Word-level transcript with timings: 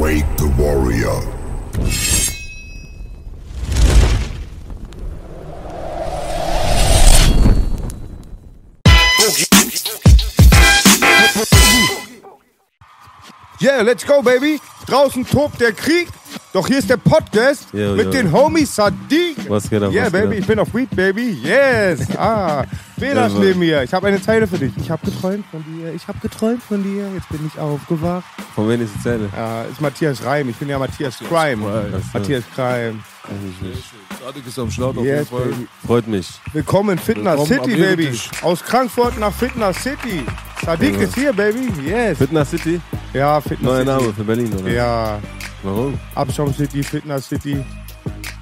Wake 0.00 0.24
the 0.38 0.46
Warrior. 0.56 1.20
Yeah, 13.60 13.82
let's 13.82 14.04
go, 14.04 14.22
baby. 14.22 14.58
Draußen 14.86 15.26
tobt 15.26 15.60
der 15.60 15.72
Krieg. 15.72 16.08
Doch 16.52 16.66
hier 16.66 16.78
ist 16.80 16.90
der 16.90 16.96
Podcast 16.96 17.66
Yo, 17.72 17.94
mit 17.94 18.06
yo. 18.06 18.10
den 18.10 18.32
Homies 18.32 18.74
Sadiq. 18.74 19.36
Was 19.48 19.70
geht 19.70 19.80
ab, 19.84 19.92
Yeah, 19.92 20.06
was 20.06 20.12
geht 20.12 20.20
baby, 20.22 20.34
ab? 20.34 20.40
ich 20.40 20.46
bin 20.48 20.58
auf 20.58 20.74
Weed, 20.74 20.90
baby. 20.96 21.38
Yes. 21.44 22.00
Ah, 22.18 22.64
Fehler 22.98 23.28
Ja, 23.28 23.38
neben 23.38 23.60
mir. 23.60 23.82
Ich 23.84 23.94
habe 23.94 24.08
eine 24.08 24.20
Zeile 24.20 24.48
für 24.48 24.58
dich. 24.58 24.72
Ich 24.76 24.90
habe 24.90 25.00
geträumt 25.08 25.44
von 25.50 25.64
dir. 25.64 25.94
Ich 25.94 26.06
habe 26.08 26.18
geträumt 26.20 26.60
von 26.62 26.82
dir. 26.82 27.08
Jetzt 27.14 27.28
bin 27.28 27.38
ich 27.46 27.58
aufgewacht. 27.58 28.24
Von 28.56 28.68
wem 28.68 28.82
ist 28.82 28.92
die 28.96 29.02
Zeile? 29.02 29.28
Ja, 29.34 29.62
ist 29.62 29.80
Matthias 29.80 30.24
Reim. 30.24 30.48
Ich 30.48 30.56
bin 30.56 30.68
ja 30.68 30.78
Matthias 30.78 31.18
Crime. 31.18 31.62
So. 31.62 32.18
Matthias 32.18 32.42
Crime. 32.52 32.96
Sadik 34.24 34.46
ist 34.46 34.58
am 34.58 34.70
Start 34.72 34.98
auf 34.98 35.04
jeden 35.04 35.24
Fall. 35.26 35.40
baby. 35.44 35.68
Freut 35.86 36.08
mich. 36.08 36.28
Willkommen 36.52 36.90
in 36.90 36.98
Fitness 36.98 37.48
Willkommen 37.48 37.70
City, 37.70 37.80
baby. 37.80 38.20
Aus 38.42 38.60
Frankfurt 38.60 39.18
nach 39.20 39.32
Fitness 39.32 39.76
City. 39.84 40.24
Sadiq 40.66 40.96
Ja. 40.96 41.02
ist 41.02 41.14
hier, 41.14 41.32
baby. 41.32 41.68
Yes. 41.86 42.18
Fitness 42.18 42.50
City? 42.50 42.80
Ja, 43.14 43.40
Fitness 43.40 43.62
Neuer 43.62 43.76
City. 43.84 43.90
Name 43.90 44.12
für 44.14 44.24
Berlin, 44.24 44.52
oder? 44.60 44.68
Ja, 44.70 45.18
Warum? 45.62 45.98
Abschaum 46.14 46.52
City, 46.54 46.82
Fitness 46.82 47.28
City. 47.28 47.62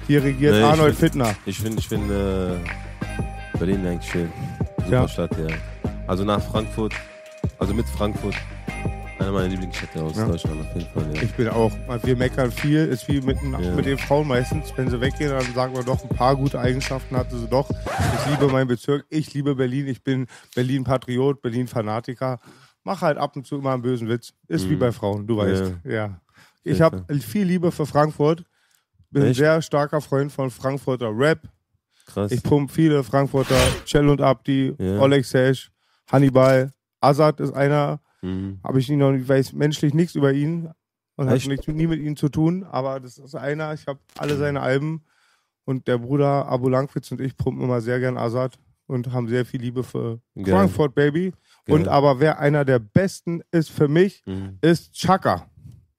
Hier 0.07 0.23
regiert 0.23 0.53
Nee, 0.53 0.59
ich 0.59 0.65
Arnold 0.65 0.95
find- 0.95 1.13
Fittner. 1.13 1.35
Ich 1.45 1.57
finde 1.59 1.79
ich 1.79 1.87
find, 1.87 2.09
äh, 2.09 2.55
Berlin 3.57 3.85
eigentlich 3.85 4.09
schön. 4.11 4.31
Super 4.77 4.89
Ja. 4.91 5.07
Stadt, 5.07 5.31
ja. 5.37 5.55
Also 6.07 6.23
nach 6.23 6.41
Frankfurt, 6.41 6.93
also 7.59 7.73
mit 7.73 7.87
Frankfurt, 7.89 8.33
eine 9.19 9.31
meiner 9.31 9.49
Lieblingsstädte 9.49 10.01
aus 10.01 10.15
Ja. 10.17 10.25
Deutschland 10.27 10.61
auf 10.61 10.75
jeden 10.75 10.89
Fall. 10.91 11.15
Ja. 11.15 11.21
Ich 11.21 11.31
bin 11.33 11.49
auch, 11.49 11.71
wir 12.03 12.15
meckern 12.15 12.51
viel, 12.51 12.85
ist 12.85 13.07
wie 13.09 13.19
mit, 13.21 13.39
den- 13.41 13.51
Ja. 13.51 13.75
mit 13.75 13.85
den 13.85 13.97
Frauen 13.97 14.27
meistens. 14.27 14.71
Wenn 14.77 14.89
sie 14.89 14.99
weggehen, 15.01 15.29
dann 15.31 15.53
sagen 15.53 15.75
wir 15.75 15.83
doch, 15.83 16.01
ein 16.01 16.09
paar 16.15 16.35
gute 16.37 16.57
Eigenschaften 16.59 17.17
hatte 17.17 17.37
sie 17.37 17.47
doch. 17.47 17.69
Ich 17.69 18.31
liebe 18.31 18.47
meinen 18.51 18.67
Bezirk, 18.69 19.05
ich 19.09 19.33
liebe 19.33 19.55
Berlin, 19.55 19.87
ich 19.87 20.01
bin 20.03 20.25
Berlin-Patriot, 20.55 21.41
Berlin-Fanatiker. 21.41 22.39
Mach 22.85 23.01
halt 23.01 23.17
ab 23.17 23.35
und 23.35 23.45
zu 23.45 23.57
immer 23.57 23.73
einen 23.73 23.81
bösen 23.81 24.07
Witz. 24.07 24.33
Ist 24.47 24.69
wie 24.69 24.75
bei 24.77 24.91
Frauen, 24.93 25.27
du 25.27 25.35
weißt. 25.37 25.73
Ja. 25.83 26.21
Ich 26.63 26.81
habe 26.81 27.05
viel 27.19 27.45
Liebe 27.45 27.71
für 27.71 27.85
Frankfurt. 27.85 28.43
Bin 29.11 29.23
ein 29.23 29.29
Echt? 29.29 29.39
sehr 29.39 29.61
starker 29.61 30.01
Freund 30.01 30.31
von 30.31 30.51
Frankfurter 30.51 31.09
Rap. 31.15 31.41
Krass. 32.05 32.31
Ich 32.31 32.43
pump 32.43 32.71
viele 32.71 33.03
Frankfurter, 33.03 33.55
Cell 33.85 34.07
und 34.09 34.21
Abdi, 34.21 34.73
Ja. 34.77 34.99
Oleg 34.99 35.25
Sesh, 35.25 35.71
Hannibal, 36.11 36.71
Azad 37.01 37.39
ist 37.39 37.53
einer. 37.53 37.99
Mhm. 38.21 38.59
habe 38.65 38.79
ich 38.79 38.89
nie 38.89 38.97
noch, 38.97 39.13
ich 39.13 39.25
weiß 39.29 39.53
menschlich 39.53 39.93
nichts 39.93 40.13
über 40.13 40.33
ihn 40.33 40.69
und 41.15 41.29
habe 41.29 41.39
nichts, 41.47 41.67
nie 41.69 41.87
mit 41.87 42.01
ihm 42.01 42.17
zu 42.17 42.27
tun, 42.27 42.65
aber 42.65 42.99
das 42.99 43.17
ist 43.17 43.33
einer, 43.33 43.73
ich 43.73 43.87
habe 43.87 43.99
alle 44.17 44.35
seine 44.35 44.59
Alben 44.59 45.05
und 45.63 45.87
der 45.87 45.99
Bruder 45.99 46.45
Abu 46.49 46.67
Langwitz 46.67 47.09
und 47.13 47.21
ich 47.21 47.37
pumpen 47.37 47.63
immer 47.63 47.79
sehr 47.79 47.97
gern 48.01 48.17
Azad 48.17 48.59
und 48.87 49.13
haben 49.13 49.29
sehr 49.29 49.45
viel 49.45 49.61
Liebe 49.61 49.83
für 49.85 50.19
Geil. 50.35 50.47
Frankfurt 50.53 50.95
Baby. 50.95 51.31
Geil. 51.65 51.75
Und 51.77 51.87
aber 51.87 52.19
wer 52.19 52.39
einer 52.39 52.65
der 52.65 52.79
besten 52.79 53.41
ist 53.51 53.69
für 53.69 53.87
mich, 53.87 54.21
Mhm. 54.25 54.57
ist 54.61 54.91
Chaka. 54.93 55.49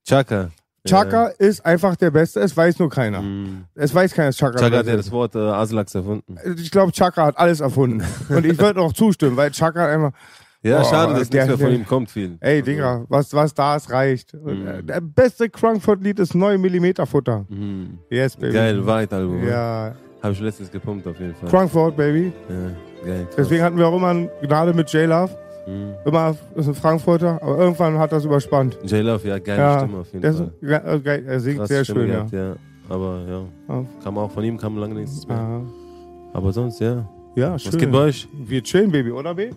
Chaka. 0.07 0.49
Chaka 0.87 1.27
ist 1.37 1.63
einfach 1.63 1.95
der 1.95 2.09
Beste, 2.09 2.39
es 2.39 2.57
weiß 2.57 2.79
nur 2.79 2.89
keiner. 2.89 3.17
Ja. 3.19 3.23
Mhm. 3.23 3.65
Es 3.75 3.93
weiß 3.93 4.13
keiner, 4.15 4.29
dass 4.29 4.37
Chaka, 4.37 4.57
Chaka 4.57 4.77
hat 4.77 4.87
ja 4.87 4.95
das 4.95 5.11
Wort 5.11 5.35
äh, 5.35 5.39
Aslaks 5.39 5.93
erfunden. 5.93 6.37
Ich 6.57 6.71
glaube, 6.71 6.91
Chaka 6.91 7.25
hat 7.27 7.37
alles 7.37 7.59
erfunden. 7.59 8.03
und 8.29 8.45
ich 8.45 8.57
würde 8.57 8.81
auch 8.81 8.91
zustimmen, 8.91 9.37
weil 9.37 9.51
Chaka 9.51 9.85
einfach, 9.85 10.11
Ja, 10.63 10.79
Boah, 10.79 10.85
schade, 10.89 11.13
dass 11.13 11.29
der- 11.29 11.45
nichts 11.45 11.59
mehr 11.59 11.67
von 11.69 11.75
ihm 11.81 11.85
kommt 11.85 12.09
viel. 12.09 12.35
ey 12.39 12.63
Digga, 12.63 13.05
was, 13.09 13.31
was 13.33 13.53
da 13.53 13.75
ist, 13.75 13.91
reicht. 13.91 14.33
Und, 14.33 14.65
äh, 14.65 14.81
Der 14.83 15.01
beste 15.01 15.49
Frankfurt-Lied 15.53 16.17
ist 16.19 16.33
9 16.33 16.59
mm 16.59 17.05
Futter. 17.05 17.45
Mhm. 17.49 17.99
Yes, 18.09 18.35
baby. 18.35 18.53
Geil, 18.53 18.83
Wahrheit-Album. 18.83 19.47
Ja, 19.47 19.93
Habe 20.23 20.33
ich 20.33 20.39
letztens 20.39 20.71
gepumpt 20.71 21.05
auf 21.05 21.19
jeden 21.19 21.35
Fall. 21.35 21.47
Frankfurt, 21.49 21.95
baby. 21.95 22.33
Ja, 22.49 23.05
geil. 23.05 23.27
Deswegen 23.37 23.63
hatten 23.63 23.77
wir 23.77 23.87
auch 23.87 23.95
immer 23.97 24.09
eine 24.09 24.29
Gnade 24.41 24.73
mit 24.73 24.91
J-Love. 24.91 25.29
Mhm. 25.67 25.93
Immer 26.05 26.35
ist 26.55 26.67
ein 26.67 26.75
Frankfurter, 26.75 27.41
aber 27.41 27.57
irgendwann 27.57 27.97
hat 27.99 28.11
das 28.11 28.25
überspannt. 28.25 28.77
J-Love, 28.83 29.27
ja, 29.27 29.39
geile 29.39 29.59
Ja, 29.61 29.79
Stimme 29.79 29.97
auf 29.99 30.13
jeden 30.13 30.25
ist, 30.25 30.37
Fall. 30.37 30.53
ja, 30.61 30.93
äh, 30.93 30.99
geil, 30.99 31.23
er 31.27 31.39
singt 31.39 31.57
Krass 31.59 31.67
sehr 31.69 31.83
Stimme 31.85 31.99
schön, 32.01 32.09
ja. 32.09 32.15
gehabt, 32.15 32.31
ja. 32.33 32.55
Aber 32.89 33.21
ja, 33.27 33.41
Ja. 33.75 33.85
kam 34.03 34.17
auch 34.17 34.31
von 34.31 34.43
ihm, 34.43 34.57
kam 34.57 34.77
lange 34.77 34.95
nichts 34.95 35.27
mehr. 35.27 35.37
Aha. 35.37 35.61
Aber 36.33 36.51
sonst, 36.51 36.79
ja. 36.79 37.07
Ja, 37.35 37.53
Was 37.53 37.63
schön. 37.63 37.77
geht 37.79 37.91
bei 37.91 37.99
euch? 37.99 38.27
Wir 38.33 38.61
chillen, 38.63 38.91
Baby, 38.91 39.11
oder, 39.11 39.33
B? 39.35 39.51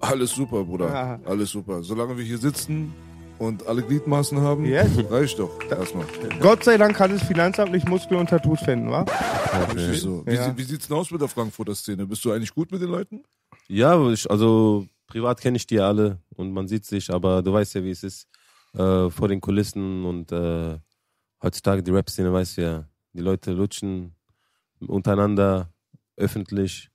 Alles 0.00 0.30
super, 0.32 0.64
Bruder. 0.64 0.88
Ja. 0.92 1.20
Alles 1.24 1.50
super. 1.50 1.82
Solange 1.82 2.16
wir 2.16 2.24
hier 2.24 2.38
sitzen 2.38 2.92
und 3.38 3.66
alle 3.66 3.82
Gliedmaßen 3.82 4.40
haben, 4.40 4.64
Yes. 4.64 4.88
reicht 5.10 5.38
doch. 5.38 5.50
Erstmal. 5.70 6.04
Gott 6.40 6.64
sei 6.64 6.76
Dank 6.76 6.98
hat 7.00 7.10
das 7.12 7.22
Finanzamt 7.22 7.72
nicht 7.72 7.88
Muskeln 7.88 8.20
und 8.20 8.28
Tattoos 8.28 8.60
finden, 8.60 8.90
wa? 8.90 9.04
Richtig 9.74 10.00
so. 10.02 10.22
Wie, 10.26 10.34
Ja. 10.34 10.52
wie 10.56 10.62
sieht's 10.62 10.88
denn 10.88 10.96
aus 10.96 11.10
mit 11.10 11.20
der 11.20 11.28
Frankfurter 11.28 11.74
Szene? 11.74 12.06
Bist 12.06 12.24
du 12.24 12.32
eigentlich 12.32 12.54
gut 12.54 12.70
mit 12.72 12.82
den 12.82 12.90
Leuten? 12.90 13.22
Ja, 13.68 14.08
ich, 14.10 14.30
also 14.30 14.84
privat 15.14 15.40
kenne 15.40 15.56
ich 15.58 15.66
die 15.68 15.78
alle 15.78 16.18
und 16.34 16.50
man 16.50 16.66
sieht 16.66 16.84
sich, 16.84 17.08
aber 17.08 17.40
du 17.40 17.52
weißt 17.52 17.74
ja, 17.76 17.84
wie 17.84 17.92
es 17.92 18.02
ist 18.02 18.28
äh, 18.72 19.08
vor 19.10 19.28
den 19.28 19.40
Kulissen 19.40 20.04
und 20.04 20.32
äh, 20.32 20.76
heutzutage 21.40 21.84
die 21.84 21.92
Rap-Szene, 21.92 22.32
weißt 22.32 22.56
du 22.56 22.62
ja, 22.62 22.88
die 23.12 23.20
Leute 23.20 23.52
lutschen 23.52 24.16
untereinander 24.80 25.72
öffentlich 26.16 26.90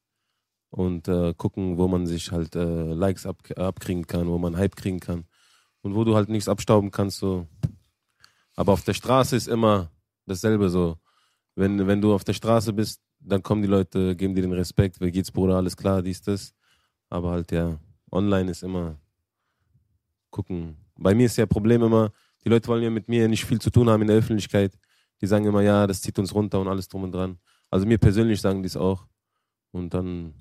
und 0.70 1.08
äh, 1.08 1.34
gucken, 1.34 1.78
wo 1.78 1.88
man 1.88 2.08
sich 2.08 2.34
halt 2.34 2.58
äh, 2.58 2.94
Likes 2.94 3.26
ab, 3.26 3.38
abkriegen 3.56 4.06
kann, 4.06 4.28
wo 4.28 4.38
man 4.38 4.58
Hype 4.58 4.76
kriegen 4.76 5.00
kann 5.00 5.24
und 5.82 5.96
wo 5.96 6.04
du 6.04 6.18
halt 6.18 6.28
nichts 6.28 6.50
abstauben 6.50 6.92
kannst. 6.92 7.20
So. 7.20 7.48
Aber 8.58 8.74
auf 8.74 8.84
der 8.84 8.96
Straße 8.96 9.38
ist 9.38 9.48
immer 9.48 9.92
dasselbe 10.26 10.70
so. 10.70 10.98
Wenn, 11.56 11.88
wenn 11.88 12.02
du 12.02 12.14
auf 12.14 12.26
der 12.26 12.34
Straße 12.34 12.74
bist, 12.74 13.02
dann 13.22 13.44
kommen 13.44 13.62
die 13.62 13.70
Leute, 13.70 14.18
geben 14.18 14.36
dir 14.36 14.42
den 14.42 14.52
Respekt, 14.52 15.00
wie 15.00 15.10
geht's, 15.10 15.32
Bruder, 15.32 15.56
alles 15.56 15.78
klar, 15.78 16.02
dies, 16.02 16.22
das. 16.22 16.54
Aber 17.10 17.32
halt 17.32 17.54
ja, 17.54 17.80
online 18.12 18.52
ist 18.52 18.64
immer 18.64 18.98
gucken. 20.30 20.78
Bei 20.96 21.16
mir 21.16 21.26
ist 21.26 21.38
ja 21.38 21.46
Problem 21.46 21.82
immer, 21.84 22.12
die 22.44 22.50
Leute 22.50 22.68
wollen 22.68 22.84
ja 22.84 22.90
mit 22.90 23.08
mir 23.08 23.28
nicht 23.28 23.46
viel 23.46 23.60
zu 23.60 23.70
tun 23.70 23.90
haben 23.90 24.02
in 24.02 24.08
der 24.08 24.18
Öffentlichkeit. 24.18 24.78
Die 25.22 25.28
sagen 25.28 25.46
immer, 25.46 25.62
ja, 25.62 25.88
das 25.88 26.02
zieht 26.02 26.18
uns 26.20 26.34
runter 26.34 26.60
und 26.60 26.68
alles 26.68 26.88
drum 26.88 27.04
und 27.04 27.12
dran. 27.12 27.38
Also 27.70 27.86
mir 27.86 27.98
persönlich 27.98 28.40
sagen 28.40 28.64
die 28.64 28.68
es 28.68 28.78
auch. 28.78 29.06
Und 29.72 29.94
dann. 29.94 30.34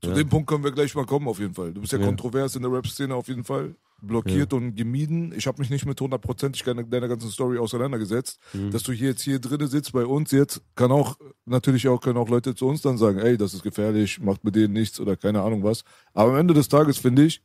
Zu 0.00 0.10
ja. 0.10 0.14
dem 0.16 0.28
Punkt 0.28 0.48
können 0.48 0.64
wir 0.64 0.72
gleich 0.72 0.94
mal 0.94 1.06
kommen, 1.06 1.28
auf 1.28 1.38
jeden 1.38 1.54
Fall. 1.54 1.72
Du 1.72 1.80
bist 1.80 1.92
ja, 1.92 1.98
Ja. 1.98 2.06
kontrovers 2.06 2.56
in 2.56 2.62
der 2.62 2.72
Rap-Szene 2.72 3.14
auf 3.14 3.28
jeden 3.28 3.44
Fall. 3.44 3.76
Blockiert 4.02 4.52
und 4.52 4.74
gemieden. 4.74 5.32
Ich 5.36 5.46
habe 5.46 5.60
mich 5.60 5.70
nicht 5.70 5.86
mit 5.86 6.00
hundertprozentig 6.00 6.64
deiner 6.64 6.82
deiner 6.82 7.08
ganzen 7.08 7.30
Story 7.30 7.58
auseinandergesetzt. 7.58 8.38
Mhm. 8.52 8.70
Dass 8.70 8.82
du 8.82 8.92
hier 8.92 9.10
jetzt 9.10 9.22
hier 9.22 9.38
drinnen 9.38 9.68
sitzt 9.68 9.92
bei 9.92 10.04
uns 10.04 10.32
jetzt, 10.32 10.60
kann 10.74 10.90
auch, 10.90 11.16
natürlich 11.46 11.88
auch, 11.88 12.00
können 12.00 12.18
auch 12.18 12.28
Leute 12.28 12.54
zu 12.54 12.66
uns 12.66 12.82
dann 12.82 12.98
sagen, 12.98 13.18
ey, 13.18 13.36
das 13.36 13.54
ist 13.54 13.62
gefährlich, 13.62 14.20
macht 14.20 14.44
mit 14.44 14.56
denen 14.56 14.74
nichts 14.74 14.98
oder 15.00 15.16
keine 15.16 15.42
Ahnung 15.42 15.62
was. 15.62 15.84
Aber 16.14 16.32
am 16.32 16.38
Ende 16.38 16.52
des 16.52 16.68
Tages 16.68 16.98
finde 16.98 17.24
ich, 17.24 17.42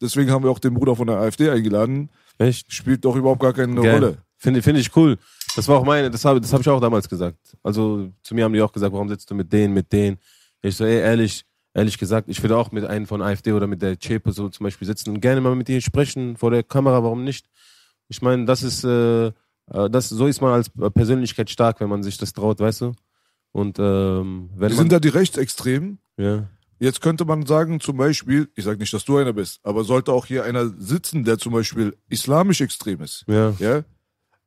deswegen 0.00 0.30
haben 0.30 0.44
wir 0.44 0.50
auch 0.50 0.58
den 0.58 0.74
Bruder 0.74 0.96
von 0.96 1.06
der 1.06 1.18
AfD 1.18 1.50
eingeladen, 1.50 2.10
Echt? 2.38 2.72
spielt 2.72 3.04
doch 3.04 3.16
überhaupt 3.16 3.40
gar 3.40 3.52
keine 3.52 3.80
Geil. 3.80 3.94
Rolle. 3.94 4.18
Finde 4.38 4.60
find 4.60 4.78
ich 4.78 4.96
cool. 4.96 5.18
Das 5.54 5.68
war 5.68 5.78
auch 5.78 5.84
meine, 5.84 6.10
das 6.10 6.24
habe 6.24 6.40
das 6.40 6.52
hab 6.52 6.62
ich 6.62 6.68
auch 6.68 6.80
damals 6.80 7.08
gesagt. 7.08 7.56
Also 7.62 8.10
zu 8.22 8.34
mir 8.34 8.44
haben 8.44 8.52
die 8.52 8.60
auch 8.60 8.72
gesagt, 8.72 8.92
warum 8.92 9.08
sitzt 9.08 9.30
du 9.30 9.34
mit 9.34 9.52
denen, 9.52 9.72
mit 9.72 9.92
denen? 9.92 10.18
Ich 10.62 10.76
so, 10.76 10.84
ey, 10.84 10.98
ehrlich, 10.98 11.44
ehrlich 11.74 11.98
gesagt, 11.98 12.28
ich 12.28 12.42
würde 12.42 12.56
auch 12.56 12.72
mit 12.72 12.84
einem 12.84 13.06
von 13.06 13.22
AfD 13.22 13.52
oder 13.52 13.66
mit 13.66 13.82
der 13.82 13.96
Chepe 13.96 14.32
so 14.32 14.48
zum 14.48 14.64
Beispiel 14.64 14.86
sitzen 14.86 15.10
und 15.10 15.20
gerne 15.20 15.40
mal 15.40 15.54
mit 15.56 15.68
dir 15.68 15.80
sprechen 15.80 16.36
vor 16.36 16.50
der 16.50 16.62
Kamera, 16.62 17.02
warum 17.02 17.24
nicht? 17.24 17.46
Ich 18.08 18.22
meine, 18.22 18.44
das 18.44 18.62
ist, 18.62 18.84
äh, 18.84 19.26
äh, 19.26 19.32
das, 19.90 20.08
so 20.08 20.26
ist 20.26 20.40
man 20.40 20.52
als 20.52 20.70
Persönlichkeit 20.94 21.50
stark, 21.50 21.80
wenn 21.80 21.88
man 21.88 22.02
sich 22.02 22.18
das 22.18 22.32
traut, 22.32 22.60
weißt 22.60 22.82
du? 22.82 22.92
Und 23.52 23.78
ähm, 23.78 24.50
wenn 24.54 24.70
Wir 24.70 24.76
man, 24.76 24.76
sind 24.76 24.92
da 24.92 25.00
die 25.00 25.08
Rechtsextremen. 25.08 25.98
ja, 26.16 26.48
Jetzt 26.78 27.00
könnte 27.00 27.24
man 27.24 27.46
sagen, 27.46 27.78
zum 27.78 27.96
Beispiel, 27.96 28.48
ich 28.56 28.64
sage 28.64 28.80
nicht, 28.80 28.92
dass 28.92 29.04
du 29.04 29.16
einer 29.16 29.32
bist, 29.32 29.60
aber 29.62 29.84
sollte 29.84 30.12
auch 30.12 30.26
hier 30.26 30.42
einer 30.42 30.66
sitzen, 30.66 31.22
der 31.22 31.38
zum 31.38 31.52
Beispiel 31.52 31.96
islamisch 32.08 32.60
extrem 32.60 33.00
ist, 33.02 33.24
ja, 33.28 33.54
ja, 33.60 33.84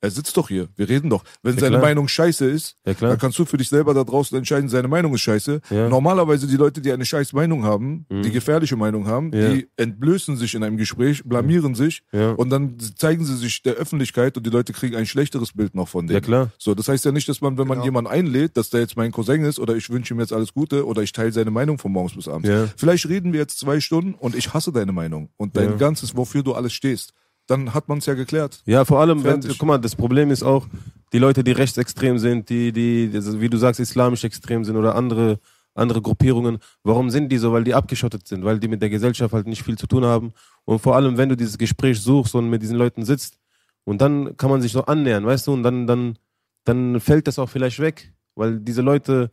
Er 0.01 0.11
sitzt 0.11 0.37
doch 0.37 0.49
hier. 0.49 0.67
Wir 0.75 0.87
reden 0.87 1.09
doch. 1.09 1.23
Wenn 1.41 1.55
Ja, 1.55 1.61
seine 1.61 1.77
klar. 1.77 1.81
Meinung 1.81 2.07
scheiße 2.07 2.45
ist, 2.45 2.75
Ja, 2.85 2.93
klar. 2.93 3.11
dann 3.11 3.19
kannst 3.19 3.39
du 3.39 3.45
für 3.45 3.57
dich 3.57 3.69
selber 3.69 3.93
da 3.93 4.03
draußen 4.03 4.37
entscheiden, 4.37 4.69
seine 4.69 4.87
Meinung 4.87 5.13
ist 5.15 5.21
scheiße. 5.21 5.61
Ja. 5.71 5.89
Normalerweise 5.89 6.45
die 6.47 6.57
Leute, 6.57 6.81
die 6.81 6.91
eine 6.91 7.05
scheiß 7.05 7.33
Meinung 7.33 7.63
haben, 7.63 8.05
die 8.11 8.29
gefährliche 8.29 8.75
Meinung 8.75 9.07
haben, 9.07 9.31
Ja. 9.33 9.49
die 9.53 9.67
entblößen 9.77 10.37
sich 10.37 10.53
in 10.53 10.63
einem 10.63 10.77
Gespräch, 10.77 11.23
blamieren 11.23 11.73
sich 11.75 12.03
Ja. 12.11 12.31
und 12.31 12.49
dann 12.51 12.77
zeigen 12.97 13.25
sie 13.25 13.35
sich 13.37 13.63
der 13.63 13.73
Öffentlichkeit 13.75 14.37
und 14.37 14.45
die 14.45 14.49
Leute 14.51 14.73
kriegen 14.73 14.95
ein 14.95 15.05
schlechteres 15.07 15.53
Bild 15.53 15.73
noch 15.73 15.87
von 15.87 16.05
denen. 16.05 16.15
Ja, 16.15 16.21
klar. 16.21 16.51
So, 16.59 16.75
das 16.75 16.87
heißt 16.87 17.05
ja 17.05 17.11
nicht, 17.11 17.27
dass 17.27 17.41
man, 17.41 17.57
wenn 17.57 17.67
man 17.67 17.77
Genau. 17.77 17.85
jemanden 17.85 18.11
einlädt, 18.11 18.57
dass 18.57 18.69
der 18.69 18.81
jetzt 18.81 18.97
mein 18.97 19.11
Cousin 19.11 19.43
ist 19.43 19.59
oder 19.59 19.75
ich 19.75 19.89
wünsche 19.89 20.13
ihm 20.13 20.19
jetzt 20.19 20.33
alles 20.33 20.53
Gute 20.53 20.85
oder 20.85 21.01
ich 21.01 21.13
teile 21.13 21.31
seine 21.31 21.51
Meinung 21.51 21.79
von 21.79 21.91
morgens 21.91 22.15
bis 22.15 22.27
abends. 22.27 22.47
Ja. 22.47 22.67
Vielleicht 22.77 23.07
reden 23.09 23.33
wir 23.33 23.39
jetzt 23.39 23.59
zwei 23.59 23.79
Stunden 23.79 24.13
und 24.13 24.35
ich 24.35 24.53
hasse 24.53 24.71
deine 24.71 24.91
Meinung 24.91 25.29
und 25.37 25.57
dein 25.57 25.71
Ja. 25.71 25.75
ganzes, 25.77 26.15
wofür 26.15 26.43
du 26.43 26.53
alles 26.53 26.73
stehst. 26.73 27.13
Dann 27.47 27.73
hat 27.73 27.87
man 27.87 27.99
es 27.99 28.05
ja 28.05 28.13
geklärt. 28.13 28.61
Ja, 28.65 28.85
vor 28.85 28.99
allem, 28.99 29.23
wenn, 29.23 29.41
guck 29.41 29.63
mal, 29.63 29.77
das 29.77 29.95
Problem 29.95 30.31
ist 30.31 30.43
auch, 30.43 30.67
die 31.13 31.19
Leute, 31.19 31.43
die 31.43 31.51
rechtsextrem 31.51 32.17
sind, 32.17 32.49
die, 32.49 32.71
die, 32.71 33.13
wie 33.39 33.49
du 33.49 33.57
sagst, 33.57 33.79
islamisch 33.79 34.23
extrem 34.23 34.65
sind 34.65 34.75
oder 34.75 34.95
andere, 34.95 35.39
andere 35.75 36.01
Gruppierungen, 36.01 36.57
warum 36.83 37.09
sind 37.09 37.29
die 37.29 37.37
so? 37.37 37.53
Weil 37.53 37.63
die 37.63 37.73
abgeschottet 37.73 38.27
sind, 38.27 38.43
weil 38.43 38.59
die 38.59 38.67
mit 38.67 38.81
der 38.81 38.89
Gesellschaft 38.89 39.33
halt 39.33 39.47
nicht 39.47 39.63
viel 39.63 39.77
zu 39.77 39.87
tun 39.87 40.05
haben. 40.05 40.33
Und 40.65 40.79
vor 40.79 40.95
allem, 40.95 41.17
wenn 41.17 41.29
du 41.29 41.37
dieses 41.37 41.57
Gespräch 41.57 42.01
suchst 42.01 42.33
und 42.35 42.49
mit 42.49 42.61
diesen 42.61 42.77
Leuten 42.77 43.05
sitzt, 43.05 43.37
und 43.85 44.01
dann 44.01 44.35
kann 44.35 44.49
man 44.49 44.61
sich 44.61 44.71
so 44.71 44.83
annähern, 44.85 45.25
weißt 45.25 45.47
du, 45.47 45.53
und 45.53 45.63
dann, 45.63 45.85
dann, 45.85 46.17
dann 46.63 46.99
fällt 46.99 47.27
das 47.27 47.37
auch 47.37 47.49
vielleicht 47.49 47.79
weg, 47.79 48.13
weil 48.33 48.59
diese 48.59 48.81
Leute, 48.81 49.31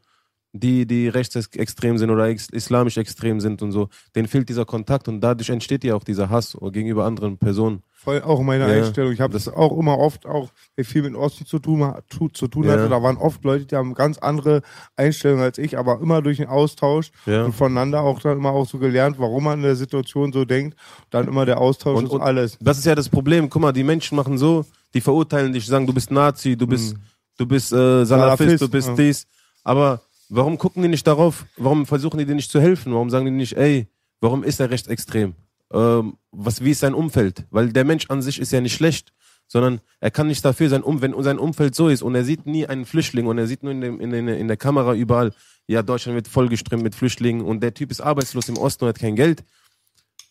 die, 0.53 0.87
die 0.87 1.09
rechtsextrem 1.09 1.97
sind 1.99 2.11
oder 2.11 2.27
ex 2.27 2.49
islamisch 2.51 2.99
extrem 2.99 3.41
sind 3.41 3.63
und 3.63 3.73
so, 3.73 3.89
denen 4.15 4.29
fehlt 4.29 4.49
dieser 4.49 4.65
Kontakt 4.67 5.09
und 5.09 5.21
dadurch 5.21 5.49
entsteht 5.49 5.83
ja 5.85 5.95
auch 5.95 6.05
dieser 6.05 6.29
Hass 6.29 6.57
gegenüber 6.73 7.05
anderen 7.07 7.39
Personen. 7.39 7.83
Voll 7.93 8.21
auch 8.23 8.43
meine 8.43 8.69
Ja. 8.69 8.83
Einstellung. 8.85 9.13
Ich 9.13 9.21
habe 9.21 9.33
das 9.33 9.47
auch 9.49 9.79
immer 9.79 9.97
oft, 9.97 10.27
auch 10.27 10.51
wer 10.75 10.85
viel 10.85 11.03
mit 11.03 11.13
dem 11.13 11.17
Osten 11.21 11.47
zu 11.47 11.59
tun, 11.61 11.91
tu, 12.11 12.29
zu 12.29 12.49
tun 12.49 12.65
Ja. 12.65 12.73
hatte. 12.73 12.89
Da 12.89 13.01
waren 13.03 13.17
oft 13.17 13.45
Leute, 13.45 13.65
die 13.65 13.77
haben 13.77 13.95
ganz 13.95 14.19
andere 14.19 14.63
Einstellungen 14.97 15.43
als 15.45 15.57
ich, 15.59 15.79
aber 15.79 16.01
immer 16.01 16.21
durch 16.21 16.39
den 16.39 16.49
Austausch 16.49 17.13
Ja. 17.27 17.45
und 17.45 17.55
voneinander 17.55 18.03
auch 18.03 18.19
dann 18.21 18.39
immer 18.39 18.51
auch 18.51 18.67
so 18.69 18.79
gelernt, 18.79 19.19
warum 19.21 19.45
man 19.45 19.61
in 19.61 19.63
der 19.63 19.77
Situation 19.77 20.33
so 20.33 20.45
denkt. 20.45 20.77
Dann 21.11 21.29
immer 21.29 21.47
der 21.47 21.61
Austausch 21.61 21.97
Und- 21.99 22.07
ist 22.07 22.11
und- 22.11 22.23
alles. 22.23 22.59
Das 22.61 22.77
ist 22.77 22.85
ja 22.87 22.95
das 22.97 23.09
Problem. 23.09 23.49
Guck 23.49 23.63
mal, 23.63 23.73
die 23.73 23.85
Menschen 23.85 24.17
machen 24.17 24.37
so, 24.37 24.67
die 24.95 25.01
verurteilen 25.01 25.53
dich, 25.53 25.65
sagen, 25.67 25.87
du 25.87 25.95
bist 25.95 26.11
Nazi, 26.11 26.57
du 26.57 26.67
bist, 26.67 26.97
du 27.39 27.47
bist 27.47 27.73
äh, 27.73 28.05
Salafist, 28.05 28.09
Salafist, 28.09 28.63
du 28.63 28.69
bist 28.69 28.91
dies. 28.99 29.27
Aber 29.65 30.03
warum 30.33 30.59
gucken 30.59 30.83
die 30.83 30.89
nicht 30.89 31.07
darauf? 31.07 31.47
Warum 31.57 31.87
versuchen 31.87 32.19
die 32.19 32.25
dir 32.25 32.35
nicht 32.35 32.51
zu 32.51 32.61
helfen? 32.61 32.93
Warum 32.93 33.11
sagen 33.11 33.27
die 33.27 33.31
nicht, 33.31 33.57
ey, 33.57 33.87
warum 34.21 34.43
ist 34.43 34.61
er 34.61 34.71
rechtsextrem? 34.71 35.35
Ähm, 35.73 36.17
was, 36.31 36.65
wie 36.65 36.71
ist 36.71 36.81
sein 36.81 36.95
Umfeld? 36.95 37.45
Weil 37.51 37.73
der 37.73 37.85
Mensch 37.85 38.07
an 38.09 38.23
sich 38.23 38.41
ist 38.41 38.53
ja 38.53 38.61
nicht 38.61 38.75
schlecht, 38.75 39.13
sondern 39.47 39.81
er 40.01 40.11
kann 40.11 40.27
nicht 40.27 40.45
dafür 40.45 40.69
sein, 40.69 40.83
um, 40.83 41.03
wenn 41.03 41.21
sein 41.23 41.39
Umfeld 41.39 41.75
so 41.75 41.89
ist 41.89 42.03
und 42.03 42.15
er 42.15 42.25
sieht 42.25 42.47
nie 42.47 42.67
einen 42.67 42.87
Flüchtling 42.87 43.27
und 43.27 43.39
er 43.39 43.47
sieht 43.47 43.63
nur 43.63 43.73
in, 43.73 43.81
dem, 43.81 44.01
in, 44.01 44.13
in, 44.13 44.29
in 44.29 44.49
der 44.49 44.57
Kamera 44.57 44.95
überall, 44.95 45.33
ja, 45.67 45.83
Deutschland 45.83 46.17
wird 46.17 46.29
vollgeströmt 46.29 46.83
mit 46.83 46.95
Flüchtlingen 46.95 47.45
und 47.45 47.63
der 47.63 47.75
Typ 47.75 47.91
ist 47.91 48.01
arbeitslos 48.01 48.49
im 48.49 48.57
Osten 48.57 48.85
und 48.85 48.89
hat 48.89 48.99
kein 48.99 49.17
Geld 49.17 49.45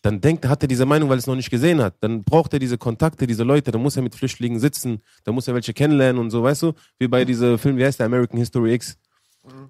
dann 0.02 0.20
denkt, 0.20 0.46
hat 0.46 0.62
er 0.62 0.68
diese 0.68 0.84
Meinung, 0.84 1.08
weil 1.08 1.16
er 1.16 1.20
es 1.20 1.28
noch 1.28 1.36
nicht 1.36 1.50
gesehen 1.50 1.80
hat. 1.80 1.94
Dann 2.00 2.24
braucht 2.24 2.52
er 2.52 2.58
diese 2.58 2.76
Kontakte, 2.76 3.26
diese 3.28 3.44
Leute, 3.44 3.70
dann 3.70 3.80
muss 3.80 3.96
er 3.96 4.02
mit 4.02 4.16
Flüchtlingen 4.16 4.58
sitzen, 4.58 5.00
dann 5.22 5.34
muss 5.34 5.46
er 5.46 5.54
welche 5.54 5.72
kennenlernen 5.72 6.20
und 6.20 6.30
so, 6.30 6.42
weißt 6.42 6.62
du? 6.62 6.72
Wie 6.98 7.06
bei 7.06 7.24
diesem 7.24 7.56
Film, 7.56 7.76
wie 7.76 7.84
heißt 7.84 8.00
der, 8.00 8.06
American 8.06 8.38
History 8.38 8.74
X. 8.74 8.98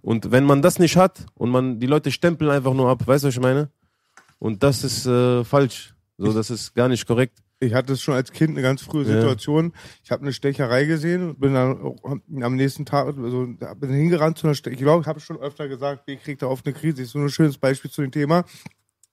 Und 0.02 0.30
wenn 0.30 0.44
man 0.44 0.62
das 0.62 0.78
nicht 0.78 0.96
hat 0.96 1.26
und 1.34 1.50
man, 1.50 1.80
die 1.80 1.86
Leute 1.86 2.10
stempeln 2.10 2.50
einfach 2.50 2.74
nur 2.74 2.88
ab, 2.90 3.06
weißt 3.06 3.24
du, 3.24 3.28
was 3.28 3.34
ich 3.34 3.40
meine? 3.40 3.70
Und 4.38 4.62
das 4.62 4.84
ist 4.84 5.06
äh, 5.06 5.44
falsch. 5.44 5.94
So, 6.18 6.32
das 6.32 6.50
ist 6.50 6.74
gar 6.74 6.88
nicht 6.88 7.06
korrekt. 7.06 7.38
Ich 7.60 7.74
hatte 7.74 7.92
es 7.92 8.02
schon 8.02 8.14
als 8.14 8.32
Kind 8.32 8.50
eine 8.50 8.62
ganz 8.62 8.82
frühe 8.82 9.04
Ja. 9.04 9.14
Situation. 9.14 9.72
Ich 10.02 10.10
habe 10.10 10.22
eine 10.22 10.32
Stecherei 10.32 10.84
gesehen 10.84 11.30
und 11.30 11.40
bin 11.40 11.54
dann 11.54 11.96
am 12.42 12.56
nächsten 12.56 12.84
Tag 12.84 13.06
also, 13.16 13.46
bin 13.76 13.90
hingerannt 13.90 14.36
zu 14.36 14.46
einer 14.48 14.54
Stecherei. 14.54 14.74
Ich 14.74 14.82
glaube, 14.82 15.02
ich 15.02 15.06
habe 15.06 15.20
schon 15.20 15.38
öfter 15.38 15.68
gesagt, 15.68 16.02
ich 16.08 16.22
kriege 16.22 16.38
da 16.38 16.46
oft 16.48 16.66
eine 16.66 16.74
Krise. 16.74 17.02
Ist 17.02 17.12
so 17.12 17.20
ein 17.20 17.28
schönes 17.28 17.58
Beispiel 17.58 17.90
zu 17.90 18.02
dem 18.02 18.10
Thema. 18.10 18.44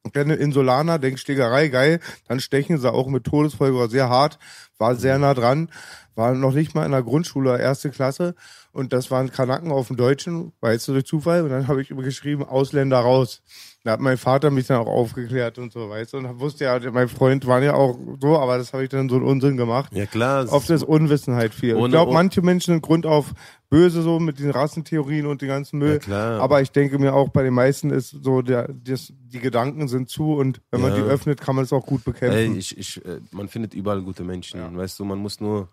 Ich 0.05 0.13
kenne 0.13 0.35
Insulaner, 0.35 0.97
denk 0.97 1.19
Stegerei, 1.19 1.67
geil. 1.67 1.99
Dann 2.27 2.39
stechen 2.39 2.77
sie 2.77 2.91
auch 2.91 3.07
mit 3.07 3.25
Todesfolge 3.25 3.77
war 3.77 3.89
sehr 3.89 4.09
hart, 4.09 4.39
war 4.77 4.95
sehr 4.95 5.19
nah 5.19 5.33
dran, 5.33 5.69
war 6.15 6.33
noch 6.33 6.53
nicht 6.53 6.73
mal 6.73 6.85
in 6.85 6.91
der 6.91 7.03
Grundschule, 7.03 7.59
erste 7.59 7.89
Klasse. 7.89 8.35
Und 8.71 8.93
das 8.93 9.11
waren 9.11 9.31
Kanaken 9.31 9.71
auf 9.71 9.87
dem 9.87 9.97
Deutschen, 9.97 10.53
weißt 10.61 10.87
du, 10.87 10.93
durch 10.93 11.05
Zufall. 11.05 11.43
Und 11.43 11.49
dann 11.49 11.67
habe 11.67 11.81
ich 11.81 11.91
immer 11.91 12.03
geschrieben, 12.03 12.43
Ausländer 12.43 12.99
raus. 12.99 13.41
Da 13.89 13.93
hat 13.93 14.01
mein 14.01 14.19
Vater 14.19 14.51
mich 14.51 14.67
dann 14.67 14.77
auch 14.77 14.85
aufgeklärt 14.87 15.57
und 15.57 15.73
so, 15.73 15.89
weißt 15.89 16.13
du. 16.13 16.17
Und 16.17 16.39
wusste 16.39 16.65
ja, 16.65 16.79
mein 16.91 17.09
Freund 17.09 17.47
war 17.47 17.59
ja 17.63 17.73
auch 17.73 17.97
so, 18.21 18.37
aber 18.37 18.59
das 18.59 18.71
habe 18.71 18.83
ich 18.83 18.89
dann 18.89 19.09
so 19.09 19.15
einen 19.15 19.25
Unsinn 19.25 19.57
gemacht. 19.57 19.91
Ja, 19.95 20.05
klar. 20.05 20.45
Oft 20.53 20.69
ist- 20.69 20.83
Unwissenheit 20.83 21.55
viel. 21.55 21.75
ich 21.75 21.89
glaube, 21.89 22.13
manche 22.13 22.43
Menschen 22.43 22.73
sind 22.75 22.83
Grund 22.83 23.07
auf 23.07 23.33
böse 23.71 24.03
so 24.03 24.19
mit 24.19 24.37
den 24.37 24.51
Rassentheorien 24.51 25.25
und 25.25 25.41
den 25.41 25.47
ganzen 25.47 25.79
Müll. 25.79 25.93
Ja, 25.93 25.97
klar. 25.97 26.39
Aber 26.39 26.61
ich 26.61 26.71
denke 26.71 26.99
mir 26.99 27.15
auch, 27.15 27.29
bei 27.29 27.41
den 27.41 27.55
meisten 27.55 27.89
ist 27.89 28.11
so, 28.21 28.43
der, 28.43 28.67
das, 28.71 29.11
die 29.17 29.39
Gedanken 29.39 29.87
sind 29.87 30.07
zu 30.07 30.33
und 30.35 30.61
wenn 30.69 30.81
man 30.81 30.91
Ja. 30.91 30.97
die 30.97 31.03
öffnet, 31.09 31.41
kann 31.41 31.55
man 31.55 31.63
es 31.65 31.73
auch 31.73 31.87
gut 31.87 32.03
bekämpfen. 32.03 32.37
Ey, 32.37 32.57
ich, 32.59 32.77
ich, 32.77 33.03
äh, 33.03 33.21
man 33.31 33.47
findet 33.47 33.73
überall 33.73 34.03
gute 34.03 34.23
Menschen, 34.23 34.77
weißt 34.77 34.99
du, 34.99 35.03
man 35.05 35.17
muss 35.17 35.39
nur 35.39 35.69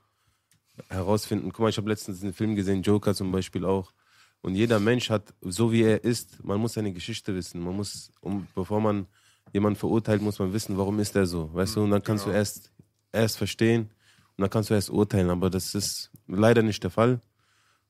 herausfinden. 0.89 1.51
Guck 1.53 1.61
mal, 1.61 1.69
ich 1.69 1.77
habe 1.77 1.91
letztens 1.91 2.23
einen 2.23 2.33
Film 2.33 2.55
gesehen, 2.55 2.81
Joker 2.81 3.15
zum 3.15 3.31
Beispiel 3.31 3.67
auch. 3.67 3.93
Und 4.47 4.55
jeder 4.55 4.79
Mensch 4.79 5.11
hat, 5.11 5.35
so 5.41 5.73
wie 5.73 5.83
er 5.83 6.05
ist, 6.05 6.45
man 6.45 6.61
muss 6.61 6.75
seine 6.75 6.93
Geschichte 6.93 7.35
wissen. 7.35 7.61
Man 7.61 7.75
muss, 7.75 8.13
um, 8.21 8.47
bevor 8.55 8.81
man 8.81 9.09
jemanden 9.53 9.77
verurteilt, 9.77 10.23
muss 10.23 10.39
man 10.39 10.53
wissen, 10.53 10.79
warum 10.79 11.01
ist 11.01 11.17
er 11.17 11.27
so, 11.27 11.53
weißt 11.53 11.75
du? 11.75 11.83
Und 11.83 11.91
dann 11.91 12.01
kannst 12.01 12.27
du 12.27 12.31
erst, 12.31 12.71
erst 13.11 13.39
verstehen 13.39 13.91
und 14.37 14.43
dann 14.43 14.49
kannst 14.49 14.71
du 14.71 14.75
erst 14.75 14.89
urteilen. 14.89 15.31
Aber 15.31 15.51
das 15.51 15.75
ist 15.75 16.13
leider 16.29 16.63
nicht 16.63 16.81
der 16.85 16.91
Fall. 16.91 17.19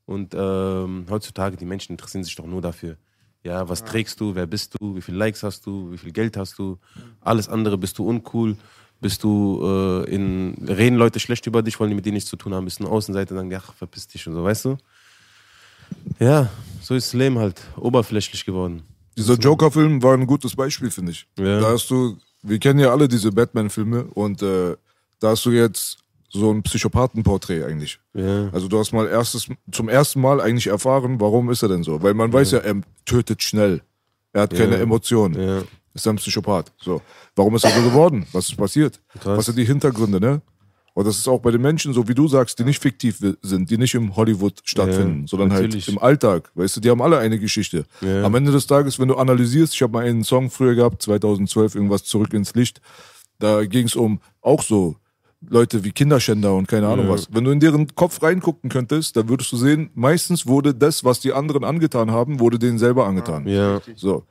Und 0.07 0.35
ähm, 0.35 1.05
heutzutage, 1.11 1.59
die 1.59 1.67
Menschen 1.67 1.93
interessieren 1.93 2.25
sich 2.25 2.37
doch 2.37 2.47
nur 2.47 2.63
dafür. 2.63 2.97
Ja, 3.43 3.69
was 3.69 3.85
trägst 3.85 4.19
du, 4.23 4.35
wer 4.35 4.47
bist 4.47 4.77
du, 4.81 4.97
wie 4.97 5.03
viele 5.03 5.19
Likes 5.19 5.43
hast 5.43 5.67
du, 5.67 5.93
wie 5.93 5.99
viel 5.99 6.13
Geld 6.13 6.39
hast 6.39 6.59
du, 6.59 6.79
alles 7.21 7.51
andere, 7.51 7.77
bist 7.77 7.99
du 7.99 8.09
uncool, 8.09 8.57
bist 9.03 9.23
du 9.25 9.61
äh, 9.63 10.11
in, 10.11 10.55
reden 10.67 10.97
Leute 10.97 11.21
schlecht 11.21 11.47
über 11.47 11.63
dich, 11.63 11.79
wollen 11.79 11.91
die 11.91 11.97
mit 11.97 12.07
dir 12.07 12.13
nichts 12.13 12.31
zu 12.31 12.37
tun 12.37 12.55
haben, 12.55 12.65
bist 12.65 12.81
du 12.81 12.85
eine 12.85 12.95
Außenseite, 12.95 13.35
dann 13.35 13.53
ach, 13.53 13.75
verpiss 13.75 14.09
dich 14.09 14.27
und 14.27 14.33
so, 14.33 14.43
weißt 14.43 14.65
du? 14.65 14.79
Ja, 16.19 16.51
so 16.83 16.95
ist 16.95 17.09
das 17.09 17.15
Leben 17.15 17.39
halt, 17.39 17.61
oberflächlich 17.77 18.45
geworden. 18.45 18.83
Dieser 19.17 19.35
Joker-Film 19.35 20.03
war 20.03 20.15
ein 20.15 20.27
gutes 20.27 20.55
Beispiel, 20.55 20.91
finde 20.91 21.13
ich. 21.13 21.27
Ja. 21.39 21.61
Da 21.61 21.71
hast 21.71 21.91
du, 21.91 22.17
wir 22.43 22.59
kennen 22.59 22.79
ja 22.81 22.91
alle 22.91 23.09
diese 23.09 23.33
Batman-Filme 23.33 24.05
und 24.15 24.43
äh, 24.43 24.77
da 25.21 25.31
hast 25.31 25.45
du 25.47 25.51
jetzt 25.51 25.99
so 26.29 26.51
ein 26.53 26.63
Psychopathenporträt 26.63 27.65
eigentlich. 27.65 27.99
Ja. 28.15 28.51
Also 28.51 28.69
du 28.69 28.79
hast 28.79 28.93
mal 28.93 29.07
erstes, 29.09 29.49
zum 29.73 29.89
ersten 29.89 30.21
Mal 30.21 30.41
eigentlich 30.41 30.67
erfahren, 30.67 31.19
warum 31.21 31.51
ist 31.51 31.63
er 31.63 31.69
denn 31.69 31.83
so? 31.83 32.03
Weil 32.03 32.15
man 32.15 32.33
weiß 32.33 32.51
ja, 32.53 32.59
er 32.59 32.77
tötet 33.07 33.43
schnell. 33.43 33.81
Er 34.33 34.43
hat 34.43 34.55
keine 34.55 34.77
Ja. 34.77 34.83
Emotionen. 34.83 35.41
Ja. 35.41 35.63
Ist 35.95 36.07
ein 36.07 36.17
Psychopath. 36.17 36.73
So. 36.79 37.01
Warum 37.35 37.57
ist 37.57 37.65
er 37.65 37.71
so 37.71 37.81
geworden? 37.81 38.27
Was 38.33 38.51
ist 38.51 38.57
passiert? 38.57 39.01
Krass. 39.19 39.39
Was 39.39 39.47
sind 39.47 39.57
die 39.57 39.65
Hintergründe, 39.65 40.21
ne? 40.21 40.43
Und 40.97 41.07
das 41.07 41.19
ist 41.19 41.29
auch 41.29 41.41
bei 41.41 41.51
den 41.51 41.61
Menschen, 41.61 41.93
so 41.93 42.09
wie 42.09 42.15
du 42.15 42.27
sagst, 42.27 42.59
die 42.59 42.65
nicht 42.65 42.81
fiktiv 42.81 43.19
sind, 43.43 43.69
die 43.71 43.77
nicht 43.77 43.95
im 43.95 44.17
Hollywood 44.17 44.63
stattfinden, 44.65 45.21
Ja, 45.21 45.27
sondern 45.29 45.49
natürlich. 45.49 45.87
halt 45.87 45.95
im 45.95 46.03
Alltag. 46.03 46.51
Weißt 46.55 46.75
du, 46.75 46.81
die 46.81 46.89
haben 46.89 47.03
alle 47.03 47.19
eine 47.19 47.39
Geschichte. 47.39 47.85
Ja. 48.01 48.23
Am 48.25 48.35
Ende 48.35 48.51
des 48.51 48.67
Tages, 48.67 48.99
wenn 48.99 49.09
du 49.09 49.17
analysierst, 49.17 49.75
ich 49.75 49.83
habe 49.83 49.93
mal 49.93 50.07
einen 50.07 50.25
Song 50.25 50.49
früher 50.49 50.75
gehabt, 50.75 51.03
2012, 51.03 51.75
irgendwas 51.75 52.05
zurück 52.05 52.33
ins 52.33 52.55
Licht. 52.55 52.81
Da 53.39 53.67
ging 53.67 53.85
es 53.85 53.95
um 53.95 54.21
auch 54.41 54.63
so 54.63 54.97
Leute 55.47 55.85
wie 55.85 55.91
Kinderschänder 55.93 56.55
und 56.55 56.67
keine 56.67 56.89
Ahnung 56.89 57.09
Ja. 57.09 57.13
was. 57.13 57.29
Wenn 57.31 57.45
du 57.45 57.51
in 57.51 57.61
deren 57.61 57.95
Kopf 57.95 58.23
reingucken 58.23 58.71
könntest, 58.71 59.19
dann 59.19 59.29
würdest 59.29 59.53
du 59.53 59.59
sehen, 59.59 59.91
meistens 59.95 60.47
wurde 60.47 60.75
das, 60.75 61.05
was 61.05 61.21
die 61.21 61.35
anderen 61.35 61.63
angetan 61.63 62.11
haben, 62.11 62.41
wurde 62.41 62.59
denen 62.59 62.79
selber 62.79 63.07
angetan. 63.07 63.47
Ja. 63.47 63.83
So. 63.97 64.25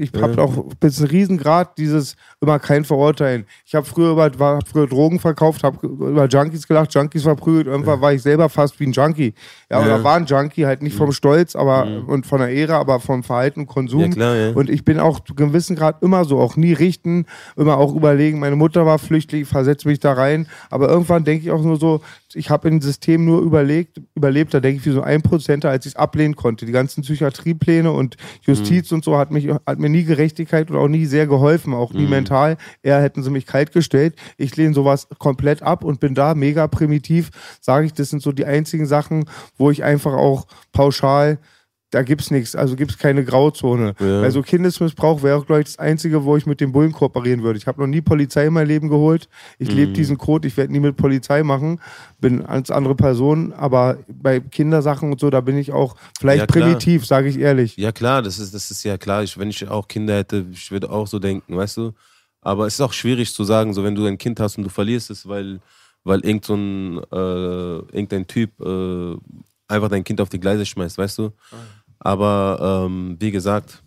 Ich 0.00 0.10
habe 0.20 0.42
auch 0.42 0.64
bis 0.80 1.00
ein 1.00 1.06
Riesengrad 1.06 1.76
dieses 1.76 2.16
immer 2.40 2.58
kein 2.58 2.84
Verurteilen. 2.84 3.44
Ich 3.66 3.74
habe 3.74 3.86
früher 3.86 4.12
über, 4.12 4.38
war, 4.38 4.56
hab 4.56 4.68
früher 4.68 4.86
Drogen 4.86 5.20
verkauft, 5.20 5.62
habe 5.62 5.86
über 5.86 6.26
Junkies 6.26 6.66
gelacht, 6.66 6.94
Junkies 6.94 7.22
verprügelt. 7.22 7.66
Irgendwann 7.66 8.00
war 8.00 8.12
ich 8.12 8.22
selber 8.22 8.48
fast 8.48 8.80
wie 8.80 8.86
ein 8.86 8.92
Junkie. 8.92 9.34
Ja, 9.70 9.80
oder 9.80 10.02
war 10.02 10.16
ein 10.16 10.24
Junkie, 10.24 10.64
halt 10.64 10.82
nicht 10.82 10.96
vom 10.96 11.12
Stolz, 11.12 11.54
aber 11.54 11.86
und 12.06 12.26
von 12.26 12.40
der 12.40 12.48
Ehre, 12.48 12.74
aber 12.74 12.98
vom 12.98 13.22
Verhalten 13.22 13.60
und 13.60 13.66
Konsum. 13.66 14.00
Ja, 14.00 14.08
klar, 14.08 14.36
ja. 14.36 14.50
Und 14.52 14.70
ich 14.70 14.84
bin 14.84 14.98
auch 14.98 15.20
zu 15.20 15.34
gewissen 15.34 15.76
Grad 15.76 16.02
immer 16.02 16.24
so, 16.24 16.40
auch 16.40 16.56
nie 16.56 16.72
richten, 16.72 17.26
immer 17.56 17.76
auch 17.76 17.94
überlegen. 17.94 18.38
Meine 18.38 18.56
Mutter 18.56 18.86
war 18.86 18.98
Flüchtling, 18.98 19.44
versetze 19.44 19.86
mich 19.86 20.00
da 20.00 20.14
rein. 20.14 20.46
Aber 20.70 20.88
irgendwann 20.88 21.24
denke 21.24 21.44
ich 21.44 21.50
auch 21.50 21.62
nur 21.62 21.76
so, 21.76 22.00
ich 22.34 22.50
habe 22.50 22.68
im 22.68 22.80
System 22.80 23.24
nur 23.24 23.40
überlegt, 23.42 24.00
überlebt, 24.14 24.54
da 24.54 24.60
denke 24.60 24.78
ich 24.80 24.86
wie 24.86 24.90
so 24.90 25.02
ein 25.02 25.22
Prozenter, 25.22 25.70
als 25.70 25.86
ich 25.86 25.92
es 25.92 25.96
ablehnen 25.96 26.36
konnte. 26.36 26.64
Die 26.64 26.72
ganzen 26.72 27.02
Psychiatriepläne 27.02 27.90
und 27.90 28.16
Justiz 28.42 28.92
und 28.92 29.04
so 29.04 29.18
hat 29.18 29.30
mich 29.30 29.48
hat 29.48 29.78
mir 29.78 29.88
nie 29.88 30.04
Gerechtigkeit 30.04 30.70
und 30.70 30.76
auch 30.76 30.88
nie 30.88 31.06
sehr 31.06 31.26
geholfen, 31.26 31.74
auch 31.74 31.92
nie 31.92 32.06
mental. 32.06 32.56
Eher 32.82 33.00
hätten 33.00 33.22
sie 33.22 33.30
mich 33.30 33.46
kalt 33.46 33.72
gestellt. 33.72 34.14
Ich 34.36 34.56
lehne 34.56 34.74
sowas 34.74 35.08
komplett 35.18 35.62
ab 35.62 35.84
und 35.84 36.00
bin 36.00 36.14
da 36.14 36.34
mega 36.34 36.68
primitiv. 36.68 37.30
Sage 37.60 37.86
ich, 37.86 37.92
das 37.94 38.10
sind 38.10 38.22
so 38.22 38.32
die 38.32 38.44
einzigen 38.44 38.86
Sachen, 38.86 39.24
wo 39.56 39.70
ich 39.70 39.82
einfach 39.82 40.12
auch 40.12 40.46
pauschal 40.72 41.38
da 41.90 42.02
gibt's 42.02 42.30
nichts, 42.30 42.54
also 42.54 42.76
gibt's 42.76 42.98
keine 42.98 43.24
Grauzone. 43.24 43.94
Ja. 43.98 44.20
Also 44.22 44.42
Kindesmissbrauch 44.42 45.22
wäre 45.22 45.36
auch, 45.36 45.46
glaube 45.46 45.62
ich, 45.62 45.66
das 45.66 45.78
Einzige, 45.78 46.24
wo 46.24 46.36
ich 46.36 46.46
mit 46.46 46.60
den 46.60 46.70
Bullen 46.72 46.92
kooperieren 46.92 47.42
würde. 47.42 47.58
Ich 47.58 47.66
habe 47.66 47.80
noch 47.80 47.88
nie 47.88 48.00
Polizei 48.00 48.46
in 48.46 48.52
mein 48.52 48.68
Leben 48.68 48.88
geholt. 48.88 49.28
Ich 49.58 49.68
Mhm. 49.68 49.74
lebe 49.76 49.92
diesen 49.92 50.16
Code, 50.16 50.46
ich 50.46 50.56
werde 50.56 50.72
nie 50.72 50.80
mit 50.80 50.96
Polizei 50.96 51.42
machen, 51.42 51.80
bin 52.20 52.46
als 52.46 52.70
andere 52.70 52.94
Person, 52.94 53.52
aber 53.52 53.98
bei 54.08 54.38
Kindersachen 54.40 55.10
und 55.10 55.18
so, 55.20 55.30
da 55.30 55.40
bin 55.40 55.58
ich 55.58 55.72
auch 55.72 55.96
vielleicht 56.18 56.40
Ja, 56.40 56.46
primitiv, 56.46 57.06
sage 57.06 57.28
ich 57.28 57.38
ehrlich. 57.38 57.76
Ja, 57.76 57.90
klar, 57.92 58.22
das 58.22 58.38
ist, 58.38 58.54
das 58.54 58.70
ist 58.70 58.84
ja 58.84 58.96
klar. 58.96 59.22
Ich, 59.24 59.36
wenn 59.38 59.50
ich 59.50 59.68
auch 59.68 59.88
Kinder 59.88 60.16
hätte, 60.16 60.46
ich 60.52 60.70
würde 60.70 60.90
auch 60.90 61.06
so 61.08 61.18
denken, 61.18 61.56
weißt 61.56 61.76
du? 61.78 61.92
Aber 62.40 62.66
es 62.66 62.74
ist 62.74 62.80
auch 62.80 62.92
schwierig 62.92 63.34
zu 63.34 63.44
sagen, 63.44 63.74
so 63.74 63.82
wenn 63.84 63.94
du 63.94 64.06
ein 64.06 64.16
Kind 64.16 64.38
hast 64.40 64.56
und 64.56 64.64
du 64.64 64.70
verlierst 64.70 65.10
es, 65.10 65.28
weil, 65.28 65.60
weil 66.04 66.20
irgend 66.20 66.44
so 66.44 66.54
ein, 66.54 66.98
äh, 67.12 67.78
irgendein 67.96 68.26
Typ 68.26 68.58
äh, 68.60 69.16
einfach 69.68 69.88
dein 69.88 70.02
Kind 70.04 70.20
auf 70.20 70.28
die 70.30 70.40
Gleise 70.40 70.64
schmeißt, 70.66 70.96
weißt 70.98 71.18
du? 71.18 71.30
Aber 72.00 72.86
ähm, 72.86 73.16
wie 73.20 73.30
gesagt, 73.30 73.82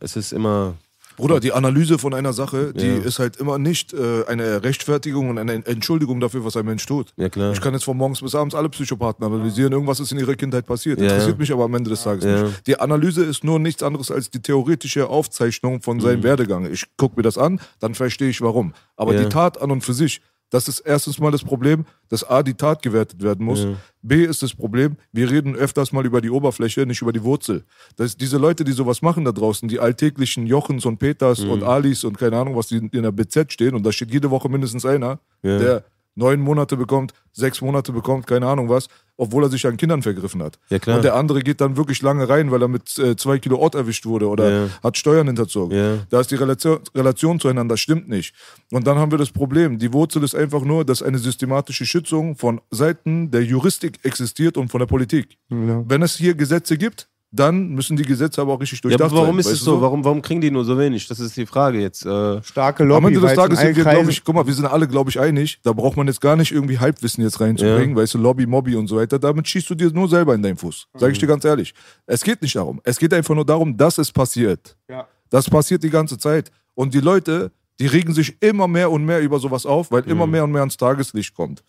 es 0.00 0.16
ist 0.16 0.32
immer. 0.32 0.74
Bruder, 1.16 1.40
die 1.40 1.52
Analyse 1.52 1.98
von 1.98 2.14
einer 2.14 2.32
Sache, 2.32 2.72
die 2.72 2.86
Ja. 2.86 2.98
ist 2.98 3.18
halt 3.18 3.38
immer 3.38 3.58
nicht 3.58 3.92
äh, 3.92 4.24
eine 4.28 4.62
Rechtfertigung 4.62 5.30
und 5.30 5.38
eine 5.38 5.54
Entschuldigung 5.66 6.20
dafür, 6.20 6.44
was 6.44 6.56
ein 6.56 6.64
Mensch 6.64 6.86
tut. 6.86 7.12
Ja, 7.16 7.28
klar. 7.28 7.52
Ich 7.52 7.60
kann 7.60 7.74
jetzt 7.74 7.82
von 7.82 7.96
morgens 7.96 8.20
bis 8.20 8.36
abends 8.36 8.54
alle 8.54 8.68
Psychopathen 8.68 9.24
analysieren, 9.26 9.72
irgendwas 9.72 9.98
ist 9.98 10.12
in 10.12 10.18
ihrer 10.20 10.36
Kindheit 10.36 10.64
passiert. 10.64 11.00
Ja, 11.00 11.06
Interessiert 11.06 11.34
ja. 11.34 11.40
mich 11.40 11.52
aber 11.52 11.64
am 11.64 11.74
Ende 11.74 11.90
des 11.90 12.04
Tages 12.04 12.24
nicht. 12.24 12.66
Die 12.68 12.78
Analyse 12.78 13.24
ist 13.24 13.42
nur 13.42 13.58
nichts 13.58 13.82
anderes 13.82 14.12
als 14.12 14.30
die 14.30 14.40
theoretische 14.40 15.08
Aufzeichnung 15.08 15.82
von 15.82 15.96
Mhm. 15.96 16.02
seinem 16.02 16.22
Werdegang. 16.22 16.70
Ich 16.72 16.84
gucke 16.96 17.16
mir 17.16 17.22
das 17.24 17.36
an, 17.36 17.60
dann 17.80 17.96
verstehe 17.96 18.28
ich 18.30 18.40
warum. 18.40 18.72
Aber 18.96 19.12
die 19.16 19.28
Tat 19.28 19.60
an 19.60 19.72
und 19.72 19.82
für 19.82 19.94
sich, 19.94 20.22
das 20.50 20.68
ist 20.68 20.80
erstens 20.80 21.18
mal 21.18 21.30
das 21.30 21.44
Problem, 21.44 21.84
dass 22.08 22.24
A, 22.24 22.42
die 22.42 22.54
Tat 22.54 22.82
gewertet 22.82 23.22
werden 23.22 23.44
muss. 23.44 23.64
Ja. 23.64 23.74
B 24.02 24.24
ist 24.24 24.42
das 24.42 24.54
Problem, 24.54 24.96
wir 25.12 25.30
reden 25.30 25.54
öfters 25.56 25.92
mal 25.92 26.06
über 26.06 26.20
die 26.20 26.30
Oberfläche, 26.30 26.86
nicht 26.86 27.02
über 27.02 27.12
die 27.12 27.22
Wurzel. 27.22 27.64
Das 27.96 28.16
diese 28.16 28.38
Leute, 28.38 28.64
die 28.64 28.72
sowas 28.72 29.02
machen 29.02 29.24
da 29.24 29.32
draußen, 29.32 29.68
die 29.68 29.78
alltäglichen 29.80 30.46
Jochens 30.46 30.86
und 30.86 30.98
Peters 30.98 31.40
Mhm. 31.40 31.50
und 31.50 31.62
Alis 31.64 32.04
und 32.04 32.16
keine 32.18 32.38
Ahnung, 32.38 32.56
was 32.56 32.68
die 32.68 32.76
in 32.78 33.02
der 33.02 33.12
BZ 33.12 33.52
stehen, 33.52 33.74
und 33.74 33.84
da 33.84 33.92
steht 33.92 34.10
jede 34.10 34.30
Woche 34.30 34.48
mindestens 34.48 34.84
einer, 34.86 35.20
Ja. 35.42 35.58
der 35.58 35.84
neun 36.18 36.40
Monate 36.40 36.76
bekommt, 36.76 37.12
sechs 37.32 37.60
Monate 37.60 37.92
bekommt, 37.92 38.26
keine 38.26 38.46
Ahnung 38.46 38.68
was, 38.68 38.88
obwohl 39.16 39.44
er 39.44 39.48
sich 39.48 39.66
an 39.66 39.76
Kindern 39.76 40.02
vergriffen 40.02 40.42
hat. 40.42 40.58
Ja, 40.68 40.78
klar. 40.78 40.96
Und 40.96 41.02
der 41.04 41.14
andere 41.14 41.40
geht 41.40 41.60
dann 41.60 41.76
wirklich 41.76 42.02
lange 42.02 42.28
rein, 42.28 42.50
weil 42.50 42.60
er 42.62 42.68
mit 42.68 42.98
äh, 42.98 43.16
zwei 43.16 43.38
Kilo 43.38 43.56
Ort 43.58 43.74
erwischt 43.74 44.04
wurde 44.04 44.28
oder 44.28 44.50
Ja. 44.50 44.68
hat 44.82 44.96
Steuern 44.98 45.26
hinterzogen. 45.28 45.76
Ja. 45.76 45.98
Da 46.10 46.20
ist 46.20 46.30
die 46.30 46.34
Relation, 46.34 46.80
Relation 46.94 47.40
zueinander 47.40 47.76
stimmt 47.76 48.08
nicht. 48.08 48.34
Und 48.72 48.86
dann 48.86 48.98
haben 48.98 49.10
wir 49.10 49.18
das 49.18 49.30
Problem. 49.30 49.78
Die 49.78 49.92
Wurzel 49.92 50.22
ist 50.24 50.34
einfach 50.34 50.62
nur, 50.62 50.84
dass 50.84 51.02
eine 51.02 51.18
systematische 51.18 51.86
Schützung 51.86 52.36
von 52.36 52.60
Seiten 52.70 53.30
der 53.30 53.44
Juristik 53.44 53.98
existiert 54.02 54.56
und 54.56 54.68
von 54.70 54.80
der 54.80 54.86
Politik. 54.86 55.38
Ja. 55.50 55.84
Wenn 55.88 56.02
es 56.02 56.16
hier 56.16 56.34
Gesetze 56.34 56.76
gibt, 56.76 57.08
dann 57.30 57.70
müssen 57.70 57.96
die 57.96 58.04
Gesetze 58.04 58.40
aber 58.40 58.54
auch 58.54 58.60
richtig 58.60 58.78
Ja, 58.78 58.82
durchdacht 58.88 59.10
aber 59.10 59.20
warum 59.20 59.40
sein. 59.40 59.52
ist 59.52 59.58
es 59.58 59.64
du 59.64 59.72
so? 59.72 59.80
Warum, 59.82 60.02
warum 60.02 60.22
kriegen 60.22 60.40
die 60.40 60.50
nur 60.50 60.64
so 60.64 60.78
wenig? 60.78 61.06
Das 61.08 61.20
ist 61.20 61.36
die 61.36 61.44
Frage 61.44 61.78
jetzt. 61.78 62.06
Äh, 62.06 62.42
Starke 62.42 62.84
Am 62.84 62.88
Lobby, 62.88 63.06
Ende 63.08 63.20
des 63.20 63.34
Tages 63.34 63.60
sind 63.60 63.76
wir, 63.76 63.84
glaube 63.84 64.10
ich, 64.10 64.24
guck 64.24 64.34
mal, 64.34 64.46
wir 64.46 64.54
sind 64.54 64.64
alle, 64.64 64.88
glaube 64.88 65.10
ich, 65.10 65.20
einig. 65.20 65.60
Da 65.62 65.72
braucht 65.72 65.96
man 65.96 66.06
jetzt 66.06 66.20
gar 66.22 66.36
nicht 66.36 66.52
irgendwie 66.52 66.78
Halbwissen 66.78 67.22
jetzt 67.22 67.40
reinzubringen, 67.40 67.94
weißt 67.94 68.14
du, 68.14 68.18
Lobby, 68.18 68.46
Mobby 68.46 68.76
und 68.76 68.86
so 68.86 68.96
weiter. 68.96 69.18
Damit 69.18 69.46
schießt 69.46 69.68
du 69.68 69.74
dir 69.74 69.90
nur 69.90 70.08
selber 70.08 70.34
in 70.34 70.42
deinen 70.42 70.56
Fuß. 70.56 70.86
Sag 70.94 71.12
ich 71.12 71.18
dir 71.18 71.26
ganz 71.26 71.44
ehrlich. 71.44 71.74
Es 72.06 72.24
geht 72.24 72.40
nicht 72.40 72.56
darum. 72.56 72.80
Es 72.84 72.98
geht 72.98 73.12
einfach 73.12 73.34
nur 73.34 73.44
darum, 73.44 73.76
dass 73.76 73.98
es 73.98 74.10
passiert. 74.10 74.76
Ja. 74.88 75.06
Das 75.28 75.50
passiert 75.50 75.82
die 75.82 75.90
ganze 75.90 76.16
Zeit. 76.16 76.50
Und 76.74 76.94
die 76.94 77.00
Leute, 77.00 77.52
die 77.78 77.86
regen 77.86 78.14
sich 78.14 78.40
immer 78.40 78.66
mehr 78.68 78.90
und 78.90 79.04
mehr 79.04 79.20
über 79.20 79.38
sowas 79.38 79.66
auf, 79.66 79.90
weil 79.92 80.02
immer 80.08 80.26
mehr 80.26 80.44
und 80.44 80.52
mehr 80.52 80.62
ans 80.62 80.76
Tageslicht 80.78 81.34
kommt. 81.34 81.62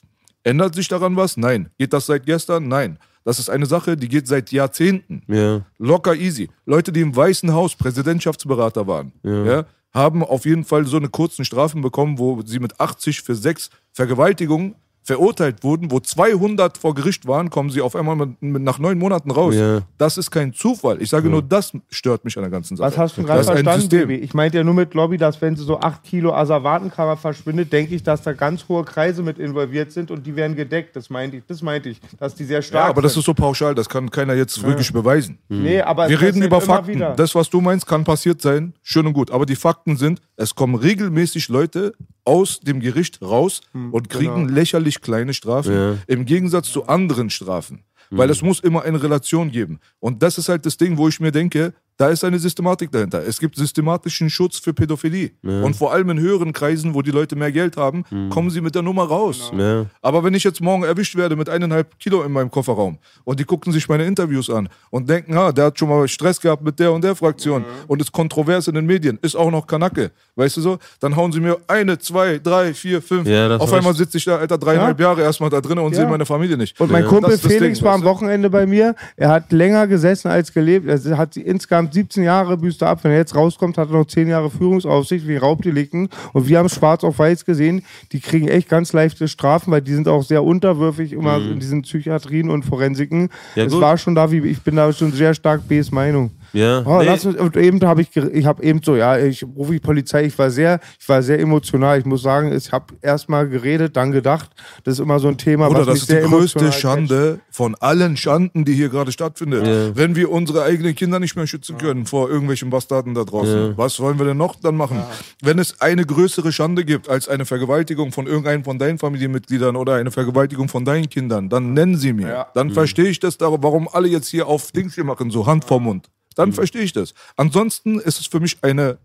Ändert 0.44 0.74
sich 0.74 0.88
daran 0.88 1.18
was? 1.18 1.36
Nein. 1.36 1.70
Geht 1.78 1.92
das 1.92 2.06
seit 2.06 2.26
gestern? 2.26 2.70
Nein. 2.70 2.98
Das 3.24 3.40
ist 3.40 3.50
eine 3.50 3.66
Sache, 3.66 3.98
die 3.98 4.08
geht 4.08 4.28
seit 4.28 4.52
Jahrzehnten. 4.52 5.24
ja. 5.28 5.62
Locker 5.78 6.16
easy. 6.16 6.50
Leute, 6.66 6.92
die 6.92 7.02
im 7.02 7.16
Weißen 7.16 7.54
Haus 7.54 7.76
Präsidentschaftsberater 7.76 8.88
waren, 8.88 9.12
ja. 9.24 9.66
haben 9.94 10.24
auf 10.24 10.46
jeden 10.46 10.64
Fall 10.64 10.86
so 10.86 10.98
eine 10.98 11.10
kurzen 11.10 11.46
Strafen 11.46 11.82
bekommen, 11.82 12.18
wo 12.18 12.42
sie 12.46 12.60
mit 12.60 12.80
80 12.80 13.22
für 13.22 13.36
sechs 13.36 13.70
Vergewaltigungen 13.92 14.76
verurteilt 15.10 15.64
wurden, 15.64 15.90
wo 15.90 16.00
200 16.00 16.78
vor 16.78 16.94
Gericht 16.94 17.26
waren, 17.28 17.50
kommen 17.50 17.72
sie 17.72 17.82
auf 17.82 17.96
einmal 17.96 18.16
mit, 18.16 18.40
mit 18.44 18.62
nach 18.62 18.78
neun 18.78 19.00
Monaten 19.00 19.32
raus. 19.32 19.56
Ja. 19.56 19.80
Das 19.98 20.20
ist 20.20 20.30
kein 20.30 20.54
Zufall. 20.54 21.02
Ich 21.02 21.10
sage 21.10 21.30
nur, 21.30 21.42
das 21.42 21.72
stört 21.90 22.24
mich 22.26 22.38
an 22.38 22.44
der 22.44 22.52
ganzen 22.52 22.78
Sache. 22.78 22.88
Was 22.92 22.98
hast 22.98 23.18
du 23.18 23.24
gerade 23.24 23.44
verstanden. 23.44 23.90
Baby? 23.90 24.16
Ich 24.18 24.36
meinte 24.36 24.58
ja 24.60 24.64
nur 24.64 24.76
mit 24.76 24.94
Lobby, 24.94 25.18
dass 25.18 25.42
wenn 25.42 25.56
so 25.56 25.80
8 25.80 26.04
Kilo 26.04 26.32
Asservatenkammer 26.34 27.18
verschwindet, 27.18 27.74
denke 27.74 27.96
ich, 27.96 28.04
dass 28.04 28.22
da 28.22 28.34
ganz 28.34 28.68
hohe 28.70 28.84
Kreise 28.84 29.24
mit 29.24 29.40
involviert 29.40 29.92
sind 29.92 30.12
und 30.12 30.28
die 30.28 30.36
werden 30.36 30.56
gedeckt. 30.56 30.96
Das 30.96 31.10
meinte 31.10 31.38
ich, 31.38 31.44
das 31.48 31.64
meinte 31.64 31.90
ich, 31.90 32.00
dass 32.20 32.36
die 32.36 32.44
sehr 32.46 32.62
stark 32.62 32.84
Ja, 32.84 32.90
aber 32.90 33.02
das 33.02 33.14
sind. 33.14 33.22
ist 33.22 33.26
so 33.26 33.34
pauschal, 33.34 33.74
das 33.74 33.90
kann 33.90 34.12
keiner 34.12 34.36
jetzt 34.36 34.62
wirklich 34.62 34.94
beweisen. 34.94 35.40
Nee, 35.50 35.82
aber 35.82 36.08
Wir 36.08 36.22
reden 36.22 36.44
über 36.44 36.62
Fakten. 36.62 36.88
wieder. 36.94 37.16
Das, 37.16 37.34
was 37.34 37.50
du 37.50 37.62
meinst, 37.62 37.88
kann 37.88 38.04
passiert 38.04 38.42
sein. 38.44 38.74
Schön 38.84 39.08
und 39.08 39.14
gut. 39.14 39.32
Aber 39.32 39.48
die 39.48 39.56
Fakten 39.56 39.98
sind, 39.98 40.22
es 40.40 40.56
kommen 40.56 40.76
regelmäßig 40.76 41.50
Leute 41.50 41.92
aus 42.24 42.62
dem 42.62 42.80
Gericht 42.80 43.22
raus 43.22 43.62
Hm, 43.74 43.94
und 43.94 44.10
kriegen 44.10 44.48
genau. 44.48 44.54
lächerlich 44.54 45.02
kleine 45.02 45.34
Strafen. 45.34 46.00
Im 46.08 46.26
Gegensatz 46.26 46.72
zu 46.72 46.88
anderen 46.88 47.30
Strafen. 47.30 47.84
Weil 48.10 48.30
es 48.32 48.42
muss 48.42 48.60
immer 48.60 48.84
eine 48.84 49.04
Relation 49.04 49.52
geben. 49.52 49.80
Und 50.00 50.24
das 50.24 50.38
ist 50.40 50.50
halt 50.50 50.66
das 50.66 50.78
Ding, 50.78 50.98
wo 50.98 51.08
ich 51.08 51.20
mir 51.20 51.32
denke, 51.32 51.74
da 52.00 52.08
ist 52.08 52.24
eine 52.24 52.40
Systematik 52.40 52.92
dahinter. 52.94 53.22
Es 53.28 53.40
gibt 53.40 53.58
systematischen 53.58 54.30
Schutz 54.30 54.58
für 54.58 54.74
Pädophilie. 54.74 55.32
Und 55.44 55.76
vor 55.76 55.92
allem 55.92 56.10
in 56.12 56.20
höheren 56.20 56.54
Kreisen, 56.54 56.94
wo 56.94 57.02
die 57.02 57.12
Leute 57.12 57.36
mehr 57.36 57.52
Geld 57.52 57.76
haben, 57.76 58.06
kommen 58.30 58.50
sie 58.50 58.62
mit 58.62 58.74
der 58.74 58.82
Nummer 58.82 59.04
raus. 59.04 59.52
Ja. 59.58 59.86
Aber 60.02 60.24
wenn 60.24 60.34
ich 60.34 60.46
jetzt 60.46 60.62
morgen 60.62 60.84
erwischt 60.84 61.16
werde 61.18 61.36
mit 61.36 61.50
eineinhalb 61.50 62.00
Kilo 62.00 62.24
in 62.24 62.32
meinem 62.32 62.50
Kofferraum 62.50 62.98
und 63.26 63.40
die 63.40 63.44
gucken 63.44 63.74
sich 63.74 63.90
meine 63.90 64.06
Interviews 64.06 64.50
an 64.50 64.70
und 64.92 65.10
denken, 65.10 65.36
ha, 65.36 65.52
der 65.52 65.66
hat 65.66 65.78
schon 65.78 65.90
mal 65.90 66.08
Stress 66.08 66.40
gehabt 66.40 66.64
mit 66.64 66.80
der 66.80 66.94
und 66.94 67.04
der 67.04 67.16
Fraktion 67.16 67.66
und 67.88 68.02
ist 68.02 68.14
kontrovers 68.14 68.70
in 68.70 68.76
den 68.76 68.86
Medien, 68.86 69.20
ist 69.22 69.36
auch 69.36 69.52
noch 69.52 69.68
Kanacke, 69.68 70.12
weißt 70.38 70.56
du 70.56 70.62
so, 70.62 70.78
dann 71.02 71.18
hauen 71.18 71.34
sie 71.34 71.42
mir 71.42 71.58
eine, 71.68 72.00
zwei, 72.00 72.40
drei, 72.40 72.74
vier, 72.74 73.02
fünf. 73.02 73.28
Ja, 73.28 73.58
Auf 73.58 73.74
einmal 73.74 73.94
sitze 73.94 74.18
ich 74.18 74.24
da, 74.24 74.38
Alter, 74.38 74.58
dreieinhalb 74.58 74.98
Jahre 75.02 75.22
erstmal 75.22 75.50
da 75.50 75.60
drin 75.60 75.78
und 75.80 75.92
Ja. 75.92 75.98
sehe 76.02 76.08
meine 76.10 76.26
Familie 76.26 76.56
nicht. 76.56 76.80
Und 76.80 76.92
mein 76.92 77.04
Ja. 77.04 77.10
Kumpel 77.10 77.38
Felix 77.38 77.80
Ding, 77.80 77.86
war 77.86 77.96
am? 77.96 78.04
Wochenende 78.04 78.50
bei 78.50 78.66
mir. 78.66 78.96
Er 79.18 79.30
hat 79.30 79.52
länger 79.52 79.86
gesessen 79.88 80.30
als 80.30 80.54
gelebt. 80.54 80.88
Er 80.88 81.18
hat 81.18 81.34
sie 81.34 81.42
insgesamt 81.90 81.94
17 81.94 82.24
Jahre 82.24 82.58
büßt 82.58 82.82
er 82.82 82.90
ab. 82.90 83.04
Wenn 83.04 83.12
er 83.12 83.18
jetzt 83.18 83.36
rauskommt, 83.36 83.78
hat 83.78 83.90
er 83.90 83.98
noch 83.98 84.06
10 84.06 84.28
Jahre 84.28 84.50
Führungsaufsicht 84.50 85.28
wegen 85.28 85.40
Raubdelikten. 85.40 86.10
Und 86.34 86.48
wir 86.48 86.58
haben 86.58 86.70
schwarz 86.70 87.04
auf 87.04 87.20
weiß 87.20 87.46
gesehen, 87.46 87.84
die 88.12 88.20
kriegen 88.20 88.48
echt 88.48 88.70
ganz 88.70 88.94
leichte 88.94 89.28
Strafen, 89.28 89.72
weil 89.72 89.82
die 89.82 89.94
sind 89.94 90.08
auch 90.08 90.24
sehr 90.24 90.44
unterwürfig 90.44 91.14
immer 91.14 91.38
in 91.38 91.60
diesen 91.60 91.82
Psychiatrien 91.84 92.50
und 92.50 92.64
Forensiken. 92.64 93.24
Mhm. 93.24 93.30
Ja, 93.56 93.64
es 93.66 93.80
war 93.80 93.98
schon 93.98 94.16
da, 94.16 94.32
wie 94.32 94.40
ich 94.40 94.62
bin 94.62 94.76
da 94.76 94.92
schon 94.94 95.12
sehr 95.12 95.34
stark 95.34 95.68
Bs 95.68 95.92
Meinung. 95.92 96.32
Ja. 96.54 96.84
Oh, 96.86 97.00
Nee. 97.00 97.06
lass 97.06 97.26
uns, 97.26 97.38
und 97.38 97.56
eben 97.58 97.82
habe 97.82 98.02
ich, 98.02 98.16
ich 98.16 98.46
habe 98.46 98.64
eben 98.64 98.82
so, 98.84 98.96
ja, 98.96 99.18
ich 99.18 99.44
rufe 99.44 99.74
die 99.74 99.80
Polizei, 99.80 100.26
ich 100.26 100.38
war 100.38 100.50
sehr, 100.50 100.80
ich 101.00 101.08
war 101.10 101.22
sehr 101.22 101.40
emotional. 101.40 102.00
Ich 102.00 102.06
muss 102.06 102.22
sagen, 102.22 102.52
ich 102.56 102.72
habe 102.72 102.94
erstmal 103.02 103.48
geredet, 103.48 103.96
dann 103.96 104.12
gedacht. 104.12 104.50
Das 104.84 104.96
ist 104.96 105.00
immer 105.00 105.20
so 105.20 105.28
ein 105.28 105.38
Thema, 105.38 105.68
Oder 105.70 105.80
was 105.80 105.86
das 105.86 105.94
mich 105.94 106.18
ist 106.18 106.26
die 106.26 106.30
größte 106.30 106.72
Schande 106.72 107.40
von 107.52 107.76
allen 107.76 108.18
Schanden, 108.18 108.66
die 108.66 108.74
hier 108.74 108.90
gerade 108.90 109.12
stattfindet. 109.12 109.66
Ja. 109.66 109.96
Wenn 109.96 110.16
wir 110.16 110.32
unsere 110.32 110.64
eigenen 110.64 110.96
Kinder 110.96 111.20
nicht 111.20 111.36
mehr 111.36 111.48
schützen 111.48 111.78
können 111.78 112.06
vor 112.06 112.30
irgendwelchen 112.30 112.70
Bastarden 112.70 113.14
da 113.14 113.24
draußen, 113.24 113.78
was 113.78 114.00
wollen 114.00 114.18
wir 114.20 114.26
denn 114.26 114.38
noch 114.38 114.56
dann 114.56 114.76
machen? 114.76 115.02
Wenn 115.42 115.60
es 115.60 115.82
eine 115.82 116.06
größere 116.06 116.52
Schande 116.52 116.86
gibt 116.86 117.10
als 117.10 117.28
eine 117.28 117.46
Vergewaltigung 117.46 118.12
von 118.12 118.28
irgendeinem 118.28 118.64
von 118.64 118.80
deinen 118.80 118.98
Familienmitgliedern 118.98 119.76
oder 119.76 119.96
eine 119.96 120.12
Vergewaltigung 120.12 120.70
von 120.70 120.86
deinen 120.86 121.10
Kindern, 121.10 121.50
dann 121.50 121.74
nennen 121.74 121.96
sie 121.96 122.14
mir. 122.14 122.28
Ja. 122.28 122.48
Dann 122.54 122.72
verstehe 122.72 123.08
ich 123.08 123.20
das, 123.20 123.38
warum 123.40 123.88
alle 123.88 124.08
jetzt 124.08 124.28
hier 124.28 124.48
auf 124.48 124.72
Dings 124.72 124.96
hier 124.96 125.04
machen, 125.04 125.32
so 125.32 125.46
Hand 125.46 125.66
vor 125.66 125.80
Mund. 125.80 126.10
Dann 126.40 126.54
verstehe 126.54 126.84
ich 126.84 126.94
das. 126.94 127.14
Ansonsten 127.36 128.00
ist 128.00 128.18
es 128.22 128.28
für 128.28 128.40
mich 128.40 128.60
eine, 128.62 128.98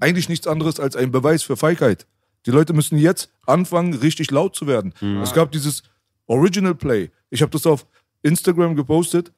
eigentlich 0.00 0.28
nichts 0.28 0.48
anderes 0.48 0.80
als 0.80 0.96
ein 0.96 1.12
Beweis 1.12 1.44
für 1.44 1.56
Feigheit. 1.56 2.04
Die 2.46 2.50
Leute 2.50 2.72
müssen 2.72 2.98
jetzt 2.98 3.30
anfangen, 3.46 3.94
richtig 3.94 4.32
laut 4.32 4.56
zu 4.56 4.66
werden. 4.66 4.92
Es 5.22 5.32
gab 5.32 5.52
dieses 5.52 5.84
Original 6.26 6.74
Play. 6.74 7.10
Ich 7.30 7.42
habe 7.42 7.52
das 7.52 7.64
auf 7.64 7.86
Instagram 8.22 8.74
gepostet. 8.74 9.30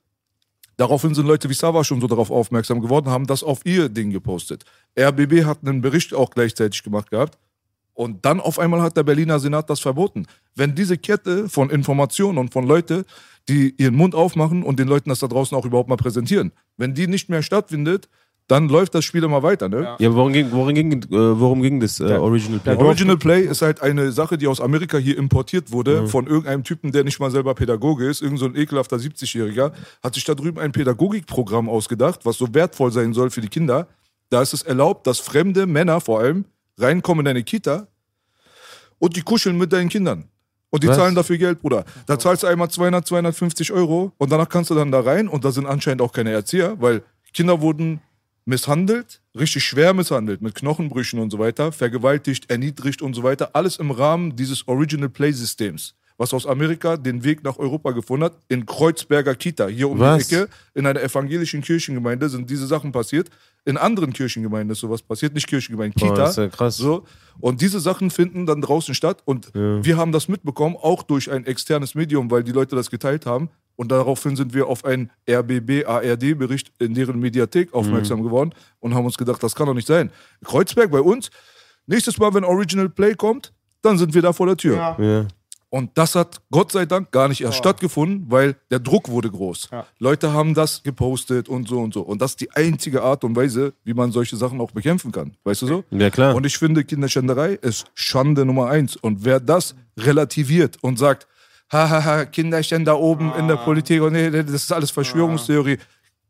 Daraufhin 0.78 1.14
sind 1.14 1.26
Leute 1.26 1.50
wie 1.50 1.52
Sava 1.52 1.85
schon 1.85 2.00
so 2.00 2.06
darauf 2.06 2.30
aufmerksam 2.30 2.80
geworden, 2.80 3.11
haben 3.11 3.26
das 3.26 3.42
auf 3.42 3.61
ihr 3.66 3.90
Ding 3.90 4.11
gepostet. 4.12 4.64
RBB 4.99 5.44
hat 5.44 5.59
einen 5.62 5.82
Bericht 5.82 6.14
auch 6.14 6.30
gleichzeitig 6.30 6.82
gemacht 6.82 7.11
gehabt. 7.11 7.37
Und 8.02 8.25
dann 8.25 8.40
auf 8.40 8.59
einmal 8.59 8.82
hat 8.82 8.97
der 8.97 9.04
Berliner 9.04 9.38
Senat 9.38 9.71
das 9.71 9.78
verboten. 9.78 10.26
Wenn 10.56 10.75
diese 10.75 10.99
Kette 10.99 11.49
von 11.49 11.71
Informationen 11.71 12.38
und 12.38 12.52
von 12.52 12.66
Leuten, 12.66 13.04
die 13.49 13.75
ihren 13.78 13.94
Mund 13.94 14.14
aufmachen 14.14 14.64
und 14.64 14.78
den 14.78 14.88
Leuten 14.88 15.09
das 15.09 15.21
da 15.21 15.28
draußen 15.28 15.56
auch 15.56 15.64
überhaupt 15.64 15.88
mal 15.88 15.97
präsentieren, 15.97 16.50
wenn 16.76 16.94
die 16.94 17.06
nicht 17.06 17.28
mehr 17.28 17.42
stattfindet, 17.42 18.09
dann 18.49 18.68
läuft 18.68 18.94
das 18.94 19.04
Spiel 19.04 19.23
immer 19.23 19.42
weiter. 19.42 19.68
Ne? 19.68 19.97
Ja, 19.99 20.14
worum 20.14 20.32
ging, 20.32 20.49
worum 20.50 20.75
ging, 20.75 20.92
äh, 20.92 21.06
worum 21.11 21.62
ging 21.62 21.78
das 21.78 22.00
äh, 22.00 22.04
Original 22.14 22.59
Play? 22.59 22.76
Original 22.76 23.16
Play 23.16 23.42
ist 23.42 23.62
halt 23.62 23.80
eine 23.80 24.11
Sache, 24.11 24.37
die 24.37 24.49
aus 24.49 24.61
Amerika 24.61 24.99
hier 24.99 25.16
importiert 25.16 25.71
wurde, 25.71 26.09
von 26.09 26.26
irgendeinem 26.26 26.64
Typen, 26.64 26.90
der 26.90 27.04
nicht 27.04 27.21
mal 27.21 27.30
selber 27.30 27.54
Pädagoge 27.54 28.04
ist, 28.06 28.21
irgend 28.21 28.40
so 28.40 28.47
ein 28.47 28.56
ekelhafter 28.56 28.97
70-Jähriger, 28.97 29.73
hat 30.02 30.14
sich 30.14 30.25
da 30.25 30.35
drüben 30.35 30.59
ein 30.59 30.73
Pädagogikprogramm 30.73 31.68
ausgedacht, 31.68 32.26
was 32.26 32.37
so 32.37 32.52
wertvoll 32.52 32.90
sein 32.90 33.12
soll 33.12 33.30
für 33.30 33.40
die 33.40 33.49
Kinder. 33.49 33.87
Da 34.28 34.42
ist 34.42 34.54
es 34.54 34.62
erlaubt, 34.62 35.06
dass 35.06 35.21
fremde 35.21 35.66
Männer 35.66 36.00
vor 36.00 36.21
allem 36.21 36.44
reinkommen 36.78 37.21
in 37.21 37.26
deine 37.26 37.44
Kita 37.44 37.87
und 39.02 39.16
die 39.16 39.23
kuscheln 39.23 39.59
mit 39.59 39.73
deinen 39.73 39.88
Kindern. 39.88 40.28
Und 40.71 40.85
die 40.85 40.88
Was? 40.88 40.97
zahlen 40.97 41.16
dafür 41.16 41.37
Geld, 41.37 41.61
Bruder. 41.61 41.85
Da 42.06 42.21
zahlst 42.21 42.44
du 42.44 42.47
einmal 42.47 42.71
200, 42.71 43.04
250 43.04 43.73
Euro 43.73 44.12
und 44.16 44.30
danach 44.30 44.49
kannst 44.49 44.71
du 44.71 44.76
dann 44.76 44.92
da 44.92 45.00
rein 45.00 45.26
und 45.26 45.44
da 45.44 45.50
sind 45.50 45.66
anscheinend 45.66 46.00
auch 46.00 46.12
keine 46.12 46.30
Erzieher, 46.30 46.80
weil 46.80 47.02
Kinder 47.35 47.61
wurden 47.61 48.00
misshandelt, 48.44 49.21
richtig 49.37 49.64
schwer 49.64 49.92
misshandelt, 49.92 50.40
mit 50.40 50.54
Knochenbrüchen 50.54 51.18
und 51.18 51.30
so 51.30 51.40
weiter, 51.40 51.73
vergewaltigt, 51.73 52.49
erniedrigt 52.49 53.02
und 53.02 53.14
so 53.14 53.25
weiter. 53.25 53.50
Alles 53.54 53.76
im 53.78 53.90
Rahmen 53.90 54.37
dieses 54.37 54.68
Original 54.68 55.09
Play 55.09 55.32
Systems, 55.32 55.94
was 56.16 56.32
aus 56.32 56.47
Amerika 56.47 56.97
den 56.97 57.25
Weg 57.25 57.42
nach 57.42 57.59
Europa 57.59 57.90
gefunden 57.90 58.26
hat, 58.26 58.38
in 58.49 58.64
Kreuzberger 58.64 59.35
Kita, 59.35 59.66
hier 59.66 59.90
um 59.90 59.99
Was? 59.99 60.28
die 60.28 60.37
Ecke, 60.37 60.49
in 60.75 60.87
einer 60.87 61.02
evangelischen 61.02 61.61
Kirchengemeinde 61.61 62.28
sind 62.28 62.49
diese 62.49 62.68
Sachen 62.68 62.92
passiert. 62.92 63.30
In 63.64 63.76
anderen 63.76 64.12
Kirchengemeinden 64.12 64.73
ist 64.73 64.81
sowas 64.81 65.02
passiert, 65.02 65.35
nicht 65.35 65.47
Kirchengemeinden, 65.47 66.00
Boah, 66.00 66.09
Kita. 66.14 66.28
ist 66.28 66.37
ja 66.37 66.49
krass. 66.49 66.76
So. 66.76 67.04
Und 67.40 67.61
diese 67.61 67.78
Sachen 67.78 68.11
finden 68.11 68.45
dann 68.45 68.61
draußen 68.61 68.95
statt. 68.95 69.23
Und 69.25 69.54
wir 69.54 69.97
haben 69.97 70.11
das 70.11 70.26
mitbekommen, 70.28 70.76
auch 70.81 71.02
durch 71.04 71.31
ein 71.31 71.47
externes 71.47 71.95
Medium, 71.95 72.31
weil 72.31 72.42
die 72.42 72.52
Leute 72.52 72.75
das 72.75 72.90
geteilt 72.90 73.25
haben. 73.25 73.50
Und 73.76 73.90
daraufhin 73.90 74.37
sind 74.37 74.52
wir 74.52 74.66
auf 74.66 74.85
einen 74.85 75.11
RBB-ARD-Bericht 75.28 76.73
in 76.78 76.95
deren 76.95 77.19
Mediathek 77.21 77.73
aufmerksam 77.73 78.23
geworden 78.23 78.52
und 78.81 78.95
haben 78.95 79.04
uns 79.04 79.16
gedacht, 79.16 79.42
das 79.42 79.54
kann 79.54 79.66
doch 79.66 79.75
nicht 79.75 79.87
sein. 79.88 80.11
Kreuzberg 80.45 80.90
bei 80.90 81.00
uns, 81.00 81.31
nächstes 81.87 82.19
Mal, 82.19 82.35
wenn 82.35 82.45
Original 82.45 82.88
Play 82.88 83.14
kommt, 83.14 83.52
dann 83.81 83.99
sind 83.99 84.14
wir 84.14 84.23
da 84.23 84.33
vor 84.33 84.47
der 84.47 84.57
Tür. 84.57 84.76
Ja. 84.76 84.97
Ja. 85.00 85.26
Und 85.75 85.93
das 85.95 86.14
hat 86.14 86.43
Gott 86.50 86.71
sei 86.71 86.85
Dank 86.85 87.12
gar 87.12 87.29
nicht 87.29 87.41
erst 87.41 87.57
stattgefunden, 87.57 88.26
weil 88.29 88.57
der 88.71 88.79
Druck 88.79 89.09
wurde 89.09 89.31
groß. 89.31 89.71
Ja. 89.73 89.87
Leute 89.99 90.31
haben 90.35 90.52
das 90.52 90.83
gepostet 90.83 91.49
und 91.49 91.67
so 91.67 91.81
und 91.81 91.95
so. 91.95 92.02
Und 92.02 92.21
das 92.21 92.33
ist 92.33 92.43
die 92.43 92.50
einzige 92.50 93.02
Art 93.02 93.25
und 93.25 93.35
Weise, 93.35 93.73
wie 93.83 93.95
man 93.95 94.12
solche 94.12 94.37
Sachen 94.37 94.61
auch 94.61 94.73
bekämpfen 94.73 95.12
kann. 95.12 95.35
Weißt 95.45 95.62
du 95.62 95.67
so? 95.67 95.85
Ja, 95.91 96.11
klar. 96.11 96.35
Und 96.35 96.45
ich 96.45 96.59
finde, 96.59 96.85
Kinderschänderei 96.85 97.55
ist 97.55 97.87
Schande 97.95 98.45
Nummer 98.45 98.69
eins. 98.69 98.97
Und 98.97 99.25
wer 99.25 99.41
das 99.41 99.75
relativiert 99.97 100.76
und 100.83 100.99
sagt, 100.99 101.26
hahaha, 101.73 102.26
Kinderschänder 102.26 102.99
oben 102.99 103.33
in 103.38 103.49
der 103.49 103.57
Politik 103.57 104.02
und 104.02 104.12
nee, 104.12 104.29
nee, 104.29 104.43
das 104.43 104.52
ist 104.52 104.73
alles 104.75 104.91
Verschwörungstheorie. 104.91 105.79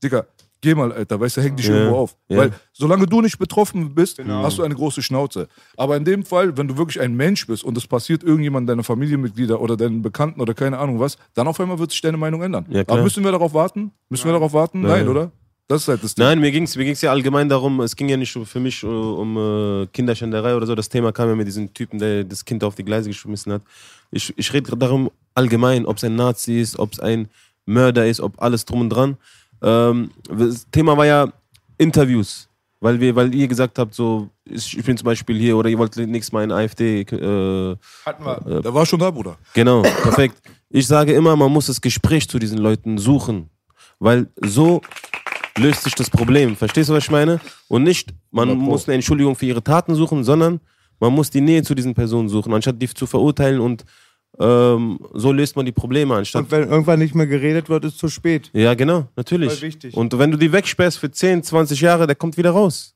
Digga, 0.05 0.25
geh 0.63 0.75
mal, 0.75 0.91
Alter, 0.93 1.21
weißt 1.21 1.37
du, 1.37 1.43
häng 1.43 1.57
dich 1.57 1.67
Ja. 1.67 1.75
irgendwo 1.75 1.97
auf. 1.97 2.17
Ja. 2.29 2.39
Weil 2.39 2.53
solange 2.73 3.07
du 3.07 3.21
nicht 3.21 3.39
betroffen 3.39 3.95
bist, 3.95 4.17
Genau. 4.17 4.43
hast 4.43 4.57
du 4.57 4.63
eine 4.63 4.75
große 4.75 5.03
Schnauze. 5.03 5.49
Aber 5.77 5.97
in 5.99 6.05
dem 6.07 6.25
Fall, 6.25 6.57
wenn 6.57 6.69
du 6.69 6.79
wirklich 6.79 7.01
ein 7.01 7.15
Mensch 7.15 7.47
bist 7.47 7.63
und 7.65 7.77
es 7.77 7.87
passiert 7.87 8.23
irgendjemand, 8.23 8.69
deine 8.69 8.83
Familienmitglieder 8.83 9.61
oder 9.61 9.77
deinen 9.77 10.01
Bekannten 10.01 10.41
oder 10.41 10.55
keine 10.55 10.79
Ahnung 10.79 10.99
was, 10.99 11.19
dann 11.35 11.47
auf 11.47 11.61
einmal 11.61 11.79
wird 11.79 11.91
sich 11.91 12.01
deine 12.01 12.17
Meinung 12.17 12.43
ändern. 12.43 12.65
Ja. 12.71 12.83
Aber 12.87 13.03
müssen 13.03 13.23
wir 13.25 13.33
darauf 13.33 13.53
warten? 13.53 13.93
Müssen 14.09 14.25
wir 14.25 14.33
darauf 14.33 14.53
warten? 14.55 14.81
Nein, 14.81 14.91
Nein. 15.01 15.09
oder? 15.09 15.33
Das 15.69 15.83
ist 15.83 15.89
halt 15.89 16.03
das 16.05 16.15
Ding. 16.15 16.25
Nein, 16.25 16.41
mir 16.41 16.51
ging 16.51 16.65
es 16.65 16.77
mir 16.77 16.85
ging's 16.85 17.01
ja 17.01 17.11
allgemein 17.11 17.49
darum, 17.49 17.81
es 17.81 17.97
ging 17.97 18.09
ja 18.09 18.17
nicht 18.17 18.33
für 18.45 18.61
mich 18.61 18.83
äh, 18.83 18.87
um 18.87 19.37
äh, 19.37 19.87
Kinderschänderei 19.87 20.55
oder 20.57 20.67
so. 20.67 20.75
Das 20.75 20.89
Thema 20.89 21.13
kam 21.13 21.29
ja 21.29 21.35
mit 21.35 21.47
diesem 21.47 21.73
Typen, 21.73 21.99
der 21.99 22.25
das 22.25 22.45
Kind 22.45 22.63
auf 22.65 22.75
die 22.75 22.85
Gleise 22.85 23.09
geschmissen 23.09 23.53
hat. 23.53 23.63
Ich, 24.11 24.33
ich 24.37 24.53
rede 24.53 24.77
darum 24.77 25.11
allgemein, 25.35 25.87
ob 25.87 25.97
es 25.97 26.05
ein 26.05 26.15
Nazi 26.17 26.61
ist, 26.61 26.79
ob 26.79 26.93
es 26.93 27.01
ein 27.01 27.29
Mörder 27.65 28.07
ist, 28.07 28.21
ob 28.21 28.43
alles 28.43 28.65
drum 28.67 28.81
und 28.83 28.91
dran. 28.91 29.17
Ähm, 29.63 30.11
das 30.29 30.67
Thema 30.71 30.97
war 30.97 31.07
ja 31.07 31.33
Interviews. 31.79 32.49
Weil, 32.81 32.99
wir, 32.99 33.15
weil 33.15 33.33
ihr 33.33 33.47
gesagt 33.47 33.79
habt, 33.79 33.95
so, 33.95 34.29
ich 34.45 34.83
bin 34.85 34.97
zum 34.97 35.05
Beispiel 35.05 35.39
hier 35.39 35.57
oder 35.57 35.69
ihr 35.69 35.79
wollt 35.79 35.97
nächstes 35.97 36.33
Mal 36.33 36.43
in 36.43 36.51
AfD. 36.51 37.03
Äh, 37.03 37.77
Hatten 38.05 38.25
wir. 38.25 38.61
Der 38.61 38.75
war 38.75 38.85
schon 38.85 38.99
da, 38.99 39.09
Bruder. 39.09 39.37
Genau, 39.55 39.83
perfekt. 39.83 40.43
Ich 40.69 40.89
sage 40.89 41.13
immer, 41.13 41.37
man 41.37 41.53
muss 41.53 41.67
das 41.67 41.81
Gespräch 41.81 42.29
zu 42.29 42.41
diesen 42.41 42.59
Leuten 42.59 42.99
suchen, 42.99 43.51
weil 44.01 44.27
so 44.41 44.83
löst 45.57 45.85
sich 45.85 45.95
das 45.95 46.11
Problem. 46.11 46.57
Verstehst 46.57 46.91
du, 46.91 46.95
was 46.95 47.05
ich 47.05 47.11
meine? 47.13 47.41
Und 47.69 47.85
nicht, 47.85 48.13
man 48.33 48.49
100 48.49 48.65
Pro. 48.65 48.73
muss 48.73 48.89
eine 48.89 48.95
Entschuldigung 48.97 49.37
für 49.37 49.47
ihre 49.47 49.63
Taten 49.63 49.95
suchen, 49.95 50.25
sondern 50.25 50.61
man 50.99 51.13
muss 51.13 51.31
die 51.31 51.41
Nähe 51.41 51.63
zu 51.63 51.77
diesen 51.77 51.95
Personen 51.95 52.29
suchen, 52.29 52.53
anstatt 52.53 52.81
die 52.83 52.89
zu 52.89 53.07
verurteilen 53.07 53.61
und 53.61 53.85
ähm, 54.39 54.99
so 55.13 55.33
löst 55.33 55.57
man 55.57 55.67
die 55.67 55.73
Probleme, 55.73 56.15
anstatt 56.15 56.45
Und 56.45 56.51
wenn 56.51 56.69
irgendwann 56.69 56.99
nicht 56.99 57.15
mehr 57.15 57.27
geredet 57.27 57.69
wird, 57.69 57.85
ist 57.85 57.99
zu 57.99 58.09
spät. 58.09 58.51
ja, 58.53 58.75
genau, 58.75 59.07
natürlich. 59.17 59.53
Voll 59.53 59.69
wichtig. 59.69 59.97
Und 59.97 60.19
wenn 60.19 60.31
du 60.31 60.37
die 60.39 60.53
wegsperrst 60.53 60.99
für 60.99 61.11
10, 61.11 61.43
20 61.43 61.81
Jahre, 61.81 62.07
der 62.07 62.17
kommt 62.17 62.37
wieder 62.37 62.51
raus. 62.51 62.95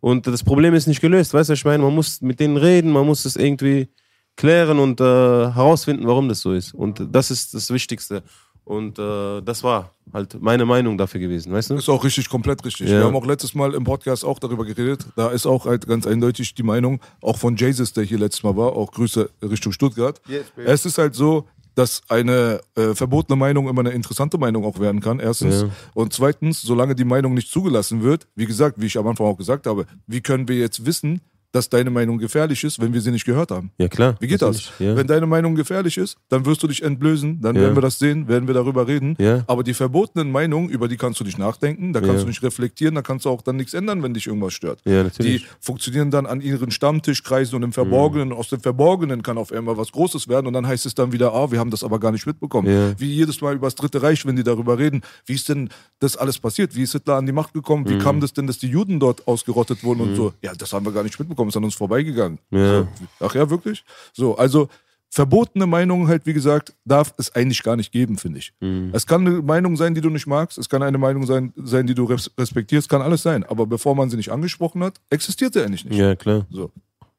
Und 0.00 0.26
das 0.26 0.42
Problem 0.42 0.74
ist 0.74 0.86
nicht 0.86 1.00
gelöst, 1.00 1.34
weißt 1.34 1.50
du, 1.50 1.52
was 1.52 1.58
ich 1.58 1.64
meine? 1.64 1.82
Man 1.82 1.94
muss 1.94 2.20
mit 2.22 2.40
denen 2.40 2.56
reden, 2.56 2.90
man 2.90 3.04
muss 3.04 3.24
es 3.24 3.36
irgendwie 3.36 3.88
klären 4.36 4.78
und 4.78 5.00
äh, 5.00 5.04
herausfinden, 5.04 6.06
warum 6.06 6.28
das 6.28 6.40
so 6.40 6.52
ist. 6.52 6.74
Und 6.74 7.02
das 7.10 7.30
ist 7.30 7.54
das 7.54 7.70
Wichtigste. 7.70 8.22
Und 8.66 8.98
äh, 8.98 9.42
das 9.42 9.62
war 9.62 9.92
halt 10.12 10.42
meine 10.42 10.64
Meinung 10.64 10.98
dafür 10.98 11.20
gewesen, 11.20 11.52
weißt 11.52 11.70
du? 11.70 11.74
Ist 11.76 11.88
auch 11.88 12.02
richtig, 12.02 12.28
komplett 12.28 12.64
richtig. 12.64 12.88
Ja. 12.88 12.98
Wir 12.98 13.04
haben 13.04 13.14
auch 13.14 13.24
letztes 13.24 13.54
Mal 13.54 13.72
im 13.74 13.84
Podcast 13.84 14.24
auch 14.24 14.40
darüber 14.40 14.64
geredet. 14.64 15.06
Da 15.14 15.28
ist 15.28 15.46
auch 15.46 15.66
halt 15.66 15.86
ganz 15.86 16.04
eindeutig 16.04 16.52
die 16.52 16.64
Meinung, 16.64 17.00
auch 17.22 17.38
von 17.38 17.54
Jesus, 17.54 17.92
der 17.92 18.02
hier 18.02 18.18
letztes 18.18 18.42
Mal 18.42 18.56
war, 18.56 18.72
auch 18.72 18.90
Grüße 18.90 19.30
Richtung 19.40 19.70
Stuttgart. 19.70 20.20
Yes, 20.26 20.46
es 20.56 20.84
ist 20.84 20.98
halt 20.98 21.14
so, 21.14 21.46
dass 21.76 22.02
eine 22.08 22.60
äh, 22.74 22.92
verbotene 22.94 23.36
Meinung 23.36 23.68
immer 23.68 23.82
eine 23.82 23.90
interessante 23.90 24.36
Meinung 24.36 24.64
auch 24.64 24.80
werden 24.80 25.00
kann, 25.00 25.20
erstens. 25.20 25.62
Ja. 25.62 25.68
Und 25.94 26.12
zweitens, 26.12 26.60
solange 26.60 26.96
die 26.96 27.04
Meinung 27.04 27.34
nicht 27.34 27.52
zugelassen 27.52 28.02
wird, 28.02 28.26
wie 28.34 28.46
gesagt, 28.46 28.80
wie 28.80 28.86
ich 28.86 28.98
am 28.98 29.06
Anfang 29.06 29.28
auch 29.28 29.36
gesagt 29.36 29.68
habe, 29.68 29.86
wie 30.08 30.22
können 30.22 30.48
wir 30.48 30.56
jetzt 30.56 30.84
wissen, 30.84 31.20
dass 31.56 31.68
deine 31.68 31.90
Meinung 31.90 32.18
gefährlich 32.18 32.62
ist, 32.62 32.80
wenn 32.80 32.92
wir 32.94 33.00
sie 33.00 33.10
nicht 33.10 33.24
gehört 33.24 33.50
haben? 33.50 33.70
Ja, 33.78 33.88
klar. 33.88 34.14
Wie 34.20 34.26
geht 34.28 34.42
das? 34.42 34.56
natürlich, 34.56 34.72
Ja. 34.90 34.96
Wenn 34.96 35.06
deine 35.06 35.26
Meinung 35.26 35.54
gefährlich 35.56 35.96
ist, 35.96 36.16
dann 36.28 36.44
wirst 36.46 36.62
du 36.62 36.68
dich 36.68 36.82
entblößen, 36.82 37.40
dann 37.40 37.56
Ja. 37.56 37.62
werden 37.62 37.76
wir 37.76 37.80
das 37.82 37.98
sehen, 37.98 38.28
werden 38.28 38.46
wir 38.46 38.54
darüber 38.54 38.86
reden. 38.86 39.16
Ja. 39.18 39.42
Aber 39.48 39.64
die 39.64 39.74
verbotenen 39.74 40.30
Meinungen, 40.30 40.68
über 40.68 40.86
die 40.88 40.96
kannst 40.96 41.18
du 41.20 41.24
nicht 41.24 41.38
nachdenken, 41.38 41.92
da 41.92 42.00
kannst 42.00 42.22
du 42.22 42.28
nicht 42.28 42.42
reflektieren, 42.42 42.94
da 42.94 43.02
kannst 43.02 43.24
du 43.24 43.30
auch 43.30 43.42
dann 43.42 43.56
nichts 43.56 43.74
ändern, 43.74 44.02
wenn 44.02 44.14
dich 44.14 44.26
irgendwas 44.26 44.52
stört. 44.54 44.80
Die 44.84 45.42
funktionieren 45.60 46.10
dann 46.10 46.26
an 46.26 46.40
ihren 46.40 46.70
Stammtischkreisen 46.70 47.56
und 47.56 47.62
im 47.62 47.72
Verborgenen. 47.72 48.32
Aus 48.32 48.48
dem 48.50 48.60
Verborgenen 48.60 49.22
kann 49.22 49.38
auf 49.38 49.50
einmal 49.52 49.76
was 49.76 49.90
Großes 49.92 50.28
werden 50.28 50.46
und 50.46 50.52
dann 50.52 50.66
heißt 50.66 50.86
es 50.86 50.94
dann 50.94 51.12
wieder, 51.12 51.32
ah, 51.32 51.50
wir 51.50 51.58
haben 51.58 51.70
das 51.70 51.82
aber 51.82 51.98
gar 51.98 52.12
nicht 52.12 52.26
mitbekommen. 52.26 52.94
Wie 52.98 53.12
jedes 53.12 53.40
Mal 53.40 53.54
über 53.54 53.66
das 53.66 53.74
Dritte 53.74 54.02
Reich, 54.02 54.26
wenn 54.26 54.36
die 54.36 54.42
darüber 54.44 54.78
reden, 54.78 55.00
wie 55.24 55.34
ist 55.34 55.48
denn 55.48 55.70
das 56.00 56.16
alles 56.16 56.38
passiert? 56.38 56.74
Wie 56.76 56.82
ist 56.82 56.92
Hitler 56.92 57.14
an 57.16 57.26
die 57.26 57.32
Macht 57.32 57.54
gekommen? 57.54 57.84
Mhm. 57.84 57.88
Wie 57.90 57.98
kam 57.98 58.20
das 58.20 58.32
denn, 58.32 58.46
dass 58.46 58.58
die 58.58 58.68
Juden 58.68 59.00
dort 59.00 59.26
ausgerottet 59.26 59.82
wurden 59.84 60.00
und 60.00 60.14
so? 60.16 60.32
Ja, 60.42 60.52
das 60.54 60.72
haben 60.72 60.84
wir 60.84 60.92
gar 60.92 61.02
nicht 61.02 61.18
mitbekommen, 61.18 61.45
ist 61.48 61.56
an 61.56 61.64
uns 61.64 61.74
vorbeigegangen. 61.74 62.38
Ja. 62.50 62.82
So. 62.82 62.88
Ach 63.20 63.34
ja, 63.34 63.48
wirklich? 63.50 63.84
So, 64.12 64.36
also 64.36 64.68
verbotene 65.08 65.66
Meinungen 65.66 66.08
halt, 66.08 66.26
wie 66.26 66.32
gesagt, 66.32 66.74
darf 66.84 67.14
es 67.16 67.34
eigentlich 67.34 67.62
gar 67.62 67.76
nicht 67.76 67.92
geben, 67.92 68.18
finde 68.18 68.38
ich. 68.40 68.52
Mhm. 68.60 68.90
Es 68.92 69.06
kann 69.06 69.26
eine 69.26 69.40
Meinung 69.40 69.76
sein, 69.76 69.94
die 69.94 70.00
du 70.00 70.10
nicht 70.10 70.26
magst, 70.26 70.58
es 70.58 70.68
kann 70.68 70.82
eine 70.82 70.98
Meinung 70.98 71.24
sein, 71.26 71.52
sein 71.56 71.86
die 71.86 71.94
du 71.94 72.04
res- 72.04 72.30
respektierst, 72.38 72.88
kann 72.88 73.00
alles 73.02 73.22
sein. 73.22 73.44
Aber 73.44 73.66
bevor 73.66 73.94
man 73.94 74.10
sie 74.10 74.16
nicht 74.16 74.30
angesprochen 74.30 74.82
hat, 74.82 75.00
existiert 75.10 75.54
sie 75.54 75.62
eigentlich 75.62 75.84
nicht. 75.84 75.96
Ja, 75.98 76.14
klar. 76.16 76.44
So. 76.50 76.70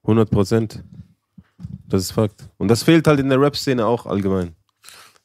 100 0.03 0.29
Prozent. 0.29 0.83
Das 1.87 2.01
ist 2.03 2.11
Fakt. 2.11 2.47
Und 2.57 2.67
das 2.67 2.83
fehlt 2.83 3.07
halt 3.07 3.19
in 3.19 3.29
der 3.29 3.39
Rap-Szene 3.41 3.85
auch 3.85 4.05
allgemein. 4.05 4.53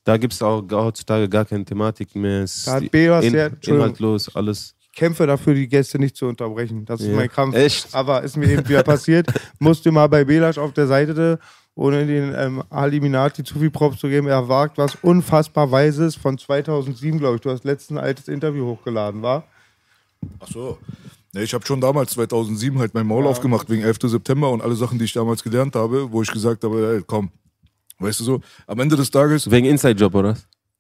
Da 0.04 0.16
gibt 0.16 0.32
es 0.32 0.42
auch 0.42 0.62
heutzutage 0.70 1.28
gar 1.28 1.44
keine 1.44 1.64
Thematik 1.64 2.14
mehr. 2.16 2.42
Es 2.42 2.64
Da 2.64 2.72
hat 2.74 2.84
ist 2.84 2.90
B 2.90 3.10
was 3.10 3.24
in, 3.24 3.34
inhaltlos, 3.34 4.34
alles. 4.34 4.74
Kämpfe 4.94 5.26
dafür, 5.26 5.54
die 5.54 5.68
Gäste 5.68 5.98
nicht 5.98 6.16
zu 6.16 6.26
unterbrechen. 6.26 6.84
Das 6.84 7.00
ist 7.00 7.08
Ja. 7.08 7.16
mein 7.16 7.30
Kampf. 7.30 7.54
Echt? 7.56 7.94
Aber 7.94 8.22
ist 8.22 8.36
mir 8.36 8.48
eben 8.50 8.68
wieder 8.68 8.82
passiert. 8.82 9.26
Musste 9.58 9.90
mal 9.90 10.06
bei 10.08 10.24
Belasch 10.24 10.58
auf 10.58 10.72
der 10.72 10.86
Seite, 10.86 11.38
ohne 11.74 12.06
den 12.06 12.34
ähm, 12.36 12.62
Aliminati 12.70 13.42
zu 13.44 13.58
viel 13.58 13.70
Props 13.70 13.98
zu 13.98 14.08
geben, 14.08 14.26
er 14.26 14.48
wagt 14.48 14.76
was 14.78 14.94
unfassbar 14.96 15.70
Weises 15.70 16.14
von 16.14 16.36
2007, 16.36 17.18
glaube 17.18 17.36
ich. 17.36 17.40
Du 17.40 17.50
hast 17.50 17.64
letztens 17.64 17.98
ein 17.98 18.04
altes 18.04 18.28
Interview 18.28 18.66
hochgeladen, 18.66 19.22
war? 19.22 19.44
Ach 20.40 20.48
so. 20.48 20.78
Nee, 21.34 21.44
ich 21.44 21.54
habe 21.54 21.64
schon 21.64 21.80
damals 21.80 22.10
2007 22.12 22.78
halt 22.78 22.92
mein 22.92 23.06
Maul 23.06 23.26
aufgemacht 23.26 23.70
wegen 23.70 23.82
11. 23.82 24.00
September 24.02 24.50
und 24.50 24.60
alle 24.60 24.74
Sachen, 24.74 24.98
die 24.98 25.06
ich 25.06 25.14
damals 25.14 25.42
gelernt 25.42 25.74
habe, 25.74 26.12
wo 26.12 26.20
ich 26.20 26.30
gesagt 26.30 26.62
habe, 26.62 26.96
ey, 26.96 27.02
komm. 27.06 27.30
Weißt 27.98 28.20
du 28.20 28.24
so, 28.24 28.40
am 28.66 28.78
Ende 28.80 28.96
des 28.96 29.10
Tages, 29.10 29.50
Wegen 29.50 29.66
Inside-Job, 29.66 30.14
oder? 30.14 30.36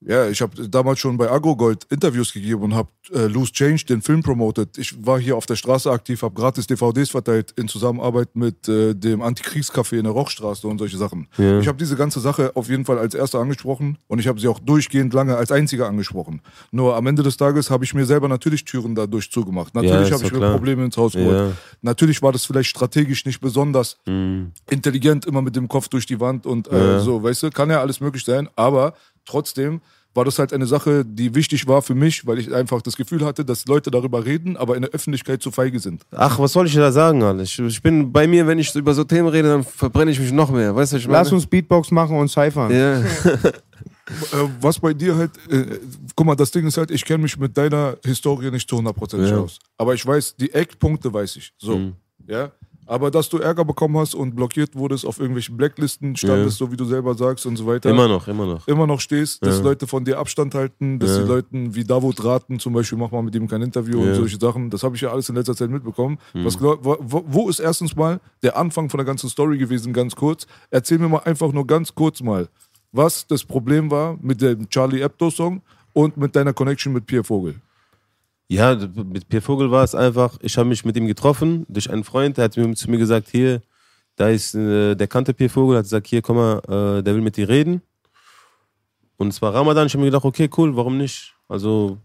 Ja, 0.06 0.28
ich 0.28 0.40
habe 0.42 0.68
damals 0.68 0.98
schon 0.98 1.16
bei 1.16 1.30
Agrogold 1.30 1.84
Interviews 1.90 2.32
gegeben 2.32 2.62
und 2.62 2.74
habe 2.74 2.88
äh, 3.12 3.26
Loose 3.26 3.52
Change, 3.52 3.84
den 3.88 4.02
Film 4.02 4.22
promotet. 4.22 4.76
Ich 4.78 5.06
war 5.06 5.18
hier 5.20 5.36
auf 5.36 5.46
der 5.46 5.56
Straße 5.56 5.90
aktiv, 5.90 6.22
habe 6.22 6.34
gratis 6.34 6.66
DVDs 6.66 7.10
verteilt 7.10 7.52
in 7.56 7.68
Zusammenarbeit 7.68 8.34
mit 8.34 8.68
äh, 8.68 8.94
dem 8.94 9.20
Antikriegscafé 9.22 9.98
in 9.98 10.04
der 10.04 10.12
Rochstraße 10.12 10.66
und 10.66 10.78
solche 10.78 10.96
Sachen. 10.98 11.28
Ja. 11.38 11.60
Ich 11.60 11.68
habe 11.68 11.78
diese 11.78 11.96
ganze 11.96 12.20
Sache 12.20 12.52
auf 12.54 12.68
jeden 12.68 12.84
Fall 12.84 12.98
als 12.98 13.14
erster 13.14 13.38
angesprochen 13.38 13.98
und 14.08 14.18
ich 14.18 14.26
habe 14.28 14.40
sie 14.40 14.48
auch 14.48 14.58
durchgehend 14.58 15.14
lange 15.14 15.36
als 15.36 15.52
einziger 15.52 15.86
angesprochen. 15.88 16.40
Nur 16.70 16.96
am 16.96 17.06
Ende 17.06 17.22
des 17.22 17.36
Tages 17.36 17.70
habe 17.70 17.84
ich 17.84 17.94
mir 17.94 18.04
selber 18.06 18.28
natürlich 18.28 18.64
Türen 18.64 18.94
dadurch 18.94 19.30
zugemacht. 19.30 19.74
Natürlich 19.74 20.08
ist 20.08 20.12
habe 20.12 20.24
ich 20.24 20.32
mir 20.32 20.38
klar. 20.38 20.52
Probleme 20.52 20.84
ins 20.84 20.96
Haus 20.96 21.12
geholt. 21.12 21.36
Ja. 21.36 21.52
Natürlich 21.82 22.22
war 22.22 22.32
das 22.32 22.44
vielleicht 22.44 22.70
strategisch 22.70 23.24
nicht 23.24 23.40
besonders 23.40 23.96
Mhm. 24.06 24.52
intelligent, 24.70 25.26
immer 25.26 25.42
mit 25.42 25.54
dem 25.56 25.68
Kopf 25.68 25.88
durch 25.88 26.06
die 26.06 26.18
Wand 26.20 26.46
und 26.46 26.68
äh, 26.68 26.76
Ja. 26.94 27.00
so, 27.00 27.22
weißt 27.22 27.44
du, 27.44 27.50
kann 27.50 27.70
ja 27.70 27.80
alles 27.80 28.00
möglich 28.00 28.24
sein, 28.24 28.48
aber 28.56 28.94
trotzdem 29.24 29.80
war 30.14 30.26
das 30.26 30.38
halt 30.38 30.52
eine 30.52 30.66
Sache, 30.66 31.06
die 31.06 31.34
wichtig 31.34 31.66
war 31.66 31.80
für 31.80 31.94
mich, 31.94 32.26
weil 32.26 32.38
ich 32.38 32.52
einfach 32.54 32.82
das 32.82 32.96
Gefühl 32.96 33.24
hatte, 33.24 33.46
dass 33.46 33.64
Leute 33.64 33.90
darüber 33.90 34.26
reden, 34.26 34.58
aber 34.58 34.76
in 34.76 34.82
der 34.82 34.90
Öffentlichkeit 34.90 35.42
zu 35.42 35.50
feige 35.50 35.80
sind. 35.80 36.02
Ach, 36.10 36.38
was 36.38 36.52
soll 36.52 36.66
ich 36.66 36.74
da 36.74 36.92
sagen, 36.92 37.22
Alter? 37.22 37.42
Ich, 37.42 37.58
ich 37.58 37.80
bin 37.82 38.12
bei 38.12 38.26
mir, 38.26 38.46
wenn 38.46 38.58
ich 38.58 38.74
über 38.74 38.92
so 38.92 39.04
Themen 39.04 39.28
rede, 39.28 39.48
dann 39.48 39.64
verbrenne 39.64 40.10
ich 40.10 40.20
mich 40.20 40.30
noch 40.30 40.50
mehr. 40.50 40.76
Weißt 40.76 40.92
du, 40.92 40.96
was 40.96 41.00
ich 41.02 41.08
meine? 41.08 41.18
Lass 41.20 41.32
uns 41.32 41.46
Beatbox 41.46 41.90
machen 41.90 42.18
und 42.18 42.28
cyphern. 42.28 42.70
Ja. 42.70 43.00
Äh, 43.00 44.48
was 44.60 44.78
bei 44.78 44.92
dir 44.92 45.16
halt, 45.16 45.30
äh, 45.48 45.78
guck 46.14 46.26
mal, 46.26 46.34
das 46.34 46.50
Ding 46.50 46.66
ist 46.66 46.76
halt, 46.76 46.90
ich 46.90 47.04
kenne 47.04 47.22
mich 47.22 47.38
mit 47.38 47.56
deiner 47.56 47.96
Historie 48.04 48.50
nicht 48.50 48.68
zu 48.68 48.76
100% 48.76 49.26
Ja. 49.26 49.38
aus. 49.38 49.58
Aber 49.78 49.94
ich 49.94 50.04
weiß, 50.04 50.36
die 50.36 50.52
Eckpunkte 50.52 51.12
weiß 51.12 51.36
ich. 51.36 51.52
So. 51.56 51.78
Mhm. 51.78 51.92
Ja. 52.26 52.50
Aber 52.92 53.10
dass 53.10 53.30
du 53.30 53.38
Ärger 53.38 53.64
bekommen 53.64 53.96
hast 53.96 54.14
und 54.14 54.36
blockiert 54.36 54.76
wurdest, 54.76 55.06
auf 55.06 55.18
irgendwelchen 55.18 55.56
Blacklisten 55.56 56.14
standest, 56.14 56.58
so 56.58 56.70
wie 56.70 56.76
du 56.76 56.84
selber 56.84 57.14
sagst 57.14 57.46
und 57.46 57.56
so 57.56 57.66
weiter. 57.66 57.88
Immer 57.88 58.06
noch, 58.06 58.28
immer 58.28 58.44
noch. 58.44 58.68
Immer 58.68 58.86
noch 58.86 59.00
stehst, 59.00 59.42
dass 59.46 59.58
Ja. 59.60 59.64
Leute 59.64 59.86
von 59.86 60.04
dir 60.04 60.18
Abstand 60.18 60.54
halten, 60.54 60.98
dass 60.98 61.12
Ja. 61.16 61.22
die 61.22 61.28
Leuten 61.28 61.74
wie 61.74 61.84
Davut 61.84 62.22
raten, 62.22 62.58
zum 62.58 62.74
Beispiel, 62.74 62.98
mach 62.98 63.10
mal 63.10 63.22
mit 63.22 63.34
ihm 63.34 63.48
kein 63.48 63.62
Interview 63.62 63.98
und 63.98 64.08
Ja. 64.08 64.14
solche 64.16 64.38
Sachen. 64.38 64.68
Das 64.68 64.82
habe 64.82 64.94
ich 64.94 65.00
ja 65.00 65.10
alles 65.10 65.26
in 65.30 65.36
letzter 65.36 65.56
Zeit 65.56 65.70
mitbekommen. 65.70 66.18
Hm. 66.32 66.44
Was, 66.44 66.60
wo- 66.60 67.24
wo 67.26 67.48
ist 67.48 67.60
erstens 67.60 67.96
mal 67.96 68.20
der 68.42 68.58
Anfang 68.58 68.90
von 68.90 68.98
der 68.98 69.06
ganzen 69.06 69.30
Story 69.30 69.56
gewesen, 69.56 69.94
ganz 69.94 70.14
kurz? 70.14 70.46
Erzähl 70.70 70.98
mir 70.98 71.08
mal 71.08 71.22
einfach 71.24 71.50
nur 71.50 71.66
ganz 71.66 71.94
kurz 71.94 72.22
mal, 72.22 72.48
was 72.92 73.26
das 73.26 73.42
Problem 73.42 73.90
war 73.90 74.18
mit 74.20 74.42
dem 74.42 74.68
Charlie 74.68 75.00
Hebdo-Song 75.02 75.62
und 75.94 76.18
mit 76.18 76.36
deiner 76.36 76.52
Connection 76.52 76.92
mit 76.92 77.06
Pierre 77.06 77.24
Vogel. 77.24 77.54
Ja, 78.52 78.74
mit 78.74 79.30
Pierre 79.30 79.40
Vogel 79.40 79.70
war 79.70 79.82
es 79.82 79.94
einfach, 79.94 80.36
ich 80.42 80.58
habe 80.58 80.68
mich 80.68 80.84
mit 80.84 80.94
ihm 80.94 81.06
getroffen, 81.06 81.64
durch 81.70 81.88
einen 81.90 82.04
Freund, 82.04 82.36
der 82.36 82.44
hat 82.44 82.56
mir, 82.58 82.74
zu 82.74 82.90
mir 82.90 82.98
gesagt, 82.98 83.30
hier, 83.30 83.62
da 84.16 84.28
ist, 84.28 84.54
äh, 84.54 84.94
der 84.94 85.08
kannte 85.08 85.32
Pierre 85.32 85.48
Vogel, 85.48 85.78
hat 85.78 85.84
gesagt, 85.84 86.06
hier, 86.06 86.20
komm 86.20 86.36
mal, 86.36 86.58
äh, 86.68 87.02
der 87.02 87.14
will 87.14 87.22
mit 87.22 87.38
dir 87.38 87.48
reden. 87.48 87.80
Und 89.16 89.28
es 89.28 89.40
war 89.40 89.54
Ramadan, 89.54 89.86
ich 89.86 89.94
habe 89.94 90.02
mir 90.02 90.10
gedacht, 90.10 90.26
okay, 90.26 90.50
cool, 90.58 90.76
warum 90.76 90.98
nicht? 90.98 91.34
Also, 91.48 91.96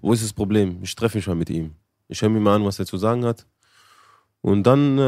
wo 0.00 0.12
ist 0.12 0.22
das 0.22 0.32
Problem? 0.32 0.78
Ich 0.80 0.94
treffe 0.94 1.18
mich 1.18 1.26
mal 1.26 1.34
mit 1.34 1.50
ihm. 1.50 1.72
Ich 2.06 2.22
höre 2.22 2.28
mir 2.28 2.38
mal 2.38 2.54
an, 2.54 2.64
was 2.64 2.78
er 2.78 2.86
zu 2.86 2.96
sagen 2.96 3.24
hat. 3.24 3.44
Und 4.42 4.62
dann 4.62 4.96
äh, 4.96 5.02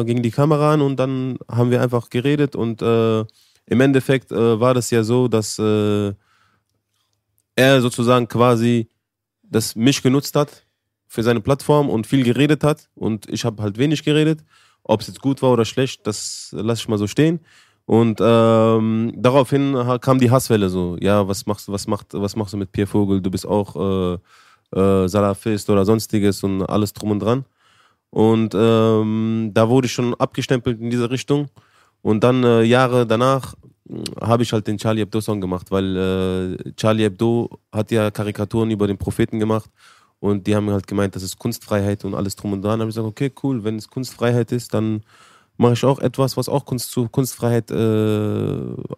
äh, 0.00 0.04
ging 0.04 0.22
die 0.22 0.30
Kamera 0.30 0.74
an 0.74 0.80
und 0.80 0.94
dann 0.94 1.38
haben 1.50 1.72
wir 1.72 1.82
einfach 1.82 2.08
geredet 2.08 2.54
und 2.54 2.82
äh, 2.82 3.20
im 3.66 3.80
Endeffekt 3.80 4.30
äh, 4.30 4.60
war 4.60 4.74
das 4.74 4.92
ja 4.92 5.02
so, 5.02 5.26
dass 5.26 5.58
äh, 5.58 6.12
er 7.56 7.80
sozusagen 7.80 8.28
quasi 8.28 8.86
das 9.50 9.76
mich 9.76 10.02
genutzt 10.02 10.36
hat 10.36 10.66
für 11.06 11.22
seine 11.22 11.40
Plattform 11.40 11.90
und 11.90 12.06
viel 12.06 12.24
geredet 12.24 12.64
hat 12.64 12.88
und 12.94 13.28
ich 13.28 13.44
habe 13.44 13.62
halt 13.62 13.78
wenig 13.78 14.04
geredet. 14.04 14.44
Ob 14.82 15.02
es 15.02 15.08
jetzt 15.08 15.20
gut 15.20 15.42
war 15.42 15.50
oder 15.50 15.64
schlecht, 15.64 16.06
das 16.06 16.50
lasse 16.56 16.82
ich 16.82 16.88
mal 16.88 16.98
so 16.98 17.06
stehen. 17.06 17.40
Und 17.84 18.20
ähm, 18.22 19.12
daraufhin 19.16 19.76
kam 20.00 20.20
die 20.20 20.30
Hasswelle 20.30 20.68
so, 20.68 20.96
ja, 21.00 21.26
was 21.26 21.46
machst 21.46 21.68
du, 21.68 21.72
was 21.72 21.86
macht, 21.86 22.06
was 22.12 22.36
machst 22.36 22.52
du 22.52 22.56
mit 22.56 22.72
Pierre 22.72 22.86
Vogel? 22.86 23.20
Du 23.20 23.30
bist 23.30 23.46
auch 23.46 24.14
äh, 24.14 24.18
äh, 24.78 25.08
Salafist 25.08 25.68
oder 25.68 25.84
sonstiges 25.84 26.44
und 26.44 26.62
alles 26.62 26.92
drum 26.92 27.10
und 27.10 27.20
dran. 27.20 27.44
Und 28.10 28.54
ähm, 28.54 29.50
da 29.52 29.68
wurde 29.68 29.86
ich 29.86 29.92
schon 29.92 30.14
abgestempelt 30.14 30.80
in 30.80 30.90
diese 30.90 31.10
Richtung. 31.10 31.48
Und 32.02 32.24
dann 32.24 32.44
äh, 32.44 32.62
Jahre 32.62 33.06
danach 33.06 33.54
habe 34.20 34.42
ich 34.42 34.52
halt 34.52 34.66
den 34.66 34.78
Charlie 34.78 35.00
Hebdo-Song 35.02 35.40
gemacht, 35.40 35.70
weil 35.70 35.96
äh, 35.96 36.72
Charlie 36.76 37.04
Hebdo 37.04 37.58
hat 37.72 37.90
ja 37.90 38.10
Karikaturen 38.10 38.70
über 38.70 38.86
den 38.86 38.98
Propheten 38.98 39.38
gemacht 39.38 39.70
und 40.20 40.46
die 40.46 40.54
haben 40.54 40.70
halt 40.70 40.86
gemeint, 40.86 41.16
das 41.16 41.22
ist 41.22 41.38
Kunstfreiheit 41.38 42.04
und 42.04 42.14
alles 42.14 42.36
drum 42.36 42.52
und 42.52 42.62
dran. 42.62 42.78
Da 42.78 42.82
habe 42.82 42.90
ich 42.90 42.96
gesagt, 42.96 43.08
okay, 43.08 43.32
cool, 43.42 43.64
wenn 43.64 43.76
es 43.76 43.88
Kunstfreiheit 43.88 44.52
ist, 44.52 44.74
dann 44.74 45.02
mache 45.60 45.74
ich 45.74 45.84
auch 45.84 45.98
etwas, 45.98 46.36
was 46.36 46.48
auch 46.48 46.64
Kunst 46.64 46.90
zu 46.90 47.08
Kunstfreiheit, 47.08 47.70
äh, 47.70 47.74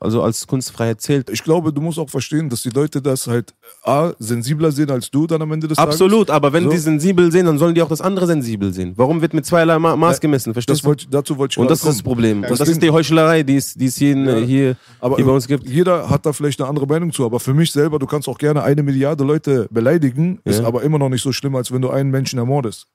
also 0.00 0.22
als 0.22 0.46
Kunstfreiheit 0.46 1.00
zählt. 1.00 1.28
Ich 1.30 1.42
glaube, 1.42 1.72
du 1.72 1.80
musst 1.80 1.98
auch 1.98 2.08
verstehen, 2.08 2.48
dass 2.48 2.62
die 2.62 2.70
Leute 2.70 3.02
das 3.02 3.26
halt 3.26 3.52
A, 3.84 4.12
sensibler 4.18 4.70
sehen 4.72 4.90
als 4.90 5.10
du 5.10 5.26
dann 5.26 5.42
am 5.42 5.50
Ende 5.52 5.68
des 5.68 5.76
Tages. 5.76 5.94
Absolut, 5.94 6.30
aber 6.30 6.52
wenn 6.52 6.64
So. 6.64 6.70
die 6.70 6.78
sensibel 6.78 7.30
sehen, 7.32 7.46
dann 7.46 7.58
sollen 7.58 7.74
die 7.74 7.82
auch 7.82 7.88
das 7.88 8.00
andere 8.00 8.26
sensibel 8.26 8.72
sehen. 8.72 8.92
Warum 8.96 9.20
wird 9.20 9.34
mit 9.34 9.44
zweierlei 9.44 9.78
Ma 9.78 9.96
Maß 9.96 10.20
gemessen? 10.20 10.52
Verstehst 10.52 10.84
wollte, 10.84 11.06
dazu 11.10 11.36
wollte 11.36 11.52
ich 11.54 11.58
Und 11.58 11.70
das 11.70 11.80
ist 11.80 11.86
das 11.86 11.94
kommen. 11.96 12.04
Problem. 12.04 12.42
Ja, 12.44 12.50
und 12.50 12.60
das 12.60 12.68
ist 12.68 12.80
die 12.82 12.90
Heuchlerei, 12.90 13.42
die 13.42 13.56
es, 13.56 13.74
die 13.74 13.86
es 13.86 13.96
hier, 13.96 14.16
Ja. 14.16 14.36
hier, 14.36 14.76
Aber 15.00 15.16
hier 15.16 15.24
bei 15.26 15.32
uns 15.32 15.46
gibt. 15.46 15.68
jeder 15.68 16.08
hat 16.08 16.24
da 16.26 16.32
vielleicht 16.32 16.60
eine 16.60 16.68
andere 16.68 16.86
Meinung 16.86 17.12
zu. 17.12 17.24
Aber 17.24 17.40
für 17.40 17.54
mich 17.54 17.72
selber, 17.72 17.98
du 17.98 18.06
kannst 18.06 18.28
auch 18.28 18.38
gerne 18.38 18.62
eine 18.62 18.82
Milliarde 18.82 19.24
Leute 19.24 19.66
beleidigen, 19.70 20.40
ist 20.44 20.60
Ja. 20.60 20.66
aber 20.66 20.82
immer 20.82 20.98
noch 20.98 21.08
nicht 21.08 21.22
so 21.22 21.32
schlimm, 21.32 21.56
als 21.56 21.72
wenn 21.72 21.82
du 21.82 21.90
einen 21.90 22.10
Menschen 22.10 22.38
ermordest. 22.38 22.86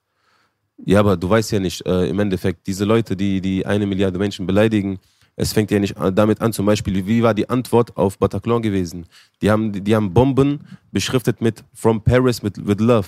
Ja, 0.85 0.99
aber 0.99 1.17
du 1.17 1.29
weißt 1.29 1.51
ja 1.51 1.59
nicht, 1.59 1.85
äh, 1.85 2.07
im 2.07 2.19
Endeffekt, 2.19 2.67
diese 2.67 2.85
Leute, 2.85 3.15
die, 3.15 3.41
die 3.41 3.65
eine 3.65 3.85
Milliarde 3.85 4.19
Menschen 4.19 4.45
beleidigen, 4.45 4.99
es 5.35 5.53
fängt 5.53 5.71
ja 5.71 5.79
nicht 5.79 5.97
an- 5.97 6.13
damit 6.15 6.41
an, 6.41 6.53
zum 6.53 6.65
Beispiel, 6.65 7.05
wie 7.05 7.21
war 7.23 7.33
die 7.33 7.49
Antwort 7.49 7.95
auf 7.97 8.17
Bataclan 8.17 8.61
gewesen? 8.61 9.05
Die 9.41 9.49
haben, 9.51 9.71
die, 9.71 9.95
haben 9.95 10.13
Bomben 10.13 10.61
beschriftet 10.91 11.41
mit 11.41 11.63
From 11.73 12.01
Paris 12.03 12.43
with, 12.43 12.53
with 12.57 12.79
Love. 12.79 13.07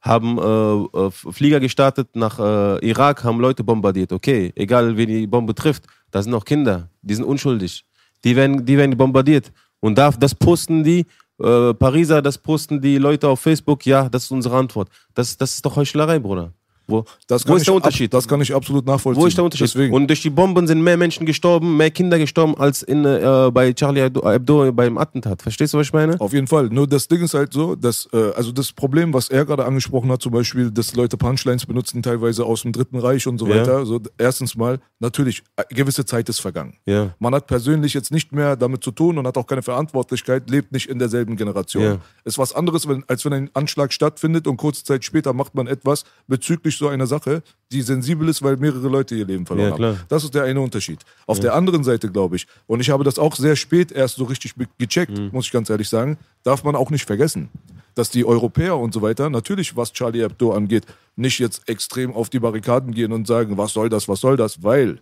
Haben 0.00 0.38
äh, 0.38 0.98
äh, 1.06 1.10
Flieger 1.10 1.58
gestartet 1.58 2.08
nach 2.14 2.38
äh, 2.38 2.86
Irak, 2.86 3.24
haben 3.24 3.40
Leute 3.40 3.64
bombardiert. 3.64 4.12
Okay, 4.12 4.52
egal 4.54 4.96
wen 4.96 5.08
die 5.08 5.26
Bombe 5.26 5.54
trifft, 5.54 5.84
da 6.10 6.22
sind 6.22 6.32
auch 6.34 6.44
Kinder, 6.44 6.88
die 7.02 7.14
sind 7.14 7.24
unschuldig. 7.24 7.84
Die 8.24 8.36
werden, 8.36 8.64
die 8.64 8.76
werden 8.76 8.96
bombardiert. 8.96 9.52
Und 9.80 9.98
da, 9.98 10.10
das 10.10 10.34
posten 10.34 10.84
die, 10.84 11.06
äh, 11.40 11.74
Pariser, 11.74 12.22
das 12.22 12.38
posten 12.38 12.80
die 12.80 12.98
Leute 12.98 13.28
auf 13.28 13.40
Facebook, 13.40 13.84
ja, 13.84 14.08
das 14.08 14.24
ist 14.24 14.30
unsere 14.30 14.56
Antwort. 14.56 14.88
Das, 15.14 15.36
das 15.36 15.54
ist 15.54 15.66
doch 15.66 15.76
Heuchlerei, 15.76 16.18
Bruder. 16.18 16.52
Wo, 16.88 17.04
Das 17.26 17.46
wo 17.48 17.54
ist 17.56 17.62
ich 17.62 17.66
der 17.66 17.74
ab- 17.74 17.76
Unterschied? 17.84 18.14
Das 18.14 18.28
kann 18.28 18.40
ich 18.40 18.54
absolut 18.54 18.86
nachvollziehen. 18.86 19.22
Wo 19.22 19.26
ist 19.26 19.36
der 19.36 19.44
Unterschied? 19.44 19.66
Deswegen. 19.66 19.92
Und 19.94 20.06
durch 20.08 20.22
die 20.22 20.30
Bomben 20.30 20.66
sind 20.66 20.82
mehr 20.82 20.96
Menschen 20.96 21.26
gestorben, 21.26 21.76
mehr 21.76 21.90
Kinder 21.90 22.18
gestorben 22.18 22.56
als 22.56 22.82
in, 22.82 23.04
äh, 23.04 23.50
bei 23.52 23.72
Charlie 23.72 24.02
Hebdo, 24.02 24.72
beim 24.72 24.96
Attentat. 24.98 25.42
Verstehst 25.42 25.74
du, 25.74 25.78
was 25.78 25.88
ich 25.88 25.92
meine? 25.92 26.20
Auf 26.20 26.32
jeden 26.32 26.46
Fall. 26.46 26.68
Nur 26.68 26.86
das 26.86 27.08
Ding 27.08 27.20
ist 27.22 27.34
halt 27.34 27.52
so, 27.52 27.74
dass, 27.74 28.08
äh, 28.12 28.32
also 28.36 28.52
das 28.52 28.72
Problem, 28.72 29.12
was 29.12 29.28
er 29.30 29.44
gerade 29.44 29.64
angesprochen 29.64 30.10
hat, 30.12 30.22
zum 30.22 30.32
Beispiel, 30.32 30.70
dass 30.70 30.94
Leute 30.94 31.16
Punchlines 31.16 31.66
benutzen, 31.66 32.02
teilweise 32.02 32.44
aus 32.44 32.62
dem 32.62 32.72
Dritten 32.72 32.98
Reich 32.98 33.26
und 33.26 33.38
so 33.38 33.46
Ja. 33.48 33.56
weiter. 33.56 33.86
So, 33.86 34.00
erstens 34.18 34.54
mal, 34.56 34.78
natürlich, 35.00 35.42
äh, 35.56 35.64
gewisse 35.74 36.04
Zeit 36.04 36.28
ist 36.28 36.40
vergangen. 36.40 36.74
Ja. 36.86 37.14
Man 37.18 37.34
hat 37.34 37.46
persönlich 37.46 37.94
jetzt 37.94 38.12
nicht 38.12 38.32
mehr 38.32 38.56
damit 38.56 38.84
zu 38.84 38.90
tun 38.92 39.18
und 39.18 39.26
hat 39.26 39.36
auch 39.36 39.46
keine 39.46 39.62
Verantwortlichkeit, 39.62 40.48
lebt 40.50 40.72
nicht 40.72 40.88
in 40.88 40.98
derselben 40.98 41.36
Generation. 41.36 41.82
Ja. 41.82 41.98
Ist 42.24 42.38
was 42.38 42.54
anderes, 42.54 42.88
wenn, 42.88 43.04
als 43.08 43.24
wenn 43.24 43.32
ein 43.32 43.50
Anschlag 43.54 43.92
stattfindet 43.92 44.46
und 44.46 44.56
kurze 44.56 44.84
Zeit 44.84 45.04
später 45.04 45.32
macht 45.32 45.54
man 45.54 45.66
etwas 45.66 46.04
bezüglich 46.26 46.75
so 46.78 46.88
einer 46.88 47.06
Sache, 47.06 47.42
die 47.72 47.82
sensibel 47.82 48.28
ist, 48.28 48.42
weil 48.42 48.56
mehrere 48.56 48.88
Leute 48.88 49.14
ihr 49.14 49.26
Leben 49.26 49.46
verloren 49.46 49.80
Ja, 49.80 49.88
haben. 49.88 50.00
Das 50.08 50.24
ist 50.24 50.34
der 50.34 50.44
eine 50.44 50.60
Unterschied. 50.60 51.00
Auf 51.26 51.40
der 51.40 51.54
anderen 51.54 51.84
Seite, 51.84 52.10
glaube 52.10 52.36
ich, 52.36 52.46
und 52.66 52.80
ich 52.80 52.90
habe 52.90 53.04
das 53.04 53.18
auch 53.18 53.34
sehr 53.36 53.56
spät 53.56 53.92
erst 53.92 54.16
so 54.16 54.24
richtig 54.24 54.54
gecheckt, 54.78 55.18
Mhm. 55.18 55.30
muss 55.32 55.46
ich 55.46 55.52
ganz 55.52 55.68
ehrlich 55.70 55.88
sagen, 55.88 56.16
darf 56.42 56.64
man 56.64 56.76
auch 56.76 56.90
nicht 56.90 57.06
vergessen, 57.06 57.48
dass 57.94 58.10
die 58.10 58.24
Europäer 58.24 58.76
und 58.76 58.92
so 58.94 59.02
weiter, 59.02 59.30
natürlich 59.30 59.76
was 59.76 59.92
Charlie 59.92 60.22
Hebdo 60.22 60.52
angeht, 60.52 60.84
nicht 61.16 61.38
jetzt 61.38 61.68
extrem 61.68 62.12
auf 62.14 62.28
die 62.30 62.38
Barrikaden 62.40 62.92
gehen 62.94 63.12
und 63.12 63.26
sagen, 63.26 63.56
was 63.56 63.72
soll 63.72 63.88
das, 63.88 64.08
was 64.08 64.20
soll 64.20 64.36
das, 64.36 64.62
weil 64.62 64.98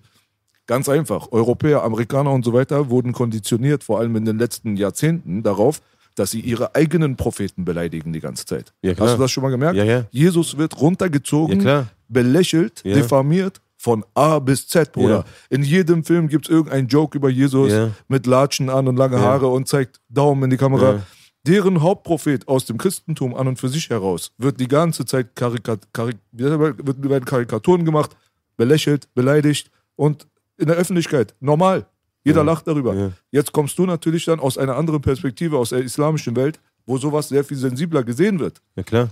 Ganz 0.66 0.88
einfach. 0.88 1.30
Europäer, 1.30 1.82
Amerikaner 1.82 2.30
und 2.30 2.42
so 2.42 2.54
weiter 2.54 2.88
wurden 2.88 3.12
konditioniert, 3.12 3.84
vor 3.84 3.98
allem 4.00 4.16
in 4.16 4.24
den 4.24 4.38
letzten 4.38 4.78
Jahrzehnten, 4.78 5.42
darauf, 5.42 5.82
dass 6.14 6.30
sie 6.30 6.40
ihre 6.40 6.74
eigenen 6.74 7.16
Propheten 7.16 7.64
beleidigen 7.64 8.12
die 8.12 8.20
ganze 8.20 8.46
Zeit. 8.46 8.72
Ja. 8.82 8.92
Hast 8.98 9.14
du 9.14 9.18
das 9.18 9.30
schon 9.30 9.42
mal 9.42 9.50
gemerkt? 9.50 9.76
Ja, 9.76 9.84
ja. 9.84 10.04
Jesus 10.10 10.56
wird 10.56 10.80
runtergezogen, 10.80 11.86
belächelt, 12.08 12.84
diffamiert 12.84 13.60
von 13.76 14.04
A 14.14 14.38
bis 14.38 14.66
Z, 14.68 14.92
Bruder. 14.92 15.16
Ja. 15.18 15.24
In 15.50 15.62
jedem 15.62 16.04
Film 16.04 16.28
gibt 16.28 16.46
es 16.46 16.50
irgendeinen 16.50 16.88
Joke 16.88 17.18
über 17.18 17.28
Jesus 17.28 17.70
Ja. 17.70 17.90
mit 18.08 18.26
Latschen 18.26 18.70
an 18.70 18.88
und 18.88 18.96
lange. 18.96 19.20
Haare 19.20 19.48
und 19.48 19.68
zeigt 19.68 20.00
Daumen 20.08 20.44
in 20.44 20.50
die 20.50 20.56
Kamera. 20.56 21.02
Deren 21.46 21.82
Hauptprophet 21.82 22.48
aus 22.48 22.64
dem 22.64 22.78
Christentum 22.78 23.34
an 23.34 23.46
und 23.48 23.58
für 23.58 23.68
sich 23.68 23.90
heraus 23.90 24.32
wird 24.38 24.58
die 24.58 24.68
ganze 24.68 25.04
Zeit 25.04 25.36
Karikat 25.36 25.92
Karik 25.92 26.16
wird, 26.32 26.58
werden 26.58 27.24
Karikaturen 27.26 27.84
gemacht, 27.84 28.16
belächelt, 28.56 29.12
beleidigt 29.12 29.70
und 29.96 30.26
in 30.56 30.68
der 30.68 30.76
Öffentlichkeit 30.76 31.34
normal. 31.40 31.84
Jeder 32.24 32.38
Ja. 32.40 32.44
lacht 32.44 32.66
darüber. 32.66 32.94
Ja. 32.94 33.10
Jetzt 33.30 33.52
kommst 33.52 33.78
du 33.78 33.86
natürlich 33.86 34.24
dann 34.24 34.40
aus 34.40 34.58
einer 34.58 34.76
anderen 34.76 35.00
Perspektive, 35.00 35.58
aus 35.58 35.70
der 35.70 35.80
islamischen 35.80 36.34
Welt, 36.36 36.58
wo 36.86 36.98
sowas 36.98 37.28
sehr 37.28 37.44
viel 37.44 37.56
sensibler 37.56 38.02
gesehen 38.02 38.38
wird. 38.40 38.60
Ja, 38.76 38.82
klar. 38.82 39.08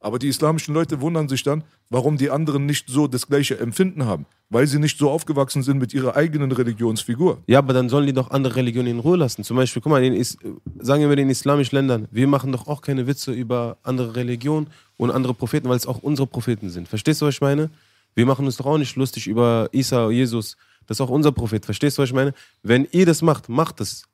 Aber 0.00 0.18
die 0.18 0.26
islamischen 0.26 0.74
Leute 0.74 1.00
wundern 1.00 1.28
sich 1.28 1.44
dann, 1.44 1.62
warum 1.88 2.16
die 2.16 2.28
anderen 2.30 2.66
nicht 2.66 2.88
so 2.88 3.06
das 3.06 3.28
gleiche 3.28 3.60
Empfinden 3.60 4.04
haben. 4.04 4.26
Weil 4.50 4.66
sie 4.66 4.80
nicht 4.80 4.98
so 4.98 5.08
aufgewachsen 5.08 5.62
sind 5.62 5.78
mit 5.78 5.94
ihrer 5.94 6.16
eigenen 6.16 6.50
Religionsfigur. 6.50 7.38
Ja, 7.46 7.58
aber 7.60 7.72
dann 7.72 7.88
sollen 7.88 8.06
die 8.06 8.12
doch 8.12 8.32
andere 8.32 8.56
Religionen 8.56 8.88
in 8.88 8.98
Ruhe 8.98 9.16
lassen. 9.16 9.44
Zum 9.44 9.56
Beispiel, 9.56 9.80
guck 9.80 9.90
mal, 9.92 10.02
sagen 10.80 11.02
wir 11.04 11.10
in 11.12 11.16
den 11.16 11.30
islamischen 11.30 11.76
Ländern, 11.76 12.08
wir 12.10 12.26
machen 12.26 12.50
doch 12.50 12.66
auch 12.66 12.80
keine 12.82 13.06
Witze 13.06 13.30
über 13.32 13.76
andere 13.84 14.16
Religionen 14.16 14.66
und 14.96 15.12
andere 15.12 15.34
Propheten, 15.34 15.68
weil 15.68 15.76
es 15.76 15.86
auch 15.86 15.98
unsere 16.02 16.26
Propheten 16.26 16.68
sind. 16.70 16.88
Verstehst 16.88 17.22
du, 17.22 17.26
was 17.26 17.34
ich 17.34 17.40
meine? 17.40 17.70
Wir 18.16 18.26
machen 18.26 18.44
uns 18.44 18.56
doch 18.56 18.66
auch 18.66 18.78
nicht 18.78 18.96
lustig 18.96 19.28
über 19.28 19.68
Isa, 19.70 20.10
Jesus. 20.10 20.56
Das 20.86 20.96
ist 20.96 21.00
auch 21.00 21.10
unser 21.10 21.32
Prophet. 21.32 21.64
Verstehst 21.64 21.98
du, 21.98 22.02
was 22.02 22.08
ich 22.08 22.14
meine? 22.14 22.34
Wenn 22.62 22.86
ihr 22.90 23.06
das 23.06 23.22
macht, 23.22 23.48
macht 23.48 23.80
es. 23.80 24.04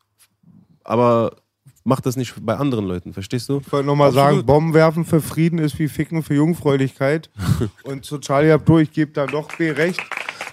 Aber 0.84 1.36
macht 1.84 2.06
das 2.06 2.16
nicht 2.16 2.34
bei 2.44 2.56
anderen 2.56 2.86
Leuten. 2.86 3.12
Verstehst 3.12 3.48
du? 3.48 3.58
Ich 3.58 3.72
wollte 3.72 3.86
nochmal 3.86 4.12
sagen, 4.12 4.44
Bomben 4.44 4.74
werfen 4.74 5.04
für 5.04 5.20
Frieden 5.20 5.58
ist 5.58 5.78
wie 5.78 5.88
Ficken 5.88 6.22
für 6.22 6.34
Jungfräulichkeit. 6.34 7.30
und 7.82 8.04
zu 8.04 8.18
Charlie 8.18 8.50
Hebdo, 8.50 8.78
ich 8.78 8.92
gebe 8.92 9.12
dann 9.12 9.28
doch 9.28 9.54
B 9.56 9.70
recht, 9.70 10.00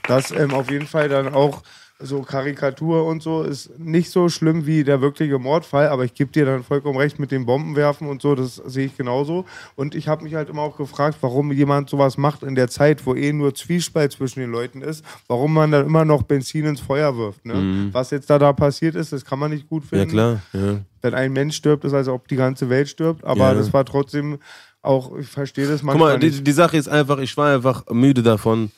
dass 0.07 0.31
ähm, 0.31 0.53
auf 0.53 0.71
jeden 0.71 0.87
Fall 0.87 1.09
dann 1.09 1.33
auch 1.33 1.61
so 1.99 2.21
Karikatur 2.23 3.05
und 3.05 3.23
so 3.23 3.43
ist 3.43 3.79
nicht 3.79 4.11
so 4.11 4.27
schlimm 4.27 4.65
wie 4.65 4.83
der 4.83 4.99
wirkliche 4.99 5.39
Mordfall, 5.39 5.87
aber 5.87 6.03
ich 6.03 6.13
gebe 6.13 6.29
dir 6.29 6.45
dann 6.45 6.61
vollkommen 6.63 6.97
recht 6.97 7.19
mit 7.19 7.31
dem 7.31 7.45
Bombenwerfen 7.45 8.09
und 8.09 8.21
so, 8.21 8.35
das 8.35 8.55
sehe 8.65 8.87
ich 8.87 8.97
genauso. 8.97 9.45
Und 9.77 9.95
ich 9.95 10.09
habe 10.09 10.23
mich 10.25 10.35
halt 10.35 10.49
immer 10.49 10.61
auch 10.63 10.75
gefragt, 10.75 11.17
warum 11.21 11.53
jemand 11.53 11.89
sowas 11.89 12.17
macht 12.17 12.43
in 12.43 12.55
der 12.55 12.67
Zeit, 12.67 13.05
wo 13.05 13.15
eh 13.15 13.31
nur 13.31 13.55
Zwiespalt 13.55 14.11
zwischen 14.11 14.41
den 14.41 14.51
Leuten 14.51 14.81
ist, 14.81 15.05
warum 15.27 15.53
man 15.53 15.71
dann 15.71 15.85
immer 15.85 16.03
noch 16.03 16.23
Benzin 16.23 16.65
ins 16.65 16.81
Feuer 16.81 17.17
wirft. 17.17 17.45
Ne? 17.45 17.89
Was 17.93 18.11
jetzt 18.11 18.29
da, 18.29 18.39
da 18.39 18.51
passiert 18.51 18.95
ist, 18.95 19.13
das 19.13 19.23
kann 19.23 19.39
man 19.39 19.51
nicht 19.51 19.69
gut 19.69 19.83
Ja, 19.83 19.89
finden 19.99 20.09
klar. 20.09 20.41
Ja. 20.51 20.79
wenn 21.01 21.13
ein 21.13 21.31
Mensch 21.31 21.55
stirbt, 21.55 21.85
ist 21.85 21.93
als 21.93 22.09
ob 22.09 22.27
die 22.27 22.35
ganze 22.35 22.69
Welt 22.69 22.89
stirbt. 22.89 23.23
Aber 23.23 23.47
Ja. 23.47 23.53
das 23.53 23.71
war 23.71 23.85
trotzdem 23.85 24.39
auch, 24.81 25.17
ich 25.17 25.27
verstehe 25.27 25.65
das 25.67 25.79
Guck 25.79 25.87
manchmal 25.87 26.13
mal, 26.13 26.19
die, 26.19 26.43
die 26.43 26.51
Sache 26.51 26.75
ist 26.75 26.89
einfach, 26.89 27.19
ich 27.19 27.35
war 27.37 27.55
einfach 27.55 27.85
müde 27.89 28.21
davon, 28.21 28.69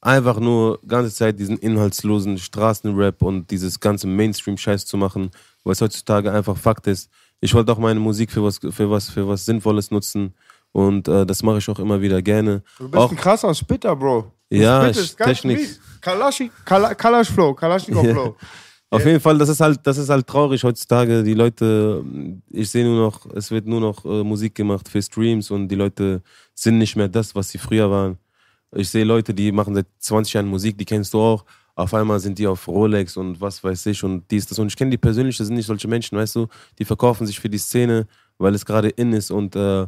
einfach 0.00 0.40
nur 0.40 0.78
ganze 0.86 1.14
Zeit 1.14 1.38
diesen 1.38 1.58
inhaltslosen 1.58 2.38
Straßenrap 2.38 3.22
und 3.22 3.50
dieses 3.50 3.80
ganze 3.80 4.06
Mainstream-Scheiß 4.06 4.86
zu 4.86 4.96
machen, 4.96 5.30
was 5.64 5.80
heutzutage 5.80 6.32
einfach 6.32 6.56
Fakt 6.56 6.86
ist. 6.86 7.10
Ich 7.40 7.54
wollte 7.54 7.72
auch 7.72 7.78
meine 7.78 8.00
Musik 8.00 8.30
für 8.30 8.42
was, 8.42 8.58
für 8.58 8.90
was, 8.90 9.10
für 9.10 9.26
was 9.28 9.44
Sinnvolles 9.44 9.90
nutzen 9.90 10.34
und 10.72 11.08
äh, 11.08 11.26
das 11.26 11.42
mache 11.42 11.58
ich 11.58 11.68
auch 11.68 11.78
immer 11.78 12.00
wieder 12.00 12.22
gerne. 12.22 12.62
Du 12.78 12.88
bist 12.88 12.96
auch, 13.02 13.10
ein 13.10 13.16
krasser 13.16 13.54
Spitter, 13.54 13.94
Bro. 13.96 14.32
Ja, 14.50 14.90
Technik. 14.90 15.78
Kalashi, 16.00 16.50
Kala, 16.64 16.94
Kalash 16.94 17.30
Flow, 17.30 17.54
Kalaschnikow 17.54 18.04
Ja. 18.04 18.12
Flow. 18.12 18.36
Auf 18.92 19.06
jeden 19.06 19.20
Fall, 19.20 19.38
das 19.38 19.48
ist 19.48 19.60
halt, 19.60 19.78
das 19.84 19.98
ist 19.98 20.08
halt 20.08 20.26
traurig 20.26 20.64
heutzutage. 20.64 21.22
Die 21.22 21.34
Leute, 21.34 22.04
ich 22.50 22.68
sehe 22.68 22.84
nur 22.84 22.98
noch, 23.00 23.24
es 23.36 23.50
wird 23.52 23.64
nur 23.66 23.80
noch 23.80 24.04
äh, 24.04 24.24
Musik 24.24 24.56
gemacht 24.56 24.88
für 24.88 25.00
Streams 25.00 25.52
und 25.52 25.68
die 25.68 25.76
Leute 25.76 26.22
sind 26.54 26.78
nicht 26.78 26.96
mehr 26.96 27.08
das, 27.08 27.32
was 27.36 27.50
sie 27.50 27.58
früher 27.58 27.88
waren. 27.88 28.18
Ich 28.72 28.88
sehe 28.88 29.04
Leute, 29.04 29.34
die 29.34 29.52
machen 29.52 29.74
seit 29.74 29.86
20 29.98 30.34
Jahren 30.34 30.46
Musik, 30.46 30.78
die 30.78 30.84
kennst 30.84 31.12
du 31.14 31.20
auch. 31.20 31.44
Auf 31.74 31.94
einmal 31.94 32.20
sind 32.20 32.38
die 32.38 32.46
auf 32.46 32.68
Rolex 32.68 33.16
und 33.16 33.40
was 33.40 33.64
weiß 33.64 33.86
ich 33.86 34.04
und 34.04 34.30
dies, 34.30 34.46
das. 34.46 34.58
Und 34.58 34.68
ich 34.68 34.76
kenne 34.76 34.90
die 34.90 34.98
persönlich, 34.98 35.36
das 35.38 35.46
sind 35.46 35.56
nicht 35.56 35.66
solche 35.66 35.88
Menschen, 35.88 36.18
weißt 36.18 36.36
du, 36.36 36.46
die 36.78 36.84
verkaufen 36.84 37.26
sich 37.26 37.40
für 37.40 37.48
die 37.48 37.58
Szene, 37.58 38.06
weil 38.38 38.54
es 38.54 38.66
gerade 38.66 38.88
in 38.90 39.12
ist 39.12 39.30
und 39.30 39.56
äh, 39.56 39.86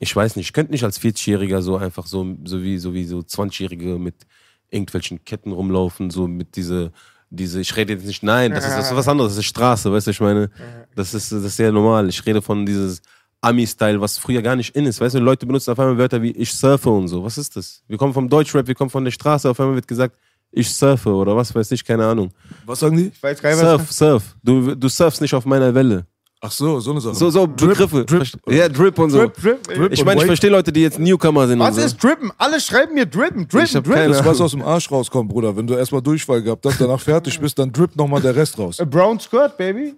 ich 0.00 0.14
weiß 0.14 0.36
nicht, 0.36 0.46
ich 0.46 0.52
könnte 0.52 0.72
nicht 0.72 0.84
als 0.84 1.00
40-Jähriger 1.00 1.62
so 1.62 1.76
einfach 1.76 2.06
so, 2.06 2.36
so 2.44 2.62
wie 2.62 2.78
so 2.78 2.94
wie 2.94 3.04
so 3.04 3.18
20-Jährige 3.18 3.98
mit 3.98 4.26
irgendwelchen 4.70 5.24
Ketten 5.24 5.52
rumlaufen, 5.52 6.10
so 6.10 6.26
mit 6.26 6.56
diese, 6.56 6.92
diese, 7.30 7.60
ich 7.60 7.76
rede 7.76 7.92
jetzt 7.92 8.06
nicht, 8.06 8.22
nein, 8.22 8.52
das 8.52 8.66
ist, 8.66 8.74
das 8.76 8.90
ist 8.90 8.96
was 8.96 9.08
anderes, 9.08 9.32
das 9.32 9.38
ist 9.38 9.46
Straße, 9.46 9.92
weißt 9.92 10.06
du, 10.06 10.10
ich 10.10 10.20
meine, 10.20 10.50
das 10.94 11.14
ist, 11.14 11.30
das 11.30 11.44
ist 11.44 11.56
sehr 11.56 11.72
normal. 11.72 12.08
Ich 12.08 12.24
rede 12.26 12.42
von 12.42 12.66
dieses 12.66 13.00
Ami-Style, 13.42 14.00
was 14.00 14.18
früher 14.18 14.40
gar 14.40 14.56
nicht 14.56 14.74
in 14.74 14.86
ist, 14.86 15.00
weißt 15.00 15.16
du, 15.16 15.18
Leute 15.18 15.44
benutzen 15.46 15.72
auf 15.72 15.78
einmal 15.78 15.98
Wörter 15.98 16.22
wie 16.22 16.30
ich 16.30 16.52
surfe 16.54 16.88
und 16.88 17.08
so, 17.08 17.22
was 17.24 17.36
ist 17.36 17.56
das? 17.56 17.82
Wir 17.88 17.98
kommen 17.98 18.14
vom 18.14 18.28
Deutschrap, 18.28 18.66
wir 18.66 18.74
kommen 18.74 18.90
von 18.90 19.04
der 19.04 19.10
Straße, 19.10 19.50
auf 19.50 19.58
einmal 19.60 19.74
wird 19.74 19.88
gesagt, 19.88 20.16
ich 20.52 20.70
surfe 20.70 21.10
oder 21.10 21.36
was 21.36 21.54
weiß 21.54 21.70
ich, 21.72 21.84
keine 21.84 22.06
Ahnung. 22.06 22.30
Was 22.64 22.80
sagen 22.80 22.96
die? 22.96 23.08
Ich 23.14 23.22
weiß 23.22 23.42
gar 23.42 23.50
nicht, 23.50 23.62
was 23.62 23.68
Surf, 23.68 23.92
surf. 23.92 24.36
Du, 24.42 24.74
du 24.74 24.88
surfst 24.88 25.20
nicht 25.20 25.34
auf 25.34 25.44
meiner 25.44 25.74
Welle. 25.74 26.06
Ach 26.44 26.50
so, 26.50 26.80
so 26.80 26.90
eine 26.90 27.00
Sache. 27.00 27.14
So, 27.14 27.30
so 27.30 27.46
Begriffe. 27.46 28.04
Drip. 28.04 28.26
ja, 28.48 28.68
Drip 28.68 28.98
und 28.98 29.10
so. 29.10 29.18
Drip, 29.18 29.34
Drip. 29.40 29.62
Drip. 29.62 29.92
Ich 29.92 30.04
meine, 30.04 30.20
ich 30.20 30.26
verstehe 30.26 30.50
Leute, 30.50 30.72
die 30.72 30.82
jetzt 30.82 30.98
Newcomer 30.98 31.46
sind 31.46 31.60
Was 31.60 31.68
und 31.68 31.74
so. 31.80 31.86
ist 31.86 32.02
Drippen? 32.02 32.32
Alle 32.36 32.60
schreiben 32.60 32.94
mir 32.94 33.06
Drippen, 33.06 33.42
Ich 33.42 33.48
Drippen, 33.48 33.76
hab 33.76 33.84
Drippen. 33.84 34.08
Das 34.08 34.18
ist 34.20 34.26
was 34.26 34.40
aus 34.40 34.50
dem 34.50 34.62
Arsch 34.62 34.90
rauskommt, 34.90 35.30
Bruder. 35.30 35.56
Wenn 35.56 35.68
du 35.68 35.74
erstmal 35.74 36.02
Durchfall 36.02 36.42
gehabt 36.42 36.66
hast, 36.66 36.80
danach 36.80 37.00
fertig 37.00 37.38
bist, 37.38 37.58
dann 37.60 37.72
drippt 37.72 37.94
nochmal 37.96 38.20
der 38.20 38.34
Rest 38.34 38.58
raus. 38.58 38.80
A 38.80 38.84
brown 38.84 39.20
skirt, 39.20 39.56
baby. 39.56 39.94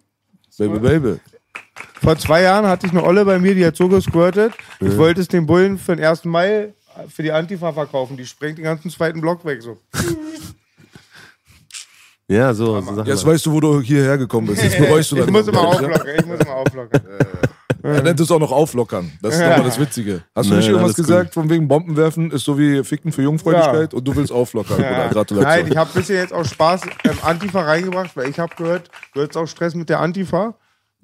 Baby, 0.59 0.79
baby. 0.79 1.17
Vor 2.03 2.17
zwei 2.19 2.43
Jahren 2.43 2.67
hatte 2.67 2.87
ich 2.87 2.93
eine 2.93 3.03
Olle 3.03 3.25
bei 3.25 3.39
mir, 3.39 3.55
die 3.55 3.65
hat 3.65 3.77
so 3.77 3.89
gesquirtet. 3.89 4.53
Ich 4.81 4.97
wollte 4.99 5.21
es 5.21 5.29
den 5.29 5.47
Bullen 5.47 5.79
für 5.79 5.97
den 5.97 6.05
1. 6.05 6.25
Mai 6.27 6.75
für 7.09 7.23
die 7.23 7.33
Antifa 7.33 7.73
verkaufen. 7.73 8.17
Die 8.17 8.27
sprengt 8.27 8.59
den 8.59 8.65
ganzen 8.65 8.91
zweiten 8.91 9.21
Block 9.21 9.45
weg. 9.45 9.63
So. 9.63 9.79
Ja, 12.29 12.55
so. 12.55 12.81
so 12.81 12.95
Sachen 12.95 13.07
Jetzt 13.07 13.25
halt. 13.25 13.35
weißt 13.35 13.47
du, 13.47 13.53
wo 13.53 13.61
du 13.61 13.81
hierher 13.81 14.17
gekommen 14.19 14.47
bist. 14.49 14.63
Jetzt 14.63 14.79
bereust 14.79 15.11
du 15.13 15.17
Ich 15.19 15.23
das. 15.23 15.31
muss 15.31 15.49
immer 15.49 15.61
auflockern. 15.67 16.09
Ich 16.19 16.27
muss 16.27 16.41
immer 16.41 16.55
auflockern. 16.55 17.03
Er 17.83 18.03
nennt 18.03 18.19
es 18.19 18.31
auch 18.31 18.39
noch 18.39 18.51
auflockern. 18.51 19.13
Das 19.21 19.35
ist 19.35 19.41
Ja. 19.41 19.51
nochmal 19.51 19.67
das 19.67 19.79
Witzige. 19.79 20.23
Hast 20.35 20.49
du 20.49 20.55
nicht 20.55 20.65
irgendwas 20.69 20.85
alles 20.85 20.97
gut. 20.97 21.05
gesagt, 21.07 21.35
von 21.35 21.51
wegen 21.51 21.69
Bomben 21.69 21.99
werfen 21.99 22.31
ist 22.31 22.43
so 22.47 22.59
wie 22.59 22.83
Ficken 22.83 23.13
für 23.13 23.21
Jungfräulichkeit 23.21 23.93
und 23.93 24.09
du 24.09 24.17
willst 24.17 24.33
auflockern. 24.33 24.81
Ja. 24.81 25.09
Gratulation. 25.09 25.43
Nein, 25.43 25.67
ich 25.71 25.77
habe 25.77 25.91
bisschen 25.93 26.17
jetzt 26.17 26.33
auch 26.33 26.47
Spaß 26.47 26.81
ähm, 27.05 27.19
Antifa 27.21 27.61
reingebracht, 27.61 28.17
weil 28.17 28.31
ich 28.31 28.39
habe 28.39 28.55
gehört, 28.57 28.89
du 29.13 29.21
hattest 29.21 29.37
auch 29.37 29.45
Stress 29.47 29.75
mit 29.75 29.91
der 29.91 30.01
Antifa. 30.01 30.55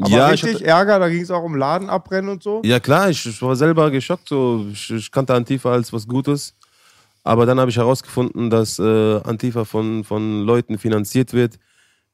Aber 0.00 0.10
Ja, 0.10 0.26
ich 0.32 0.42
richtig 0.44 0.54
hatte- 0.56 0.66
Ärger, 0.66 0.98
da 0.98 1.08
ging 1.08 1.20
es 1.22 1.30
auch 1.30 1.42
um 1.42 1.54
Laden 1.56 1.90
abbrennen 1.90 2.30
und 2.30 2.42
so. 2.42 2.62
Ja, 2.64 2.80
klar, 2.80 3.10
ich, 3.10 3.24
ich 3.26 3.40
war 3.42 3.54
selber 3.56 3.90
geschockt. 3.90 4.28
So. 4.28 4.66
Ich, 4.72 4.90
ich 4.90 5.10
kannte 5.10 5.34
Antifa 5.34 5.70
als 5.72 5.92
was 5.92 6.06
Gutes. 6.08 6.54
Aber 7.22 7.44
dann 7.44 7.60
habe 7.60 7.70
ich 7.70 7.76
herausgefunden, 7.76 8.48
dass 8.48 8.78
äh, 8.78 9.20
Antifa 9.22 9.64
von, 9.66 10.04
von 10.04 10.42
Leuten 10.44 10.78
finanziert 10.78 11.34
wird, 11.34 11.58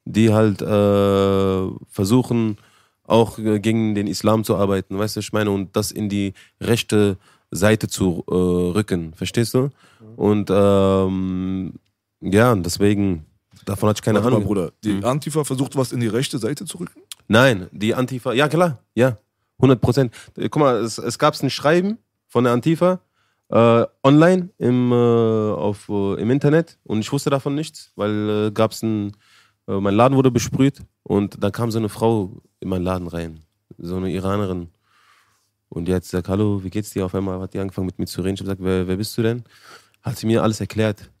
die 0.03 0.33
halt 0.33 0.61
äh, 0.61 1.67
versuchen, 1.89 2.57
auch 3.05 3.39
äh, 3.39 3.59
gegen 3.61 3.95
den 3.95 4.07
Islam 4.07 4.43
zu 4.43 4.57
arbeiten. 4.57 4.97
Weißt 4.99 5.15
du, 5.15 5.21
ich 5.21 5.31
meine, 5.31 5.49
und 5.51 5.73
das 5.77 5.91
in 5.91 6.09
die 6.09 6.33
rechte 6.59 7.17
Seite 7.51 7.87
zu 7.87 8.25
äh, 8.27 8.33
rücken. 8.33 9.13
Verstehst 9.15 9.53
du? 9.53 9.69
Und 10.17 10.49
ähm, 10.51 11.73
ja, 12.19 12.53
deswegen, 12.55 13.25
davon 13.65 13.87
hatte 13.87 13.99
ich 13.99 14.03
keine 14.03 14.17
Warte 14.19 14.29
mal, 14.31 14.35
Ahnung. 14.37 14.47
Bruder. 14.47 14.71
Die 14.83 14.93
Mhm. 14.93 15.05
Antifa 15.05 15.45
versucht, 15.45 15.77
was 15.77 15.93
in 15.93 16.01
die 16.01 16.07
rechte 16.07 16.37
Seite 16.37 16.65
zu 16.65 16.79
rücken? 16.79 16.99
Nein, 17.27 17.67
die 17.71 17.93
Antifa, 17.93 18.33
ja 18.33 18.47
klar, 18.47 18.83
ja, 18.95 19.17
100 19.57 19.81
Prozent. 19.81 20.13
Guck 20.35 20.57
mal, 20.57 20.77
es, 20.77 20.97
es 20.97 21.19
gab 21.19 21.41
ein 21.41 21.49
Schreiben 21.49 21.97
von 22.27 22.43
der 22.43 22.53
Antifa 22.53 23.01
äh, 23.49 23.85
online 24.03 24.49
im, 24.57 24.91
äh, 24.91 24.95
auf, 24.95 25.89
äh, 25.89 26.21
im 26.21 26.29
Internet 26.31 26.77
und 26.83 26.99
ich 26.99 27.11
wusste 27.11 27.29
davon 27.29 27.55
nichts, 27.55 27.91
weil 27.95 28.47
äh, 28.47 28.51
gab's 28.51 28.81
ein, 28.83 29.15
äh, 29.67 29.79
mein 29.79 29.95
Laden 29.95 30.15
wurde 30.15 30.31
besprüht 30.31 30.81
und 31.03 31.41
da 31.43 31.49
kam 31.49 31.71
so 31.71 31.79
eine 31.79 31.89
Frau 31.89 32.41
in 32.59 32.69
meinen 32.69 32.83
Laden 32.83 33.07
rein, 33.07 33.39
so 33.77 33.97
eine 33.97 34.09
Iranerin. 34.11 34.69
Und 35.69 35.85
die 35.85 35.93
hat 35.93 36.03
gesagt, 36.03 36.29
hallo, 36.29 36.63
wie 36.63 36.69
geht's 36.69 36.91
dir? 36.91 37.05
Auf 37.05 37.13
einmal 37.13 37.41
hat 37.41 37.53
die 37.53 37.59
angefangen 37.59 37.87
mit 37.87 37.99
mir 37.99 38.05
zu 38.05 38.21
reden. 38.21 38.35
Ich 38.35 38.39
habe 38.39 38.55
gesagt, 38.55 38.63
wer, 38.63 38.87
wer 38.87 38.95
bist 38.95 39.17
du 39.17 39.21
denn? 39.21 39.43
Hat 40.01 40.17
sie 40.17 40.25
mir 40.25 40.41
alles 40.41 40.61
erklärt 40.61 41.11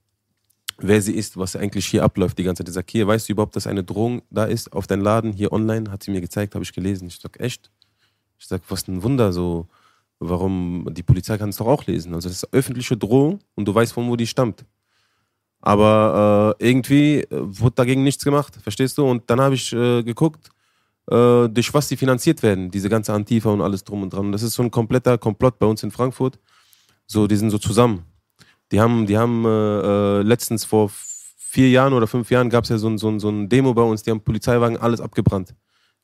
wer 0.79 1.01
sie 1.01 1.13
ist, 1.13 1.37
was 1.37 1.55
eigentlich 1.55 1.87
hier 1.87 2.03
abläuft 2.03 2.37
die 2.37 2.43
ganze 2.43 2.63
Zeit. 2.63 2.69
Ich 2.69 2.75
sag, 2.75 2.89
hier, 2.89 3.07
weißt 3.07 3.27
du 3.27 3.33
überhaupt, 3.33 3.55
dass 3.55 3.67
eine 3.67 3.83
Drohung 3.83 4.21
da 4.29 4.45
ist 4.45 4.73
auf 4.73 4.87
deinen 4.87 5.01
Laden, 5.01 5.31
hier 5.33 5.51
online, 5.51 5.91
hat 5.91 6.03
sie 6.03 6.11
mir 6.11 6.21
gezeigt, 6.21 6.55
habe 6.55 6.63
ich 6.63 6.73
gelesen. 6.73 7.07
Ich 7.07 7.19
sag, 7.19 7.39
echt? 7.39 7.71
Ich 8.39 8.47
sag, 8.47 8.61
was 8.69 8.87
ein 8.87 9.03
Wunder, 9.03 9.33
so, 9.33 9.67
warum, 10.19 10.87
die 10.91 11.03
Polizei 11.03 11.37
kann 11.37 11.49
es 11.49 11.57
doch 11.57 11.67
auch 11.67 11.85
lesen. 11.85 12.13
Also 12.13 12.29
das 12.29 12.43
ist 12.43 12.53
öffentliche 12.53 12.97
Drohung 12.97 13.39
und 13.55 13.67
du 13.67 13.73
weißt, 13.73 13.93
von 13.93 14.07
wo 14.09 14.15
die 14.15 14.27
stammt. 14.27 14.65
Aber 15.59 16.55
äh, 16.59 16.69
irgendwie 16.69 17.21
äh, 17.21 17.27
wurde 17.31 17.75
dagegen 17.75 18.03
nichts 18.03 18.23
gemacht, 18.23 18.55
verstehst 18.61 18.97
du? 18.97 19.05
Und 19.05 19.29
dann 19.29 19.41
habe 19.41 19.55
ich 19.55 19.73
äh, 19.73 20.03
geguckt, 20.03 20.49
äh, 21.09 21.49
durch 21.49 21.73
was 21.73 21.87
die 21.87 21.97
finanziert 21.97 22.43
werden, 22.43 22.69
diese 22.69 22.89
ganze 22.89 23.13
Antifa 23.13 23.49
und 23.49 23.61
alles 23.61 23.83
drum 23.83 24.03
und 24.03 24.13
dran. 24.13 24.27
Und 24.27 24.31
das 24.33 24.43
ist 24.43 24.53
so 24.53 24.63
ein 24.63 24.71
kompletter 24.71 25.17
Komplott 25.17 25.57
bei 25.57 25.65
uns 25.65 25.81
in 25.83 25.91
Frankfurt. 25.91 26.39
So, 27.07 27.25
die 27.27 27.37
sind 27.37 27.49
so 27.49 27.57
zusammen. 27.57 28.03
Die 28.71 28.79
haben, 28.81 29.05
die 29.05 29.17
haben 29.17 29.45
äh, 29.45 29.49
äh, 29.49 30.21
letztens 30.23 30.65
vor 30.65 30.91
vier 30.91 31.69
Jahren 31.69 31.93
oder 31.93 32.07
fünf 32.07 32.29
Jahren 32.29 32.49
gab 32.49 32.65
es 32.65 32.69
ja 32.69 32.77
so 32.77 32.87
ein, 32.89 32.97
so, 32.97 33.07
ein, 33.09 33.19
so 33.19 33.29
ein 33.29 33.47
Demo 33.49 33.73
bei 33.73 33.81
uns, 33.81 34.03
die 34.03 34.11
haben 34.11 34.21
Polizeiwagen 34.21 34.77
alles 34.77 34.99
abgebrannt. 35.01 35.53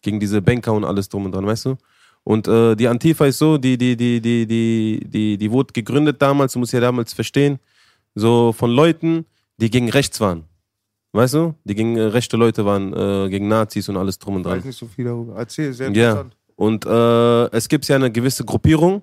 Gegen 0.02 0.20
diese 0.20 0.42
Banker 0.42 0.74
und 0.74 0.84
alles 0.86 1.10
drum 1.10 1.26
und 1.26 1.34
dran, 1.34 1.46
weißt 1.46 1.66
du? 1.66 1.76
Und 2.24 2.48
äh, 2.48 2.76
die 2.76 2.88
Antifa 2.88 3.26
ist 3.26 3.38
so, 3.38 3.58
die, 3.58 3.78
die, 3.78 3.98
die, 3.98 4.22
die, 4.22 4.46
die, 4.48 5.00
die, 5.06 5.38
die 5.38 5.52
wurde 5.52 5.74
gegründet 5.74 6.22
damals, 6.22 6.54
du 6.54 6.60
musst 6.60 6.72
ja 6.74 6.80
damals 6.80 7.14
verstehen, 7.14 7.60
so 8.16 8.54
von 8.54 8.72
Leuten, 8.72 9.26
die 9.58 9.70
gegen 9.70 9.90
rechts 9.90 10.20
waren. 10.22 10.46
Weißt 11.12 11.34
du? 11.34 11.54
Die 11.66 11.76
gegen 11.76 11.98
äh, 11.98 12.04
rechte 12.04 12.38
Leute 12.38 12.66
waren, 12.66 12.94
äh, 12.94 13.30
gegen 13.30 13.48
Nazis 13.50 13.88
und 13.90 13.98
alles 13.98 14.18
drum 14.20 14.36
und 14.36 14.42
Ich 14.42 14.48
weiß 14.48 14.60
dran. 14.60 14.68
nicht 14.68 14.78
so 14.80 14.88
viel 14.88 15.06
darüber. 15.06 15.36
Erzähl, 15.36 15.74
sehr 15.74 15.92
Ja. 15.92 16.12
interessant. 16.12 16.38
Und 16.56 16.86
äh, 16.86 17.56
es 17.56 17.68
gibt 17.68 17.88
ja 17.88 17.98
eine 17.98 18.10
gewisse 18.12 18.46
Gruppierung, 18.46 19.02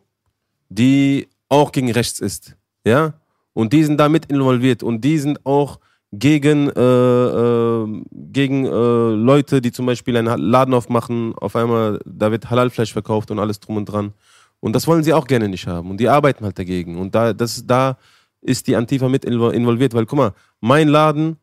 die 0.70 1.28
auch 1.48 1.72
gegen 1.72 1.90
rechts 1.92 2.20
ist. 2.20 2.56
Ja? 2.86 3.12
Und 3.52 3.72
die 3.72 3.84
sind 3.84 3.98
da 3.98 4.08
mit 4.08 4.26
involviert. 4.26 4.82
Und 4.82 5.02
die 5.02 5.18
sind 5.18 5.44
auch 5.44 5.80
gegen, 6.12 6.68
äh, 6.70 6.80
äh, 6.80 8.02
gegen 8.12 8.66
äh, 8.66 8.68
Leute, 9.14 9.60
die 9.60 9.70
zum 9.72 9.86
Beispiel 9.86 10.16
einen 10.16 10.38
Laden 10.40 10.74
aufmachen, 10.74 11.34
auf 11.36 11.54
einmal, 11.56 12.00
da 12.04 12.30
wird 12.30 12.50
Halalfleisch 12.50 12.92
verkauft 12.92 13.30
und 13.30 13.38
alles 13.38 13.60
drum 13.60 13.76
und 13.76 13.86
dran. 13.86 14.12
Und 14.60 14.74
das 14.74 14.86
wollen 14.86 15.02
sie 15.02 15.12
auch 15.14 15.26
gerne 15.26 15.48
nicht 15.48 15.66
haben. 15.66 15.90
Und 15.90 15.98
die 15.98 16.08
arbeiten 16.08 16.44
halt 16.44 16.58
dagegen. 16.58 16.98
Und 16.98 17.14
da, 17.14 17.32
das, 17.32 17.64
da 17.66 17.96
ist 18.42 18.66
die 18.66 18.76
Antifa 18.76 19.08
mit 19.08 19.24
invo- 19.24 19.50
involviert, 19.52 19.94
weil 19.94 20.06
guck 20.06 20.18
mal, 20.18 20.32
mein 20.60 20.88
Laden, 20.88 21.36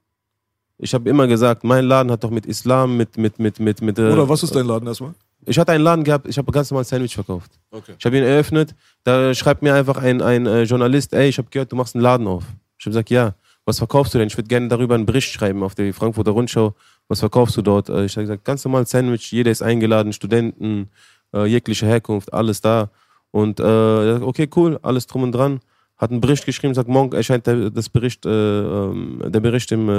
ich 0.77 0.93
habe 0.93 1.09
immer 1.09 1.27
gesagt, 1.27 1.63
mein 1.63 1.85
Laden 1.85 2.11
hat 2.11 2.23
doch 2.23 2.29
mit 2.29 2.45
Islam, 2.45 2.97
mit, 2.97 3.17
mit, 3.17 3.39
mit, 3.39 3.59
mit, 3.59 3.81
mit. 3.81 3.97
äh, 3.99 4.11
Oder 4.11 4.29
was 4.29 4.43
ist 4.43 4.53
dein 4.55 4.65
Laden 4.65 4.87
erstmal? 4.87 5.13
Ich 5.47 5.57
hatte 5.57 5.71
einen 5.71 5.83
Laden 5.83 6.03
gehabt, 6.03 6.27
ich 6.27 6.37
habe 6.37 6.51
ganz 6.51 6.69
normal 6.69 6.83
Sandwich 6.83 7.15
verkauft. 7.15 7.51
Okay. 7.71 7.93
Ich 7.97 8.05
habe 8.05 8.17
ihn 8.17 8.23
eröffnet, 8.23 8.75
da 9.03 9.33
schreibt 9.33 9.61
mir 9.61 9.73
einfach 9.73 9.97
ein, 9.97 10.21
ein 10.21 10.45
äh, 10.45 10.63
Journalist, 10.63 11.13
ey, 11.13 11.29
ich 11.29 11.37
habe 11.37 11.49
gehört, 11.49 11.71
du 11.71 11.77
machst 11.77 11.95
einen 11.95 12.03
Laden 12.03 12.27
auf. 12.27 12.43
Ich 12.77 12.85
habe 12.85 12.91
gesagt, 12.91 13.09
ja, 13.09 13.33
was 13.65 13.77
verkaufst 13.77 14.13
du 14.13 14.17
denn? 14.17 14.27
Ich 14.27 14.37
würde 14.37 14.49
gerne 14.49 14.67
darüber 14.67 14.95
einen 14.95 15.05
Bericht 15.05 15.31
schreiben 15.31 15.63
auf 15.63 15.73
der 15.73 15.93
Frankfurter 15.93 16.31
Rundschau. 16.31 16.75
Was 17.07 17.21
verkaufst 17.21 17.55
du 17.55 17.61
dort? 17.61 17.89
Äh, 17.89 18.05
Ich 18.05 18.15
habe 18.17 18.23
gesagt, 18.23 18.43
ganz 18.43 18.65
normal 18.65 18.85
Sandwich, 18.85 19.31
jeder 19.31 19.51
ist 19.51 19.61
eingeladen, 19.61 20.11
Studenten, 20.11 20.89
äh, 21.33 21.45
jegliche 21.45 21.85
Herkunft, 21.85 22.33
alles 22.33 22.59
da. 22.59 22.89
Und 23.31 23.59
äh, 23.59 24.19
okay, 24.21 24.49
cool, 24.55 24.79
alles 24.81 25.07
drum 25.07 25.23
und 25.23 25.31
dran. 25.31 25.61
Hat 25.97 26.11
einen 26.11 26.21
Bericht 26.21 26.45
geschrieben, 26.45 26.73
sagt, 26.73 26.89
morgen 26.89 27.15
erscheint 27.15 27.47
der, 27.47 27.69
das 27.69 27.89
Bericht, 27.89 28.25
äh, 28.25 28.29
ähm, 28.29 29.21
der 29.25 29.39
Bericht 29.39 29.71
im, 29.71 29.89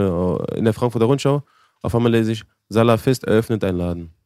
in 0.55 0.65
der 0.65 0.75
Frankfurter 0.75 1.07
Rundschau. 1.07 1.43
Auf 1.83 1.95
einmal 1.95 2.13
lese 2.13 2.33
ich, 2.33 2.45
Salafist 2.69 3.25
eröffnet 3.25 3.65
einen 3.65 3.79
Laden 3.79 4.18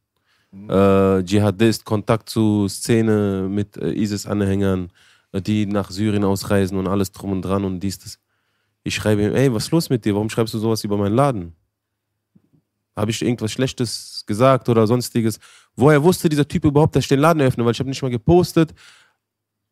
äh, 0.69 1.23
Dschihadist, 1.23 1.85
Kontakt 1.85 2.29
zu 2.29 2.67
Szene 2.67 3.47
mit 3.49 3.77
äh, 3.77 3.91
ISIS-Anhängern, 3.91 4.91
äh, 5.31 5.41
die 5.41 5.65
nach 5.65 5.91
Syrien 5.91 6.23
ausreisen 6.23 6.77
und 6.77 6.87
alles 6.87 7.11
drum 7.11 7.31
und 7.31 7.41
dran 7.41 7.65
und 7.65 7.79
dies, 7.79 7.99
das. 7.99 8.19
Ich 8.85 8.95
schreibe 8.95 9.23
ihm, 9.23 9.33
ey, 9.33 9.53
was 9.53 9.65
ist 9.65 9.71
los 9.71 9.89
mit 9.89 10.03
dir? 10.03 10.13
Warum 10.13 10.29
schreibst 10.29 10.53
du 10.53 10.59
sowas 10.59 10.83
über 10.83 10.97
meinen 10.97 11.15
Laden? 11.15 11.53
Habe 12.95 13.11
ich 13.11 13.21
irgendwas 13.21 13.51
Schlechtes 13.51 14.23
gesagt 14.27 14.67
oder 14.67 14.85
sonstiges? 14.87 15.39
Woher 15.75 16.03
wusste 16.03 16.27
dieser 16.27 16.47
Typ 16.47 16.65
überhaupt, 16.65 16.95
dass 16.95 17.05
ich 17.05 17.07
den 17.07 17.19
Laden 17.19 17.41
öffne? 17.41 17.63
Weil 17.63 17.71
ich 17.71 17.79
habe 17.79 17.89
nicht 17.89 18.01
mal 18.01 18.11
gepostet. 18.11 18.73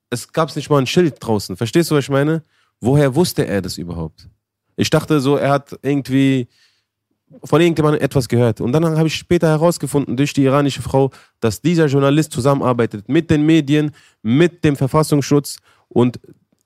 Es 0.09 0.31
gab 0.31 0.55
nicht 0.55 0.69
mal 0.69 0.79
ein 0.79 0.87
Schild 0.87 1.17
draußen. 1.19 1.57
Verstehst 1.57 1.91
du, 1.91 1.95
was 1.95 2.05
ich 2.05 2.09
meine? 2.09 2.43
woher 2.81 3.15
wusste 3.15 3.47
er 3.47 3.61
das 3.61 3.77
überhaupt? 3.77 4.27
Ich 4.75 4.89
dachte 4.89 5.21
so, 5.21 5.37
er 5.37 5.51
hat 5.51 5.77
irgendwie 5.83 6.47
von 7.43 7.61
irgendjemandem 7.61 8.01
etwas 8.01 8.27
gehört. 8.27 8.61
Und 8.61 8.71
dann 8.71 8.85
habe 8.85 9.07
ich 9.07 9.15
später 9.15 9.47
herausgefunden 9.47 10.17
durch 10.17 10.33
die 10.33 10.43
iranische 10.43 10.81
Frau, 10.81 11.11
dass 11.39 11.61
dieser 11.61 11.87
Journalist 11.87 12.31
zusammenarbeitet 12.31 13.07
mit 13.09 13.29
den 13.29 13.45
Medien, 13.45 13.91
mit 14.21 14.63
dem 14.63 14.75
Verfassungsschutz 14.75 15.57
und 15.87 16.19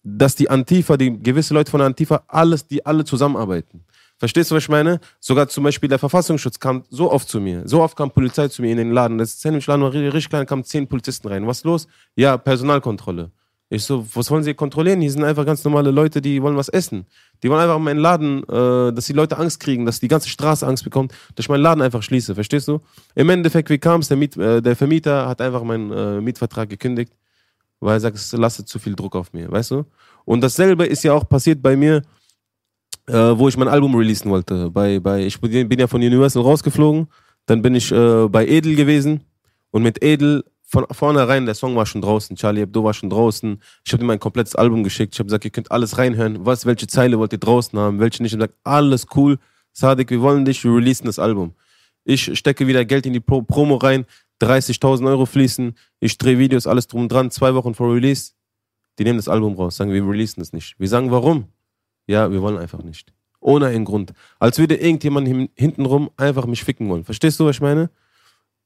dass 0.04 0.36
die 0.36 0.50
Antifa, 0.50 0.98
die 0.98 1.22
gewisse 1.22 1.54
Leute 1.54 1.72
von 1.72 1.80
der 1.80 1.88
Antifa, 1.88 2.24
alles, 2.28 2.68
die 2.68 2.86
alle 2.86 3.04
zusammenarbeiten. 3.06 3.84
Verstehst 4.18 4.50
du, 4.50 4.56
was 4.56 4.64
ich 4.64 4.70
meine? 4.70 5.00
Sogar 5.20 5.50
zum 5.50 5.64
Beispiel 5.66 5.90
der 5.90 6.00
Verfassungsschutz 6.00 6.60
kam 6.60 6.84
so 6.90 7.12
oft 7.12 7.28
zu 7.28 7.42
mir. 7.42 7.64
So 7.66 7.82
oft 7.82 7.98
kam 7.98 8.12
Polizei 8.12 8.48
zu 8.48 8.62
mir 8.62 8.72
in 8.72 8.78
den 8.78 8.92
Laden. 8.92 9.18
Das 9.18 9.42
Sandwichladen 9.42 9.84
war 9.84 9.94
richtig 9.94 10.30
klein, 10.30 10.46
kamen 10.46 10.64
zehn 10.64 10.88
Polizisten 10.88 11.28
rein. 11.28 11.46
Was 11.48 11.58
ist 11.58 11.66
los? 11.66 11.88
Ja, 12.16 12.38
Personalkontrolle. 12.38 13.32
Ich 13.76 13.84
so, 13.84 14.06
was 14.14 14.32
wollen 14.32 14.44
sie 14.44 14.54
kontrollieren? 14.54 15.02
Hier 15.02 15.12
sind 15.12 15.24
einfach 15.24 15.46
ganz 15.46 15.64
normale 15.64 15.92
Leute, 15.92 16.22
die 16.22 16.42
wollen 16.42 16.56
was 16.56 16.70
essen. 16.70 17.06
Die 17.44 17.50
wollen 17.50 17.62
einfach 17.62 17.78
meinen 17.78 18.00
Laden, 18.00 18.44
äh, 18.44 18.94
dass 18.94 19.06
die 19.06 19.14
Leute 19.14 19.38
Angst 19.38 19.60
kriegen, 19.60 19.86
dass 19.86 20.00
die 20.00 20.08
ganze 20.08 20.30
Straße 20.30 20.66
Angst 20.66 20.84
bekommt, 20.84 21.12
dass 21.36 21.46
ich 21.46 21.50
meinen 21.50 21.62
Laden 21.62 21.82
einfach 21.82 22.02
schließe. 22.02 22.36
Verstehst 22.36 22.68
du? 22.68 22.80
Im 23.16 23.30
Endeffekt, 23.30 23.70
wie 23.70 23.78
kam 23.78 24.00
es? 24.00 24.08
Der, 24.08 24.18
äh, 24.18 24.62
der 24.62 24.76
Vermieter 24.76 25.28
hat 25.28 25.42
einfach 25.42 25.64
meinen 25.64 25.92
äh, 25.92 26.22
Mietvertrag 26.22 26.70
gekündigt, 26.70 27.12
weil 27.82 27.98
er 27.98 28.00
sagt, 28.00 28.16
es 28.16 28.32
lastet 28.32 28.70
zu 28.70 28.80
viel 28.80 28.96
Druck 28.96 29.16
auf 29.16 29.34
mir. 29.34 29.52
Weißt 29.52 29.72
du? 29.72 29.86
Und 30.24 30.42
dasselbe 30.42 30.86
ist 30.86 31.04
ja 31.04 31.14
auch 31.14 31.28
passiert 31.28 31.62
bei 31.62 31.76
mir, 31.76 32.02
äh, 33.08 33.14
wo 33.14 33.48
ich 33.50 33.58
mein 33.58 33.68
Album 33.68 33.94
releasen 33.96 34.32
wollte. 34.32 34.72
Bei, 34.72 35.00
bei, 35.00 35.26
ich 35.26 35.40
bin 35.40 35.80
ja 35.80 35.88
von 35.88 36.02
Universal 36.02 36.44
rausgeflogen, 36.44 37.08
dann 37.46 37.62
bin 37.62 37.76
ich 37.76 37.92
äh, 37.92 38.28
bei 38.30 38.48
Edel 38.48 38.76
gewesen 38.76 39.22
und 39.72 39.84
mit 39.84 40.02
Edel 40.02 40.44
von 40.66 40.86
vornherein, 40.92 41.46
der 41.46 41.54
Song 41.54 41.76
war 41.76 41.86
schon 41.86 42.02
draußen, 42.02 42.36
Charlie 42.36 42.62
Hebdo 42.62 42.84
war 42.84 42.94
schon 42.94 43.10
draußen. 43.10 43.62
Ich 43.86 43.94
habe 43.94 44.04
ihm 44.04 44.08
mein 44.08 44.20
komplettes 44.20 44.56
Album 44.56 44.84
geschickt. 44.84 45.14
Ich 45.14 45.20
habe 45.20 45.28
gesagt, 45.28 45.46
ihr 45.46 45.52
könnt 45.52 45.72
alles 45.72 45.98
reinhören. 45.98 46.44
Was, 46.46 46.66
welche 46.66 46.88
Zeile 46.88 47.20
wollt 47.20 47.34
ihr 47.34 47.40
draußen 47.40 47.78
haben, 47.78 48.00
welche 48.00 48.24
nicht? 48.24 48.34
Und 48.34 48.40
sagt, 48.40 48.56
alles 48.64 49.06
cool. 49.16 49.38
Sadik, 49.74 50.10
wir 50.10 50.22
wollen 50.22 50.44
dich, 50.44 50.64
wir 50.64 50.74
releasen 50.74 51.06
das 51.06 51.20
Album. 51.20 51.54
Ich 52.04 52.38
stecke 52.38 52.68
wieder 52.68 52.84
Geld 52.84 53.06
in 53.06 53.14
die 53.14 53.20
Pro 53.20 53.42
Promo 53.42 53.76
rein, 53.76 54.06
30.000 54.42 55.08
Euro 55.08 55.26
fließen. 55.26 55.76
Ich 56.00 56.18
drehe 56.18 56.40
Videos, 56.40 56.68
alles 56.68 56.88
drum 56.88 57.02
und 57.02 57.12
dran, 57.12 57.30
zwei 57.30 57.54
Wochen 57.54 57.74
vor 57.74 57.94
Release. 57.94 58.32
Die 58.98 59.04
nehmen 59.04 59.18
das 59.18 59.28
Album 59.28 59.56
raus, 59.56 59.76
sagen, 59.76 59.92
wir 59.92 60.08
releasen 60.08 60.42
es 60.42 60.54
nicht. 60.54 60.80
Wir 60.80 60.88
sagen, 60.88 61.12
warum? 61.12 61.46
Ja, 62.08 62.32
wir 62.32 62.42
wollen 62.42 62.58
einfach 62.58 62.84
nicht. 62.84 63.14
Ohne 63.40 63.68
einen 63.68 63.86
Grund. 63.86 64.14
Als 64.40 64.58
würde 64.58 64.76
irgendjemand 64.76 65.28
hin, 65.28 65.50
hintenrum 65.56 66.10
einfach 66.18 66.46
mich 66.46 66.64
ficken 66.64 66.90
wollen. 66.90 67.04
Verstehst 67.04 67.40
du, 67.40 67.46
was 67.46 67.58
ich 67.58 67.62
meine? 67.62 67.90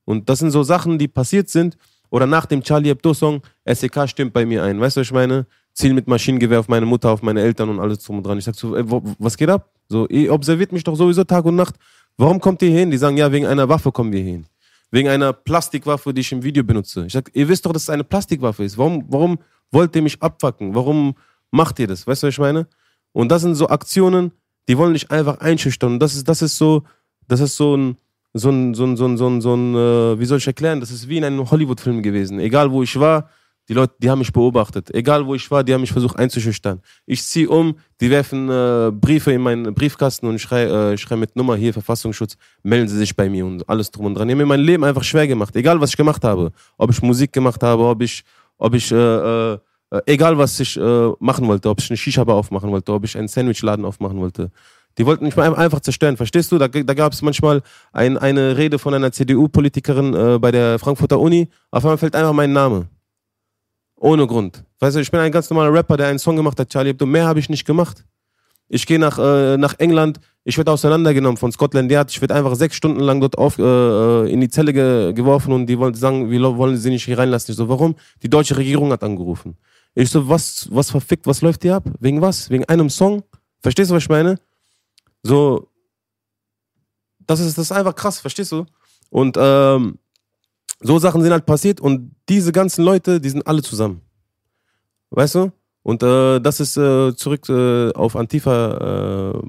Und 0.06 0.30
das 0.30 0.40
sind 0.40 0.52
so 0.52 0.64
Sachen, 0.64 0.98
die 0.98 1.08
passiert 1.08 1.50
sind. 1.50 1.78
Oder 2.10 2.26
nach 2.26 2.46
dem 2.46 2.64
Charlie 2.64 2.90
Hebdo-Song, 2.90 3.42
SEK 3.66 4.08
stimmt 4.10 4.34
bei 4.34 4.46
mir 4.46 4.64
ein. 4.64 4.80
Weißt 4.80 4.98
du, 4.98 5.02
was 5.02 5.08
ich 5.08 5.14
meine? 5.14 5.46
Ziel 5.74 5.94
mit 5.94 6.08
Maschinengewehr 6.08 6.60
auf 6.60 6.68
meine 6.68 6.86
Mutter, 6.86 7.10
auf 7.10 7.22
meine 7.22 7.42
Eltern 7.42 7.70
und 7.70 7.80
alles 7.80 8.00
drum 8.00 8.18
und 8.18 8.26
dran. 8.26 8.38
Ich 8.38 8.46
sag 8.46 8.56
so, 8.56 8.76
ey, 8.76 8.90
wo, 8.90 9.02
was 9.20 9.38
geht 9.38 9.50
ab? 9.50 9.70
So, 9.88 10.08
ihr 10.08 10.34
observiert 10.34 10.72
mich 10.72 10.84
doch 10.84 10.96
sowieso 10.96 11.24
Tag 11.24 11.46
und 11.46 11.56
Nacht. 11.56 11.76
Warum 12.18 12.40
kommt 12.40 12.62
ihr 12.62 12.70
hier 12.70 12.80
hin? 12.80 12.92
Die 12.92 12.98
sagen, 12.98 13.18
ja, 13.18 13.32
wegen 13.32 13.46
einer 13.46 13.70
Waffe 13.70 13.92
kommen 13.92 14.12
wir 14.12 14.22
hin. 14.22 14.46
Wegen 14.92 15.08
einer 15.08 15.32
Plastikwaffe, 15.32 16.14
die 16.14 16.22
ich 16.22 16.32
im 16.32 16.44
Video 16.44 16.64
benutze. 16.64 17.06
Ich 17.06 17.14
sag, 17.14 17.30
ihr 17.34 17.48
wisst 17.48 17.66
doch, 17.66 17.72
dass 17.72 17.84
es 17.84 17.90
eine 17.90 18.04
Plastikwaffe 18.04 18.64
ist. 18.64 18.78
Warum, 18.78 19.06
warum 19.08 19.40
wollt 19.72 19.96
ihr 19.96 20.02
mich 20.02 20.22
abfacken? 20.22 20.76
Warum 20.76 21.16
macht 21.52 21.80
ihr 21.80 21.88
das? 21.88 22.06
Weißt 22.08 22.24
du, 22.24 22.28
was 22.28 22.34
ich 22.34 22.40
meine? 22.40 22.68
Und 23.14 23.32
das 23.32 23.44
sind 23.44 23.56
so 23.56 23.70
Aktionen, 23.70 24.32
die 24.68 24.78
wollen 24.78 24.94
dich 24.94 25.10
einfach 25.12 25.40
einschüchtern. 25.40 25.94
Und 25.94 26.00
das 26.00 26.16
ist, 26.16 26.28
das 26.28 26.42
ist 26.42 26.58
so, 26.58 26.84
das 27.28 27.40
ist 27.40 27.56
so 27.56 27.78
ein, 27.78 27.98
so 28.34 28.50
ein, 28.50 28.74
so 28.74 28.86
ein, 28.86 28.98
so 28.98 29.06
ein, 29.06 29.18
so 29.18 29.28
ein, 29.28 29.42
so 29.42 29.56
ein 29.56 29.76
äh, 29.76 30.20
wie 30.20 30.26
soll 30.26 30.38
ich 30.38 30.48
erklären, 30.48 30.80
das 30.80 30.92
ist 30.92 31.10
wie 31.10 31.18
in 31.18 31.24
einem 31.24 31.50
Hollywood-Film 31.50 32.04
gewesen. 32.04 32.40
Egal 32.40 32.72
wo 32.72 32.84
ich 32.84 33.00
war, 33.00 33.30
die 33.70 33.76
Leute, 33.76 33.94
die 34.00 34.10
haben 34.10 34.18
mich 34.18 34.34
beobachtet. 34.34 34.94
Egal 34.96 35.28
wo 35.28 35.36
ich 35.36 35.50
war, 35.52 35.64
die 35.64 35.74
haben 35.74 35.82
mich 35.82 35.92
versucht 35.92 36.18
einzuschüchtern. 36.18 36.82
Ich 37.06 37.24
ziehe 37.24 37.48
um, 37.48 37.76
die 38.02 38.10
werfen 38.10 38.50
äh, 38.50 38.92
Briefe 38.92 39.32
in 39.32 39.42
meinen 39.42 39.76
Briefkasten 39.76 40.26
und 40.26 40.40
schrei, 40.40 40.64
äh, 40.64 40.98
schrei 40.98 41.16
mit 41.16 41.36
Nummer 41.36 41.56
hier, 41.56 41.72
Verfassungsschutz, 41.72 42.36
melden 42.64 42.88
sie 42.88 42.98
sich 42.98 43.16
bei 43.16 43.30
mir 43.30 43.46
und 43.46 43.70
alles 43.70 43.92
drum 43.92 44.08
und 44.08 44.16
dran. 44.16 44.28
Die 44.28 44.32
haben 44.32 44.40
mir 44.40 44.48
mein 44.48 44.60
Leben 44.60 44.84
einfach 44.84 45.04
schwer 45.04 45.28
gemacht. 45.28 45.56
Egal 45.56 45.80
was 45.80 45.92
ich 45.92 45.98
gemacht 45.98 46.24
habe. 46.24 46.52
Ob 46.80 46.90
ich 46.90 47.00
Musik 47.04 47.32
gemacht 47.32 47.62
habe, 47.62 47.84
ob 47.84 48.02
ich, 48.02 48.24
ob 48.58 48.74
ich, 48.74 48.92
äh, 48.92 49.54
äh, 49.54 49.60
egal 50.08 50.36
was 50.36 50.60
ich 50.60 50.76
äh, 50.76 51.12
machen 51.20 51.48
wollte, 51.48 51.70
ob 51.70 51.80
ich 51.80 51.92
eine 51.92 51.98
Shisha-Bar 51.98 52.38
aufmachen 52.38 52.72
wollte, 52.72 52.92
ob 52.92 53.06
ich 53.06 53.16
einen 53.16 53.28
Sandwichladen 53.28 53.86
aufmachen 53.86 54.20
wollte. 54.20 54.50
Die 54.98 55.06
wollten 55.06 55.24
mich 55.24 55.38
einfach 55.38 55.80
zerstören, 55.80 56.18
verstehst 56.18 56.52
du? 56.52 56.58
Da, 56.58 56.68
da 56.68 56.94
gab 56.94 57.14
es 57.14 57.22
manchmal 57.22 57.62
ein, 57.94 58.18
eine 58.18 58.58
Rede 58.58 58.80
von 58.80 58.94
einer 58.94 59.12
CDU-Politikerin 59.12 60.14
äh, 60.14 60.40
bei 60.40 60.52
der 60.52 60.78
Frankfurter 60.80 61.20
Uni. 61.20 61.48
Auf 61.72 61.86
einmal 61.86 61.98
fällt 61.98 62.16
einfach 62.16 62.34
mein 62.34 62.52
Name. 62.52 62.88
Ohne 63.96 64.28
Grund. 64.28 64.64
Weißt 64.80 64.96
du, 64.96 65.02
ich 65.02 65.12
bin 65.12 65.20
ein 65.20 65.32
ganz 65.32 65.50
normaler 65.50 65.74
Rapper, 65.74 65.98
der 65.98 66.08
einen 66.08 66.20
Song 66.20 66.36
gemacht 66.36 66.60
hat, 66.60 66.70
Charlie 66.70 66.90
Hebdo. 66.90 67.06
Mehr 67.06 67.28
habe 67.28 67.40
ich 67.40 67.50
nicht 67.50 67.66
gemacht. 67.66 68.06
Ich 68.70 68.86
gehe 68.86 69.00
nach, 69.00 69.18
äh, 69.18 69.58
nach 69.58 69.80
England, 69.80 70.20
ich 70.44 70.58
werde 70.58 70.72
auseinandergenommen 70.72 71.38
von 71.38 71.52
Scotland 71.52 71.92
Yard. 71.92 72.12
Ich 72.12 72.22
werde 72.22 72.36
einfach 72.36 72.56
sechs 72.56 72.76
Stunden 72.76 73.00
lang 73.00 73.20
dort 73.20 73.38
auf, 73.38 73.58
äh, 73.58 74.32
in 74.32 74.42
die 74.42 74.50
Zelle 74.50 74.74
ge 74.74 75.12
geworfen 75.14 75.54
und 75.54 75.66
die 75.66 75.78
wollen 75.80 75.96
sagen, 75.96 76.30
wir 76.30 76.42
wollen 76.58 76.78
sie 76.78 76.92
nicht 76.92 77.06
hier 77.06 77.18
reinlassen. 77.18 77.52
Ich 77.52 77.58
so, 77.58 77.68
warum? 77.68 77.96
Die 78.22 78.30
deutsche 78.30 78.56
Regierung 78.56 78.92
hat 78.92 79.04
angerufen. 79.04 79.58
Ich 79.96 80.12
so, 80.12 80.30
was, 80.30 80.70
was 80.72 80.92
verfickt, 80.92 81.26
was 81.26 81.42
läuft 81.42 81.64
hier 81.64 81.76
ab? 81.76 81.84
Wegen 82.00 82.22
was? 82.22 82.50
Wegen 82.52 82.64
einem 82.66 82.90
Song? 82.90 83.24
Verstehst 83.60 83.90
du, 83.90 83.96
was 83.96 84.04
ich 84.04 84.10
meine? 84.10 84.36
So, 85.24 85.68
das 87.20 87.40
ist, 87.40 87.58
das 87.58 87.66
ist 87.66 87.72
einfach 87.72 87.96
krass, 87.96 88.20
verstehst 88.20 88.52
du? 88.52 88.66
Und 89.10 89.38
ähm, 89.40 90.00
so 90.82 91.00
Sachen 91.00 91.22
sind 91.22 91.32
halt 91.32 91.46
passiert 91.46 91.82
und 91.82 92.16
diese 92.28 92.52
ganzen 92.52 92.84
Leute, 92.84 93.20
die 93.20 93.30
sind 93.30 93.46
alle 93.46 93.62
zusammen. 93.62 94.02
Weißt 95.10 95.36
du? 95.36 95.52
Und 95.84 96.04
äh, 96.04 96.40
das 96.40 96.60
ist 96.60 96.78
äh, 96.78 97.16
zurück 97.16 97.48
äh, 97.50 97.92
auf 97.94 98.16
Antifa 98.16 99.34
äh, 99.34 99.40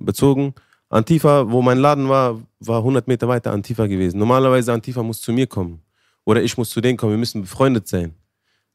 bezogen. 0.00 0.54
Antifa, 0.88 1.50
wo 1.50 1.60
mein 1.60 1.78
Laden 1.78 2.08
war, 2.08 2.40
war 2.60 2.78
100 2.78 3.08
Meter 3.08 3.28
weiter 3.28 3.52
Antifa 3.52 3.86
gewesen. 3.86 4.18
Normalerweise 4.18 4.72
Antifa 4.72 5.02
muss 5.02 5.20
zu 5.20 5.32
mir 5.32 5.46
kommen. 5.46 5.82
Oder 6.24 6.42
ich 6.42 6.56
muss 6.56 6.70
zu 6.70 6.80
denen 6.80 6.96
kommen. 6.96 7.12
Wir 7.12 7.18
müssen 7.18 7.42
befreundet 7.42 7.88
sein. 7.88 8.14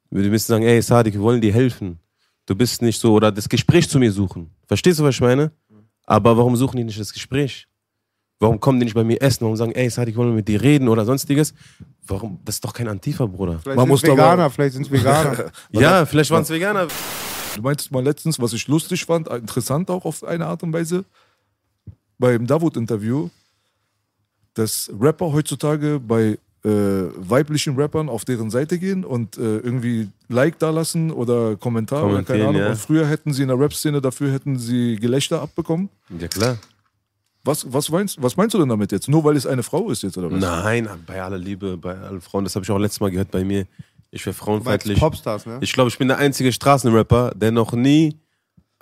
Wir 0.09 0.29
müssen 0.29 0.47
sagen, 0.47 0.63
ey 0.63 0.81
Sadik, 0.81 1.13
wir 1.15 1.21
wollen 1.21 1.41
dir 1.41 1.53
helfen. 1.53 1.99
Du 2.45 2.55
bist 2.55 2.81
nicht 2.81 2.99
so. 2.99 3.13
Oder 3.13 3.31
das 3.31 3.47
Gespräch 3.49 3.89
zu 3.89 3.99
mir 3.99 4.11
suchen. 4.11 4.51
Verstehst 4.67 4.99
du, 4.99 5.03
was 5.03 5.15
ich 5.15 5.21
meine? 5.21 5.51
Aber 6.13 6.37
warum 6.37 6.55
suchen 6.55 6.77
die 6.77 6.83
nicht 6.83 6.99
das 6.99 7.11
Gespräch? 7.11 7.67
Warum 8.39 8.59
kommen 8.59 8.79
die 8.79 8.83
nicht 8.85 8.93
bei 8.93 9.03
mir 9.03 9.19
essen? 9.19 9.41
Warum 9.41 9.55
sagen, 9.55 9.71
ey, 9.71 9.89
Sadik, 9.89 10.15
wollen 10.15 10.29
wir 10.29 10.35
mit 10.35 10.47
dir 10.47 10.61
reden 10.61 10.87
oder 10.87 11.05
sonstiges? 11.05 11.55
Warum? 12.05 12.39
Das 12.45 12.55
ist 12.55 12.63
doch 12.63 12.73
kein 12.73 12.87
Antifa, 12.87 13.25
Bruder. 13.25 13.57
Vielleicht 13.59 13.77
Man 13.77 13.85
sind 13.85 13.89
muss 13.89 14.03
es 14.03 14.09
aber- 14.09 14.17
Veganer, 14.21 14.49
vielleicht 14.51 14.73
sind 14.73 14.85
es 14.85 14.91
Veganer. 14.91 15.51
Ja, 15.71 16.05
vielleicht 16.05 16.29
waren 16.29 16.43
es 16.43 16.49
Veganer. 16.51 16.87
Du 17.55 17.61
meintest 17.63 17.91
mal 17.91 18.03
letztens, 18.03 18.39
was 18.39 18.53
ich 18.53 18.67
lustig 18.67 19.05
fand, 19.05 19.27
interessant 19.27 19.89
auch 19.89 20.05
auf 20.05 20.23
eine 20.23 20.45
Art 20.45 20.61
und 20.61 20.71
Weise, 20.73 21.03
beim 22.19 22.45
Davut-Interview, 22.45 23.29
dass 24.53 24.91
Rapper 24.99 25.31
heutzutage 25.33 25.99
bei 25.99 26.37
äh, 26.63 26.69
weiblichen 27.17 27.75
Rappern 27.75 28.07
auf 28.07 28.25
deren 28.25 28.49
Seite 28.49 28.79
gehen 28.79 29.03
und 29.03 29.37
äh, 29.37 29.57
irgendwie 29.57 30.09
Like 30.29 30.59
da 30.59 30.69
lassen 30.69 31.11
oder 31.11 31.57
Kommentar 31.57 32.05
oder 32.05 32.23
keine 32.23 32.47
Ahnung. 32.47 32.61
ja. 32.61 32.69
Und 32.69 32.77
früher 32.77 33.05
hätten 33.05 33.33
sie 33.33 33.41
in 33.41 33.49
der 33.49 33.59
Rap-Szene 33.59 34.01
dafür 34.01 34.31
hätten 34.31 34.57
sie 34.57 34.95
Gelächter 34.95 35.41
abbekommen. 35.41 35.89
Ja, 36.17 36.27
klar. 36.27 36.57
Was, 37.43 37.71
was, 37.73 37.89
meinst, 37.89 38.21
was 38.23 38.37
meinst 38.37 38.53
du 38.53 38.59
denn 38.59 38.69
damit 38.69 38.93
jetzt? 38.93 39.09
Nur 39.09 39.25
weil 39.25 39.35
es 39.35 39.45
eine 39.45 39.63
Frau 39.63 39.89
ist 39.89 40.03
jetzt 40.03 40.17
oder 40.17 40.31
was? 40.31 40.39
Nein, 40.39 40.87
bei 41.05 41.21
aller 41.21 41.37
Liebe, 41.37 41.75
bei 41.75 41.97
allen 41.97 42.21
Frauen, 42.21 42.45
das 42.45 42.55
habe 42.55 42.63
ich 42.63 42.71
auch 42.71 42.77
letztes 42.77 43.01
Mal 43.01 43.11
gehört 43.11 43.31
bei 43.31 43.43
mir. 43.43 43.67
Ich 44.11 44.25
wäre 44.25 44.33
frauenfeindlich. 44.33 44.99
Popstars, 44.99 45.45
ne? 45.45 45.57
Ich 45.59 45.73
glaube, 45.73 45.89
ich 45.89 45.97
bin 45.97 46.07
der 46.07 46.19
einzige 46.19 46.53
Straßenrapper, 46.53 47.33
der 47.35 47.51
noch 47.51 47.73
nie 47.73 48.17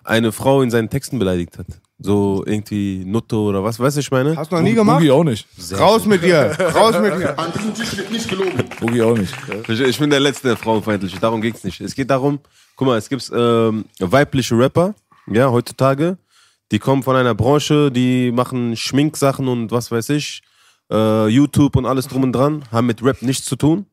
eine 0.03 0.31
Frau 0.31 0.61
in 0.61 0.69
seinen 0.69 0.89
Texten 0.89 1.17
beleidigt 1.17 1.57
hat. 1.57 1.67
So 2.03 2.43
irgendwie 2.47 3.03
Nutte 3.05 3.35
oder 3.35 3.63
was, 3.63 3.79
weißt 3.79 3.97
du, 3.97 3.99
ich 3.99 4.09
meine? 4.09 4.35
Hast 4.35 4.51
du 4.51 4.55
noch 4.55 4.63
nie 4.63 4.73
gemacht? 4.73 4.97
Boogie 4.97 5.11
auch 5.11 5.23
nicht. 5.23 5.47
Raus 5.77 6.05
mit 6.05 6.23
dir, 6.23 6.55
raus 6.73 6.95
mit 6.99 7.15
dir. 7.15 7.37
An 7.37 7.51
diesem 7.53 7.73
Tisch 7.75 7.95
wird 7.95 8.11
nicht 8.11 8.27
gelogen. 8.27 8.53
Boogie 8.79 9.01
auch 9.03 9.15
nicht. 9.15 9.33
Ich, 9.67 9.79
ich 9.79 9.99
bin 9.99 10.09
der 10.09 10.19
Letzte, 10.19 10.47
der 10.49 10.57
frauenfeindlich 10.57 11.13
ist. 11.13 11.21
Darum 11.21 11.41
geht's 11.41 11.63
nicht. 11.63 11.79
Es 11.79 11.93
geht 11.93 12.09
darum, 12.09 12.39
guck 12.75 12.87
mal, 12.87 12.97
es 12.97 13.07
gibt 13.07 13.31
ähm, 13.35 13.85
weibliche 13.99 14.57
Rapper, 14.57 14.95
ja, 15.27 15.51
heutzutage, 15.51 16.17
die 16.71 16.79
kommen 16.79 17.03
von 17.03 17.15
einer 17.15 17.35
Branche, 17.35 17.91
die 17.91 18.31
machen 18.31 18.75
Schminksachen 18.75 19.47
und 19.47 19.71
was 19.71 19.91
weiß 19.91 20.09
ich, 20.09 20.41
äh, 20.91 21.27
YouTube 21.27 21.75
und 21.75 21.85
alles 21.85 22.07
drum 22.07 22.23
und 22.23 22.33
dran, 22.33 22.63
haben 22.71 22.87
mit 22.87 23.03
Rap 23.03 23.21
nichts 23.21 23.45
zu 23.45 23.55
tun, 23.55 23.85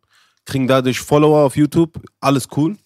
kriegen 0.46 0.66
dadurch 0.66 0.98
Follower 0.98 1.44
auf 1.44 1.56
YouTube, 1.56 2.00
alles 2.20 2.48
cool, 2.56 2.76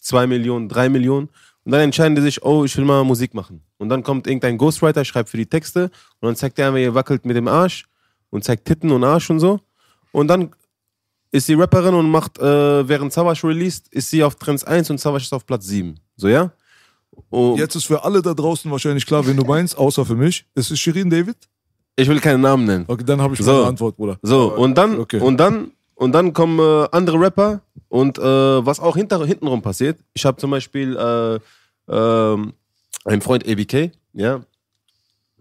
zwei 0.00 0.26
Millionen, 0.26 0.70
drei 0.70 0.88
Millionen. 0.88 1.28
Und 1.64 1.72
dann 1.72 1.82
entscheiden 1.82 2.14
die 2.16 2.22
sich, 2.22 2.42
oh, 2.42 2.64
ich 2.64 2.76
will 2.76 2.84
mal 2.84 3.04
Musik 3.04 3.34
machen. 3.34 3.62
Und 3.78 3.88
dann 3.90 4.02
kommt 4.02 4.26
irgendein 4.26 4.56
Ghostwriter, 4.58 5.04
schreibt 5.04 5.28
für 5.28 5.36
die 5.36 5.46
Texte 5.46 5.84
und 6.20 6.26
dann 6.26 6.36
zeigt 6.36 6.56
der 6.58 6.68
einfach, 6.68 6.78
ihr 6.80 6.94
wackelt 6.94 7.24
mit 7.26 7.36
dem 7.36 7.48
Arsch 7.48 7.84
und 8.30 8.44
zeigt 8.44 8.64
Titten 8.64 8.90
und 8.90 9.04
Arsch 9.04 9.28
und 9.30 9.40
so. 9.40 9.60
Und 10.12 10.28
dann 10.28 10.50
ist 11.32 11.46
sie 11.46 11.54
Rapperin 11.54 11.94
und 11.94 12.10
macht, 12.10 12.38
äh, 12.38 12.88
während 12.88 13.12
Savage 13.12 13.46
released, 13.46 13.88
ist 13.88 14.10
sie 14.10 14.24
auf 14.24 14.34
Trends 14.36 14.64
1 14.64 14.90
und 14.90 14.98
Savage 14.98 15.24
ist 15.24 15.32
auf 15.32 15.46
Platz 15.46 15.66
7. 15.66 15.94
So, 16.16 16.28
ja? 16.28 16.50
Und 17.28 17.58
Jetzt 17.58 17.74
ist 17.76 17.84
für 17.84 18.02
alle 18.02 18.22
da 18.22 18.32
draußen 18.34 18.70
wahrscheinlich 18.70 19.04
klar, 19.06 19.26
wen 19.26 19.36
du 19.36 19.44
meinst, 19.44 19.76
außer 19.76 20.04
für 20.06 20.16
mich. 20.16 20.46
Es 20.54 20.70
ist 20.70 20.80
Shirin 20.80 21.10
David. 21.10 21.36
ich 21.96 22.08
will 22.08 22.18
keinen 22.20 22.40
Namen 22.40 22.64
nennen. 22.64 22.84
Okay, 22.88 23.04
dann 23.04 23.20
habe 23.20 23.34
ich 23.34 23.40
So. 23.40 23.52
meine 23.52 23.66
Antwort, 23.66 23.96
Bruder. 23.96 24.18
So, 24.22 24.54
und 24.56 24.76
dann, 24.76 24.98
Okay. 24.98 25.20
und 25.20 25.36
dann, 25.36 25.72
und 25.94 26.12
dann 26.12 26.32
kommen 26.32 26.58
äh, 26.58 26.88
andere 26.92 27.20
Rapper 27.20 27.60
und 27.88 28.18
äh, 28.18 28.22
was 28.22 28.80
auch 28.80 28.96
hinter, 28.96 29.24
hintenrum 29.26 29.60
passiert. 29.60 29.98
Ich 30.14 30.24
habe 30.24 30.38
zum 30.38 30.50
Beispiel 30.50 30.96
äh, 30.96 31.38
ähm, 31.90 32.52
ein 33.04 33.20
Freund 33.20 33.46
ABK, 33.46 33.90
ja, 34.12 34.40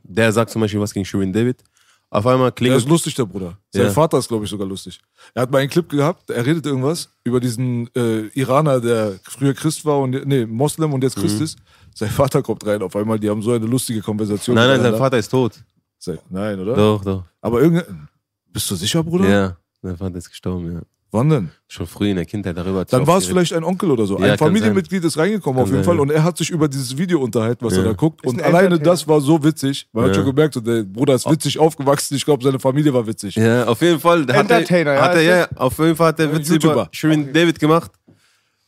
der 0.04 0.32
sagt 0.32 0.52
zum 0.52 0.62
Beispiel 0.62 0.80
was 0.80 0.94
gegen 0.94 1.06
Shirin 1.06 1.32
David. 1.34 1.64
Auf 2.12 2.26
einmal 2.26 2.48
Der 2.48 2.52
klingelt. 2.54 2.82
ist 2.82 2.90
lustig, 2.90 3.14
der 3.14 3.26
Bruder. 3.26 3.56
Sein 3.70 3.84
Ja. 3.86 3.92
Vater 3.92 4.18
ist, 4.18 4.28
glaube 4.28 4.44
ich, 4.44 4.50
sogar 4.50 4.66
lustig. 4.68 5.00
Er 5.36 5.44
hat 5.44 5.52
mal 5.52 5.60
einen 5.60 5.70
Clip 5.70 5.88
gehabt, 5.88 6.30
er 6.32 6.44
redet 6.44 6.66
irgendwas 6.66 7.10
über 7.24 7.40
diesen 7.40 7.88
äh, 7.96 8.26
Iraner, 8.34 8.82
der 8.82 9.20
früher 9.24 9.54
Christ 9.54 9.86
war 9.86 10.00
und 10.00 10.26
nee, 10.26 10.44
Moslem 10.48 10.92
und 10.94 11.04
jetzt 11.04 11.18
Mhm. 11.18 11.22
Christ 11.22 11.42
ist. 11.42 11.60
Sein 11.94 12.10
Vater 12.10 12.42
kommt 12.42 12.66
rein 12.66 12.82
auf 12.82 12.96
einmal, 12.96 13.20
die 13.20 13.30
haben 13.30 13.44
so 13.44 13.52
eine 13.52 13.66
lustige 13.68 14.02
Konversation. 14.02 14.56
Nein, 14.56 14.68
nein, 14.70 14.82
sein. 14.82 14.98
Vater 14.98 15.18
ist 15.20 15.30
tot. 15.30 15.54
Sei- 16.00 16.18
Nein, 16.30 16.60
oder? 16.60 16.76
Doch, 16.76 17.04
doch. 17.04 17.24
Aber 17.42 17.62
irgendein. 17.62 18.08
Bist 18.48 18.72
du 18.72 18.76
sicher, 18.76 19.04
Bruder? 19.04 19.30
Ja, 19.30 19.58
sein 19.84 19.96
Vater 19.98 20.16
ist 20.16 20.30
gestorben, 20.30 20.72
ja. 20.74 20.82
Wann 21.12 21.28
denn? 21.30 21.50
Schon 21.68 21.88
früh 21.88 22.10
in 22.12 22.18
der 22.18 22.26
Kindheit 22.26 22.56
darüber. 22.56 22.82
hat 22.82 22.94
Dann 22.94 23.08
war 23.08 23.18
es 23.18 23.26
vielleicht 23.26 23.52
ein 23.54 23.64
Onkel 23.64 23.90
oder 23.90 24.06
so. 24.06 24.18
Ja, 24.20 24.24
ein 24.26 24.30
kann 24.32 24.38
Familienmitglied 24.38 25.04
ist 25.04 25.18
reingekommen 25.18 25.56
Kann 25.58 25.64
auf 25.64 25.70
jeden 25.70 25.84
sein, 25.84 25.86
Fall 25.86 25.96
ja. 25.96 26.02
und 26.04 26.12
er 26.12 26.24
hat 26.24 26.38
sich 26.38 26.52
über 26.52 26.68
dieses 26.68 26.96
Video 26.98 27.20
unterhalten, 27.20 27.66
was 27.66 27.74
Ja. 27.74 27.80
er 27.80 27.86
da 27.86 27.94
guckt. 27.94 28.24
Ist 28.24 28.32
Und 28.32 28.40
ein 28.42 28.46
alleine 28.54 28.78
das 28.78 29.08
war 29.08 29.20
so 29.20 29.44
witzig. 29.44 29.88
Man 29.92 30.04
hat 30.04 30.10
Ja. 30.12 30.16
schon 30.22 30.26
gemerkt, 30.26 30.54
so, 30.54 30.60
der 30.62 30.84
Bruder 30.84 31.16
ist 31.16 31.28
witzig 31.30 31.58
aufgewachsen. 31.58 32.16
Ich 32.16 32.24
glaube, 32.26 32.44
seine 32.44 32.60
Familie 32.60 32.94
war 32.94 33.08
witzig. 33.08 33.36
Ja, 33.36 33.66
auf 33.66 33.82
jeden 33.82 34.00
Fall. 34.00 34.22
Hat 34.22 34.30
er, 34.30 34.40
Entertainer, 34.42 34.94
ja, 34.94 35.02
hat 35.02 35.16
er, 35.16 35.22
ja, 35.24 35.48
auf 35.56 35.78
jeden 35.80 35.96
Fall 35.96 36.08
hat 36.10 36.20
er 36.20 36.28
Ja, 36.28 36.36
Witze 36.36 36.54
YouTuber. 36.54 36.74
über 36.74 36.90
Shirin 36.92 37.34
David 37.34 37.60
gemacht. 37.60 37.92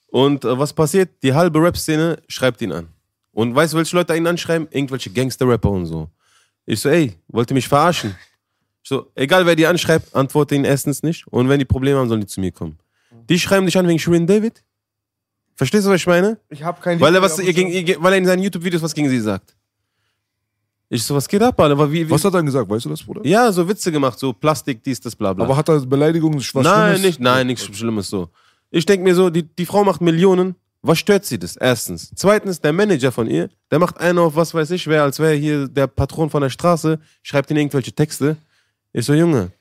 Und 0.07 0.43
äh, 0.43 0.57
was 0.59 0.73
passiert? 0.73 1.09
Die 1.23 1.33
halbe 1.33 1.59
Rap-Szene 1.61 2.17
schreibt 2.27 2.61
ihn 2.61 2.71
an. 2.71 2.87
Und 3.33 3.55
weißt 3.55 3.73
du, 3.73 3.77
welche 3.77 3.95
Leute 3.95 4.15
ihn 4.15 4.27
anschreiben? 4.27 4.67
Irgendwelche 4.71 5.09
Gangster-Rapper 5.09 5.69
und 5.69 5.85
so. 5.85 6.09
Ich 6.65 6.79
so, 6.81 6.89
ey, 6.89 7.13
wollt 7.29 7.49
ihr 7.49 7.53
mich 7.53 7.67
verarschen? 7.67 8.15
So, 8.83 9.11
egal 9.15 9.45
wer 9.45 9.55
die 9.55 9.67
anschreibt, 9.67 10.15
antworte 10.15 10.55
ihnen 10.55 10.65
erstens 10.65 11.03
nicht. 11.03 11.27
Und 11.27 11.49
wenn 11.49 11.59
die 11.59 11.65
Probleme 11.65 11.99
haben, 11.99 12.09
sollen 12.09 12.21
die 12.21 12.27
zu 12.27 12.39
mir 12.39 12.51
kommen. 12.51 12.77
Die 13.29 13.39
schreiben 13.39 13.65
dich 13.65 13.77
an 13.77 13.87
wegen 13.87 13.99
Shirin 13.99 14.25
David? 14.25 14.63
Verstehst 15.55 15.85
du, 15.85 15.89
was 15.91 15.97
ich 16.01 16.07
meine? 16.07 16.39
Ich 16.49 16.63
habe 16.63 16.81
kein 16.81 16.99
Weil 16.99 17.13
er, 17.13 17.21
Lied 17.21 17.21
was, 17.21 17.33
auf 17.33 17.45
ihr 17.45 17.53
dem 17.53 17.69
gegen, 17.69 17.87
ihr, 17.87 18.01
weil 18.01 18.13
er 18.13 18.17
in 18.17 18.25
seinen 18.25 18.41
YouTube-Videos 18.41 18.81
was 18.81 18.93
gegen 18.93 19.09
sie 19.09 19.19
sagt. 19.19 19.55
Ich 20.89 21.03
so, 21.03 21.15
was 21.15 21.27
geht 21.27 21.41
ab, 21.41 21.57
Alter? 21.59 21.91
Wie, 21.91 22.05
wie, 22.05 22.09
Was 22.09 22.25
hat 22.25 22.33
er 22.33 22.39
denn 22.39 22.47
gesagt? 22.47 22.69
Weißt 22.69 22.85
du 22.85 22.89
das, 22.89 23.03
Bruder? 23.03 23.25
ja, 23.25 23.49
so 23.51 23.67
Witze 23.67 23.91
gemacht, 23.91 24.19
so 24.19 24.33
Plastik, 24.33 24.83
dies, 24.83 24.99
das, 24.99 25.15
bla 25.15 25.31
bla. 25.31 25.45
Aber 25.45 25.55
hat 25.55 25.69
er 25.69 25.79
Beleidigungen, 25.85 26.37
was 26.39 26.53
nein, 26.53 26.95
Schlimmes? 26.95 27.01
nicht, 27.01 27.19
nein, 27.21 27.47
nichts 27.47 27.63
Schlimmes 27.63 28.09
so. 28.09 28.29
Ich 28.71 28.85
denke 28.85 29.03
mir 29.03 29.15
so, 29.15 29.29
die, 29.29 29.43
die 29.43 29.65
Frau 29.65 29.83
macht 29.83 30.01
Millionen. 30.01 30.55
Was 30.81 30.97
stört 30.97 31.25
sie 31.25 31.37
das? 31.37 31.55
Erstens. 31.55 32.11
Zweitens, 32.15 32.59
der 32.59 32.73
Manager 32.73 33.11
von 33.11 33.27
ihr, 33.27 33.49
der 33.69 33.79
macht 33.79 33.99
einen 33.99 34.17
auf 34.17 34.35
was 34.35 34.53
weiß 34.53 34.71
ich 34.71 34.87
wer, 34.87 35.03
als 35.03 35.19
wäre 35.19 35.35
hier 35.35 35.67
der 35.67 35.87
Patron 35.87 36.29
von 36.29 36.41
der 36.41 36.49
Straße, 36.49 36.99
schreibt 37.21 37.51
ihnen 37.51 37.59
irgendwelche 37.59 37.93
Texte. 37.93 38.35
Ich 38.93 39.05
so, 39.05 39.13
Junge, 39.13 39.51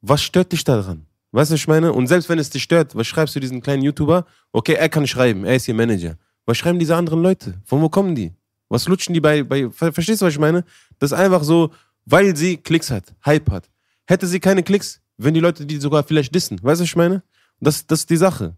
was 0.00 0.22
stört 0.22 0.52
dich 0.52 0.64
daran? 0.64 1.06
Weißt 1.30 1.50
du, 1.50 1.54
was 1.54 1.60
ich 1.60 1.68
meine? 1.68 1.92
Und 1.92 2.08
selbst 2.08 2.28
wenn 2.28 2.38
es 2.38 2.50
dich 2.50 2.62
stört, 2.62 2.94
was 2.94 3.06
schreibst 3.06 3.34
du 3.36 3.40
diesen 3.40 3.62
kleinen 3.62 3.82
YouTuber? 3.82 4.26
Okay, 4.52 4.74
er 4.74 4.88
kann 4.88 5.06
schreiben, 5.06 5.44
er 5.44 5.56
ist 5.56 5.68
ihr 5.68 5.74
Manager. 5.74 6.16
Was 6.44 6.58
schreiben 6.58 6.78
diese 6.78 6.96
anderen 6.96 7.22
Leute? 7.22 7.60
Von 7.64 7.80
wo 7.80 7.88
kommen 7.88 8.14
die? 8.14 8.32
Was 8.68 8.88
lutschen 8.88 9.14
die 9.14 9.20
bei, 9.20 9.42
bei 9.44 9.70
ver- 9.70 9.92
verstehst 9.92 10.20
du, 10.22 10.26
was 10.26 10.32
ich 10.34 10.40
meine? 10.40 10.64
Das 10.98 11.12
ist 11.12 11.18
einfach 11.18 11.42
so, 11.44 11.72
weil 12.04 12.36
sie 12.36 12.56
Klicks 12.56 12.90
hat, 12.90 13.14
Hype 13.24 13.50
hat. 13.50 13.70
Hätte 14.06 14.26
sie 14.26 14.40
keine 14.40 14.62
Klicks, 14.62 15.00
wenn 15.16 15.34
die 15.34 15.40
Leute 15.40 15.64
die 15.64 15.76
sogar 15.78 16.02
vielleicht 16.02 16.34
dissen. 16.34 16.56
Weißt 16.62 16.80
du, 16.80 16.82
was 16.82 16.88
ich 16.90 16.96
meine? 16.96 17.22
Das, 17.60 17.86
das 17.86 18.00
ist 18.00 18.10
die 18.10 18.16
Sache. 18.16 18.56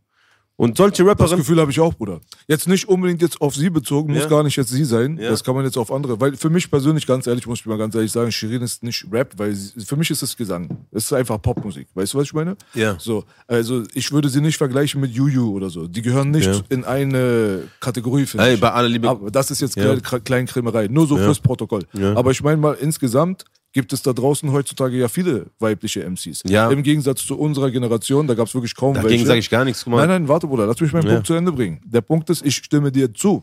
Und 0.57 0.77
solche 0.77 1.03
Das 1.03 1.11
Rapperinnen. 1.11 1.39
Gefühl 1.39 1.61
habe 1.61 1.73
ich 1.73 1.81
auch, 1.81 1.95
Bruder. 1.95 2.21
Jetzt 2.47 2.69
nicht 2.69 2.89
unbedingt 2.89 3.21
jetzt 3.23 3.41
auf 3.41 3.57
sie 3.57 3.71
bezogen, 3.71 4.13
muss 4.13 4.23
Ja. 4.23 4.29
gar 4.29 4.45
nicht 4.45 4.55
jetzt 4.55 4.69
sie 4.71 4.85
sein. 4.85 5.19
Ja. 5.19 5.31
Das 5.31 5.43
kann 5.43 5.57
man 5.57 5.65
jetzt 5.65 5.77
auf 5.77 5.91
andere. 5.91 6.21
Weil 6.21 6.37
für 6.37 6.49
mich 6.49 6.71
persönlich, 6.71 7.09
ganz 7.09 7.27
ehrlich, 7.27 7.45
muss 7.49 7.59
ich 7.59 7.67
mal 7.67 7.77
ganz 7.77 7.95
ehrlich 7.97 8.13
sagen, 8.13 8.31
Shirin 8.31 8.63
ist 8.63 8.85
nicht 8.85 9.05
Rap, 9.11 9.33
weil 9.37 9.53
sie, 9.53 9.85
für 9.85 9.97
mich 9.97 10.11
ist 10.11 10.23
es 10.23 10.37
Gesang. 10.37 10.69
Es 10.93 11.07
ist 11.07 11.13
einfach 11.13 11.43
Popmusik. 11.43 11.89
Weißt 11.95 12.15
du, 12.15 12.19
was 12.19 12.25
ich 12.27 12.35
meine? 12.35 12.57
Ja. 12.75 12.95
So, 13.01 13.25
also 13.49 13.83
ich 13.95 14.13
würde 14.13 14.29
sie 14.29 14.41
nicht 14.41 14.57
vergleichen 14.57 15.01
mit 15.01 15.11
Juju 15.11 15.51
oder 15.51 15.71
so. 15.71 15.89
Die 15.89 16.03
gehören 16.03 16.31
nicht 16.31 16.47
Ja. 16.47 16.61
in 16.69 16.85
eine 16.85 17.63
Kategorie, 17.81 18.25
finde 18.27 18.47
Ey, 18.47 18.55
ich. 18.55 18.61
bei 18.61 18.71
aller 18.71 18.89
Liebe. 18.89 19.09
Aber 19.09 19.33
das 19.33 19.51
ist 19.51 19.61
jetzt 19.61 19.75
Ja. 19.77 19.97
Kleinkrämerei. 19.97 20.87
Nur 20.87 21.09
so 21.09 21.17
fürs 21.17 21.41
Protokoll. 21.41 21.83
Aber 22.15 22.31
ich 22.31 22.43
meine 22.45 22.59
mal, 22.59 22.75
insgesamt 22.81 23.45
gibt 23.75 23.93
es 23.93 24.01
da 24.03 24.15
draußen 24.15 24.51
heutzutage 24.53 24.97
ja 24.97 25.09
viele 25.09 25.47
weibliche 25.59 26.09
MCs. 26.09 26.45
Ja. 26.47 26.71
Im 26.71 26.83
Gegensatz 26.83 27.27
zu 27.27 27.39
unserer 27.39 27.71
Generation, 27.71 28.27
da 28.27 28.33
gab 28.35 28.47
es 28.47 28.55
wirklich 28.55 28.75
kaum 28.75 28.95
Dagegen 28.95 29.11
welche. 29.11 29.27
sage 29.27 29.41
ich 29.41 29.51
gar 29.51 29.65
nichts. 29.67 29.87
Nein, 29.87 30.09
nein, 30.09 30.29
warte, 30.29 30.47
Bruder, 30.47 30.67
lass 30.67 30.81
mich 30.81 30.93
meinen 30.93 31.07
Ja. 31.09 31.13
Punkt 31.15 31.27
zu 31.27 31.35
Ende 31.35 31.53
bringen. 31.53 31.83
Der 31.85 32.01
Punkt 32.01 32.31
ist, 32.31 32.45
ich 32.47 32.57
stimme 32.57 32.91
dir 32.91 33.13
zu. 33.13 33.43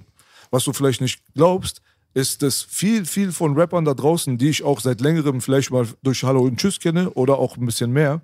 Was 0.49 0.63
du 0.63 0.73
vielleicht 0.73 1.01
nicht 1.01 1.21
glaubst, 1.35 1.81
ist, 2.13 2.41
dass 2.41 2.61
viel, 2.63 3.05
viel 3.05 3.31
von 3.31 3.57
Rappern 3.57 3.85
da 3.85 3.93
draußen, 3.93 4.37
die 4.37 4.49
ich 4.49 4.63
auch 4.63 4.79
seit 4.79 4.99
längerem 5.01 5.39
vielleicht 5.41 5.71
mal 5.71 5.87
durch 6.03 6.23
Hallo 6.23 6.41
und 6.41 6.57
Tschüss 6.59 6.79
kenne 6.79 7.09
oder 7.11 7.37
auch 7.37 7.55
ein 7.57 7.65
bisschen 7.65 7.91
mehr, 7.91 8.21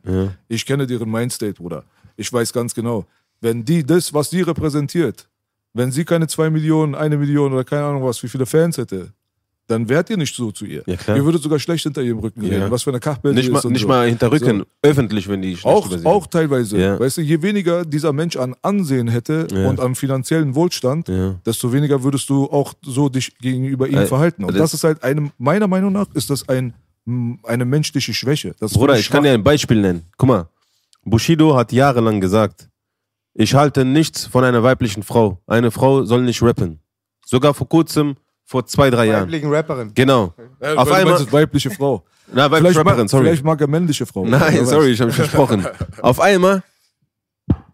ich 0.47 0.65
kenne 0.65 0.87
deren 0.87 1.09
Mindstate, 1.11 1.53
Bruder. 1.53 1.83
Ich 2.17 2.31
weiß 2.33 2.51
ganz 2.51 2.73
genau, 2.73 3.05
wenn 3.39 3.63
die 3.63 3.85
das, 3.85 4.13
was 4.13 4.29
die 4.29 4.41
repräsentiert, 4.41 5.29
wenn 5.73 5.91
sie 5.91 6.03
keine 6.03 6.27
zwei 6.27 6.49
Millionen, 6.49 6.95
eine 6.95 7.17
Million 7.17 7.53
oder 7.53 7.63
keine 7.63 7.83
Ahnung 7.85 8.03
was, 8.03 8.21
wie 8.23 8.27
viele 8.27 8.45
Fans 8.45 8.77
hätte, 8.77 9.13
dann 9.67 9.89
wärt 9.89 10.09
ihr 10.09 10.17
nicht 10.17 10.33
so 10.35 10.51
zu 10.51 10.65
ihr. 10.65 10.83
Ja. 10.87 11.15
Ihr 11.15 11.25
würdet 11.25 11.43
sogar 11.43 11.59
schlecht 11.59 11.83
hinter 11.83 12.01
ihrem 12.01 12.19
Rücken 12.19 12.41
Ja. 12.43 12.49
reden, 12.57 12.71
was 12.71 12.83
für 12.83 12.89
eine 12.89 12.99
Kachbild 12.99 13.35
Nicht, 13.35 13.51
mal, 13.51 13.59
ist 13.59 13.65
und 13.65 13.73
nicht 13.73 13.81
so. 13.81 13.87
mal 13.87 14.07
hinter 14.07 14.31
Rücken, 14.31 14.63
öffentlich, 14.81 15.27
wenn 15.27 15.41
die 15.41 15.57
schlecht 15.57 15.65
Auch, 15.65 15.87
über 15.87 15.99
sie 15.99 16.05
auch 16.05 16.27
teilweise. 16.27 16.77
Ja. 16.77 16.99
Weißt 16.99 17.17
du, 17.17 17.21
je 17.21 17.41
weniger 17.41 17.83
dieser 17.85 18.13
Mensch 18.13 18.37
an 18.37 18.55
Ansehen 18.61 19.07
hätte 19.09 19.47
und 19.67 19.79
am 19.79 19.95
finanziellen 19.95 20.55
Wohlstand, 20.55 21.11
desto 21.45 21.71
weniger 21.73 22.01
würdest 22.03 22.29
du 22.29 22.45
auch 22.45 22.73
so 22.81 23.09
dich 23.09 23.37
gegenüber 23.39 23.87
ihm 23.87 23.97
Äh, 23.97 24.05
verhalten. 24.05 24.43
Und 24.45 24.53
das- 24.53 24.59
das, 24.71 24.73
ist 24.75 24.83
halt 24.83 25.03
eine, 25.03 25.31
meiner 25.37 25.67
Meinung 25.67 25.91
nach, 25.91 26.07
ist 26.13 26.29
das 26.29 26.47
ein, 26.49 26.73
eine 27.43 27.65
menschliche 27.65 28.13
Schwäche. 28.13 28.53
Das 28.59 28.73
Bruder, 28.73 28.97
ich 28.97 29.09
kann 29.09 29.23
dir 29.23 29.31
ein 29.31 29.43
Beispiel 29.43 29.79
nennen. 29.81 30.03
Guck 30.17 30.27
mal, 30.29 30.49
Bushido 31.03 31.55
hat 31.55 31.71
jahrelang 31.71 32.19
gesagt, 32.21 32.69
ich 33.33 33.53
halte 33.53 33.85
nichts 33.85 34.25
von 34.25 34.43
einer 34.43 34.63
weiblichen 34.63 35.03
Frau. 35.03 35.41
Eine 35.47 35.71
Frau 35.71 36.03
soll 36.03 36.23
nicht 36.23 36.41
rappen. 36.41 36.79
Sogar 37.25 37.53
vor 37.53 37.69
kurzem, 37.69 38.15
vor 38.47 38.65
zwei, 38.65 38.89
drei 38.89 39.07
Jahren. 39.07 39.23
weiblichen 39.23 39.53
Rapperin. 39.53 39.91
Genau. 39.93 40.33
Ja, 40.61 40.75
Auf 40.75 40.89
einmal, 40.89 41.31
weibliche 41.33 41.69
Frau. 41.69 42.03
na, 42.31 42.49
weibliche 42.49 42.71
Vielleicht, 42.73 42.77
Rapperin, 42.79 43.07
sorry. 43.09 43.25
vielleicht 43.25 43.43
mag 43.43 43.59
er 43.59 43.67
männliche 43.67 44.05
Frau. 44.05 44.25
Nein, 44.25 44.65
sorry, 44.65 44.91
ich 44.91 44.99
habe 45.01 45.07
mich 45.09 45.17
versprochen. 45.17 45.67
Auf 46.01 46.21
einmal 46.21 46.63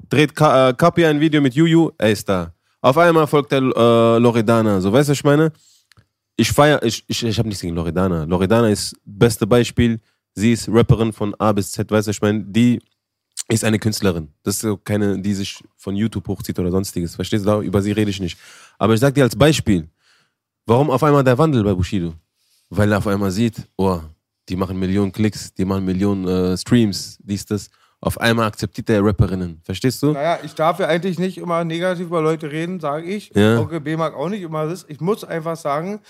dreht 0.10 0.36
Ka 0.36 0.70
äh, 0.70 0.74
Kapi 0.74 1.06
ein 1.06 1.20
Video 1.20 1.42
mit 1.42 1.54
Juju, 1.54 1.92
er 1.98 2.12
ist 2.12 2.28
da. 2.28 2.54
Auf 2.82 2.98
einmal 2.98 3.28
folgt 3.28 3.52
der 3.52 3.60
äh, 3.62 4.18
Loredana. 4.18 4.82
So, 4.82 4.92
weißt 4.92 5.10
du, 5.10 5.12
was 5.12 5.18
ich 5.20 5.24
meine? 5.24 5.52
Ich 6.36 6.52
feier, 6.52 6.82
ich, 6.84 7.04
ich, 7.08 7.24
ich 7.24 7.38
habe 7.38 7.48
nichts 7.48 7.62
gegen 7.62 7.76
Loredana. 7.76 8.24
Loredana 8.24 8.70
ist 8.70 8.96
beste 9.06 9.46
Beispiel. 9.46 10.00
Sie 10.34 10.54
ist 10.54 10.68
Rapperin 10.68 11.14
von 11.14 11.36
A 11.36 11.52
bis 11.52 11.72
Z, 11.72 11.92
weißt 11.92 12.08
du, 12.08 12.10
was 12.10 12.16
ich 12.18 12.22
meine? 12.22 12.44
Die 12.46 12.82
ist 13.48 13.64
eine 13.64 13.78
Künstlerin. 13.78 14.30
Das 14.42 14.56
ist 14.56 14.62
so 14.62 14.76
keine, 14.78 15.20
die 15.20 15.36
sich 15.36 15.64
von 15.78 15.96
YouTube 15.96 16.28
hochzieht 16.28 16.58
oder 16.58 16.72
sonstiges. 16.72 17.16
Verstehst 17.16 17.46
du? 17.46 17.62
Über 17.62 17.82
sie 17.84 17.92
rede 17.92 18.10
ich 18.10 18.20
nicht. 18.20 18.40
Aber 18.80 18.96
ich 18.96 19.00
sag 19.00 19.14
dir 19.14 19.24
als 19.24 19.36
Beispiel, 19.36 19.88
warum 20.66 20.90
auf 20.90 21.04
einmal 21.04 21.24
der 21.24 21.38
Wandel 21.38 21.64
bei 21.64 21.74
Bushido? 21.74 22.14
Weil 22.70 22.92
er 22.92 22.98
auf 22.98 23.08
einmal 23.08 23.32
sieht, 23.32 23.68
oh, 23.78 24.00
die 24.50 24.56
machen 24.56 24.78
Millionen 24.78 25.12
Klicks, 25.12 25.54
die 25.54 25.66
machen 25.66 25.86
Millionen 25.86 26.28
äh, 26.28 26.58
Streams, 26.58 27.18
dies, 27.22 27.46
das. 27.46 27.70
Auf 28.02 28.20
einmal 28.20 28.48
akzeptiert 28.48 28.90
er 28.90 29.02
Rapperinnen. 29.02 29.62
Verstehst 29.64 30.04
du? 30.04 30.12
Naja, 30.12 30.38
ich 30.44 30.54
darf 30.54 30.78
ja 30.80 30.88
eigentlich 30.88 31.18
nicht 31.20 31.38
immer 31.38 31.64
negativ 31.64 32.08
über 32.08 32.22
Leute 32.22 32.52
reden, 32.52 32.82
sage 32.82 33.08
ich. 33.08 33.32
Ja. 33.34 33.64
B 33.64 33.96
mag 33.96 34.14
auch 34.14 34.28
nicht 34.28 34.42
immer 34.42 34.68
das. 34.68 34.84
Ich 34.90 35.00
muss 35.00 35.24
einfach 35.24 35.56
sagen, 35.56 36.02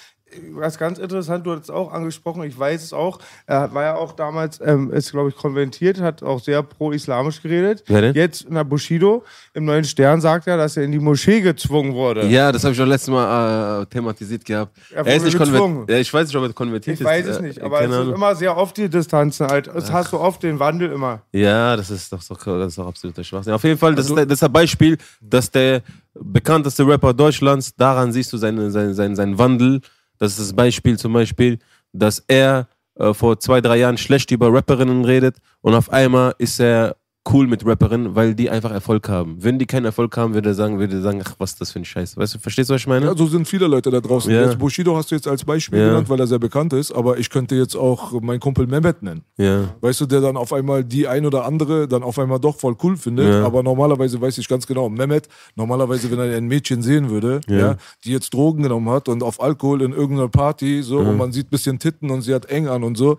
was 0.53 0.77
ganz 0.77 0.99
interessant, 0.99 1.45
du 1.45 1.51
hast 1.51 1.63
es 1.63 1.69
auch 1.69 1.91
angesprochen, 1.91 2.43
ich 2.43 2.57
weiß 2.57 2.83
es 2.83 2.93
auch. 2.93 3.19
Er 3.47 3.73
war 3.73 3.83
ja 3.83 3.95
auch 3.95 4.13
damals, 4.13 4.59
ähm, 4.63 4.91
ist 4.91 5.11
glaube 5.11 5.29
ich 5.29 5.35
konventiert, 5.35 5.99
hat 6.01 6.23
auch 6.23 6.39
sehr 6.41 6.63
pro-islamisch 6.63 7.41
geredet. 7.41 7.83
Wer 7.87 8.01
denn? 8.01 8.15
Jetzt 8.15 8.41
in 8.43 8.55
der 8.55 8.63
Bushido, 8.63 9.23
im 9.53 9.65
Neuen 9.65 9.83
Stern 9.83 10.21
sagt 10.21 10.47
er, 10.47 10.57
dass 10.57 10.77
er 10.77 10.83
in 10.83 10.91
die 10.91 10.99
Moschee 10.99 11.41
gezwungen 11.41 11.93
wurde. 11.93 12.25
Ja, 12.27 12.51
das 12.51 12.63
habe 12.63 12.73
ich 12.73 12.81
auch 12.81 12.85
letztes 12.85 13.09
Mal 13.09 13.81
äh, 13.81 13.85
thematisiert 13.87 14.45
gehabt. 14.45 14.77
Er 14.93 15.05
Er 15.05 15.15
ist 15.15 15.25
nicht 15.25 15.37
gezwungen. 15.37 15.85
Ja, 15.89 15.97
ich 15.97 16.13
weiß 16.13 16.27
nicht, 16.27 16.35
ob 16.37 16.43
er 16.43 16.53
konvertiert 16.53 16.95
Ich 16.95 17.01
ist. 17.01 17.05
weiß 17.07 17.25
es 17.27 17.37
Äh, 17.37 17.41
nicht, 17.41 17.61
aber 17.61 17.81
es 17.81 17.91
sind 17.91 18.13
immer 18.13 18.35
sehr 18.35 18.55
oft 18.57 18.75
die 18.77 18.89
Distanzen 18.89 19.47
halt. 19.47 19.67
Es 19.67 19.91
hast 19.91 20.11
du 20.13 20.19
oft 20.19 20.41
den 20.43 20.59
Wandel 20.59 20.91
immer. 20.91 21.21
Ja, 21.31 21.75
das 21.75 21.89
ist 21.89 22.11
doch, 22.13 22.23
doch, 22.23 22.37
das 22.43 22.67
ist 22.69 22.77
doch 22.77 22.87
absoluter 22.87 23.23
Schwachsinn. 23.23 23.53
Auf 23.53 23.63
jeden 23.63 23.77
Fall, 23.77 23.95
das, 23.95 24.05
Also- 24.05 24.17
ist, 24.17 24.29
das 24.29 24.39
ist 24.39 24.43
ein 24.43 24.51
Beispiel, 24.53 24.97
dass 25.21 25.49
der 25.51 25.81
bekannteste 26.13 26.85
Rapper 26.87 27.13
Deutschlands, 27.13 27.73
daran 27.75 28.11
siehst 28.11 28.31
du 28.33 28.37
seinen, 28.37 28.71
seinen, 28.71 28.93
seinen, 28.93 29.15
seinen 29.15 29.37
Wandel. 29.37 29.81
Das 30.23 30.39
ist 30.39 30.39
das 30.39 30.53
Beispiel 30.53 30.97
zum 30.97 31.11
Beispiel, 31.11 31.59
dass 31.91 32.23
er 32.29 32.69
äh, 32.95 33.13
vor 33.13 33.41
zwei, 33.41 33.59
drei 33.59 33.79
Jahren 33.79 33.97
schlecht 33.97 34.31
über 34.31 34.53
Rapperinnen 34.53 35.03
redet 35.03 35.35
und 35.59 35.75
auf 35.75 35.89
einmal 35.91 36.33
ist 36.37 36.61
er 36.61 36.95
cool 37.31 37.47
mit 37.47 37.65
Rapperinnen, 37.65 38.15
weil 38.15 38.35
die 38.35 38.49
einfach 38.49 38.71
Erfolg 38.71 39.07
haben. 39.07 39.37
Wenn 39.39 39.57
die 39.57 39.65
keinen 39.65 39.85
Erfolg 39.85 40.15
haben, 40.17 40.33
würde 40.33 40.49
er 40.49 40.55
sagen, 40.55 40.77
würde 40.79 40.95
er 40.97 41.01
sagen, 41.01 41.21
ach, 41.23 41.35
was 41.37 41.51
ist 41.51 41.61
das 41.61 41.71
für 41.71 41.79
ein 41.79 41.85
Scheiß. 41.85 42.17
Weißt 42.17 42.35
du, 42.35 42.39
verstehst 42.39 42.69
du, 42.69 42.73
was 42.73 42.81
ich 42.81 42.87
meine? 42.87 43.05
Ja, 43.05 43.15
so 43.15 43.25
sind 43.27 43.47
viele 43.47 43.67
Leute 43.67 43.89
da 43.91 44.01
draußen. 44.01 44.29
Ja. 44.31 44.41
Jetzt 44.43 44.59
Bushido 44.59 44.95
hast 44.97 45.09
du 45.11 45.15
jetzt 45.15 45.27
als 45.27 45.45
Beispiel 45.45 45.79
Ja. 45.79 45.87
genannt, 45.89 46.09
weil 46.09 46.19
er 46.19 46.27
sehr 46.27 46.39
bekannt 46.39 46.73
ist, 46.73 46.91
aber 46.91 47.17
ich 47.17 47.29
könnte 47.29 47.55
jetzt 47.55 47.75
auch 47.77 48.19
meinen 48.21 48.41
Kumpel 48.41 48.67
Mehmet 48.67 49.01
nennen. 49.03 49.21
Ja. 49.37 49.69
Weißt 49.79 50.01
du, 50.01 50.05
der 50.05 50.19
dann 50.19 50.35
auf 50.35 50.51
einmal 50.51 50.83
die 50.83 51.07
ein 51.07 51.25
oder 51.25 51.45
andere 51.45 51.87
dann 51.87 52.03
auf 52.03 52.19
einmal 52.19 52.39
doch 52.39 52.57
voll 52.57 52.75
cool 52.83 52.97
findet. 52.97 53.27
Ja. 53.29 53.45
Aber 53.45 53.63
normalerweise 53.63 54.19
weiß 54.19 54.37
ich 54.37 54.47
ganz 54.49 54.67
genau, 54.67 54.89
Mehmet, 54.89 55.29
normalerweise, 55.55 56.11
wenn 56.11 56.19
er 56.19 56.35
ein 56.35 56.47
Mädchen 56.47 56.81
sehen 56.81 57.09
würde, 57.09 57.39
Ja. 57.47 57.77
die 58.03 58.11
jetzt 58.11 58.33
Drogen 58.33 58.63
genommen 58.63 58.89
hat 58.89 59.07
und 59.07 59.23
auf 59.23 59.41
Alkohol 59.41 59.81
in 59.81 59.93
irgendeiner 59.93 60.27
Party, 60.29 60.81
so, 60.83 60.97
und 60.99 61.17
man 61.17 61.31
sieht 61.31 61.47
ein 61.47 61.51
bisschen 61.51 61.79
Titten 61.79 62.09
und 62.11 62.21
sie 62.21 62.33
hat 62.33 62.47
eng 62.47 62.67
an 62.67 62.83
und 62.83 62.97
so, 62.97 63.17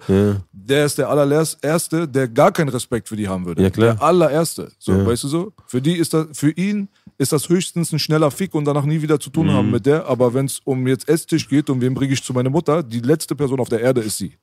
der 0.53 0.85
ist 0.85 0.99
der 0.99 1.09
allererste, 1.09 2.07
der 2.07 2.29
gar 2.29 2.53
keinen 2.53 2.69
Respekt 2.69 3.09
für 3.09 3.17
die 3.17 3.29
haben 3.29 3.47
würde. 3.47 3.63
Ja, 3.63 3.71
klar. 3.71 3.94
Der 3.95 4.03
allererste. 4.03 4.73
So, 4.79 4.93
Ja. 4.93 5.07
weißt 5.07 5.25
du 5.25 5.29
so? 5.29 5.53
Für 5.67 5.81
die 5.81 5.95
ist 5.97 6.15
das, 6.15 6.27
für 6.33 6.51
ihn 6.51 6.89
ist 7.19 7.33
das 7.33 7.49
höchstens 7.49 7.93
ein 7.93 7.99
schneller 7.99 8.31
Fick 8.31 8.55
und 8.55 8.65
danach 8.65 8.85
nie 8.85 9.01
wieder 9.03 9.21
zu 9.21 9.31
tun 9.31 9.51
haben 9.51 9.71
mit 9.71 9.87
der. 9.87 10.07
Aber 10.07 10.35
wenn 10.35 10.47
es 10.47 10.61
um 10.65 10.87
jetzt 10.87 11.09
Esstisch 11.09 11.49
geht 11.49 11.71
und 11.71 11.81
wen 11.81 11.95
bringe 11.95 12.13
ich 12.13 12.23
zu 12.23 12.33
meiner 12.33 12.51
Mutter, 12.51 12.83
die 12.83 13.01
letzte 13.01 13.35
Person 13.37 13.61
auf 13.61 13.69
der 13.69 13.81
Erde 13.81 14.01
ist 14.01 14.19
sie. 14.19 14.37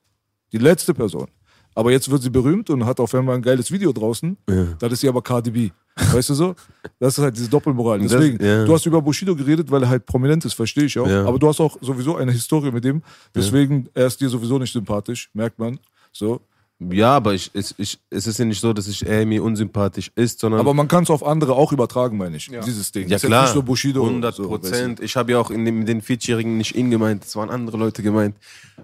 Die 0.53 0.57
letzte 0.57 0.93
Person. 0.93 1.27
Aber 1.73 1.91
jetzt 1.91 2.11
wird 2.11 2.21
sie 2.21 2.29
berühmt 2.29 2.69
und 2.69 2.85
hat 2.85 2.99
auf 2.99 3.13
einmal 3.15 3.35
ein 3.35 3.41
geiles 3.41 3.71
Video 3.71 3.93
draußen. 3.93 4.35
Dann 4.45 4.91
ist 4.91 4.99
sie 4.99 5.07
aber 5.07 5.21
Cardi 5.21 5.51
B. 5.51 5.69
Weißt 6.11 6.29
du 6.29 6.33
so? 6.33 6.55
Das 6.99 7.17
ist 7.17 7.23
halt 7.23 7.37
diese 7.37 7.49
Doppelmoral. 7.49 7.99
Das- 7.99 8.11
Deswegen, 8.11 8.43
ja. 8.43 8.65
du 8.65 8.73
hast 8.73 8.85
über 8.85 9.01
Bushido 9.01 9.35
geredet, 9.35 9.71
weil 9.71 9.83
er 9.83 9.89
halt 9.89 10.05
prominent 10.05 10.43
ist, 10.43 10.53
verstehe 10.53 10.83
ich 10.85 10.99
auch. 10.99 11.07
Ja. 11.07 11.25
Aber 11.25 11.39
du 11.39 11.47
hast 11.47 11.61
auch 11.61 11.77
sowieso 11.81 12.17
eine 12.17 12.31
Historie 12.33 12.71
mit 12.71 12.83
dem. 12.83 13.01
Deswegen, 13.33 13.87
er 13.93 14.07
ist 14.07 14.19
dir 14.19 14.27
sowieso 14.27 14.59
nicht 14.59 14.73
sympathisch, 14.73 15.29
merkt 15.33 15.59
man. 15.59 15.79
So. 16.11 16.41
Ja, 16.89 17.15
aber 17.15 17.35
ich, 17.35 17.51
ich, 17.53 17.75
ich, 17.77 17.99
es 18.09 18.25
ist 18.25 18.39
ja 18.39 18.45
nicht 18.45 18.59
so, 18.59 18.73
dass 18.73 18.87
ich 18.87 19.05
mir 19.05 19.43
unsympathisch 19.43 20.11
ist, 20.15 20.39
sondern. 20.39 20.59
Aber 20.59 20.73
man 20.73 20.87
kann 20.87 21.03
es 21.03 21.11
auf 21.11 21.23
andere 21.23 21.53
auch 21.53 21.71
übertragen, 21.71 22.17
meine 22.17 22.37
ich. 22.37 22.49
Dieses 22.65 22.91
Ding. 22.91 23.07
ja, 23.07 23.17
ist 23.17 23.25
klar. 23.25 23.43
nicht 23.43 23.53
so 23.53 23.61
Bushido. 23.61 24.03
100 24.03 24.33
So, 24.33 24.43
weißt 24.43 24.49
Prozent. 24.49 24.99
ich 24.99 25.15
habe 25.15 25.33
ja 25.33 25.39
auch 25.39 25.51
in 25.51 25.63
dem, 25.63 25.79
mit 25.79 25.87
den 25.87 26.01
40-Jährigen 26.01 26.57
nicht 26.57 26.75
ihn 26.75 26.89
gemeint, 26.89 27.23
es 27.23 27.35
waren 27.35 27.51
andere 27.51 27.77
Leute 27.77 28.01
gemeint. 28.01 28.35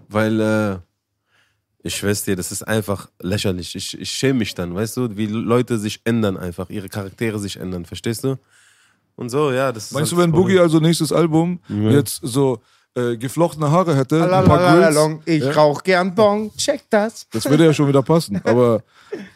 Weil, 0.09 0.39
äh, 0.39 0.77
ich 1.81 1.95
schwör's 1.95 2.23
dir, 2.23 2.35
das 2.35 2.51
ist 2.51 2.63
einfach 2.67 3.09
lächerlich. 3.19 3.75
Ich, 3.75 3.99
ich 3.99 4.11
schäme 4.11 4.39
mich 4.39 4.53
dann, 4.53 4.75
weißt 4.75 4.97
du, 4.97 5.17
wie 5.17 5.25
Leute 5.25 5.79
sich 5.79 6.01
ändern 6.03 6.37
einfach, 6.37 6.69
ihre 6.69 6.89
Charaktere 6.89 7.39
sich 7.39 7.57
ändern, 7.57 7.85
verstehst 7.85 8.23
du? 8.23 8.37
Und 9.15 9.29
so, 9.29 9.51
ja, 9.51 9.71
das 9.71 9.85
ist. 9.85 9.93
Meinst 9.93 10.11
du, 10.11 10.17
halt 10.17 10.25
wenn 10.25 10.31
das 10.31 10.39
Boogie 10.39 10.59
also 10.59 10.79
nächstes 10.79 11.11
Album 11.11 11.59
jetzt 11.67 12.19
so 12.21 12.61
äh, 12.97 13.15
geflochtene 13.17 13.69
Haare 13.71 13.95
hätte, 13.95 14.23
ein 14.23 14.45
paar 14.45 14.75
Grills, 14.75 15.19
Ich 15.25 15.55
rauch 15.55 15.83
gern 15.83 16.15
Bon, 16.15 16.49
check 16.57 16.81
das. 16.89 17.27
das 17.31 17.49
würde 17.49 17.65
ja 17.65 17.73
schon 17.73 17.87
wieder 17.87 18.01
passen. 18.01 18.41
Aber 18.43 18.81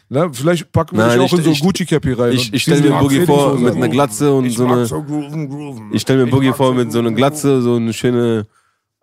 na, 0.08 0.28
vielleicht 0.32 0.70
packen 0.72 0.96
wir 0.96 1.06
Nein, 1.06 1.18
dich 1.20 1.28
auch 1.28 1.32
ich- 1.32 1.38
in 1.38 1.44
so 1.44 1.50
ich- 1.52 1.62
Gucci-Cappy 1.62 2.12
rein. 2.12 2.32
Ich, 2.32 2.52
ich 2.52 2.62
stelle 2.62 2.82
mir 2.82 2.98
Boogie 2.98 3.24
vor 3.24 3.56
mit 3.58 3.74
einer. 3.74 3.88
Glatze 3.88 4.32
und 4.32 4.50
so 4.50 4.66
eine. 4.66 4.86
grooven, 4.86 5.48
grooven. 5.48 5.90
Ich 5.92 6.02
stelle 6.02 6.24
mir 6.24 6.30
Boogie 6.30 6.52
vor 6.52 6.68
so 6.68 6.74
mit 6.74 6.92
so 6.92 6.98
einer 6.98 7.12
Glatze, 7.12 7.62
so 7.62 7.76
eine 7.76 7.92
schöne 7.92 8.46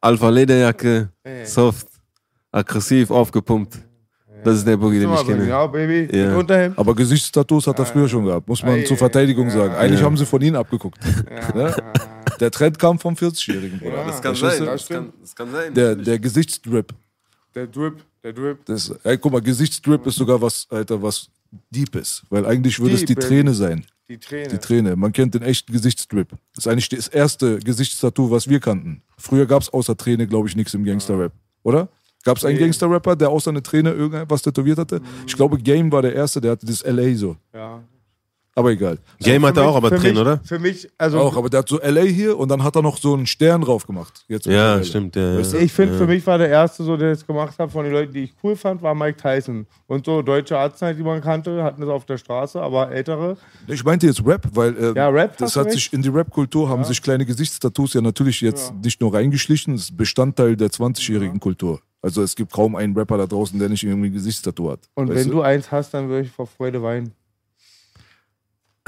Alpha-Lederjacke, 0.02 1.10
soft, 1.46 1.88
aggressiv, 2.52 3.12
aufgepumpt. 3.12 3.80
Das 4.44 4.56
ist 4.56 4.66
der 4.68 4.78
Boogie, 4.78 5.00
den 5.02 5.14
ich 5.14 5.26
kenne. 5.28 5.48
Ja, 5.50 5.68
Baby. 5.68 6.08
Ja. 6.18 6.72
Aber 6.78 6.96
Gesichtstattoos 6.96 7.68
hat 7.68 7.78
er 7.80 7.86
früher 7.86 8.08
schon 8.08 8.24
gehabt, 8.26 8.48
muss 8.48 8.64
man 8.64 8.86
zur 8.86 8.96
ei, 8.96 8.98
Verteidigung 9.00 9.50
sagen. 9.50 9.74
Eigentlich 9.76 10.00
Ja. 10.00 10.06
haben 10.06 10.16
sie 10.16 10.26
von 10.26 10.42
ihm 10.42 10.56
abgeguckt. 10.56 10.98
Ne? 11.54 11.76
Der 12.40 12.52
Trend 12.52 12.80
kam 12.80 13.00
vom 13.00 13.16
40-Jährigen, 13.16 13.80
Bruder. 13.80 14.06
Das 14.06 14.22
kann 14.22 14.36
sein, 14.36 14.66
das 14.66 14.88
kann, 14.88 15.14
das 15.22 15.36
kann 15.36 15.52
sein. 15.52 15.74
Der, 15.74 15.96
der 15.96 16.20
Gesichtsdrip. 16.20 16.94
Der 17.56 17.68
Drip, 17.68 18.04
der 18.24 18.34
Drip. 18.34 18.64
Das, 18.66 18.90
ey, 19.04 19.18
guck 19.18 19.32
mal, 19.32 19.42
Gesichtsdrip 19.42 20.06
ist 20.06 20.16
sogar 20.16 20.42
was, 20.42 20.68
Alter, 20.70 21.02
was 21.02 21.30
deep 21.72 21.96
ist. 21.96 22.24
Weil 22.30 22.46
eigentlich 22.46 22.80
würde 22.80 22.96
es 22.96 23.06
die 23.06 23.16
Deep. 23.16 23.22
Träne 23.22 23.54
sein. 23.54 23.86
Die 24.08 24.18
Träne. 24.18 24.48
Die 24.48 24.58
Träne. 24.58 24.96
Man 24.96 25.12
kennt 25.12 25.34
den 25.34 25.42
echten 25.42 25.72
Gesichtsdrip. 25.72 26.30
Das 26.56 26.66
ist 26.66 26.68
eigentlich 26.68 26.90
das 26.90 27.08
erste 27.08 27.60
Gesichtstattoo, 27.60 28.32
was 28.32 28.48
wir 28.48 28.60
kannten. 28.60 29.02
Früher 29.18 29.46
gab 29.46 29.62
es 29.62 29.70
außer 29.70 29.96
Träne, 29.98 30.28
glaube 30.28 30.48
ich, 30.48 30.56
nichts 30.56 30.74
im 30.74 30.84
Gangster-Rap. 30.84 31.32
Oder? 31.64 31.90
Gab 32.24 32.38
es 32.38 32.46
einen. 32.46 32.58
Gangster-Rapper, 32.60 33.16
der 33.16 33.30
außer 33.30 33.50
eine 33.50 33.64
Träne 33.64 33.92
irgendwas 33.92 34.42
tätowiert 34.42 34.78
hatte? 34.78 35.02
Ich 35.28 35.36
glaube, 35.36 35.58
Game 35.58 35.92
war 35.92 36.02
der 36.02 36.14
erste, 36.14 36.42
der 36.42 36.52
hatte 36.52 36.66
das 36.66 36.84
LA 36.84 37.16
so. 37.16 37.36
ja. 37.54 37.84
Aber 38.60 38.72
egal. 38.72 38.98
Game 39.20 39.46
hat 39.46 39.56
er 39.56 39.64
mich- 39.64 39.72
auch 39.72 39.76
aber 39.78 39.90
drin, 39.90 40.02
mich, 40.02 40.18
oder? 40.18 40.40
Für 40.44 40.60
mich, 40.60 40.90
also 40.98 41.20
Auch, 41.20 41.38
aber 41.38 41.50
der 41.50 41.60
hat 41.60 41.70
so 41.70 41.80
LA 41.80 42.02
hier 42.02 42.38
und 42.38 42.50
dann 42.50 42.62
hat 42.64 42.76
er 42.76 42.82
noch 42.82 42.98
so 42.98 43.14
einen 43.14 43.26
Stern 43.26 43.62
drauf 43.62 43.88
gemacht. 43.88 44.26
Jetzt 44.28 44.48
Ja, 44.48 44.84
stimmt. 44.84 45.16
Ja, 45.16 45.38
Weißt 45.38 45.54
ja. 45.54 45.60
ich 45.60 45.72
finde, 45.72 45.98
für 45.98 46.06
mich 46.08 46.28
war 46.28 46.38
der 46.38 46.50
erste, 46.50 46.84
so, 46.84 46.98
der 46.98 47.12
es 47.14 47.26
gemacht 47.26 47.58
hat, 47.58 47.72
von 47.72 47.86
den 47.86 47.94
Leuten, 47.94 48.12
die 48.14 48.24
ich 48.24 48.34
cool 48.44 48.56
fand, 48.58 48.82
war 48.82 48.94
Mike 48.94 49.18
Tyson. 49.22 49.66
Und 49.88 50.06
so 50.06 50.22
deutsche 50.22 50.58
Arznei, 50.58 50.94
die 50.94 51.04
man 51.04 51.22
kannte, 51.22 51.64
hatten 51.64 51.80
das 51.82 51.90
auf 51.90 52.06
der 52.06 52.18
Straße, 52.18 52.62
aber 52.62 52.92
ältere. 52.92 53.38
Ich 53.68 53.84
meinte 53.84 54.08
jetzt 54.08 54.26
Rap, 54.26 54.46
weil 54.54 54.76
äh, 54.78 54.94
Ja, 54.94 55.08
Rap 55.08 55.38
das 55.38 55.54
du 55.54 55.62
hat 55.62 55.72
sich 55.72 55.94
in 55.94 56.02
die 56.02 56.10
Rap-Kultur 56.10 56.68
haben 56.68 56.84
sich 56.84 57.02
kleine 57.02 57.26
Gesichtstattoos 57.26 57.94
ja 57.94 58.02
natürlich 58.02 58.42
jetzt 58.42 58.74
nicht 58.84 59.00
nur 59.00 59.14
reingeschlichen, 59.14 59.76
das 59.76 59.84
ist 59.86 59.98
Bestandteil 59.98 60.56
der 60.58 60.70
20-jährigen 60.70 61.40
Kultur. 61.40 61.80
Also 62.02 62.22
es 62.24 62.36
gibt 62.36 62.52
kaum 62.54 62.76
einen 62.76 62.96
Rapper 62.98 63.18
da 63.18 63.26
draußen, 63.28 63.60
der 63.60 63.68
nicht 63.70 63.84
irgendwie 63.84 64.08
ein 64.10 64.14
Gesichtstattoo 64.14 64.72
hat. 64.72 64.80
Und 64.96 65.10
wenn 65.14 65.30
du 65.30 65.42
eins 65.42 65.70
hast, 65.72 65.94
dann 65.94 66.08
würde 66.08 66.26
ich 66.28 66.32
vor 66.32 66.48
Freude 66.48 66.82
weinen. 66.82 67.12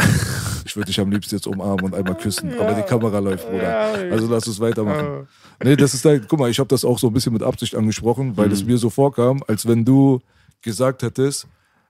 Ich 0.66 0.76
würde 0.78 0.88
dich 0.88 0.99
am 0.99 1.12
liebsten 1.12 1.36
jetzt 1.36 1.47
umarmen 1.47 1.84
und 1.86 1.95
einmal 1.95 2.16
küssen, 2.16 2.54
aber 2.58 2.74
die 2.76 2.84
Kamera 2.84 3.20
läuft, 3.20 3.49
Bruder. 3.49 3.93
Also 4.12 4.28
lass 4.28 4.47
uns 4.47 4.60
weitermachen. 4.60 5.28
Nee, 5.62 5.76
das 5.76 5.93
ist 5.93 6.06
halt, 6.06 6.30
guck 6.30 6.39
mal, 6.39 6.49
ich 6.49 6.60
habe 6.60 6.68
das 6.70 6.86
auch 6.86 6.97
so 6.99 7.08
ein 7.08 7.14
bisschen 7.14 7.34
mit 7.34 7.43
Absicht 7.43 7.76
angesprochen, 7.76 8.38
weil 8.38 8.52
es 8.52 8.64
mir 8.64 8.78
so 8.78 8.89
vorkam, 8.89 9.43
als 9.47 9.68
wenn 9.68 9.84
du 9.84 10.20
gesagt 10.62 11.02
hättest, 11.04 11.47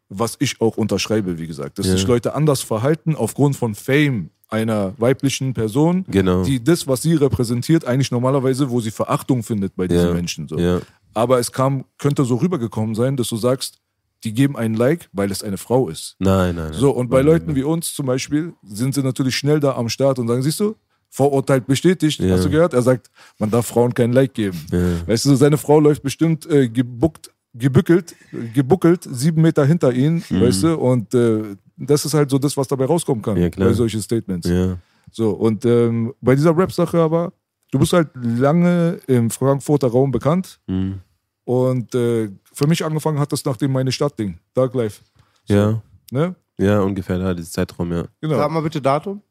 was 0.09 0.36
ich 0.39 0.59
auch 0.62 0.78
unterschreibe, 0.78 1.38
wie 1.38 1.47
gesagt, 1.47 1.78
dass 1.80 1.86
Ja. 1.88 1.91
sich 1.93 2.07
Leute 2.07 2.34
anders 2.34 2.62
verhalten 2.62 3.16
aufgrund 3.16 3.55
von 3.55 3.76
Fame 3.76 4.30
einer 4.49 4.93
weiblichen 4.97 5.53
Person, 5.53 6.05
Genau. 6.09 6.43
die 6.43 6.64
das, 6.64 6.88
was 6.88 7.01
sie 7.03 7.14
repräsentiert, 7.16 7.86
eigentlich 7.86 8.12
normalerweise, 8.12 8.70
wo 8.72 8.80
sie 8.82 8.91
Verachtung 8.91 9.43
findet 9.43 9.76
bei 9.76 9.88
diesen 9.88 10.07
Ja. 10.07 10.14
Menschen. 10.14 10.47
So. 10.47 10.57
Ja. 10.57 10.80
Aber 11.14 11.39
es 11.39 11.51
kam, 11.51 11.86
könnte 11.97 12.26
so 12.26 12.36
rübergekommen 12.38 12.95
sein, 12.95 13.16
dass 13.16 13.28
du 13.30 13.36
sagst, 13.38 13.78
die 14.24 14.34
geben 14.34 14.55
einen 14.57 14.76
Like, 14.76 15.09
weil 15.13 15.32
es 15.32 15.43
eine 15.43 15.57
Frau 15.57 15.89
ist. 15.89 16.15
Nein, 16.19 16.55
nein, 16.55 16.69
nein. 16.72 16.74
So, 16.80 16.91
und 16.91 17.09
bei 17.09 17.22
Leuten 17.22 17.55
wie 17.55 17.63
uns 17.63 17.93
zum 17.93 18.05
Beispiel 18.05 18.53
sind 18.63 18.93
sie 18.93 19.01
natürlich 19.03 19.36
schnell 19.36 19.59
da 19.59 19.76
am 19.76 19.89
Start 19.89 20.19
und 20.19 20.28
sagen, 20.28 20.41
siehst 20.43 20.59
du, 20.59 20.76
Vorurteil 21.09 21.59
bestätigt, 21.61 22.19
Ja. 22.22 22.36
hast 22.36 22.45
du 22.45 22.49
gehört? 22.49 22.74
Er 22.74 22.82
sagt, 22.82 23.09
man 23.38 23.49
darf 23.51 23.65
Frauen 23.67 23.93
kein 23.93 24.13
Like 24.13 24.34
geben. 24.34 24.57
Ja. 24.72 25.07
Weißt 25.07 25.26
du, 25.26 25.36
seine 25.36 25.57
Frau 25.57 25.80
läuft 25.80 26.03
bestimmt 26.03 26.45
äh, 26.49 26.69
gebuckt, 26.69 27.32
gebückelt, 27.53 28.15
gebuckelt, 28.53 29.07
sieben 29.11 29.41
Meter 29.41 29.65
hinter 29.65 29.91
ihn, 29.91 30.24
weißt 30.30 30.63
du, 30.63 30.76
und 30.78 31.13
äh, 31.13 31.55
das 31.76 32.05
ist 32.05 32.13
halt 32.13 32.30
so 32.30 32.38
das, 32.38 32.55
was 32.55 32.67
dabei 32.67 32.86
rauskommen 32.86 33.22
kann 33.22 33.36
Mhm. 33.36 33.41
Ja, 33.43 33.49
bei 33.57 33.74
solchen 33.74 34.01
Statements. 34.01 34.47
Ja. 34.47 34.78
So, 35.11 35.32
und 35.32 35.65
ähm, 35.65 36.13
bei 36.22 36.36
dieser 36.36 36.55
Rap-Sache 36.55 36.97
aber, 36.99 37.34
du 37.72 37.80
bist 37.80 37.91
halt 37.91 38.07
lange 38.15 38.99
im 39.07 39.30
Frankfurter 39.30 39.88
Raum 39.88 40.11
bekannt 40.11 40.59
Mhm. 40.67 40.99
und 41.43 41.93
äh, 41.95 42.30
für 42.54 42.68
mich 42.68 42.84
angefangen 42.84 43.20
hat 43.20 43.32
das 43.32 43.45
nach 43.45 43.58
dem 43.58 43.72
Meine 43.72 43.91
Stadt-Ding, 43.91 44.39
Dark 44.54 44.74
Life. 44.74 45.02
ja. 45.47 45.82
Ne? 46.12 46.36
Ja, 46.58 46.82
ungefähr, 46.82 47.18
da, 47.18 47.34
dieser 47.34 47.49
Zeitraum, 47.49 47.91
ja. 47.91 48.06
Genau. 48.20 48.38
Sag 48.38 48.52
mal 48.52 48.62
bitte 48.62 48.82
Datum. 48.82 49.22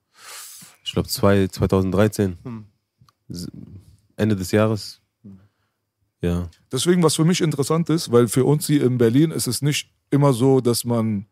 Ich 0.83 0.93
glaube 0.93 1.09
2013. 1.09 2.39
Hm. 2.43 2.65
Ende 4.17 4.35
des 4.35 4.51
Jahres. 4.51 5.01
Ja. 6.23 6.49
Deswegen, 6.73 7.03
was 7.03 7.15
für 7.15 7.25
mich 7.25 7.41
interessant 7.41 7.89
ist, 7.89 8.11
weil 8.11 8.29
für 8.29 8.45
uns 8.45 8.67
hier 8.67 8.85
in 8.85 8.99
Berlin 8.99 9.31
ist 9.31 9.47
es 9.47 9.63
nicht 9.63 9.93
immer 10.11 10.33
so, 10.33 10.61
dass 10.61 10.85
man, 10.85 11.27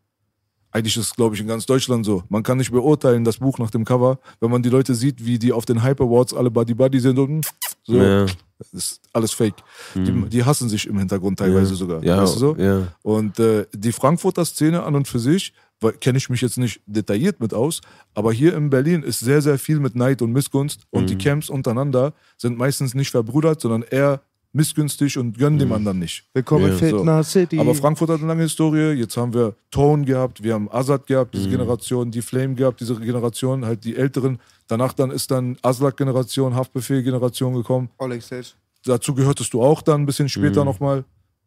eigentlich 0.71 0.95
ist 0.97 1.05
es, 1.07 1.13
glaube 1.15 1.35
ich, 1.35 1.41
in 1.41 1.47
ganz 1.47 1.65
Deutschland 1.65 2.05
so, 2.05 2.23
man 2.29 2.43
kann 2.43 2.57
nicht 2.57 2.71
beurteilen, 2.71 3.23
das 3.23 3.37
Buch 3.37 3.57
nach 3.57 3.71
dem 3.71 3.85
Cover, 3.85 4.19
wenn 4.39 4.51
man 4.51 4.61
die 4.61 4.69
Leute 4.69 4.93
sieht, 4.95 5.25
wie 5.25 5.39
die 5.39 5.51
auf 5.51 5.65
den 5.65 5.81
Hype 5.81 6.01
Awards 6.01 6.33
alle 6.33 6.51
Buddy 6.51 6.73
Buddy 6.75 6.99
sind 6.99 7.17
und 7.17 7.47
so, 7.83 7.95
Ja. 7.97 8.25
das 8.59 8.73
ist 8.73 9.01
alles 9.13 9.31
fake. 9.31 9.55
Die, 9.95 10.11
die 10.29 10.43
hassen 10.43 10.69
sich 10.69 10.85
im 10.87 10.99
Hintergrund 10.99 11.39
teilweise 11.39 11.71
ja. 11.71 11.75
sogar. 11.75 12.03
Ja, 12.03 12.21
weißt 12.21 12.35
du 12.35 12.39
so? 12.39 12.55
ja. 12.57 12.87
Und 13.01 13.39
äh, 13.39 13.65
die 13.73 13.91
Frankfurter 13.91 14.45
Szene 14.45 14.83
an 14.83 14.95
und 14.95 15.07
für 15.07 15.19
sich, 15.19 15.53
kenne 16.01 16.17
ich 16.17 16.29
mich 16.29 16.41
jetzt 16.41 16.57
nicht 16.57 16.81
detailliert 16.87 17.39
mit 17.39 17.53
aus, 17.53 17.79
aber 18.13 18.33
hier 18.33 18.53
in 18.53 18.69
Berlin 18.69 19.01
ist 19.01 19.19
sehr, 19.21 19.41
sehr 19.41 19.57
viel 19.57 19.79
mit 19.79 19.95
Neid 19.95 20.21
und 20.21 20.33
Missgunst 20.33 20.81
und 20.89 21.03
Mhm. 21.03 21.07
die 21.07 21.17
Camps 21.17 21.49
untereinander 21.49 22.13
sind 22.37 22.57
meistens 22.57 22.93
nicht 22.93 23.11
verbrüdert, 23.11 23.61
sondern 23.61 23.83
eher 23.83 24.21
missgünstig 24.53 25.17
und 25.17 25.37
gönnen 25.37 25.55
Mhm. 25.55 25.59
dem 25.59 25.71
anderen 25.73 25.99
nicht. 25.99 26.23
Willkommen 26.33 26.65
in 26.65 26.71
Ja. 26.71 26.77
Fitna 26.77 27.23
City. 27.23 27.59
Aber 27.59 27.75
Frankfurt 27.75 28.09
hat 28.09 28.19
eine 28.19 28.27
lange 28.27 28.43
Historie. 28.43 28.91
Jetzt 28.93 29.15
haben 29.17 29.33
wir 29.33 29.55
Tone 29.71 30.05
gehabt, 30.05 30.41
wir 30.43 30.53
haben 30.53 30.69
Azad 30.71 31.05
gehabt, 31.07 31.33
diese 31.35 31.49
Generation, 31.49 32.09
die 32.11 32.21
Flame 32.21 32.55
gehabt, 32.55 32.79
diese 32.79 32.95
Generation, 32.95 33.65
halt 33.65 33.83
die 33.83 33.95
Älteren. 33.95 34.39
Danach 34.67 34.93
dann 34.93 35.11
ist 35.11 35.31
dann 35.31 35.57
Aslak-Generation, 35.61 36.55
Haftbefehl-Generation 36.55 37.53
gekommen. 37.53 37.89
Sage. 37.99 38.43
Dazu 38.85 39.13
gehörtest 39.13 39.53
du 39.53 39.61
auch 39.61 39.81
dann 39.81 40.01
ein 40.01 40.05
bisschen 40.05 40.29
später 40.29 40.63
nochmal. 40.65 41.03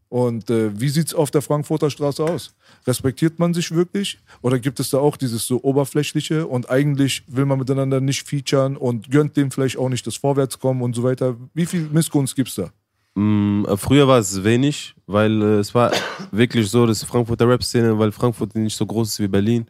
Und 0.09 0.51
äh, 0.51 0.79
wie 0.79 0.91
sieht's 0.91 1.15
auf 1.15 1.31
der 1.31 1.41
Frankfurter 1.41 1.89
Straße 1.89 2.23
aus? 2.23 2.55
Respektiert 2.87 3.39
man 3.39 3.55
sich 3.55 3.71
wirklich? 3.71 4.19
Oder 4.43 4.59
gibt 4.59 4.79
es 4.79 4.91
da 4.91 4.99
auch 4.99 5.17
dieses 5.17 5.47
so 5.47 5.63
oberflächliche 5.63 6.47
und 6.47 6.69
eigentlich 6.69 7.23
will 7.29 7.47
man 7.47 7.59
miteinander 7.59 7.99
nicht 8.03 8.29
featuren 8.29 8.77
und 8.77 9.11
gönnt 9.11 9.39
dem 9.39 9.51
vielleicht 9.51 9.79
auch 9.79 9.89
nicht 9.89 10.07
das 10.07 10.17
Vorwärtskommen 10.17 10.83
und 10.83 10.95
so 10.95 11.03
weiter? 11.03 11.37
Wie 11.55 11.65
viel 11.65 11.89
Missgunst 11.91 12.37
gibt's 12.37 12.57
da? 12.57 12.71
Mm, 13.15 13.65
äh, 13.67 13.77
Früher 13.77 14.09
war 14.09 14.19
es 14.19 14.43
wenig, 14.43 14.95
weil 15.07 15.43
äh, 15.43 15.59
es 15.59 15.75
war 15.75 15.93
wirklich 16.31 16.71
so, 16.71 16.87
dass 16.87 17.05
Frankfurter 17.05 17.49
Rap-Szene, 17.49 17.99
weil 17.99 18.13
Frankfurt 18.13 18.55
nicht 18.55 18.77
so 18.77 18.87
groß 18.87 19.09
ist 19.09 19.21
wie 19.21 19.29
Berlin. 19.29 19.67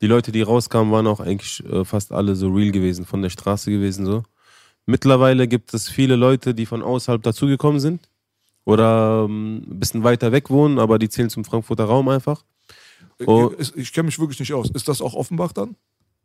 Die 0.00 0.06
Leute, 0.06 0.32
die 0.32 0.42
rauskamen, 0.42 0.92
waren 0.92 1.06
auch 1.06 1.20
eigentlich 1.20 1.62
äh, 1.66 1.84
fast 1.84 2.12
alle 2.12 2.34
so 2.36 2.48
real 2.48 2.70
gewesen, 2.70 3.04
von 3.04 3.22
der 3.22 3.30
Straße 3.30 3.70
gewesen 3.70 4.06
so. 4.06 4.22
Mittlerweile 4.86 5.46
gibt 5.46 5.74
es 5.74 5.88
viele 5.88 6.16
Leute, 6.16 6.54
die 6.54 6.64
von 6.66 6.82
außerhalb 6.82 7.22
dazugekommen 7.22 7.80
sind 7.80 8.08
oder 8.64 9.26
ähm, 9.28 9.58
ein 9.70 9.78
bisschen 9.78 10.02
weiter 10.04 10.32
weg 10.32 10.48
wohnen, 10.50 10.78
aber 10.78 10.98
die 10.98 11.08
zählen 11.08 11.30
zum 11.30 11.44
Frankfurter 11.44 11.84
Raum 11.84 12.08
einfach. 12.08 12.44
Oh. 13.26 13.50
Ich, 13.58 13.76
ich 13.76 13.92
kenne 13.92 14.06
mich 14.06 14.18
wirklich 14.18 14.40
nicht 14.40 14.54
aus. 14.54 14.70
Ist 14.70 14.88
das 14.88 15.02
auch 15.02 15.14
Offenbach 15.14 15.52
dann? 15.52 15.76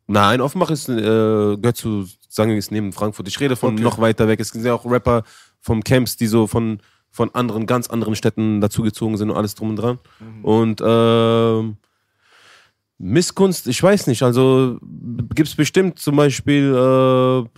Nein, 0.06 0.40
Offenbach 0.40 0.70
ist, 0.70 0.88
äh, 0.88 0.94
gehört 0.94 1.76
zu, 1.76 2.06
sagen 2.28 2.52
wir 2.52 2.58
es 2.58 2.70
neben 2.70 2.92
Frankfurt. 2.92 3.28
Ich 3.28 3.38
rede 3.40 3.56
von 3.56 3.74
Okay. 3.74 3.82
noch 3.82 3.98
weiter 3.98 4.26
weg. 4.28 4.40
Es 4.40 4.48
sind 4.48 4.64
ja 4.64 4.72
auch 4.74 4.86
Rapper 4.86 5.24
vom 5.66 5.82
Camps, 5.82 6.16
die 6.16 6.28
so 6.28 6.46
von, 6.46 6.78
von 7.10 7.34
anderen, 7.34 7.66
ganz 7.66 7.88
anderen 7.88 8.14
Städten 8.14 8.60
dazugezogen 8.60 9.16
sind 9.16 9.30
und 9.30 9.36
alles 9.36 9.56
drum 9.56 9.70
und 9.70 9.76
dran. 9.76 9.98
Und 10.42 10.80
ähm, 10.84 11.76
Missgunst, 12.98 13.66
ich 13.66 13.82
weiß 13.82 14.06
nicht. 14.06 14.22
Also 14.22 14.78
gibt 15.34 15.48
es 15.48 15.56
bestimmt 15.56 15.98
zum 15.98 16.14
Beispiel, 16.14 16.72
äh, 16.72 17.48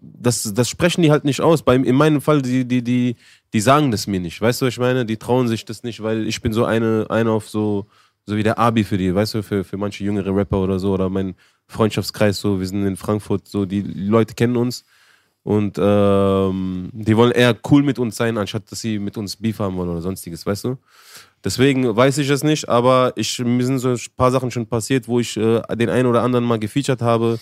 das, 0.00 0.54
das 0.54 0.68
sprechen 0.70 1.02
die 1.02 1.10
halt 1.10 1.24
nicht 1.24 1.40
aus. 1.40 1.64
Bei, 1.64 1.74
in 1.74 1.96
meinem 1.96 2.20
Fall, 2.20 2.42
die, 2.42 2.64
die, 2.64 2.82
die, 2.82 3.16
die 3.52 3.60
sagen 3.60 3.90
das 3.90 4.06
mir 4.06 4.20
nicht. 4.20 4.40
Weißt 4.40 4.62
du, 4.62 4.66
was 4.66 4.74
ich 4.74 4.78
meine? 4.78 5.04
Die 5.04 5.16
trauen 5.16 5.48
sich 5.48 5.64
das 5.64 5.82
nicht, 5.82 6.00
weil 6.00 6.28
ich 6.28 6.40
bin 6.42 6.52
so 6.52 6.64
eine, 6.64 7.06
eine 7.10 7.32
auf 7.32 7.48
so, 7.48 7.88
so 8.24 8.36
wie 8.36 8.44
der 8.44 8.56
Abi 8.56 8.84
für 8.84 8.98
die, 8.98 9.12
weißt 9.12 9.34
du, 9.34 9.42
für, 9.42 9.64
für 9.64 9.76
manche 9.76 10.04
jüngere 10.04 10.32
Rapper 10.34 10.58
oder 10.58 10.78
so, 10.78 10.94
oder 10.94 11.10
mein 11.10 11.34
Freundschaftskreis, 11.66 12.38
so, 12.38 12.60
wir 12.60 12.66
sind 12.68 12.86
in 12.86 12.96
Frankfurt, 12.96 13.48
so, 13.48 13.66
die 13.66 13.82
Leute 13.82 14.34
kennen 14.34 14.56
uns. 14.56 14.84
Und 15.44 15.76
ähm, 15.80 16.90
die 16.92 17.16
wollen 17.16 17.32
eher 17.32 17.56
cool 17.70 17.82
mit 17.82 17.98
uns 17.98 18.16
sein, 18.16 18.38
anstatt 18.38 18.70
dass 18.70 18.80
sie 18.80 18.98
mit 18.98 19.16
uns 19.16 19.36
Beef 19.36 19.58
haben 19.58 19.76
wollen 19.76 19.90
oder 19.90 20.00
sonstiges, 20.00 20.46
weißt 20.46 20.64
du? 20.64 20.78
Deswegen 21.44 21.96
weiß 21.96 22.18
ich 22.18 22.30
es 22.30 22.44
nicht, 22.44 22.68
aber 22.68 23.12
ich, 23.16 23.40
mir 23.40 23.64
sind 23.66 23.80
so 23.80 23.88
ein 23.90 24.00
paar 24.16 24.30
Sachen 24.30 24.52
schon 24.52 24.66
passiert, 24.66 25.08
wo 25.08 25.18
ich 25.18 25.36
äh, 25.36 25.60
den 25.74 25.90
einen 25.90 26.06
oder 26.06 26.22
anderen 26.22 26.44
mal 26.44 26.60
gefeatured 26.60 27.02
habe 27.02 27.40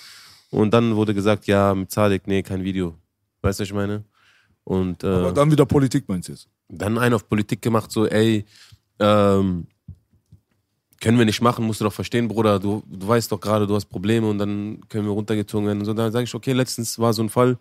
und 0.51 0.73
dann 0.73 0.97
wurde 0.97 1.13
gesagt, 1.13 1.47
ja, 1.47 1.75
mit 1.75 1.91
Zadek, 1.91 2.27
nee, 2.27 2.43
kein 2.43 2.65
Video. 2.65 2.95
Weißt 3.43 3.61
du, 3.61 3.63
was 3.63 3.69
ich 3.69 3.75
meine? 3.75 4.05
Und 4.65 5.05
äh, 5.05 5.07
Aber 5.07 5.33
dann 5.33 5.51
wieder 5.51 5.67
Politik 5.67 6.09
meinst 6.09 6.29
du 6.29 6.33
jetzt? 6.33 6.49
dann 6.71 6.99
einen 6.99 7.15
auf 7.15 7.29
Politik 7.29 7.63
gemacht, 7.63 7.91
so, 7.91 8.07
ey, 8.07 8.45
ähm, 8.99 9.67
können 11.01 11.19
wir 11.19 11.25
nicht 11.25 11.41
machen, 11.41 11.65
musst 11.65 11.81
du 11.81 11.85
doch 11.85 11.93
verstehen, 11.93 12.29
Bruder, 12.29 12.59
du, 12.59 12.83
du 12.87 13.09
weißt 13.09 13.33
doch 13.33 13.41
gerade, 13.41 13.67
du 13.67 13.75
hast 13.75 13.87
Probleme 13.87 14.29
und 14.29 14.39
dann 14.39 14.81
können 14.89 15.07
wir 15.07 15.13
runtergezogen 15.13 15.67
werden. 15.67 15.79
Und 15.81 15.87
so, 15.87 15.95
dann 15.95 16.13
sage 16.13 16.25
ich, 16.25 16.35
okay, 16.35 16.53
letztens 16.53 16.99
war 16.99 17.13
so 17.13 17.23
ein 17.23 17.31
Fall, 17.31 17.59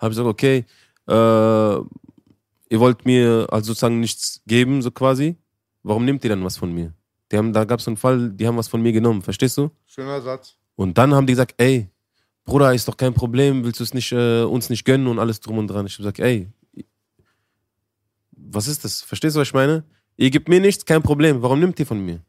habe 0.00 0.12
ich 0.12 0.18
gesagt, 0.18 0.28
okay, 0.28 0.64
äh, 1.08 1.12
ihr 1.12 2.80
wollt 2.80 3.04
mir 3.04 3.46
also 3.50 3.68
sozusagen 3.68 4.00
nichts 4.00 4.42
geben, 4.46 4.80
so 4.82 4.90
quasi, 4.90 5.36
warum 5.82 6.04
nehmt 6.04 6.24
ihr 6.24 6.30
dann 6.30 6.44
was 6.44 6.56
von 6.56 6.72
mir? 6.72 6.94
Die 7.30 7.36
haben, 7.36 7.52
da 7.52 7.64
gab 7.64 7.78
es 7.78 7.84
so 7.84 7.90
einen 7.90 7.96
Fall, 7.96 8.30
die 8.30 8.46
haben 8.46 8.56
was 8.56 8.68
von 8.68 8.82
mir 8.82 8.92
genommen, 8.92 9.22
verstehst 9.22 9.56
du? 9.58 9.70
Schöner 9.86 10.20
Satz. 10.20 10.56
Und 10.74 10.96
dann 10.96 11.14
haben 11.14 11.26
die 11.26 11.34
gesagt, 11.34 11.54
ey, 11.58 11.88
Bruder, 12.44 12.74
ist 12.74 12.88
doch 12.88 12.96
kein 12.96 13.14
Problem, 13.14 13.64
willst 13.64 13.80
du 13.80 13.84
es 13.84 13.94
nicht, 13.94 14.10
äh, 14.12 14.42
uns 14.42 14.70
nicht 14.70 14.84
gönnen 14.84 15.06
und 15.06 15.18
alles 15.18 15.40
drum 15.40 15.58
und 15.58 15.68
dran. 15.68 15.86
Ich 15.86 15.92
hab 15.92 15.98
gesagt, 15.98 16.20
ey, 16.20 16.48
was 18.32 18.66
ist 18.66 18.84
das? 18.84 19.02
Verstehst 19.02 19.36
du, 19.36 19.40
was 19.40 19.48
ich 19.48 19.54
meine? 19.54 19.84
Ihr 20.16 20.30
gebt 20.30 20.48
mir 20.48 20.60
nichts, 20.60 20.84
kein 20.84 21.02
Problem. 21.02 21.42
Warum 21.42 21.60
nimmt 21.60 21.78
ihr 21.78 21.86
von 21.86 22.04
mir? 22.04 22.20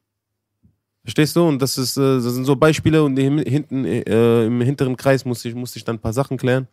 Verstehst 1.04 1.36
du? 1.36 1.48
Und 1.48 1.62
das, 1.62 1.78
ist, 1.78 1.98
äh, 1.98 2.02
das 2.02 2.34
sind 2.34 2.46
so 2.46 2.56
Beispiele 2.56 3.04
und 3.04 3.18
im, 3.18 3.40
hinten, 3.40 3.86
äh, 3.86 4.46
im 4.46 4.62
hinteren 4.62 4.96
Kreis 4.96 5.26
musste 5.26 5.50
ich, 5.50 5.56
musste 5.56 5.80
ich 5.80 5.86
dann 5.86 5.96
ein 5.96 6.02
paar 6.02 6.14
Sachen 6.14 6.38
klären. 6.38 6.68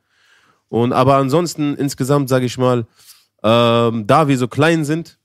Und 0.68 0.92
aber 0.92 1.16
ansonsten 1.16 1.74
insgesamt 1.76 2.28
sage 2.28 2.46
ich 2.46 2.58
mal, 2.58 2.86
ähm, 3.42 4.06
da 4.06 4.28
wir 4.28 4.36
so 4.36 4.48
klein 4.48 4.84
sind 4.84 5.18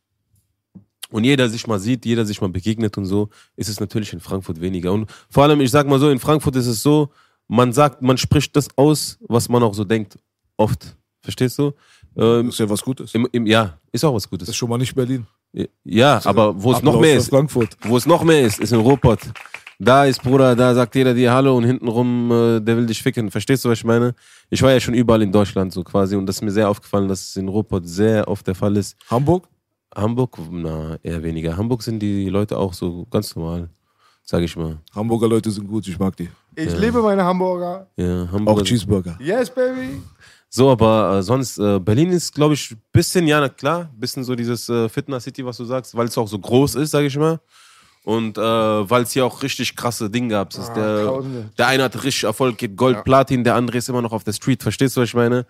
und 1.10 1.24
jeder 1.24 1.50
sich 1.50 1.68
mal 1.68 1.80
sieht, 1.80 2.06
jeder 2.06 2.26
sich 2.26 2.42
mal 2.42 2.50
begegnet 2.50 2.98
und 2.98 3.06
so, 3.06 3.30
ist 3.56 3.70
es 3.70 3.80
natürlich 3.80 4.14
in 4.14 4.20
Frankfurt 4.20 4.62
weniger. 4.62 4.92
Und 4.94 5.10
vor 5.30 5.44
allem, 5.44 5.62
ich 5.62 5.72
sag 5.72 5.88
mal 5.88 6.00
so, 6.00 6.10
in 6.10 6.20
Frankfurt 6.20 6.56
ist 6.56 6.68
es 6.68 6.82
so, 6.82 7.10
man 7.48 7.74
sagt, 7.74 8.02
man 8.02 8.18
spricht 8.18 8.56
das 8.56 8.68
aus, 8.78 9.18
was 9.28 9.50
man 9.50 9.62
auch 9.64 9.74
so 9.74 9.84
denkt. 9.84 10.18
Oft. 10.58 10.96
Verstehst 11.22 11.58
du? 11.60 11.74
Ähm, 12.16 12.46
Das 12.48 12.56
ist 12.56 12.60
ja 12.60 12.70
was 12.70 12.82
Gutes. 12.82 13.14
im, 13.16 13.28
im, 13.32 13.46
ja, 13.48 13.78
ist 13.92 14.04
auch 14.06 14.14
was 14.14 14.24
Das 14.24 14.30
Gutes. 14.30 14.50
ist 14.50 14.56
schon 14.56 14.70
mal 14.70 14.78
nicht 14.78 14.96
Berlin. 14.96 15.26
Ja, 15.84 16.20
aber 16.26 16.62
wo 16.62 16.72
es 16.72 16.82
noch 16.82 17.00
mehr 17.00 17.16
ist, 17.18 17.30
Frankfurt. 17.30 17.78
wo 17.84 17.96
es 17.98 18.06
noch 18.08 18.24
mehr 18.24 18.42
ist, 18.42 18.60
ist 18.60 18.72
in 18.74 18.80
Ruhrpott. 18.80 19.20
Da 19.80 20.06
ist, 20.06 20.22
Bruder, 20.22 20.56
da 20.56 20.74
sagt 20.74 20.96
jeder 20.96 21.14
dir 21.14 21.32
Hallo 21.34 21.58
und 21.58 21.64
hintenrum, 21.64 22.32
äh, 22.32 22.60
der 22.60 22.78
will 22.78 22.86
dich 22.86 23.02
ficken. 23.02 23.32
Verstehst 23.32 23.66
du, 23.66 23.70
was 23.70 23.80
ich 23.80 23.84
meine? 23.84 24.14
Ich 24.50 24.62
war 24.62 24.72
ja 24.72 24.80
schon 24.80 24.94
überall 24.94 25.22
in 25.22 25.32
Deutschland 25.32 25.74
so 25.74 25.84
quasi 25.84 26.16
und 26.16 26.26
das 26.26 26.38
ist 26.38 26.42
mir 26.42 26.52
sehr 26.52 26.70
aufgefallen, 26.70 27.08
dass 27.08 27.30
es 27.30 27.36
in 27.36 27.48
Ruhrpott 27.48 27.88
sehr 27.88 28.28
oft 28.28 28.46
der 28.48 28.56
Fall 28.56 28.78
ist. 28.78 28.96
Hamburg? 29.10 29.48
Hamburg, 29.96 30.38
na, 30.52 30.98
eher 31.04 31.22
weniger. 31.22 31.56
Hamburg 31.56 31.84
sind 31.84 32.00
die 32.00 32.30
Leute 32.30 32.58
auch 32.58 32.74
so 32.74 33.06
ganz 33.12 33.36
normal, 33.36 33.70
sag 34.24 34.42
ich 34.42 34.56
mal. 34.56 34.80
Hamburger 34.94 35.28
Leute 35.28 35.52
sind 35.52 35.68
gut, 35.68 35.88
ich 35.88 36.00
mag 36.00 36.16
die. 36.18 36.30
Ich 36.56 36.78
liebe 36.78 37.02
meine 37.02 37.24
Hamburger. 37.24 37.88
Ja, 37.96 38.24
Auch 38.24 38.32
Hamburg. 38.32 38.64
Cheeseburger. 38.64 39.18
Yes, 39.20 39.50
baby. 39.50 40.02
So, 40.50 40.70
aber 40.70 41.18
äh, 41.18 41.24
sonst, 41.24 41.58
äh, 41.58 41.80
Berlin 41.80 42.12
ist, 42.12 42.34
glaube 42.34 42.54
ich, 42.54 42.76
bisschen, 42.92 43.26
ja, 43.26 43.40
na 43.40 43.50
klar, 43.50 43.90
bisschen 43.98 44.24
so 44.24 44.36
dieses 44.36 44.70
äh, 44.70 44.88
Fitness 44.88 45.24
City, 45.24 45.44
was 45.44 45.58
du 45.58 45.66
sagst, 45.66 45.96
weil 45.96 46.06
es 46.08 46.18
auch 46.18 46.28
so 46.28 46.38
groß 46.38 46.76
ist, 46.76 46.92
sag 46.92 47.04
ich 47.04 47.18
mal. 47.18 47.40
Und 48.06 48.38
äh, 48.38 48.42
weil 48.42 49.04
es 49.04 49.12
hier 49.12 49.26
auch 49.26 49.44
richtig 49.44 49.76
krasse 49.76 50.10
Dinge 50.10 50.30
gab. 50.30 50.52
Es 50.52 50.58
ist 50.58 50.72
Ah, 50.72 50.74
der, 51.22 51.24
der 51.58 51.68
eine 51.68 51.84
hat 51.84 51.96
richtig 52.04 52.24
Erfolg, 52.24 52.58
geht 52.58 52.76
Gold, 52.76 53.04
Platin, 53.06 53.44
der 53.44 53.56
andere 53.56 53.78
ist 53.78 53.88
immer 53.88 54.02
noch 54.02 54.12
auf 54.12 54.24
der 54.26 54.34
Street. 54.34 54.62
Verstehst 54.62 54.98
du, 54.98 55.02
was 55.02 55.10
ich 55.10 55.16
meine? 55.16 55.46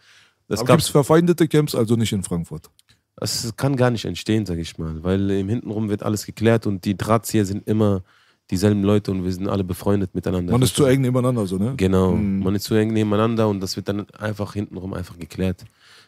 Gab, 0.49 0.67
gibt 0.67 0.81
es 0.81 0.87
verfeindete 0.89 1.47
Camps, 1.47 1.73
also 1.73 1.95
nicht 1.95 2.11
in 2.13 2.21
Frankfurt. 2.21 2.69
das 3.15 3.55
kann 3.57 3.75
gar 3.75 3.89
nicht 3.89 4.05
entstehen, 4.05 4.45
sag 4.45 4.59
ich 4.59 4.77
mal. 4.77 5.03
Weil 5.03 5.31
im 5.31 5.49
Hintenrum 5.49 5.89
wird 5.89 6.03
alles 6.03 6.25
geklärt 6.25 6.67
und 6.67 6.85
die 6.85 6.95
Drahtzieher 6.95 7.45
sind 7.45 7.67
immer 7.67 8.03
dieselben 8.51 8.83
Leute 8.83 9.09
und 9.09 9.23
wir 9.23 9.31
sind 9.31 9.47
alle 9.47 9.63
befreundet 9.63 10.13
miteinander. 10.13 10.51
Man 10.51 10.61
ist 10.61 10.75
zu 10.75 10.85
eng 10.85 11.01
nebeneinander, 11.01 11.47
so, 11.47 11.57
ne? 11.57 11.73
Genau, 11.77 12.11
man 12.11 12.53
ist 12.53 12.65
zu 12.65 12.75
eng 12.75 12.93
nebeneinander 12.93 13.47
und 13.47 13.61
das 13.61 13.75
wird 13.77 13.87
dann 13.87 14.07
einfach 14.11 14.53
hintenrum 14.53 14.93
einfach 14.93 15.17
geklärt. 15.17 15.63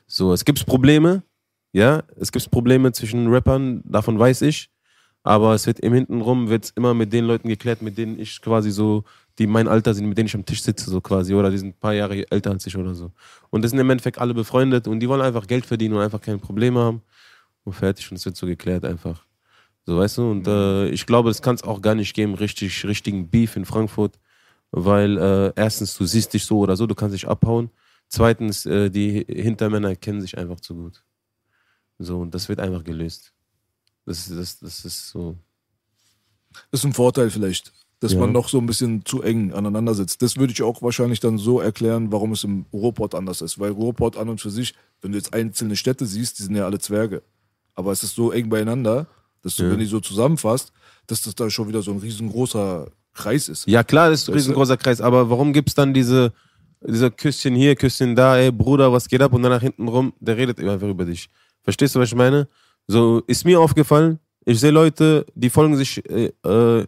So, 0.06 0.34
es 0.34 0.46
gibt 0.46 0.64
Probleme, 0.68 1.24
ja, 1.72 2.04
es 2.20 2.32
gibt 2.32 2.52
Probleme 2.52 2.92
zwischen 2.92 3.28
Rappern, 3.34 3.82
davon 3.86 4.20
weiß 4.20 4.44
ich, 4.44 4.70
aber 5.26 5.54
es 5.56 5.68
wird 5.68 5.80
im 5.82 5.94
Hintenrum 5.94 6.50
wird 6.50 6.72
immer 6.76 6.94
mit 6.94 7.12
den 7.12 7.26
Leuten 7.26 7.50
geklärt, 7.50 7.82
mit 7.82 7.98
denen 7.98 8.20
ich 8.20 8.42
quasi 8.42 8.72
so, 8.72 9.04
die 9.38 9.48
mein 9.48 9.68
Alter 9.68 9.94
sind, 9.94 10.08
mit 10.08 10.18
denen 10.18 10.28
ich 10.28 10.36
am 10.36 10.46
Tisch 10.46 10.64
sitze, 10.64 10.90
so 10.90 11.02
quasi, 11.02 11.34
oder 11.34 11.52
die 11.52 11.58
sind 11.58 11.70
ein 11.70 11.80
paar 11.80 11.94
Jahre 11.94 12.30
älter 12.32 12.52
als 12.52 12.66
ich 12.66 12.78
oder 12.78 12.96
so. 12.96 13.12
Und 13.50 13.64
das 13.64 13.72
sind 13.72 13.80
im 13.80 13.90
Endeffekt 13.90 14.20
alle 14.20 14.34
befreundet 14.34 14.88
und 14.88 15.00
die 15.02 15.10
wollen 15.10 15.22
einfach 15.22 15.48
Geld 15.48 15.66
verdienen 15.66 15.96
und 15.96 16.02
einfach 16.02 16.22
keine 16.22 16.38
Probleme 16.38 16.80
haben 16.80 17.02
und 17.66 17.74
fertig 17.74 18.10
und 18.12 18.18
es 18.18 18.26
wird 18.26 18.38
so 18.38 18.48
geklärt 18.48 18.86
einfach. 18.86 19.26
So, 19.86 19.98
weißt 19.98 20.18
du, 20.20 20.32
und 20.32 20.48
äh, 20.48 20.90
ich 20.90 21.06
glaube, 21.06 21.30
es 21.30 21.42
kann 21.42 21.56
es 21.56 21.64
auch 21.64 21.82
gar 21.82 21.96
nicht 21.96 22.14
geben, 22.14 22.36
richtig, 22.36 22.86
richtigen 22.86 23.30
Beef 23.30 23.56
in 23.56 23.66
Frankfurt 23.66 24.18
weil 24.78 25.18
äh, 25.18 25.54
erstens, 25.56 25.98
du 25.98 26.06
siehst 26.06 26.34
dich 26.34 26.46
so 26.46 26.60
oder 26.60 26.76
so, 26.76 26.86
du 26.86 26.96
kannst 26.96 27.16
dich 27.16 27.28
abhauen. 27.28 27.70
Zweitens, 28.10 28.66
äh, 28.66 28.90
die 28.90 29.26
Hintermänner 29.28 29.96
kennen 29.96 30.22
sich 30.22 30.38
einfach 30.38 30.60
zu 30.60 30.76
gut. 30.76 31.04
So, 31.98 32.20
und 32.20 32.36
das 32.36 32.50
wird 32.50 32.60
einfach 32.60 32.84
gelöst. 32.84 33.35
Das, 34.06 34.28
das, 34.30 34.60
das 34.60 34.86
ist 34.86 35.10
so. 35.10 35.36
ist 36.72 36.86
ein 36.86 36.94
Vorteil 36.94 37.30
vielleicht, 37.30 37.74
dass 38.00 38.14
Ja. 38.14 38.20
man 38.20 38.32
noch 38.32 38.50
so 38.50 38.60
ein 38.60 38.66
bisschen 38.66 39.04
zu 39.06 39.22
eng 39.22 39.52
aneinander 39.54 39.94
sitzt. 39.96 40.22
Das 40.22 40.38
würde 40.38 40.54
ich 40.54 40.62
auch 40.64 40.82
wahrscheinlich 40.82 41.20
dann 41.20 41.38
so 41.38 41.60
erklären, 41.60 42.12
warum 42.12 42.32
es 42.34 42.44
im 42.44 42.66
Ruhrpott 42.72 43.16
anders 43.16 43.42
ist. 43.42 43.60
Weil 43.60 43.72
Ruhrpott 43.72 44.16
an 44.18 44.30
und 44.30 44.40
für 44.42 44.52
sich, 44.52 44.74
wenn 45.02 45.12
du 45.12 45.18
jetzt 45.18 45.34
einzelne 45.34 45.76
Städte 45.76 46.06
siehst, 46.06 46.40
die 46.40 46.44
sind 46.44 46.56
ja 46.56 46.66
alle 46.66 46.80
Zwerge. 46.80 47.24
Aber 47.74 47.92
es 47.92 48.04
ist 48.04 48.16
so 48.16 48.32
eng 48.32 48.50
beieinander, 48.50 49.08
dass 49.42 49.56
du, 49.56 49.64
Ja. 49.64 49.72
wenn 49.72 49.80
du 49.80 49.86
so 49.88 50.00
zusammenfasst, 50.00 50.72
dass 51.08 51.22
das 51.24 51.36
da 51.36 51.50
schon 51.50 51.68
wieder 51.68 51.82
so 51.82 51.92
ein 51.92 52.00
riesengroßer 52.00 52.88
Kreis 53.14 53.48
ist. 53.50 53.68
Ja, 53.68 53.84
klar, 53.84 54.10
das 54.10 54.22
ist 54.22 54.30
ein 54.30 54.34
riesengroßer 54.34 54.78
Kreis, 54.78 55.02
aber 55.02 55.30
warum 55.30 55.52
gibt's 55.54 55.74
dann 55.74 55.94
diese, 55.94 56.34
diese 56.86 57.10
Küsschen 57.12 57.56
hier, 57.56 57.76
Küsschen 57.76 58.16
da, 58.16 58.38
ey 58.38 58.52
Bruder, 58.52 58.92
was 58.92 59.08
geht 59.08 59.22
ab? 59.22 59.34
Und 59.34 59.42
dann 59.44 59.52
nach 59.52 59.62
hinten 59.62 59.88
rum, 59.88 60.14
der 60.20 60.38
redet 60.38 60.60
einfach 60.60 60.88
über 60.88 61.06
dich. 61.06 61.30
Verstehst 61.64 61.96
du, 61.96 62.00
was 62.00 62.10
ich 62.10 62.16
meine? 62.16 62.48
So 62.88 63.24
ist 63.28 63.46
mir 63.46 63.60
aufgefallen, 63.60 64.20
ich 64.46 64.60
sehe 64.60 64.72
Leute, 64.72 65.26
die 65.34 65.50
folgen 65.50 65.76
sich 65.76 66.08
äh, 66.10 66.32
äh, 66.44 66.86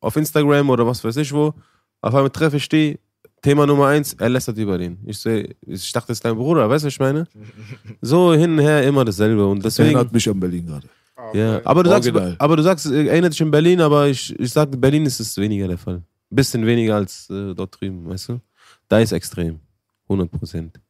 auf 0.00 0.16
Instagram 0.16 0.70
oder 0.70 0.86
was 0.86 1.02
weiß 1.02 1.16
ich 1.16 1.32
wo. 1.32 1.54
Auf 2.02 2.14
einmal 2.14 2.30
treffe 2.30 2.56
ich 2.56 2.68
die, 2.68 2.98
Thema 3.42 3.66
Nummer 3.66 3.86
eins, 3.86 4.14
er 4.14 4.28
lästert 4.28 4.58
über 4.58 4.76
den. 4.76 4.98
Ich, 5.06 5.18
seh, 5.18 5.54
ich 5.62 5.92
dachte, 5.92 6.08
das 6.08 6.18
ist 6.18 6.24
dein 6.24 6.36
Bruder, 6.36 6.68
weißt 6.68 6.84
du, 6.84 6.86
was 6.86 6.92
ich 6.94 7.00
meine? 7.00 7.26
So 8.02 8.34
hin 8.34 8.52
und 8.52 8.58
her 8.58 8.86
immer 8.86 9.04
dasselbe. 9.04 9.46
Und 9.46 9.64
Das 9.64 9.76
deswegen. 9.76 9.96
erinnert 9.96 10.12
mich 10.12 10.28
an 10.28 10.38
Berlin 10.40 10.66
gerade. 10.66 10.88
Ja, 11.34 11.60
aber 11.64 11.82
du, 11.82 11.90
sagst, 11.90 12.10
aber 12.38 12.56
du 12.56 12.62
sagst, 12.62 12.86
äh, 12.86 13.06
erinnert 13.06 13.32
dich 13.32 13.40
in 13.40 13.50
Berlin, 13.50 13.80
aber 13.80 14.08
ich, 14.08 14.38
ich 14.38 14.50
sag, 14.50 14.68
Berlin 14.80 15.04
ist 15.06 15.20
es 15.20 15.36
weniger 15.36 15.68
der 15.68 15.78
Fall. 15.78 16.02
Bisschen 16.30 16.64
weniger 16.64 16.96
als 16.96 17.28
äh, 17.30 17.54
dort 17.54 17.78
drüben, 17.78 18.08
weißt 18.08 18.30
du? 18.30 18.40
Da 18.88 19.00
ist 19.00 19.12
extrem. 19.12 19.60
100 20.04 20.30
Prozent. 20.30 20.80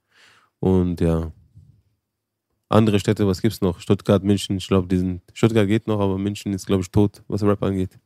Und 0.60 1.00
ja. 1.00 1.32
Andere 2.72 3.00
Städte, 3.00 3.26
was 3.26 3.42
gibt's 3.42 3.60
noch? 3.60 3.80
Stuttgart, 3.80 4.22
München, 4.22 4.56
ich 4.56 4.68
glaube, 4.68 4.86
die 4.86 4.96
sind. 4.96 5.22
Stuttgart 5.34 5.66
geht 5.66 5.88
noch, 5.88 5.98
aber 6.00 6.16
München 6.18 6.52
ist, 6.52 6.66
glaube 6.66 6.82
ich, 6.82 6.90
tot, 6.90 7.22
was 7.26 7.42
Rap 7.42 7.62
angeht. 7.64 7.98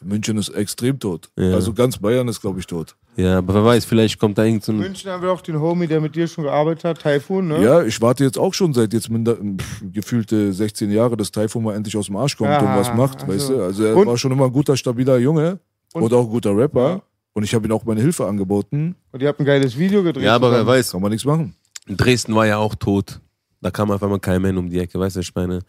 München 0.00 0.38
ist 0.38 0.50
extrem 0.50 1.00
tot. 1.00 1.28
Ja. 1.36 1.54
Also 1.54 1.72
ganz 1.74 1.98
Bayern 1.98 2.28
ist, 2.28 2.40
glaube 2.40 2.60
ich, 2.60 2.66
tot. 2.68 2.94
Ja, 3.16 3.38
aber 3.38 3.52
wer 3.54 3.64
weiß, 3.64 3.84
vielleicht 3.84 4.20
kommt 4.20 4.38
da 4.38 4.44
irgend 4.44 4.62
so 4.62 4.70
ein. 4.70 4.78
München 4.78 5.10
haben 5.10 5.24
wir 5.24 5.32
auch 5.32 5.40
den 5.40 5.58
Homie, 5.58 5.88
der 5.88 6.00
mit 6.00 6.14
dir 6.14 6.28
schon 6.28 6.44
gearbeitet 6.44 6.84
hat, 6.84 7.00
Taifun, 7.02 7.48
ne? 7.48 7.60
Ja, 7.64 7.82
ich 7.82 8.00
warte 8.00 8.22
jetzt 8.22 8.38
auch 8.38 8.54
schon 8.54 8.72
seit 8.72 8.92
jetzt 8.92 9.10
minder, 9.10 9.34
pff, 9.36 9.82
gefühlte 9.92 10.52
16 10.52 10.92
Jahre, 10.92 11.16
dass 11.16 11.32
Taifun 11.32 11.64
mal 11.64 11.74
endlich 11.74 11.96
aus 11.96 12.06
dem 12.06 12.14
Arsch 12.14 12.36
kommt 12.36 12.50
und 12.50 12.56
Ah, 12.68 12.78
was 12.78 12.94
macht, 12.94 13.22
also. 13.24 13.32
weißt 13.32 13.48
du? 13.50 13.62
Also 13.64 13.84
er 13.84 13.96
Und- 13.96 14.06
war 14.06 14.16
schon 14.16 14.30
immer 14.30 14.44
ein 14.44 14.52
guter, 14.52 14.76
stabiler 14.76 15.18
Junge 15.18 15.58
Und- 15.92 16.04
und 16.04 16.12
auch 16.14 16.22
ein 16.26 16.30
guter 16.30 16.56
Rapper. 16.56 16.88
Ja. 16.90 17.02
Und 17.32 17.42
ich 17.42 17.52
habe 17.52 17.66
ihm 17.66 17.72
auch 17.72 17.84
meine 17.84 18.00
Hilfe 18.00 18.24
angeboten. 18.26 18.94
Und 19.10 19.20
ihr 19.22 19.26
habt 19.26 19.40
ein 19.40 19.44
geiles 19.46 19.76
Video 19.76 20.04
gedreht. 20.04 20.22
Ja, 20.24 20.36
aber 20.36 20.52
wer 20.52 20.64
weiß, 20.64 20.92
Kann 20.92 21.02
man 21.02 21.10
nichts 21.10 21.24
machen. 21.24 21.56
Dresden 21.88 22.36
war 22.36 22.46
ja 22.46 22.58
auch 22.58 22.76
tot. 22.76 23.20
Da 23.60 23.70
kam 23.70 23.90
auf 23.90 24.02
einmal 24.02 24.20
kein 24.20 24.40
Mann 24.42 24.56
um 24.56 24.68
die 24.68 24.78
Ecke, 24.78 24.98
weißt 24.98 25.16
du, 25.16 25.20
ich 25.20 25.34
meine. 25.34 25.60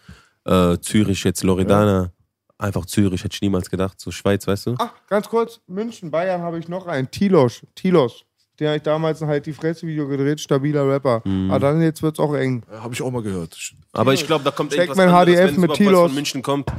Äh, 0.46 0.78
Zürich, 0.80 1.24
jetzt 1.24 1.44
Loredana. 1.44 2.12
Einfach 2.58 2.86
Zürich, 2.86 3.24
hätte 3.24 3.36
ich 3.36 3.42
niemals 3.42 3.70
gedacht. 3.70 4.00
So 4.00 4.12
Schweiz, 4.12 4.46
weißt 4.46 4.68
du? 4.68 4.76
Ach, 4.80 4.92
ganz 5.08 5.30
kurz, 5.30 5.62
München, 5.68 6.12
Bayern 6.12 6.42
habe 6.42 6.60
ich 6.60 6.68
noch 6.68 6.88
einen. 6.88 7.10
Tilos. 7.10 7.62
Tilos. 7.76 8.26
Den 8.60 8.68
habe 8.68 8.78
ich 8.78 8.84
damals 8.84 9.22
halt 9.22 9.46
die 9.46 9.54
Fresse-Video 9.54 10.08
gedreht, 10.08 10.42
stabiler 10.42 10.86
Rapper. 10.88 11.22
Mhm. 11.24 11.50
Aber 11.50 11.60
dann 11.60 11.82
jetzt 11.82 12.04
wird's 12.04 12.20
auch 12.20 12.34
eng. 12.34 12.64
Habe 12.70 12.94
ich 12.94 13.02
auch 13.02 13.12
mal 13.12 13.22
gehört. 13.22 13.58
Aber 13.94 14.14
ich 14.14 14.28
glaube, 14.28 14.44
da 14.44 14.52
kommt 14.52 14.72
Check 14.72 14.80
irgendwas 14.80 14.98
mein 14.98 15.10
anderes, 15.10 15.36
HDF 15.36 15.48
wenn 15.48 15.54
es 15.56 15.60
mit 15.62 15.74
Tilos. 15.74 16.08
von 16.08 16.16
München 16.16 16.42
kommt. 16.42 16.70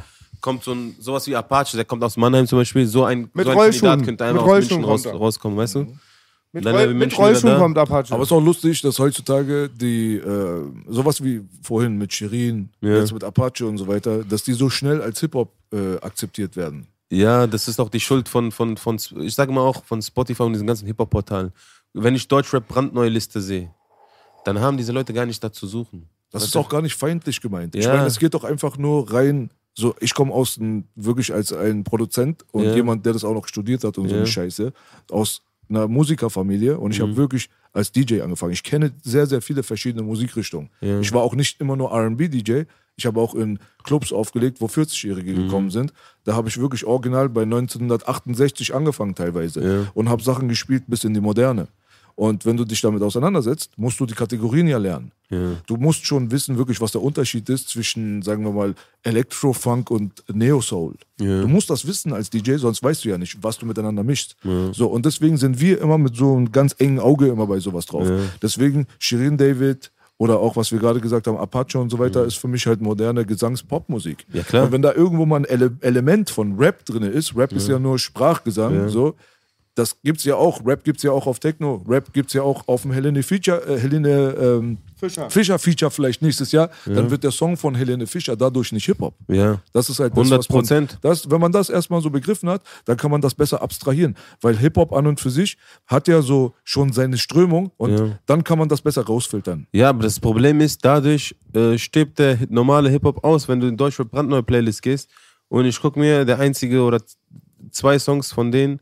kommt 0.42 0.62
so 0.62 0.72
ein, 0.72 0.94
sowas 0.98 1.26
wie 1.26 1.34
Apache, 1.34 1.76
der 1.76 1.86
kommt 1.86 2.04
aus 2.04 2.18
Mannheim 2.18 2.46
zum 2.46 2.58
Beispiel, 2.58 2.86
so 2.86 3.04
ein, 3.04 3.30
Mit 3.32 3.46
so 3.46 3.50
ein 3.52 3.56
Rollschuhen. 3.56 3.88
Kandidat 3.90 4.06
könnte 4.06 4.24
einfach 4.26 4.42
Mit 4.42 4.52
aus 4.52 4.58
München 4.58 4.84
Rollschuhen 4.84 5.12
raus, 5.14 5.20
rauskommen, 5.20 5.56
weißt 5.58 5.74
du? 5.76 5.96
Mit, 6.53 6.66
Roll, 6.66 6.94
mit 6.94 7.16
Rollschuhen 7.16 7.59
kommt 7.59 7.78
Apache. 7.78 8.12
Aber 8.12 8.22
es 8.24 8.28
ist 8.28 8.32
auch 8.32 8.42
lustig, 8.42 8.82
dass 8.82 8.98
heutzutage 8.98 9.68
die, 9.70 10.16
äh, 10.16 10.64
sowas 10.88 11.22
wie 11.22 11.42
vorhin 11.62 11.96
mit 11.96 12.12
Shirin, 12.12 12.70
Ja. 12.80 12.96
jetzt 12.98 13.12
mit 13.12 13.22
Apache 13.22 13.64
und 13.66 13.78
so 13.78 13.86
weiter, 13.86 14.24
dass 14.24 14.42
die 14.42 14.53
so 14.55 14.68
schnell 14.68 15.01
als 15.01 15.20
Hip-Hop 15.20 15.53
äh, 15.72 15.96
akzeptiert 16.01 16.57
werden. 16.57 16.88
Ja, 17.09 17.46
das 17.46 17.68
ist 17.68 17.78
auch 17.80 17.88
die 17.88 18.01
Schuld 18.01 18.28
von, 18.28 18.51
von, 18.51 18.76
von 18.76 18.98
ich 19.20 19.34
sage 19.34 19.53
mal 19.53 19.61
auch 19.61 19.84
von 19.84 20.03
Spotify 20.03 20.42
und 20.42 20.53
diesen 20.55 20.66
ganzen 20.66 20.86
Hip-Hop-Portalen. 20.86 21.53
Wenn 21.92 22.16
ich 22.16 22.26
Deutschrap 22.26 22.66
brandneue 22.66 23.09
Liste 23.11 23.40
sehe, 23.40 23.70
dann 24.44 24.59
haben 24.59 24.76
diese 24.76 24.90
Leute 24.92 25.12
gar 25.12 25.26
nicht 25.26 25.42
da 25.42 25.53
zu 25.53 25.66
suchen. 25.68 26.09
Das 26.32 26.42
Weißt 26.42 26.51
ist 26.51 26.57
auch 26.57 26.68
gar 26.68 26.82
nicht 26.82 26.94
feindlich 26.96 27.40
gemeint. 27.40 27.74
Ich 27.76 27.84
Ja. 27.84 27.94
meine, 27.94 28.07
es 28.07 28.18
geht 28.18 28.34
doch 28.34 28.42
einfach 28.44 28.76
nur 28.76 29.12
rein, 29.12 29.51
so, 29.74 29.94
ich 30.01 30.14
komme 30.14 30.32
aus 30.32 30.59
wirklich 30.96 31.32
als 31.32 31.53
ein 31.53 31.84
Produzent 31.84 32.44
und 32.53 32.64
Ja. 32.64 32.74
jemand, 32.74 33.07
der 33.07 33.12
das 33.12 33.22
auch 33.24 33.34
noch 33.34 33.46
studiert 33.46 33.84
hat 33.84 33.98
und 33.98 34.09
so 34.09 34.14
Ja. 34.14 34.18
eine 34.20 34.26
Scheiße, 34.26 34.72
aus 35.11 35.42
einer 35.70 35.88
Musikerfamilie 35.88 36.76
und 36.78 36.86
Mhm. 36.86 36.92
ich 36.92 37.00
habe 37.00 37.16
wirklich 37.16 37.48
als 37.72 37.92
DJ 37.92 38.20
angefangen. 38.22 38.52
Ich 38.52 38.62
kenne 38.62 38.92
sehr, 39.02 39.26
sehr 39.26 39.40
viele 39.40 39.62
verschiedene 39.62 40.02
Musikrichtungen. 40.02 40.70
Ja. 40.80 41.00
Ich 41.00 41.12
war 41.12 41.22
auch 41.22 41.34
nicht 41.34 41.60
immer 41.60 41.76
nur 41.76 41.92
RB-DJ, 41.92 42.62
ich 42.96 43.06
habe 43.06 43.20
auch 43.20 43.34
in 43.34 43.58
Clubs 43.84 44.12
aufgelegt, 44.12 44.60
wo 44.60 44.66
40-Jährige 44.66 45.32
Mhm. 45.32 45.44
gekommen 45.44 45.70
sind. 45.70 45.92
Da 46.24 46.34
habe 46.34 46.48
ich 46.48 46.58
wirklich 46.60 46.84
original 46.84 47.28
bei 47.28 47.44
1968 47.46 48.74
angefangen 48.74 49.14
teilweise 49.14 49.60
Ja. 49.84 49.90
und 49.94 50.08
habe 50.08 50.22
Sachen 50.22 50.48
gespielt 50.48 50.84
bis 50.86 51.04
in 51.04 51.14
die 51.14 51.20
Moderne. 51.20 51.68
Und 52.20 52.44
wenn 52.44 52.54
du 52.54 52.66
dich 52.66 52.82
damit 52.82 53.00
auseinandersetzt, 53.00 53.70
musst 53.78 53.98
du 53.98 54.04
die 54.04 54.12
Kategorien 54.12 54.66
ja 54.66 54.76
lernen. 54.76 55.10
Ja. 55.30 55.52
Du 55.66 55.78
musst 55.78 56.04
schon 56.04 56.30
wissen, 56.30 56.58
wirklich, 56.58 56.78
was 56.78 56.92
der 56.92 57.00
Unterschied 57.00 57.48
ist 57.48 57.70
zwischen, 57.70 58.20
sagen 58.20 58.44
wir 58.44 58.52
mal, 58.52 58.74
Electro-Funk 59.04 59.90
und 59.90 60.22
Neo-Soul. 60.30 60.96
Ja. 61.18 61.40
Du 61.40 61.48
musst 61.48 61.70
das 61.70 61.86
wissen 61.86 62.12
als 62.12 62.28
DJ, 62.28 62.56
sonst 62.56 62.82
weißt 62.82 63.06
du 63.06 63.08
ja 63.08 63.16
nicht, 63.16 63.38
was 63.42 63.56
du 63.56 63.64
miteinander 63.64 64.04
mischst. 64.04 64.36
So, 64.72 64.88
und 64.88 65.06
deswegen 65.06 65.38
sind 65.38 65.60
wir 65.60 65.80
immer 65.80 65.96
mit 65.96 66.14
so 66.14 66.36
einem 66.36 66.52
ganz 66.52 66.74
engen 66.78 67.00
Auge 67.00 67.28
immer 67.28 67.46
bei 67.46 67.58
sowas 67.58 67.86
drauf. 67.86 68.06
Ja. 68.06 68.18
Deswegen 68.42 68.86
Shirin 68.98 69.38
David 69.38 69.90
oder 70.18 70.40
auch, 70.40 70.56
was 70.56 70.72
wir 70.72 70.78
gerade 70.78 71.00
gesagt 71.00 71.26
haben, 71.26 71.38
Apache 71.38 71.78
und 71.78 71.88
so 71.88 71.98
weiter, 71.98 72.26
ist 72.26 72.36
für 72.36 72.48
mich 72.48 72.66
halt 72.66 72.82
moderne 72.82 73.24
Gesangs-Pop-Musik. 73.24 74.26
Ja, 74.34 74.42
klar. 74.42 74.66
Und 74.66 74.72
wenn 74.72 74.82
da 74.82 74.92
irgendwo 74.92 75.24
mal 75.24 75.36
ein 75.36 75.44
Ele 75.46 75.74
Element 75.80 76.28
von 76.28 76.58
Rap 76.58 76.84
drin 76.84 77.04
ist, 77.04 77.34
Rap 77.34 77.50
ist 77.52 77.66
ja 77.66 77.78
nur 77.78 77.98
Sprachgesang, 77.98 78.90
so, 78.90 79.14
das 79.80 79.96
gibt's 80.02 80.24
ja 80.24 80.36
auch. 80.36 80.64
Rap 80.66 80.84
gibt's 80.84 81.02
ja 81.02 81.10
auch 81.10 81.26
auf 81.26 81.40
Techno. 81.40 81.82
Rap 81.88 82.12
gibt's 82.12 82.34
ja 82.34 82.42
auch 82.42 82.68
auf 82.68 82.82
dem 82.82 82.92
Helene 82.92 83.22
Feature, 83.22 83.66
äh, 83.66 83.78
Helene 83.78 84.34
ähm, 84.38 84.78
Fischer. 84.96 85.30
Fischer 85.30 85.58
Feature 85.58 85.90
vielleicht 85.90 86.20
nächstes 86.20 86.52
Jahr. 86.52 86.68
Dann 86.84 87.10
wird 87.10 87.24
der 87.24 87.30
Song 87.30 87.56
von 87.56 87.74
Helene 87.74 88.06
Fischer 88.06 88.36
dadurch 88.36 88.70
nicht 88.72 88.84
Hip-Hop. 88.84 89.14
Ja. 89.28 89.58
Das 89.72 89.88
ist 89.88 89.98
halt 89.98 90.12
das, 90.12 90.18
100 90.18 90.50
was 90.50 90.70
man, 90.70 90.88
das, 91.00 91.30
wenn 91.30 91.40
man 91.40 91.52
das 91.52 91.70
erstmal 91.70 92.02
so 92.02 92.10
begriffen 92.10 92.50
hat, 92.50 92.62
dann 92.84 92.98
kann 92.98 93.10
man 93.10 93.22
das 93.22 93.34
besser 93.34 93.62
abstrahieren. 93.62 94.14
Weil 94.42 94.58
Hip-Hop 94.58 94.92
an 94.92 95.06
und 95.06 95.18
für 95.18 95.30
sich 95.30 95.56
hat 95.86 96.06
ja 96.06 96.20
so 96.20 96.52
schon 96.64 96.92
seine 96.92 97.16
Strömung 97.16 97.72
und 97.78 97.98
Ja. 97.98 98.18
dann 98.26 98.44
kann 98.44 98.58
man 98.58 98.68
das 98.68 98.82
besser 98.82 99.06
rausfiltern. 99.06 99.66
Ja, 99.72 99.88
aber 99.88 100.02
das 100.02 100.20
Problem 100.20 100.60
ist, 100.60 100.84
dadurch 100.84 101.34
äh, 101.54 101.78
stirbt 101.78 102.18
der 102.18 102.36
normale 102.50 102.90
Hip-Hop 102.90 103.24
aus, 103.24 103.48
wenn 103.48 103.60
du 103.60 103.66
in 103.68 103.78
Deutschrap 103.78 104.10
brandneue 104.10 104.42
Playlist 104.42 104.82
gehst 104.82 105.08
und 105.48 105.64
ich 105.64 105.80
gucke 105.80 105.98
mir, 105.98 106.26
der 106.26 106.38
einzige 106.38 106.82
oder 106.82 107.00
zwei 107.70 107.98
Songs 107.98 108.32
von 108.32 108.52
denen 108.52 108.80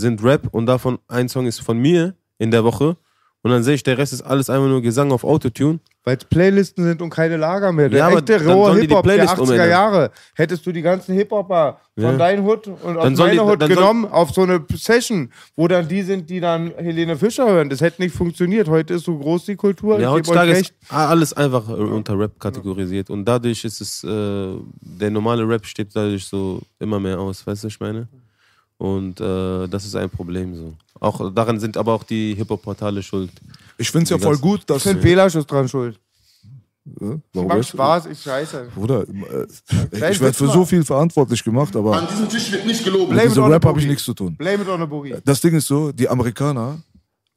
sind 0.00 0.22
Rap 0.24 0.48
und 0.50 0.66
davon 0.66 0.98
ein 1.08 1.28
Song 1.28 1.46
ist 1.46 1.60
von 1.60 1.78
mir 1.78 2.14
in 2.38 2.50
der 2.50 2.64
Woche 2.64 2.96
und 3.42 3.50
dann 3.50 3.62
sehe 3.62 3.74
ich, 3.74 3.82
der 3.82 3.96
Rest 3.96 4.12
ist 4.12 4.20
alles 4.22 4.50
einfach 4.50 4.68
nur 4.68 4.82
Gesang 4.82 5.12
auf 5.12 5.24
Autotune. 5.24 5.78
Weil 6.04 6.16
es 6.18 6.24
Playlisten 6.24 6.84
sind 6.84 7.00
und 7.02 7.08
keine 7.10 7.36
Lager 7.38 7.72
mehr. 7.72 7.88
Der 7.90 7.98
Ja, 7.98 8.10
echte 8.10 8.46
rohe 8.46 8.74
Hip-Hop 8.74 9.02
der 9.02 9.12
Playlist 9.14 9.34
80er 9.34 9.42
umändern. 9.42 9.68
Jahre. 9.70 10.10
Hättest 10.34 10.64
du 10.66 10.72
die 10.72 10.80
ganzen 10.82 11.14
Hip-Hopper 11.14 11.78
von 11.94 12.02
Ja. 12.04 12.16
deinem 12.16 12.44
Hut 12.44 12.66
und 12.66 12.96
aus 12.98 13.18
meiner 13.18 13.32
die- 13.32 13.40
Hut 13.40 13.62
dann 13.62 13.68
soll- 13.68 13.76
genommen 13.76 14.04
auf 14.06 14.30
so 14.30 14.42
eine 14.42 14.62
Session, 14.74 15.30
wo 15.56 15.68
dann 15.68 15.88
die 15.88 16.02
sind, 16.02 16.28
die 16.28 16.40
dann 16.40 16.72
Helene 16.76 17.16
Fischer 17.16 17.46
hören. 17.50 17.68
Das 17.70 17.80
hätte 17.82 18.00
nicht 18.02 18.14
funktioniert. 18.14 18.68
Heute 18.68 18.94
ist 18.94 19.04
so 19.04 19.16
groß 19.18 19.44
die 19.46 19.56
Kultur. 19.56 19.98
Ja, 20.00 20.10
heutzutage 20.10 20.52
ist 20.52 20.72
alles 20.90 21.32
einfach 21.34 21.66
äh, 21.68 21.72
unter 21.72 22.18
Rap 22.18 22.38
kategorisiert 22.40 23.08
und 23.10 23.24
dadurch 23.26 23.62
ist 23.64 23.80
es, 23.82 24.04
äh, 24.04 24.54
der 24.80 25.10
normale 25.10 25.46
Rap 25.48 25.64
steht 25.66 25.88
dadurch 25.94 26.24
so 26.26 26.60
immer 26.78 26.98
mehr 27.00 27.18
aus, 27.18 27.46
weißt 27.46 27.62
du, 27.64 27.66
was 27.68 27.74
ich 27.74 27.80
meine? 27.80 28.08
Und 28.80 29.20
äh, 29.20 29.68
das 29.68 29.84
ist 29.84 29.94
ein 29.94 30.08
Problem 30.08 30.56
so. 30.56 30.72
Auch 30.98 31.30
daran 31.34 31.60
sind 31.60 31.76
aber 31.76 31.92
auch 31.92 32.02
die 32.02 32.34
Hip-Hop-Portale 32.34 33.02
schuld. 33.02 33.30
Ich 33.76 33.90
finde 33.90 34.04
es 34.04 34.10
ja 34.10 34.18
voll 34.18 34.38
gut, 34.38 34.62
dass. 34.66 34.78
Ich 34.78 34.82
finde, 34.84 35.02
Belasch 35.02 35.34
ist 35.34 35.50
dran 35.50 35.68
schuld. 35.68 36.00
Warum 36.84 37.22
Macht 37.34 37.58
weißt 37.58 37.72
du? 37.74 37.76
Spaß, 37.76 38.06
ich 38.06 38.22
scheiße. 38.22 38.68
Bruder, 38.74 39.02
äh, 39.02 39.46
ich 40.10 40.18
werde 40.20 40.32
für 40.32 40.48
so 40.48 40.64
viel 40.64 40.82
verantwortlich 40.82 41.44
gemacht, 41.44 41.76
aber 41.76 41.94
An 41.98 42.08
diesem 42.08 42.26
Tisch 42.30 42.50
wird 42.52 42.64
nicht 42.66 42.82
gelogen. 42.82 43.08
mit 43.08 43.16
Blame 43.16 43.24
it 43.24 43.30
diesem 43.32 43.42
on 43.44 43.50
the 43.50 43.52
Rap 43.52 43.64
habe 43.66 43.80
ich 43.80 43.86
nichts 43.86 44.02
zu 44.02 44.14
tun. 44.14 44.34
Blame 44.36 44.62
it 44.62 44.68
on 44.68 44.80
the 44.80 44.86
Boogie. 44.86 45.14
Das 45.26 45.42
Ding 45.42 45.54
ist 45.54 45.66
so, 45.66 45.92
die 45.92 46.08
Amerikaner, 46.08 46.78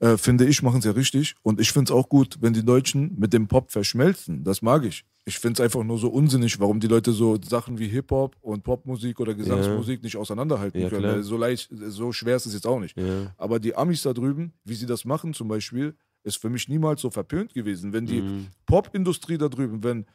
äh, 0.04 0.18
finde 0.18 0.45
ich, 0.45 0.62
machen 0.62 0.80
es 0.80 0.86
ja 0.86 0.91
richtig. 0.91 1.36
Und 1.43 1.60
ich 1.62 1.72
finde 1.72 1.91
es 1.91 1.97
auch 1.97 2.10
gut, 2.10 2.38
wenn 2.41 2.54
die 2.54 2.66
Deutschen 2.66 3.16
mit 3.18 3.32
dem 3.32 3.47
Pop 3.47 3.72
verschmelzen. 3.72 4.43
Das 4.43 4.62
mag 4.62 4.84
ich. 4.84 5.06
Ich 5.26 5.39
finde 5.39 5.54
es 5.62 5.66
einfach 5.66 5.84
nur 5.86 5.97
so 5.97 6.10
unsinnig, 6.10 6.60
warum 6.60 6.82
die 6.82 6.88
Leute 6.88 7.14
so 7.14 7.38
Sachen 7.41 7.80
wie 7.80 7.88
Hip-Hop 7.88 8.36
und 8.41 8.64
Popmusik 8.64 9.22
oder 9.22 9.34
Gesangsmusik 9.34 10.04
nicht 10.04 10.18
auseinanderhalten 10.18 10.82
Ja, 10.82 10.89
können. 10.89 11.04
Weil 11.06 11.24
So 11.24 11.38
leicht, 11.38 11.70
so 11.88 12.12
schwer 12.12 12.36
ist 12.36 12.45
es 12.45 12.54
jetzt 12.54 12.68
auch 12.68 12.80
nicht. 12.82 12.97
Ja. 12.97 13.34
Aber 13.38 13.60
die 13.60 13.74
Amis 13.76 14.01
da 14.01 14.12
drüben, 14.12 14.51
wie 14.66 14.76
sie 14.76 14.86
das 14.86 15.06
machen 15.06 15.34
zum 15.34 15.47
Beispiel, 15.47 15.95
ist 16.24 16.38
für 16.41 16.49
mich 16.49 16.68
niemals 16.68 16.99
so 17.01 17.10
verpönt 17.10 17.54
gewesen. 17.54 17.93
Wenn 17.93 18.06
die 18.06 18.22
Mhm. 18.22 18.47
Popindustrie 18.66 19.38
da 19.38 19.47
drüben, 19.47 19.84
wenn 19.84 20.06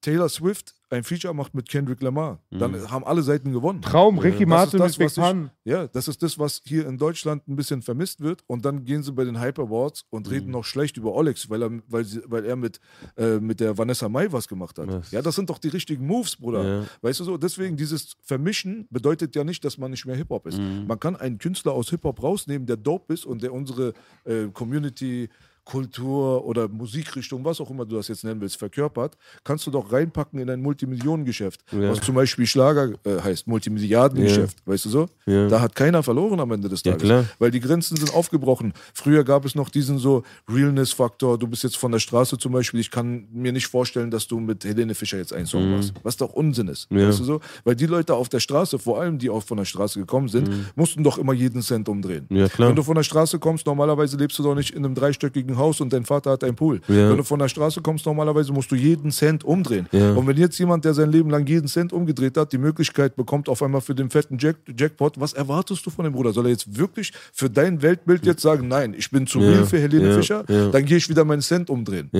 Taylor 0.00 0.28
Swift 0.28 0.74
ein 0.88 1.02
Feature 1.02 1.34
macht 1.34 1.52
mit 1.54 1.68
Kendrick 1.68 2.00
Lamar, 2.00 2.38
Mhm. 2.50 2.58
dann 2.58 2.90
haben 2.92 3.04
alle 3.04 3.22
Seiten 3.22 3.52
gewonnen. 3.52 3.82
Traum, 3.82 4.18
Ricky 4.20 4.44
Das 4.44 4.48
Martin 4.48 4.80
ist 4.82 4.98
mit 4.98 5.06
das, 5.08 5.14
Big 5.16 5.24
Pun. 5.24 5.50
ja, 5.64 5.88
das 5.88 6.06
ist 6.06 6.22
das, 6.22 6.38
was 6.38 6.62
hier 6.64 6.86
in 6.86 6.96
Deutschland 6.96 7.46
ein 7.48 7.56
bisschen 7.56 7.82
vermisst 7.82 8.20
wird. 8.20 8.42
Und 8.46 8.64
dann 8.64 8.84
gehen 8.84 9.02
sie 9.02 9.10
bei 9.12 9.24
den 9.24 9.38
Hype 9.40 9.58
Awards 9.58 10.04
und 10.10 10.26
Mhm. 10.28 10.32
reden 10.32 10.50
noch 10.52 10.64
schlecht 10.64 10.96
über 10.96 11.12
Olex, 11.12 11.50
weil 11.50 11.62
er, 11.62 11.70
weil 11.88 12.04
sie, 12.04 12.22
weil 12.26 12.44
er 12.44 12.54
mit, 12.54 12.78
äh, 13.16 13.38
mit 13.40 13.58
der 13.58 13.76
Vanessa 13.78 14.08
Mai 14.08 14.30
was 14.30 14.46
gemacht 14.46 14.78
hat. 14.78 14.86
Was? 14.88 15.10
Ja, 15.10 15.22
das 15.22 15.34
sind 15.34 15.50
doch 15.50 15.58
die 15.58 15.68
richtigen 15.68 16.06
Moves, 16.06 16.36
Bruder. 16.36 16.64
Ja. 16.82 16.84
Weißt 17.02 17.18
du 17.18 17.24
so? 17.24 17.36
Deswegen, 17.36 17.76
dieses 17.76 18.16
Vermischen 18.22 18.86
bedeutet 18.90 19.34
ja 19.34 19.42
nicht, 19.42 19.64
dass 19.64 19.76
man 19.78 19.90
nicht 19.90 20.06
mehr 20.06 20.14
Hip-Hop 20.16 20.46
ist. 20.46 20.58
Mhm. 20.58 20.86
Man 20.86 21.00
kann 21.00 21.16
einen 21.16 21.38
Künstler 21.38 21.72
aus 21.72 21.90
Hip-Hop 21.90 22.22
rausnehmen, 22.22 22.66
der 22.66 22.76
dope 22.76 23.12
ist 23.12 23.26
und 23.26 23.42
der 23.42 23.52
unsere 23.52 23.92
äh, 24.24 24.46
Community. 24.52 25.28
Kultur 25.66 26.44
oder 26.46 26.68
Musikrichtung, 26.68 27.44
was 27.44 27.60
auch 27.60 27.68
immer 27.70 27.84
du 27.84 27.96
das 27.96 28.06
jetzt 28.06 28.22
nennen 28.22 28.40
willst, 28.40 28.56
verkörpert, 28.56 29.18
kannst 29.42 29.66
du 29.66 29.72
doch 29.72 29.92
reinpacken 29.92 30.38
in 30.38 30.48
ein 30.48 30.62
Multimillionengeschäft. 30.62 31.60
Ja. 31.72 31.90
Was 31.90 32.00
zum 32.00 32.14
Beispiel 32.14 32.46
Schlager 32.46 32.92
äh, 33.04 33.20
heißt, 33.20 33.48
Multimilliardengeschäft, 33.48 34.58
weißt 34.64 34.84
du 34.84 34.88
so? 34.88 35.06
Ja. 35.26 35.48
Da 35.48 35.60
hat 35.60 35.74
keiner 35.74 36.04
verloren 36.04 36.38
am 36.38 36.52
Ende 36.52 36.68
des 36.68 36.82
Ja, 36.84 36.92
Tages. 36.92 37.26
Weil 37.40 37.50
die 37.50 37.58
Grenzen 37.58 37.96
sind 37.96 38.14
aufgebrochen. 38.14 38.72
Früher 38.94 39.24
gab 39.24 39.44
es 39.44 39.56
noch 39.56 39.68
diesen 39.68 39.98
so 39.98 40.22
Realness-Faktor. 40.48 41.36
Du 41.36 41.48
bist 41.48 41.64
jetzt 41.64 41.76
von 41.76 41.90
der 41.90 41.98
Straße 41.98 42.38
zum 42.38 42.52
Beispiel. 42.52 42.78
Ich 42.78 42.92
kann 42.92 43.26
mir 43.32 43.50
nicht 43.50 43.66
vorstellen, 43.66 44.12
dass 44.12 44.28
du 44.28 44.38
mit 44.38 44.64
Helene 44.64 44.94
Fischer 44.94 45.18
jetzt 45.18 45.32
einen 45.32 45.46
Song 45.46 45.68
machst. 45.72 45.92
Was 46.04 46.16
doch 46.16 46.32
Unsinn 46.32 46.68
ist. 46.68 46.88
Mhm. 46.92 46.98
Ja. 47.00 47.08
Weißt 47.08 47.18
du 47.18 47.24
so? 47.24 47.40
Weil 47.64 47.74
die 47.74 47.86
Leute 47.86 48.14
auf 48.14 48.28
der 48.28 48.38
Straße, 48.38 48.78
vor 48.78 49.00
allem 49.00 49.18
die 49.18 49.30
auch 49.30 49.42
von 49.42 49.56
der 49.56 49.64
Straße 49.64 49.98
gekommen 49.98 50.28
sind, 50.28 50.48
mussten 50.76 51.02
doch 51.02 51.18
immer 51.18 51.32
jeden 51.32 51.60
Cent 51.60 51.88
umdrehen. 51.88 52.26
Mhm. 52.28 52.36
Ja. 52.36 52.46
Wenn 52.56 52.76
du 52.76 52.84
von 52.84 52.94
der 52.94 53.02
Straße 53.02 53.40
kommst, 53.40 53.66
normalerweise 53.66 54.16
lebst 54.16 54.38
du 54.38 54.44
doch 54.44 54.54
nicht 54.54 54.70
in 54.70 54.84
einem 54.84 54.94
dreistöckigen 54.94 55.55
Haus 55.56 55.80
und 55.80 55.92
dein 55.92 56.04
Vater 56.04 56.30
hat 56.30 56.44
einen 56.44 56.56
Pool. 56.56 56.80
Ja. 56.88 57.10
Wenn 57.10 57.16
du 57.16 57.22
von 57.22 57.38
der 57.38 57.48
Straße 57.48 57.80
kommst, 57.80 58.06
normalerweise 58.06 58.52
musst 58.52 58.70
du 58.70 58.74
jeden 58.74 59.10
Cent 59.10 59.44
umdrehen. 59.44 59.88
Ja. 59.92 60.12
Und 60.12 60.26
wenn 60.26 60.36
jetzt 60.36 60.58
jemand, 60.58 60.84
der 60.84 60.94
sein 60.94 61.10
Leben 61.10 61.30
lang 61.30 61.46
jeden 61.46 61.68
Cent 61.68 61.92
umgedreht 61.92 62.36
hat, 62.36 62.52
die 62.52 62.58
Möglichkeit 62.58 63.16
bekommt, 63.16 63.48
auf 63.48 63.62
einmal 63.62 63.80
für 63.80 63.94
den 63.94 64.10
fetten 64.10 64.38
Jack 64.38 64.56
Jackpot, 64.76 65.18
was 65.20 65.32
erwartest 65.32 65.84
du 65.86 65.90
von 65.90 66.04
dem 66.04 66.12
Bruder? 66.12 66.32
Soll 66.32 66.46
er 66.46 66.52
jetzt 66.52 66.76
wirklich 66.76 67.12
für 67.32 67.50
dein 67.50 67.82
Weltbild 67.82 68.26
jetzt 68.26 68.42
sagen, 68.42 68.68
nein, 68.68 68.94
ich 68.96 69.10
bin 69.10 69.26
zu 69.26 69.38
real 69.38 69.64
für 69.66 69.78
Helene. 69.78 70.14
Fischer, 70.14 70.44
dann 70.44 70.84
gehe 70.84 70.98
ich 70.98 71.08
wieder 71.08 71.24
meinen 71.24 71.42
Cent 71.42 71.70
umdrehen. 71.70 72.10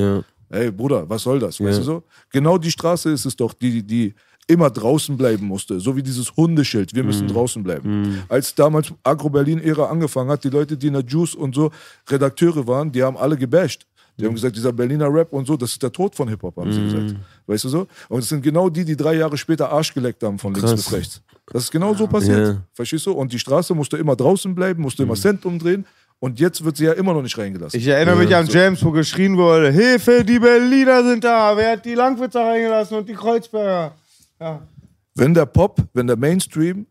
Ey, 0.48 0.70
Bruder, 0.70 1.08
was 1.08 1.22
soll 1.22 1.40
das? 1.40 1.60
Weißt 1.60 1.80
du 1.80 1.82
so? 1.82 2.02
Genau 2.30 2.56
die 2.58 2.70
Straße 2.70 3.10
ist 3.10 3.24
es 3.24 3.34
doch, 3.34 3.52
die, 3.52 3.82
die 3.82 4.14
immer 4.48 4.70
draußen 4.70 5.16
bleiben 5.16 5.46
musste. 5.46 5.80
So 5.80 5.96
wie 5.96 6.02
dieses 6.02 6.34
Hundeschild, 6.36 6.94
wir 6.94 7.02
Mhm. 7.02 7.08
müssen 7.08 7.28
draußen 7.28 7.62
bleiben. 7.62 8.22
Als 8.28 8.54
damals 8.54 8.92
Agro-Berlin-Ära 9.02 9.86
angefangen 9.86 10.30
hat, 10.30 10.44
die 10.44 10.50
Leute, 10.50 10.76
die 10.76 10.86
in 10.86 10.92
der 10.92 11.02
Juice 11.04 11.34
und 11.34 11.54
so 11.54 11.70
Redakteure 12.08 12.66
waren, 12.66 12.92
die 12.92 13.02
haben 13.02 13.16
alle 13.16 13.36
gebasht. 13.36 13.86
Die 14.18 14.22
Mhm. 14.22 14.28
haben 14.28 14.34
gesagt, 14.36 14.56
dieser 14.56 14.72
Berliner 14.72 15.12
Rap 15.12 15.32
und 15.32 15.46
so, 15.46 15.56
das 15.56 15.72
ist 15.72 15.82
der 15.82 15.92
Tod 15.92 16.14
von 16.14 16.28
Hip-Hop, 16.28 16.56
haben 16.56 16.72
sie 16.72 16.82
gesagt. 16.82 17.16
Weißt 17.46 17.64
du 17.64 17.68
so? 17.68 17.86
Und 18.08 18.20
es 18.20 18.28
sind 18.28 18.42
genau 18.42 18.68
die, 18.70 18.84
die 18.84 18.96
drei 18.96 19.14
Jahre 19.14 19.36
später 19.36 19.70
Arsch 19.70 19.92
geleckt 19.92 20.22
haben 20.22 20.38
von 20.38 20.54
links 20.54 20.70
Krass. 20.70 20.84
bis 20.84 20.92
rechts. 20.92 21.20
Das 21.52 21.64
ist 21.64 21.70
genau 21.70 21.92
so 21.94 22.06
passiert. 22.06 22.38
Ja. 22.54 22.62
Verstehst 22.72 23.04
du? 23.06 23.12
Und 23.12 23.32
die 23.32 23.38
Straße 23.38 23.74
musste 23.74 23.96
immer 23.98 24.16
draußen 24.16 24.54
bleiben, 24.54 24.80
musste 24.82 25.02
Mhm. 25.02 25.08
immer 25.10 25.16
Cent 25.20 25.44
umdrehen. 25.44 25.84
Und 26.18 26.40
jetzt 26.40 26.64
wird 26.64 26.78
sie 26.78 26.84
ja 26.86 26.92
immer 26.92 27.12
noch 27.12 27.20
nicht 27.20 27.36
reingelassen. 27.36 27.78
Ich 27.78 27.86
erinnere 27.86 28.16
mich 28.16 28.34
an 28.34 28.46
James, 28.46 28.82
wo 28.82 28.90
geschrien 28.90 29.36
wurde: 29.36 29.70
Hilfe, 29.70 30.24
die 30.24 30.38
Berliner 30.38 31.04
sind 31.04 31.22
da. 31.22 31.54
Wer 31.56 31.72
hat 31.72 31.84
die 31.84 31.92
Langwitzer 31.94 32.40
reingelassen 32.42 32.96
und 32.96 33.06
die 33.08 33.12
Kreuzberger? 33.12 33.92
Ja. 34.40 34.66
wenn 35.14 35.34
der 35.34 35.46
Pop, 35.46 35.82
wenn 35.94 36.06
der 36.06 36.16
Mainstream 36.16 36.86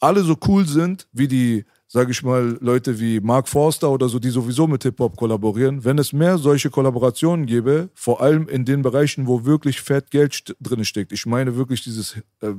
alle 0.00 0.22
so 0.22 0.36
cool 0.46 0.66
sind 0.66 1.06
wie 1.12 1.28
die, 1.28 1.64
sage 1.88 2.10
ich 2.10 2.22
mal, 2.22 2.58
Leute 2.60 2.98
wie 3.00 3.20
Mark 3.20 3.48
Forster 3.48 3.90
oder 3.90 4.08
so, 4.08 4.18
die 4.18 4.30
sowieso 4.30 4.66
mit 4.66 4.82
Hip-Hop 4.82 5.16
kollaborieren, 5.16 5.84
wenn 5.84 5.98
es 5.98 6.12
mehr 6.12 6.38
solche 6.38 6.70
Kollaborationen 6.70 7.46
gäbe, 7.46 7.90
vor 7.94 8.20
allem 8.20 8.48
in 8.48 8.64
den 8.64 8.82
Bereichen, 8.82 9.26
wo 9.26 9.44
wirklich 9.44 9.80
fett 9.80 10.10
Geld 10.10 10.34
st 10.34 10.56
drin 10.60 10.84
steckt. 10.84 11.12
Ich 11.12 11.26
meine 11.26 11.56
wirklich 11.56 11.82
dieses 11.82 12.16
äh, 12.40 12.52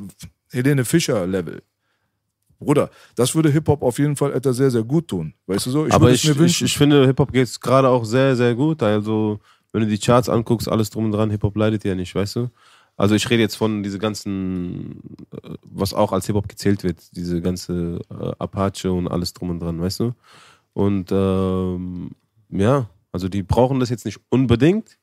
Helene 0.51 0.85
Fischer-Level. 0.85 1.61
Bruder, 2.59 2.89
das 3.15 3.35
würde 3.35 3.49
Hip-Hop 3.51 3.83
auf 3.83 3.99
jeden 3.99 4.15
Fall 4.15 4.33
etwas 4.33 4.57
sehr, 4.57 4.71
sehr 4.71 4.83
gut 4.83 5.07
tun. 5.07 5.33
Weißt 5.45 5.67
du 5.67 5.71
so? 5.71 5.85
Ich 5.85 5.93
aber 5.93 6.09
ich, 6.09 6.27
ich, 6.27 6.61
ich 6.63 6.77
finde, 6.77 7.05
Hip-Hop 7.05 7.31
geht 7.31 7.61
gerade 7.61 7.87
auch 7.87 8.03
sehr, 8.03 8.35
sehr 8.35 8.55
gut. 8.55 8.81
Also, 8.81 9.39
wenn 9.71 9.81
du 9.81 9.87
die 9.87 9.99
Charts 9.99 10.27
anguckst, 10.27 10.67
alles 10.67 10.89
drum 10.89 11.05
und 11.05 11.11
dran, 11.11 11.29
Hip-Hop 11.29 11.55
leidet 11.55 11.83
ja 11.83 11.93
nicht, 11.93 12.15
weißt 12.15 12.37
du? 12.37 12.49
Also, 12.97 13.15
ich 13.15 13.29
rede 13.29 13.43
jetzt 13.43 13.55
von 13.55 13.83
diese 13.83 13.99
ganzen, 13.99 15.01
äh, 15.31 15.55
was 15.63 15.93
auch 15.93 16.11
als 16.11 16.25
Hip-Hop 16.25 16.49
gezählt 16.49 16.83
wird, 16.83 17.15
diese 17.15 17.41
ganze 17.41 18.01
äh, 18.09 18.31
Apache 18.39 18.91
und 18.91 19.07
alles 19.07 19.33
drum 19.33 19.51
und 19.51 19.59
dran, 19.59 19.79
weißt 19.79 19.99
du? 20.01 20.13
Und 20.73 21.11
ähm, 21.11 22.11
ja, 22.49 22.89
also 23.11 23.29
die 23.29 23.43
brauchen 23.43 23.79
das 23.79 23.89
jetzt 23.89 24.05
nicht 24.05 24.19
unbedingt, 24.29 24.97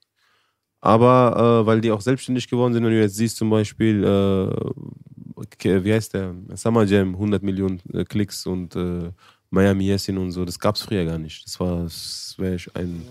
aber 0.80 1.62
äh, 1.62 1.66
weil 1.66 1.80
die 1.80 1.90
auch 1.90 2.00
selbstständig 2.00 2.48
geworden 2.48 2.72
sind, 2.74 2.84
wenn 2.84 2.92
du 2.92 3.00
jetzt 3.00 3.16
siehst 3.16 3.36
zum 3.36 3.50
Beispiel, 3.50 4.04
äh, 4.04 5.84
wie 5.84 5.92
heißt 5.92 6.14
der, 6.14 6.34
Summer 6.54 6.84
Jam, 6.84 7.14
100 7.14 7.42
Millionen 7.42 7.80
äh, 7.92 8.04
Klicks 8.04 8.46
und 8.46 8.76
äh, 8.76 9.10
Miami 9.50 9.86
Yassin 9.86 10.18
und 10.18 10.32
so, 10.32 10.44
das 10.44 10.58
gab's 10.58 10.82
früher 10.82 11.04
gar 11.04 11.18
nicht. 11.18 11.44
Das 11.44 11.58
war, 11.58 11.84
das 11.84 12.34
wär 12.38 12.54
ich 12.54 12.74
ein, 12.76 13.02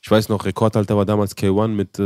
ich 0.00 0.10
weiß 0.10 0.28
noch, 0.28 0.44
Rekordhalter 0.44 0.96
war 0.96 1.06
damals 1.06 1.36
K1 1.36 1.68
mit 1.68 1.98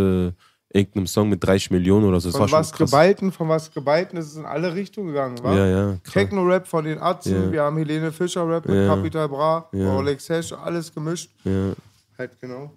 irgendeinem 0.75 1.07
Song 1.07 1.29
mit 1.29 1.43
30 1.45 1.71
Millionen 1.71 2.07
oder 2.07 2.21
so. 2.21 2.31
Das 2.31 2.41
war 2.41 2.49
Von 2.49 2.59
was. 2.59 2.73
Geballten, 2.73 3.33
von 3.33 3.49
was 3.49 3.71
Geballten 3.73 4.19
ist 4.19 4.27
es 4.27 4.37
in 4.37 4.45
alle 4.45 4.75
Richtungen 4.75 5.09
gegangen, 5.09 5.43
wa? 5.43 5.55
Ja, 5.57 5.67
ja. 5.67 5.97
Techno-Rap 6.13 6.67
von 6.67 6.85
den 6.85 6.99
Atzen, 6.99 7.45
Ja. 7.47 7.53
wir 7.53 7.63
haben 7.63 7.77
Helene 7.77 8.11
Fischer-Rap 8.13 8.67
mit 8.67 8.75
Ja. 8.77 8.95
Capital 8.95 9.29
Bra, 9.29 9.69
Ja. 9.73 9.97
Alex 9.99 10.29
Hesch, 10.29 10.53
alles 10.53 10.93
gemischt. 10.95 11.31
Ja, 11.45 11.73
Halt 12.19 12.41
genau. 12.41 12.73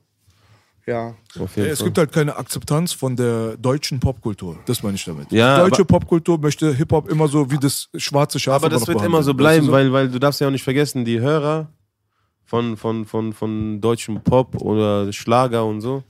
Ja. 0.87 1.15
Ja, 1.33 1.43
es 1.65 1.79
Fall. 1.79 1.85
gibt 1.87 1.97
halt 1.97 2.11
keine 2.11 2.35
Akzeptanz 2.35 2.93
von 2.93 3.15
der 3.15 3.57
deutschen 3.57 3.99
Popkultur. 3.99 4.57
Das 4.67 4.83
meine 4.83 4.95
ich 4.95 5.03
damit. 5.05 5.31
Ja, 5.31 5.55
die 5.57 5.61
deutsche 5.69 5.81
aber- 5.81 5.99
Popkultur 5.99 6.37
möchte 6.37 6.71
Hip-Hop 6.73 7.09
immer 7.09 7.27
so 7.27 7.49
wie 7.49 7.57
das 7.57 7.89
schwarze 7.95 8.39
Schaf. 8.39 8.57
Aber 8.57 8.69
das 8.69 8.81
wird 8.81 8.97
behandeln. 8.97 9.11
immer 9.13 9.23
so 9.23 9.33
bleiben, 9.33 9.71
weil, 9.71 9.91
weil 9.91 10.09
du 10.09 10.19
darfst 10.19 10.41
ja 10.41 10.47
auch 10.47 10.51
nicht 10.51 10.63
vergessen, 10.63 11.03
die 11.03 11.19
Hörer 11.19 11.69
von, 12.43 12.77
von, 12.77 13.05
von, 13.05 13.33
von 13.33 13.81
deutschem 13.81 14.21
Pop 14.21 14.61
oder 14.61 15.11
Schlager 15.11 15.65
und 15.65 15.81
so, 15.81 16.03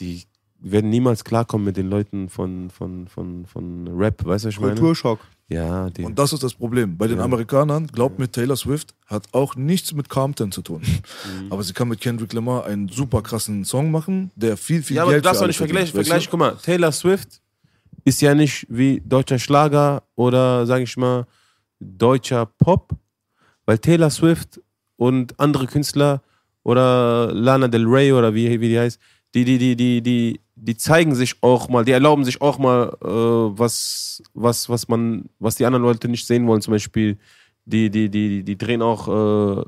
die 0.00 0.24
werden 0.64 0.90
niemals 0.90 1.24
klarkommen 1.24 1.64
mit 1.66 1.76
den 1.76 1.90
Leuten 1.90 2.28
von, 2.28 2.70
von, 2.70 3.06
von, 3.06 3.46
von 3.46 3.88
Rap, 3.88 4.24
weißt 4.24 4.44
du, 4.44 4.48
was 4.48 4.54
ich 4.54 4.60
meine? 4.60 4.74
Kulturschock. 4.74 5.20
Ja, 5.48 5.90
die. 5.90 6.04
Und 6.04 6.18
das 6.18 6.32
ist 6.32 6.42
das 6.42 6.54
Problem. 6.54 6.96
Bei 6.96 7.06
den 7.06 7.18
Ja. 7.18 7.24
Amerikanern, 7.24 7.86
glaubt 7.88 8.18
mir, 8.18 8.30
Taylor 8.30 8.56
Swift 8.56 8.94
hat 9.06 9.26
auch 9.32 9.56
nichts 9.56 9.92
mit 9.92 10.08
Compton 10.08 10.50
zu 10.50 10.62
tun. 10.62 10.82
Mhm. 11.24 11.52
Aber 11.52 11.62
sie 11.62 11.72
kann 11.72 11.88
mit 11.88 12.00
Kendrick 12.00 12.32
Lamar 12.32 12.64
einen 12.66 12.88
super 12.88 13.22
krassen 13.22 13.64
Song 13.64 13.90
machen, 13.90 14.30
der 14.36 14.56
viel, 14.56 14.82
viel 14.82 14.96
ja, 14.96 15.02
aber 15.02 15.12
du 15.12 15.16
Geld 15.16 15.24
darfst 15.24 15.38
für 15.38 15.40
auch 15.40 15.42
alle 15.44 15.48
nicht 15.50 15.56
vergleichen. 15.58 15.92
Vergleich, 15.94 16.28
guck 16.30 16.38
mal, 16.38 16.56
Taylor 16.62 16.92
Swift 16.92 17.40
ist 18.04 18.20
ja 18.20 18.34
nicht 18.34 18.66
wie 18.68 19.02
deutscher 19.04 19.38
Schlager 19.38 20.02
oder, 20.16 20.66
sag 20.66 20.82
ich 20.82 20.96
mal, 20.96 21.26
deutscher 21.80 22.46
Pop, 22.46 22.92
weil 23.64 23.78
Taylor 23.78 24.10
Swift 24.10 24.60
und 24.96 25.38
andere 25.40 25.66
Künstler 25.66 26.22
oder 26.62 27.32
Lana 27.32 27.68
Del 27.68 27.86
Rey 27.86 28.12
oder 28.12 28.34
wie, 28.34 28.60
wie 28.60 28.68
die 28.68 28.78
heißt, 28.78 28.98
die, 29.34 29.44
die, 29.44 29.58
die, 29.58 29.76
die, 29.76 30.02
die, 30.02 30.40
die 30.56 30.76
zeigen 30.76 31.14
sich 31.14 31.42
auch 31.42 31.68
mal, 31.68 31.84
die 31.84 31.92
erlauben 31.92 32.24
sich 32.24 32.40
auch 32.40 32.58
mal, 32.58 32.96
äh, 33.02 33.58
was, 33.58 34.22
was, 34.34 34.68
was 34.68 34.88
man, 34.88 35.28
was 35.38 35.56
die 35.56 35.66
anderen 35.66 35.82
Leute 35.84 36.08
nicht 36.08 36.26
sehen 36.26 36.46
wollen. 36.46 36.62
Zum 36.62 36.72
Beispiel, 36.72 37.18
die, 37.64 37.90
die, 37.90 38.08
die, 38.08 38.42
die 38.42 38.58
drehen 38.58 38.82
auch 38.82 39.08
äh, 39.08 39.64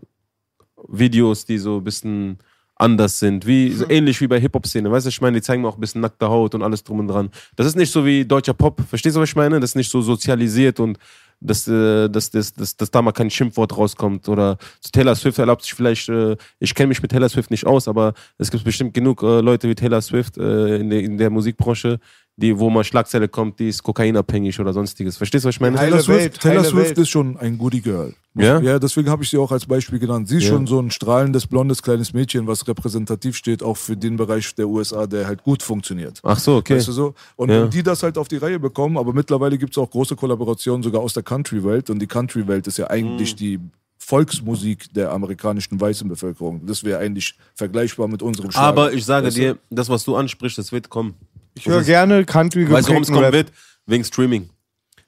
Videos, 0.89 1.45
die 1.45 1.59
so 1.59 1.79
ein 1.79 1.85
bisschen 1.85 2.39
anders 2.77 3.19
sind, 3.19 3.47
wie 3.47 3.73
so 3.73 3.89
ähnlich 3.89 4.21
wie 4.21 4.27
bei 4.27 4.39
Hip-Hop-Szene. 4.39 4.91
Weißt 4.91 5.07
du, 5.07 5.09
ich 5.09 5.21
meine, 5.21 5.39
die 5.39 5.43
zeigen 5.43 5.63
mir 5.63 5.69
auch 5.69 5.77
ein 5.77 5.81
bisschen 5.81 6.03
nackte 6.03 6.29
Haut 6.29 6.55
und 6.55 6.63
alles 6.63 6.85
drum 6.85 7.01
und 7.01 7.09
dran. 7.09 7.31
Das 7.57 7.67
ist 7.67 7.77
nicht 7.77 7.91
so 7.91 8.05
wie 8.05 8.25
deutscher 8.25 8.53
Pop. 8.53 8.83
Verstehst 8.87 9.17
du, 9.17 9.21
was 9.21 9.31
ich 9.31 9.37
meine? 9.37 9.59
Das 9.61 9.71
ist 9.71 9.77
nicht 9.77 9.91
so 9.91 10.03
sozialisiert 10.03 10.79
und 10.79 10.99
dass, 11.41 11.69
äh, 11.69 12.09
dass, 12.09 12.31
dass, 12.31 12.55
dass, 12.55 12.77
dass 12.77 12.91
da 12.91 13.03
mal 13.03 13.13
kein 13.13 13.31
Schimpfwort 13.31 13.77
rauskommt. 13.77 14.29
Oder 14.29 14.59
so 14.81 14.91
Taylor 14.93 15.15
Swift 15.15 15.39
erlaubt 15.39 15.63
sich 15.63 15.75
vielleicht, 15.75 16.09
äh, 16.09 16.37
ich 16.59 16.75
kenne 16.75 16.89
mich 16.89 17.03
mit 17.03 17.11
Taylor 17.11 17.29
Swift 17.29 17.51
nicht 17.51 17.67
aus, 17.67 17.89
aber 17.89 18.15
es 18.39 18.51
gibt 18.51 18.65
bestimmt 18.65 18.95
genug 18.95 19.23
äh, 19.23 19.41
Leute 19.41 19.69
wie 19.69 19.75
Taylor 19.75 20.03
Swift 20.03 20.39
äh, 20.39 20.77
in, 20.77 20.91
der, 20.91 21.01
in 21.01 21.19
der 21.19 21.31
Musikbranche, 21.31 21.99
die, 22.37 22.59
wo 22.59 22.71
mal 22.71 22.85
Schlagzeile 22.85 23.29
kommt, 23.29 23.59
die 23.59 23.69
ist 23.69 23.83
kokainabhängig 23.83 24.59
oder 24.61 24.73
sonstiges. 24.73 25.17
Verstehst 25.17 25.45
du, 25.45 25.49
was 25.49 25.57
ich 25.57 25.61
meine? 25.61 25.79
Heile 25.79 25.91
Taylor 25.91 26.03
Swift, 26.03 26.21
Welt, 26.21 26.41
Taylor 26.41 26.65
Swift 26.65 26.89
Welt. 26.91 26.99
ist 26.99 27.09
schon 27.09 27.37
ein 27.39 27.59
Goodie 27.59 27.81
Girl. 27.81 28.15
Ja? 28.39 28.61
Ja, 28.61 28.79
deswegen 28.79 29.09
habe 29.09 29.23
ich 29.23 29.31
sie 29.31 29.39
auch 29.39 29.51
als 29.51 29.67
Beispiel 29.67 29.99
genannt. 29.99 30.29
Sie 30.29 30.37
ist 30.39 30.45
Ja. 30.45 30.51
schon 30.51 30.67
so 30.67 30.79
ein 30.81 30.91
strahlendes, 30.91 31.47
blondes, 31.47 31.83
kleines 31.83 32.13
Mädchen, 32.13 32.47
was 32.47 32.67
repräsentativ 32.69 33.37
steht, 33.37 33.63
auch 33.63 33.77
für 33.77 33.97
den 33.97 34.17
Bereich 34.17 34.55
der 34.55 34.69
USA, 34.69 35.07
der 35.07 35.27
halt 35.27 35.43
gut 35.43 35.63
funktioniert. 35.63 36.21
Ach 36.23 36.39
so, 36.39 36.57
okay. 36.57 36.77
Weißt 36.77 36.89
du 36.89 36.93
so? 36.93 37.15
Und 37.37 37.51
Ja. 37.51 37.67
die 37.67 37.83
das 37.83 38.03
halt 38.03 38.19
auf 38.19 38.29
die 38.29 38.37
Reihe 38.37 38.59
bekommen, 38.59 38.99
aber 38.99 39.13
mittlerweile 39.13 39.57
gibt 39.59 39.73
es 39.73 39.79
auch 39.79 39.91
große 39.91 40.17
Kollaborationen 40.17 40.83
sogar 40.83 41.01
aus 41.01 41.15
der 41.15 41.23
Country-Welt. 41.23 41.89
Und 41.91 41.99
die 42.01 42.07
Country-Welt 42.07 42.67
ist 42.67 42.77
ja 42.79 42.89
eigentlich 42.91 43.33
Mhm. 43.33 43.37
die 43.39 43.61
Volksmusik 43.99 44.93
der 44.95 45.11
amerikanischen 45.13 45.81
weißen 45.81 46.09
Bevölkerung. 46.09 46.65
Das 46.67 46.85
wäre 46.85 46.99
eigentlich 47.01 47.35
vergleichbar 47.55 48.07
mit 48.09 48.23
unserem 48.23 48.51
Schlager. 48.53 48.67
Aber 48.67 48.93
ich 48.93 49.05
sage 49.05 49.27
Weißt 49.29 49.37
du? 49.37 49.41
dir, 49.41 49.59
das, 49.71 49.89
was 49.89 50.05
du 50.05 50.15
ansprichst, 50.15 50.59
das 50.59 50.71
wird 50.73 50.89
kommen. 50.91 51.15
Ich 51.55 51.67
höre 51.67 51.83
gerne 51.83 52.25
Country 52.25 52.71
Weißt 52.71 52.87
du, 52.89 52.93
warum 52.93 53.03
es 53.03 53.11
kommen 53.11 53.33
wird? 53.33 53.51
Wegen 53.87 54.05
Streaming. 54.05 54.51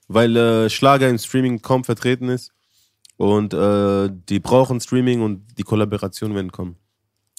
Weil 0.08 0.36
äh, 0.36 0.70
Schlager 0.70 1.08
im 1.08 1.18
Streaming 1.18 1.60
kaum 1.62 1.84
vertreten 1.84 2.28
ist. 2.30 2.50
Und 3.18 3.52
äh, 3.52 4.08
die 4.28 4.38
brauchen 4.38 4.80
Streaming 4.80 5.20
und 5.20 5.42
die 5.58 5.64
Kollaborationen 5.64 6.34
werden 6.36 6.52
kommen. 6.52 6.76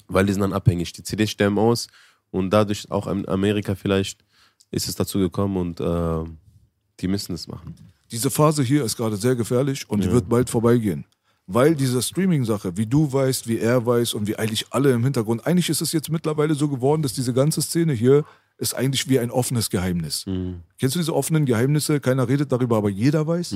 Weil 0.08 0.26
die 0.26 0.34
sind 0.34 0.42
dann 0.42 0.54
abhängig. 0.54 0.92
Die 0.94 1.04
CDs 1.04 1.32
sterben 1.32 1.58
aus 1.58 1.88
und 2.32 2.52
dadurch 2.52 2.92
auch 2.92 3.08
in 3.08 3.28
Amerika 3.28 3.76
vielleicht 3.76 4.24
ist 4.72 4.88
es 4.90 4.96
dazu 4.96 5.20
gekommen 5.20 5.58
und 5.58 5.80
äh, 5.80 6.30
die 7.00 7.08
müssen 7.08 7.34
es 7.34 7.48
machen. 7.48 7.74
diese 8.12 8.30
Phase 8.30 8.62
hier 8.62 8.84
ist 8.84 8.98
gerade 8.98 9.16
sehr 9.16 9.36
gefährlich 9.36 9.90
und 9.90 10.04
die 10.04 10.12
wird 10.12 10.28
bald 10.28 10.50
vorbeigehen. 10.50 11.06
Weil 11.48 11.76
diese 11.76 12.02
Streaming-Sache, 12.02 12.78
wie 12.78 12.86
du 12.86 13.12
weißt, 13.12 13.48
wie 13.48 13.58
er 13.58 13.84
weiß 13.84 14.14
und 14.14 14.28
wie 14.28 14.36
eigentlich 14.36 14.68
alle 14.70 14.92
im 14.92 15.04
Hintergrund, 15.04 15.48
eigentlich 15.48 15.70
ist 15.70 15.82
es 15.82 15.94
jetzt 15.94 16.12
mittlerweile 16.12 16.54
so 16.54 16.68
geworden, 16.68 17.02
dass 17.02 17.14
diese 17.14 17.34
ganze 17.34 17.62
Szene 17.62 17.94
hier 17.94 18.26
ist 18.60 18.76
eigentlich 18.76 19.08
wie 19.10 19.20
ein 19.20 19.32
offenes 19.32 19.70
Geheimnis. 19.70 20.26
Kennst 20.78 20.96
du 20.96 21.00
diese 21.00 21.16
offenen 21.16 21.46
Geheimnisse? 21.46 22.00
Keiner 22.00 22.28
redet 22.28 22.52
darüber, 22.52 22.78
aber 22.78 22.90
jeder 22.90 23.26
weiß. 23.26 23.56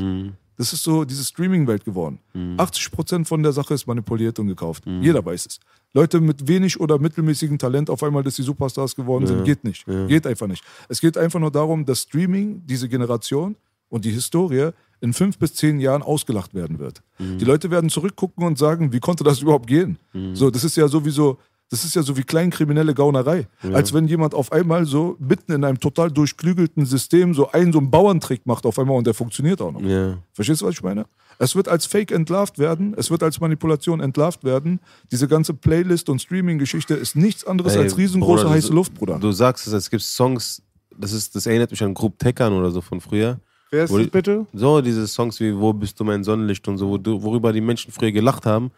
Das 0.55 0.71
ist 0.71 0.83
so 0.83 1.03
diese 1.03 1.23
Streaming-Welt 1.23 1.83
geworden. 1.83 2.19
80% 2.57 3.25
von 3.25 3.43
der 3.43 3.51
Sache 3.53 3.73
ist 3.73 3.85
manipuliert 3.87 4.39
und 4.39 4.47
gekauft. 4.47 4.83
Jeder 5.01 5.25
weiß 5.25 5.45
es. 5.45 5.59
Leute 5.93 6.19
mit 6.21 6.47
wenig 6.47 6.79
oder 6.79 6.97
mittelmäßigem 6.99 7.57
Talent 7.57 7.89
auf 7.89 8.01
einmal, 8.01 8.23
dass 8.23 8.35
sie 8.35 8.43
Superstars 8.43 8.95
geworden 8.95 9.27
sind, 9.27 9.43
geht 9.43 9.63
nicht. 9.63 9.85
Geht 10.07 10.25
einfach 10.25 10.47
nicht. 10.47 10.63
Es 10.89 11.01
geht 11.01 11.17
einfach 11.17 11.39
nur 11.39 11.51
darum, 11.51 11.85
dass 11.85 12.01
Streaming, 12.01 12.61
diese 12.65 12.87
Generation 12.89 13.55
und 13.89 14.05
die 14.05 14.11
Historie 14.11 14.69
in 15.01 15.11
fünf 15.13 15.37
bis 15.37 15.53
zehn 15.53 15.79
Jahren 15.81 16.01
ausgelacht 16.01 16.53
werden 16.53 16.79
wird. 16.79 17.01
Die 17.19 17.43
Leute 17.45 17.69
werden 17.69 17.89
zurückgucken 17.89 18.45
und 18.45 18.57
sagen, 18.57 18.93
wie 18.93 18.99
konnte 18.99 19.23
das 19.23 19.41
überhaupt 19.41 19.67
gehen? 19.67 19.97
So, 20.33 20.49
das 20.49 20.63
ist 20.63 20.77
ja 20.77 20.87
sowieso, 20.87 21.37
das 21.73 21.83
ist 21.83 21.95
ja 21.95 22.03
so 22.03 22.15
wie 22.15 22.21
kleinkriminelle 22.21 22.93
Gaunerei. 22.93 23.47
Als 23.73 23.95
wenn 23.95 24.07
jemand 24.07 24.35
auf 24.35 24.51
einmal 24.51 24.85
so 24.85 25.17
mitten 25.17 25.53
in 25.53 25.63
einem 25.63 25.79
total 25.79 26.11
durchklügelten 26.11 26.85
System 26.85 27.33
so 27.33 27.51
einen 27.51 27.73
so 27.73 27.79
einen 27.79 27.89
Bauerntrick 27.89 28.45
macht 28.45 28.67
auf 28.67 28.77
einmal 28.77 28.95
und 28.95 29.07
der 29.07 29.15
funktioniert 29.15 29.59
auch 29.59 29.71
noch. 29.71 29.81
Ja. 29.81 30.19
Verstehst 30.33 30.61
du, 30.61 30.67
was 30.67 30.75
ich 30.75 30.83
meine? 30.83 31.07
Es 31.39 31.55
wird 31.55 31.67
als 31.67 31.87
Fake 31.87 32.11
entlarvt 32.11 32.59
werden, 32.59 32.93
es 32.95 33.09
wird 33.09 33.23
als 33.23 33.39
Manipulation 33.39 34.01
entlarvt 34.01 34.43
werden. 34.43 34.81
Diese 35.11 35.27
ganze 35.27 35.55
Playlist- 35.55 36.09
und 36.09 36.21
Streaming-Geschichte 36.21 36.93
ist 36.93 37.15
nichts 37.15 37.43
anderes 37.43 37.73
Ey, 37.73 37.81
als 37.81 37.97
riesengroße 37.97 38.43
Bruder, 38.43 38.55
heiße 38.55 38.67
du, 38.67 38.73
Luft, 38.75 38.93
Bruder. 38.93 39.17
Du 39.17 39.31
sagst 39.31 39.65
es, 39.65 39.73
es 39.73 39.89
gibt 39.89 40.03
Songs, 40.03 40.61
das, 40.95 41.11
ist, 41.11 41.35
das 41.35 41.47
erinnert 41.47 41.71
mich 41.71 41.81
an 41.81 41.95
Group 41.95 42.19
Teckern 42.19 42.53
oder 42.53 42.69
so 42.69 42.81
von 42.81 43.01
früher. 43.01 43.39
Wer 43.71 43.85
ist 43.85 43.89
Wo 43.89 43.97
das 43.97 44.09
bitte? 44.09 44.45
So, 44.53 44.79
diese 44.79 45.07
Songs 45.07 45.39
wie 45.39 45.57
Wo 45.57 45.73
bist 45.73 45.99
du 45.99 46.03
mein 46.03 46.23
Sonnenlicht 46.23 46.67
und 46.67 46.77
so, 46.77 46.87
wo 46.87 46.99
du, 46.99 47.23
worüber 47.23 47.51
die 47.51 47.61
Menschen 47.61 47.91
früher 47.91 48.11
gelacht 48.11 48.45
haben. 48.45 48.69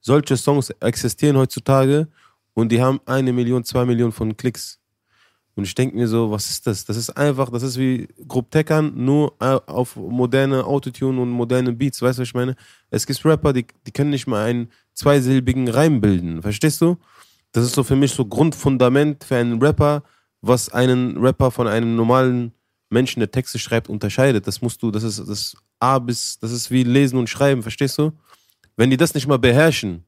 Solche 0.00 0.36
Songs 0.36 0.70
existieren 0.78 1.36
heutzutage 1.36 2.06
und 2.54 2.70
die 2.70 2.80
haben 2.80 3.00
eine 3.04 3.32
Million, 3.32 3.64
zwei 3.64 3.84
Millionen 3.84 4.12
von 4.12 4.36
Klicks. 4.36 4.80
Und 5.56 5.64
ich 5.64 5.74
denke 5.74 5.96
mir 5.96 6.08
so, 6.08 6.30
was 6.30 6.50
ist 6.50 6.66
das? 6.66 6.84
Das 6.84 6.96
ist 6.96 7.10
einfach, 7.10 7.50
das 7.50 7.62
ist 7.62 7.78
wie 7.78 8.08
Grupp 8.26 8.50
Teckern, 8.50 8.92
nur 8.96 9.34
auf 9.38 9.94
moderne 9.94 10.64
Autotune 10.64 11.20
und 11.20 11.30
moderne 11.30 11.72
Beats, 11.72 12.02
weißt 12.02 12.18
du, 12.18 12.22
was 12.22 12.28
ich 12.28 12.34
meine? 12.34 12.56
Es 12.90 13.06
gibt 13.06 13.24
Rapper, 13.24 13.52
die, 13.52 13.66
die 13.86 13.92
können 13.92 14.10
nicht 14.10 14.26
mal 14.26 14.44
einen 14.44 14.70
zweisilbigen 14.94 15.68
Reim 15.68 16.00
bilden, 16.00 16.42
verstehst 16.42 16.80
du? 16.80 16.96
Das 17.52 17.64
ist 17.64 17.74
so 17.74 17.84
für 17.84 17.94
mich 17.94 18.12
so 18.12 18.24
Grundfundament 18.24 19.22
für 19.22 19.36
einen 19.36 19.62
Rapper, 19.62 20.02
was 20.40 20.70
einen 20.70 21.18
Rapper 21.18 21.52
von 21.52 21.68
einem 21.68 21.94
normalen 21.94 22.52
Menschen, 22.90 23.20
der 23.20 23.30
Texte 23.30 23.58
schreibt, 23.60 23.88
unterscheidet. 23.88 24.46
Das 24.46 24.60
musst 24.60 24.82
du, 24.82 24.90
das 24.90 25.04
ist 25.04 25.20
das 25.20 25.56
A 25.78 26.00
bis, 26.00 26.38
das 26.40 26.50
ist 26.50 26.70
wie 26.72 26.82
Lesen 26.82 27.18
und 27.18 27.30
Schreiben, 27.30 27.62
verstehst 27.62 27.96
du? 27.98 28.12
Wenn 28.76 28.90
die 28.90 28.96
das 28.96 29.14
nicht 29.14 29.28
mal 29.28 29.38
beherrschen 29.38 30.04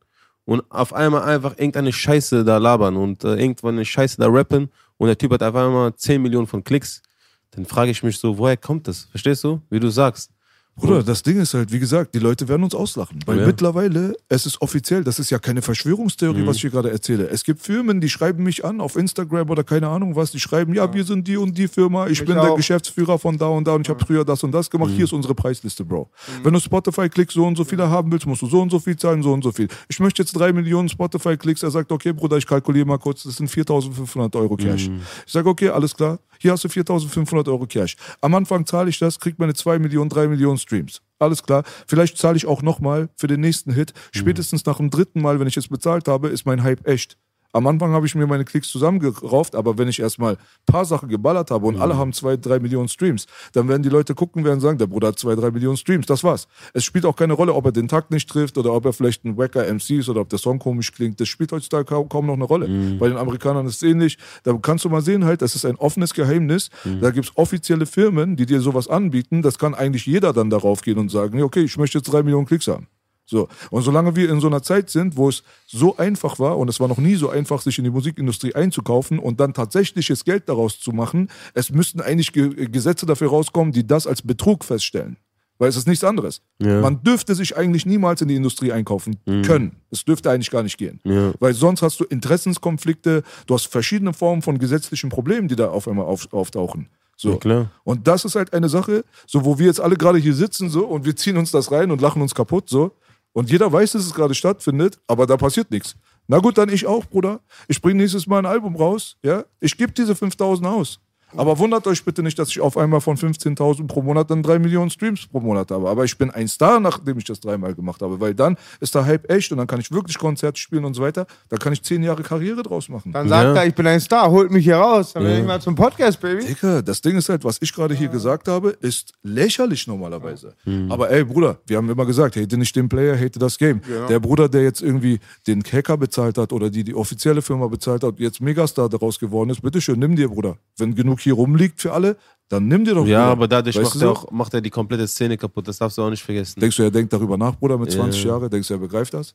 und 0.46 0.62
auf 0.70 0.94
einmal 0.94 1.22
einfach 1.22 1.58
irgendeine 1.58 1.92
Scheiße 1.92 2.44
da 2.44 2.56
labern 2.56 2.96
und 2.96 3.24
äh, 3.24 3.34
irgendwann 3.34 3.74
eine 3.74 3.84
Scheiße 3.84 4.16
da 4.18 4.28
rappen 4.28 4.70
und 4.96 5.08
der 5.08 5.18
Typ 5.18 5.32
hat 5.32 5.42
auf 5.42 5.54
einmal 5.54 5.94
10 5.94 6.22
Millionen 6.22 6.46
von 6.46 6.64
Klicks, 6.64 7.02
dann 7.50 7.66
frage 7.66 7.90
ich 7.90 8.02
mich 8.02 8.18
so, 8.18 8.38
woher 8.38 8.56
kommt 8.56 8.88
das? 8.88 9.04
Verstehst 9.04 9.44
du? 9.44 9.60
Wie 9.68 9.80
du 9.80 9.90
sagst. 9.90 10.30
Bruder, 10.78 11.02
das 11.02 11.22
Ding 11.22 11.40
ist 11.40 11.54
halt, 11.54 11.72
wie 11.72 11.78
gesagt, 11.78 12.14
die 12.14 12.18
Leute 12.18 12.48
werden 12.48 12.62
uns 12.62 12.74
auslachen. 12.74 13.18
Weil 13.24 13.40
Ja. 13.40 13.46
mittlerweile, 13.46 14.14
es 14.28 14.44
ist 14.44 14.60
offiziell, 14.60 15.02
das 15.04 15.18
ist 15.18 15.30
ja 15.30 15.38
keine 15.38 15.62
Verschwörungstheorie, 15.62 16.42
Mhm. 16.42 16.46
was 16.46 16.56
ich 16.56 16.62
hier 16.62 16.70
gerade 16.70 16.90
erzähle. 16.90 17.28
Es 17.30 17.44
gibt 17.44 17.62
Firmen, 17.62 18.00
die 18.02 18.10
schreiben 18.10 18.42
mich 18.44 18.62
an 18.62 18.82
auf 18.82 18.94
Instagram 18.94 19.48
oder 19.48 19.64
keine 19.64 19.88
Ahnung 19.88 20.14
was, 20.16 20.32
die 20.32 20.38
schreiben, 20.40 20.74
ja, 20.74 20.92
wir 20.92 21.04
sind 21.04 21.26
die 21.26 21.38
und 21.38 21.56
die 21.56 21.66
Firma, 21.66 22.04
ich 22.08 22.20
Mich 22.20 22.26
bin 22.28 22.34
der 22.36 22.52
auch. 22.52 22.56
Geschäftsführer 22.56 23.18
von 23.18 23.38
da 23.38 23.46
und 23.46 23.66
da 23.66 23.72
und 23.72 23.82
ich 23.86 23.88
habe 23.88 24.04
früher 24.04 24.22
das 24.24 24.44
und 24.44 24.52
das 24.52 24.68
gemacht, 24.68 24.90
hier 24.94 25.04
ist 25.04 25.14
unsere 25.14 25.34
Preisliste, 25.34 25.82
Bro. 25.82 26.10
Mhm. 26.40 26.44
Wenn 26.44 26.52
du 26.52 26.60
Spotify-Klicks 26.60 27.32
so 27.32 27.46
und 27.46 27.56
so 27.56 27.64
viele 27.64 27.88
haben 27.88 28.12
willst, 28.12 28.26
musst 28.26 28.42
du 28.42 28.46
so 28.46 28.60
und 28.60 28.70
so 28.70 28.78
viel 28.78 28.96
zahlen, 28.96 29.22
so 29.22 29.32
und 29.32 29.42
so 29.42 29.52
viel. 29.52 29.68
Ich 29.88 29.98
möchte 29.98 30.20
jetzt 30.22 30.32
drei 30.32 30.52
Millionen 30.52 30.90
Spotify-Klicks, 30.90 31.62
er 31.62 31.70
sagt, 31.70 31.90
okay, 31.90 32.12
Bruder, 32.12 32.36
ich 32.36 32.46
kalkuliere 32.46 32.84
mal 32.86 32.98
kurz, 32.98 33.22
das 33.22 33.36
sind 33.36 33.48
4500 33.48 34.36
Euro 34.36 34.56
Cash. 34.56 34.90
Ich 35.26 35.32
sage, 35.32 35.48
okay, 35.48 35.70
alles 35.70 35.94
klar, 35.96 36.18
hier 36.46 36.52
hast 36.52 36.62
du 36.62 36.68
4500 36.68 37.48
Euro 37.48 37.66
Cash. 37.66 37.96
Am 38.20 38.32
Anfang 38.36 38.66
zahle 38.66 38.88
ich 38.88 39.00
das, 39.00 39.18
krieg 39.18 39.36
meine 39.40 39.52
2 39.52 39.80
Millionen, 39.80 40.08
3 40.08 40.28
Millionen 40.28 40.58
Streams. 40.58 41.02
Alles 41.18 41.42
klar. 41.42 41.64
Vielleicht 41.88 42.18
zahle 42.18 42.36
ich 42.36 42.46
auch 42.46 42.62
nochmal 42.62 43.08
für 43.16 43.26
den 43.26 43.40
nächsten 43.40 43.72
Hit. 43.72 43.92
Spätestens 44.12 44.64
nach 44.64 44.76
dem 44.76 44.90
dritten 44.90 45.20
Mal, 45.20 45.40
wenn 45.40 45.48
ich 45.48 45.56
es 45.56 45.66
bezahlt 45.66 46.06
habe, 46.06 46.28
ist 46.28 46.46
mein 46.46 46.62
Hype 46.62 46.86
echt. 46.86 47.18
Am 47.56 47.66
Anfang 47.66 47.92
habe 47.92 48.04
ich 48.04 48.14
mir 48.14 48.26
meine 48.26 48.44
Klicks 48.44 48.68
zusammengerauft, 48.68 49.54
aber 49.54 49.78
wenn 49.78 49.88
ich 49.88 49.98
erstmal 49.98 50.34
ein 50.34 50.38
paar 50.66 50.84
Sachen 50.84 51.08
geballert 51.08 51.50
habe 51.50 51.66
und 51.66 51.80
alle 51.80 51.96
haben 51.96 52.12
zwei, 52.12 52.36
drei 52.36 52.58
Millionen 52.58 52.88
Streams, 52.88 53.24
dann 53.54 53.66
werden 53.66 53.82
die 53.82 53.88
Leute 53.88 54.14
gucken, 54.14 54.44
werden 54.44 54.60
sagen, 54.60 54.76
der 54.76 54.86
Bruder 54.86 55.08
hat 55.08 55.18
zwei, 55.18 55.34
drei 55.34 55.50
Millionen 55.50 55.78
Streams, 55.78 56.04
das 56.04 56.22
war's. 56.22 56.48
Es 56.74 56.84
spielt 56.84 57.06
auch 57.06 57.16
keine 57.16 57.32
Rolle, 57.32 57.54
ob 57.54 57.64
er 57.64 57.72
den 57.72 57.88
Takt 57.88 58.10
nicht 58.10 58.28
trifft 58.28 58.58
oder 58.58 58.74
ob 58.74 58.84
er 58.84 58.92
vielleicht 58.92 59.24
ein 59.24 59.38
wacker 59.38 59.64
MC 59.72 59.90
ist 59.92 60.10
oder 60.10 60.20
ob 60.20 60.28
der 60.28 60.38
Song 60.38 60.58
komisch 60.58 60.92
klingt. 60.92 61.18
Das 61.18 61.28
spielt 61.28 61.50
heutzutage 61.50 61.86
kaum, 61.86 62.10
kaum 62.10 62.26
noch 62.26 62.34
eine 62.34 62.44
Rolle. 62.44 62.66
Bei 62.98 63.08
den 63.08 63.16
Amerikanern 63.16 63.64
ist 63.64 63.76
es 63.76 63.82
ähnlich. 63.82 64.18
Da 64.42 64.52
kannst 64.60 64.84
du 64.84 64.90
mal 64.90 65.00
sehen 65.00 65.24
halt, 65.24 65.40
das 65.40 65.54
ist 65.54 65.64
ein 65.64 65.76
offenes 65.76 66.12
Geheimnis. 66.12 66.68
Da 67.00 67.10
gibt 67.10 67.26
es 67.26 67.36
offizielle 67.38 67.86
Firmen, 67.86 68.36
die 68.36 68.44
dir 68.44 68.60
sowas 68.60 68.86
anbieten. 68.86 69.40
Das 69.40 69.58
kann 69.58 69.74
eigentlich 69.74 70.04
jeder 70.04 70.34
dann 70.34 70.50
darauf 70.50 70.82
gehen 70.82 70.98
und 70.98 71.10
sagen, 71.10 71.42
okay, 71.42 71.60
ich 71.62 71.78
möchte 71.78 71.96
jetzt 71.98 72.12
drei 72.12 72.22
Millionen 72.22 72.44
Klicks 72.46 72.68
haben. 72.68 72.86
So. 73.26 73.48
Und 73.70 73.82
solange 73.82 74.14
wir 74.14 74.30
in 74.30 74.40
so 74.40 74.46
einer 74.46 74.62
Zeit 74.62 74.88
sind, 74.88 75.16
wo 75.16 75.28
es 75.28 75.42
so 75.66 75.96
einfach 75.96 76.38
war, 76.38 76.56
und 76.58 76.68
es 76.68 76.78
war 76.80 76.88
noch 76.88 76.98
nie 76.98 77.16
so 77.16 77.28
einfach, 77.28 77.60
sich 77.60 77.76
in 77.78 77.84
die 77.84 77.90
Musikindustrie 77.90 78.54
einzukaufen 78.54 79.18
und 79.18 79.40
dann 79.40 79.52
tatsächliches 79.52 80.24
Geld 80.24 80.48
daraus 80.48 80.80
zu 80.80 80.92
machen, 80.92 81.28
es 81.52 81.70
müssten 81.70 82.00
eigentlich 82.00 82.32
Ge 82.32 82.68
Gesetze 82.68 83.04
dafür 83.04 83.30
rauskommen, 83.30 83.72
die 83.72 83.86
das 83.86 84.06
als 84.06 84.22
Betrug 84.22 84.64
feststellen. 84.64 85.16
Weil 85.58 85.70
es 85.70 85.76
ist 85.76 85.88
nichts 85.88 86.04
anderes. 86.04 86.42
Ja. 86.60 86.80
Man 86.80 87.02
dürfte 87.02 87.34
sich 87.34 87.56
eigentlich 87.56 87.86
niemals 87.86 88.20
in 88.20 88.28
die 88.28 88.36
Industrie 88.36 88.72
einkaufen 88.72 89.16
können. 89.24 89.76
Es 89.90 90.04
dürfte 90.04 90.30
eigentlich 90.30 90.50
gar 90.50 90.62
nicht 90.62 90.76
gehen. 90.76 91.00
Ja. 91.04 91.32
Weil 91.40 91.54
sonst 91.54 91.80
hast 91.80 91.98
du 91.98 92.04
Interessenskonflikte, 92.04 93.22
du 93.46 93.54
hast 93.54 93.66
verschiedene 93.66 94.12
Formen 94.12 94.42
von 94.42 94.58
gesetzlichen 94.58 95.08
Problemen, 95.08 95.48
die 95.48 95.56
da 95.56 95.70
auf 95.70 95.88
einmal 95.88 96.04
auf, 96.04 96.30
auftauchen. 96.32 96.90
So. 97.16 97.32
Ja, 97.32 97.36
klar. 97.38 97.70
Und 97.84 98.06
das 98.06 98.26
ist 98.26 98.34
halt 98.34 98.52
eine 98.52 98.68
Sache, 98.68 99.04
so 99.26 99.46
wo 99.46 99.58
wir 99.58 99.66
jetzt 99.66 99.80
alle 99.80 99.96
gerade 99.96 100.18
hier 100.18 100.34
sitzen 100.34 100.68
so 100.68 100.84
und 100.86 101.06
wir 101.06 101.16
ziehen 101.16 101.38
uns 101.38 101.50
das 101.50 101.72
rein 101.72 101.90
und 101.90 102.02
lachen 102.02 102.20
uns 102.20 102.34
kaputt 102.34 102.68
so. 102.68 102.92
Und 103.36 103.50
jeder 103.50 103.70
weiß, 103.70 103.92
dass 103.92 104.06
es 104.06 104.14
gerade 104.14 104.34
stattfindet, 104.34 104.98
aber 105.06 105.26
da 105.26 105.36
passiert 105.36 105.70
nichts. 105.70 105.94
Na 106.26 106.38
gut, 106.38 106.56
dann 106.56 106.70
ich 106.70 106.86
auch, 106.86 107.04
Bruder. 107.04 107.40
Ich 107.68 107.82
bringe 107.82 108.00
nächstes 108.00 108.26
Mal 108.26 108.38
ein 108.38 108.46
Album 108.46 108.76
raus, 108.76 109.18
ja. 109.22 109.44
Ich 109.60 109.76
gebe 109.76 109.92
diese 109.92 110.16
5000 110.16 110.66
aus. 110.66 111.00
Aber 111.34 111.58
wundert 111.58 111.86
euch 111.86 112.04
bitte 112.04 112.22
nicht, 112.22 112.38
dass 112.38 112.48
ich 112.50 112.60
auf 112.60 112.76
einmal 112.76 113.00
von 113.00 113.16
15.000 113.16 113.86
pro 113.86 114.00
Monat 114.02 114.30
dann 114.30 114.42
3 114.42 114.58
Millionen 114.58 114.90
Streams 114.90 115.26
pro 115.26 115.40
Monat 115.40 115.70
habe. 115.70 115.88
Aber 115.88 116.04
ich 116.04 116.16
bin 116.16 116.30
ein 116.30 116.46
Star, 116.48 116.78
nachdem 116.80 117.18
ich 117.18 117.24
das 117.24 117.40
dreimal 117.40 117.74
gemacht 117.74 118.00
habe. 118.00 118.20
Weil 118.20 118.34
dann 118.34 118.56
ist 118.80 118.94
der 118.94 119.04
Hype 119.04 119.30
echt 119.30 119.50
und 119.52 119.58
dann 119.58 119.66
kann 119.66 119.80
ich 119.80 119.90
wirklich 119.90 120.18
Konzerte 120.18 120.58
spielen 120.58 120.84
und 120.84 120.94
so 120.94 121.02
weiter. 121.02 121.26
Da 121.48 121.56
kann 121.56 121.72
ich 121.72 121.82
10 121.82 122.02
Jahre 122.02 122.22
Karriere 122.22 122.62
draus 122.62 122.88
machen. 122.88 123.12
Dann 123.12 123.28
sagt 123.28 123.44
Ja. 123.56 123.62
er, 123.62 123.66
ich 123.66 123.74
bin 123.74 123.86
ein 123.86 124.00
Star, 124.00 124.30
holt 124.30 124.50
mich 124.50 124.64
hier 124.64 124.76
raus. 124.76 125.12
Dann 125.14 125.24
will 125.24 125.38
ich 125.40 125.44
mal 125.44 125.60
zum 125.60 125.74
Podcast, 125.74 126.20
Baby. 126.20 126.44
Digga, 126.44 126.82
das 126.82 127.00
Ding 127.00 127.16
ist 127.16 127.28
halt, 127.28 127.44
was 127.44 127.58
ich 127.60 127.72
gerade 127.74 127.94
hier 127.94 128.08
gesagt 128.08 128.48
habe, 128.48 128.70
ist 128.80 129.12
lächerlich 129.22 129.86
normalerweise. 129.86 130.54
Aber 130.88 131.10
ey, 131.10 131.24
Bruder, 131.24 131.58
wir 131.66 131.76
haben 131.76 131.90
immer 131.90 132.06
gesagt, 132.06 132.36
hate 132.36 132.56
nicht 132.56 132.74
den 132.76 132.88
Player, 132.88 133.18
hate 133.18 133.38
das 133.38 133.58
Game. 133.58 133.80
Der 134.08 134.20
Bruder, 134.20 134.48
der 134.48 134.62
jetzt 134.62 134.80
irgendwie 134.82 135.18
den 135.46 135.62
Hacker 135.62 135.96
bezahlt 135.96 136.38
hat 136.38 136.52
oder 136.52 136.70
die 136.70 136.84
die 136.84 136.94
offizielle 136.94 137.42
Firma 137.42 137.66
bezahlt 137.66 138.02
hat, 138.04 138.18
jetzt 138.20 138.40
Megastar 138.40 138.88
daraus 138.88 139.18
geworden 139.18 139.50
ist, 139.50 139.60
bitteschön, 139.62 139.98
nimm 139.98 140.16
dir, 140.16 140.28
Bruder. 140.28 140.56
Wenn 140.78 140.94
genug 140.94 141.15
hier 141.20 141.34
rumliegt 141.34 141.80
für 141.80 141.92
alle, 141.92 142.16
dann 142.48 142.68
nimm 142.68 142.84
dir 142.84 142.94
doch, 142.94 143.06
Ja, 143.06 143.20
Bruder. 143.22 143.32
aber 143.32 143.48
dadurch 143.48 143.76
Weißt 143.76 143.94
macht 143.96 144.02
er, 144.02 144.10
auch, 144.10 144.30
macht 144.30 144.54
er 144.54 144.60
die 144.60 144.70
komplette 144.70 145.06
Szene 145.08 145.36
kaputt. 145.36 145.66
Das 145.66 145.78
darfst 145.78 145.98
du 145.98 146.02
auch 146.02 146.10
nicht 146.10 146.22
vergessen. 146.22 146.60
Denkst 146.60 146.76
du, 146.76 146.82
er 146.84 146.90
denkt 146.92 147.12
darüber 147.12 147.36
nach, 147.36 147.56
Bruder, 147.56 147.76
mit 147.78 147.90
20 147.90 148.22
Ja. 148.22 148.30
Jahren? 148.30 148.48
Denkst 148.50 148.68
du, 148.68 148.74
er 148.74 148.78
begreift 148.80 149.14
das? 149.14 149.34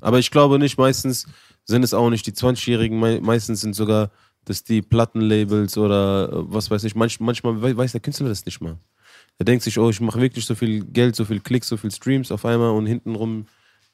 Aber 0.00 0.18
ich 0.18 0.30
glaube 0.30 0.58
nicht, 0.58 0.76
meistens 0.78 1.26
sind 1.64 1.84
es 1.84 1.94
auch 1.94 2.10
nicht 2.10 2.26
die 2.26 2.32
20-Jährigen, 2.32 2.98
mei- 2.98 3.20
meistens 3.20 3.60
sind 3.60 3.74
sogar 3.76 4.10
das 4.44 4.64
die 4.64 4.82
Plattenlabels 4.82 5.76
oder 5.78 6.30
äh, 6.32 6.36
was 6.52 6.70
weiß 6.70 6.82
ich. 6.84 6.94
Manch, 6.96 7.20
manchmal 7.20 7.60
wei- 7.62 7.76
weiß 7.76 7.92
der 7.92 8.00
Künstler 8.00 8.28
das 8.28 8.44
nicht 8.46 8.60
mal. 8.60 8.76
Er 9.38 9.44
denkt 9.44 9.62
sich, 9.62 9.78
oh, 9.78 9.88
ich 9.90 10.00
mache 10.00 10.20
wirklich 10.20 10.44
so 10.46 10.54
viel 10.56 10.82
Geld, 10.84 11.14
so 11.14 11.24
viel 11.24 11.38
Klicks, 11.40 11.68
so 11.68 11.76
viel 11.76 11.92
Streams 11.92 12.32
auf 12.32 12.44
einmal 12.44 12.70
und 12.70 12.86
hintenrum 12.86 13.46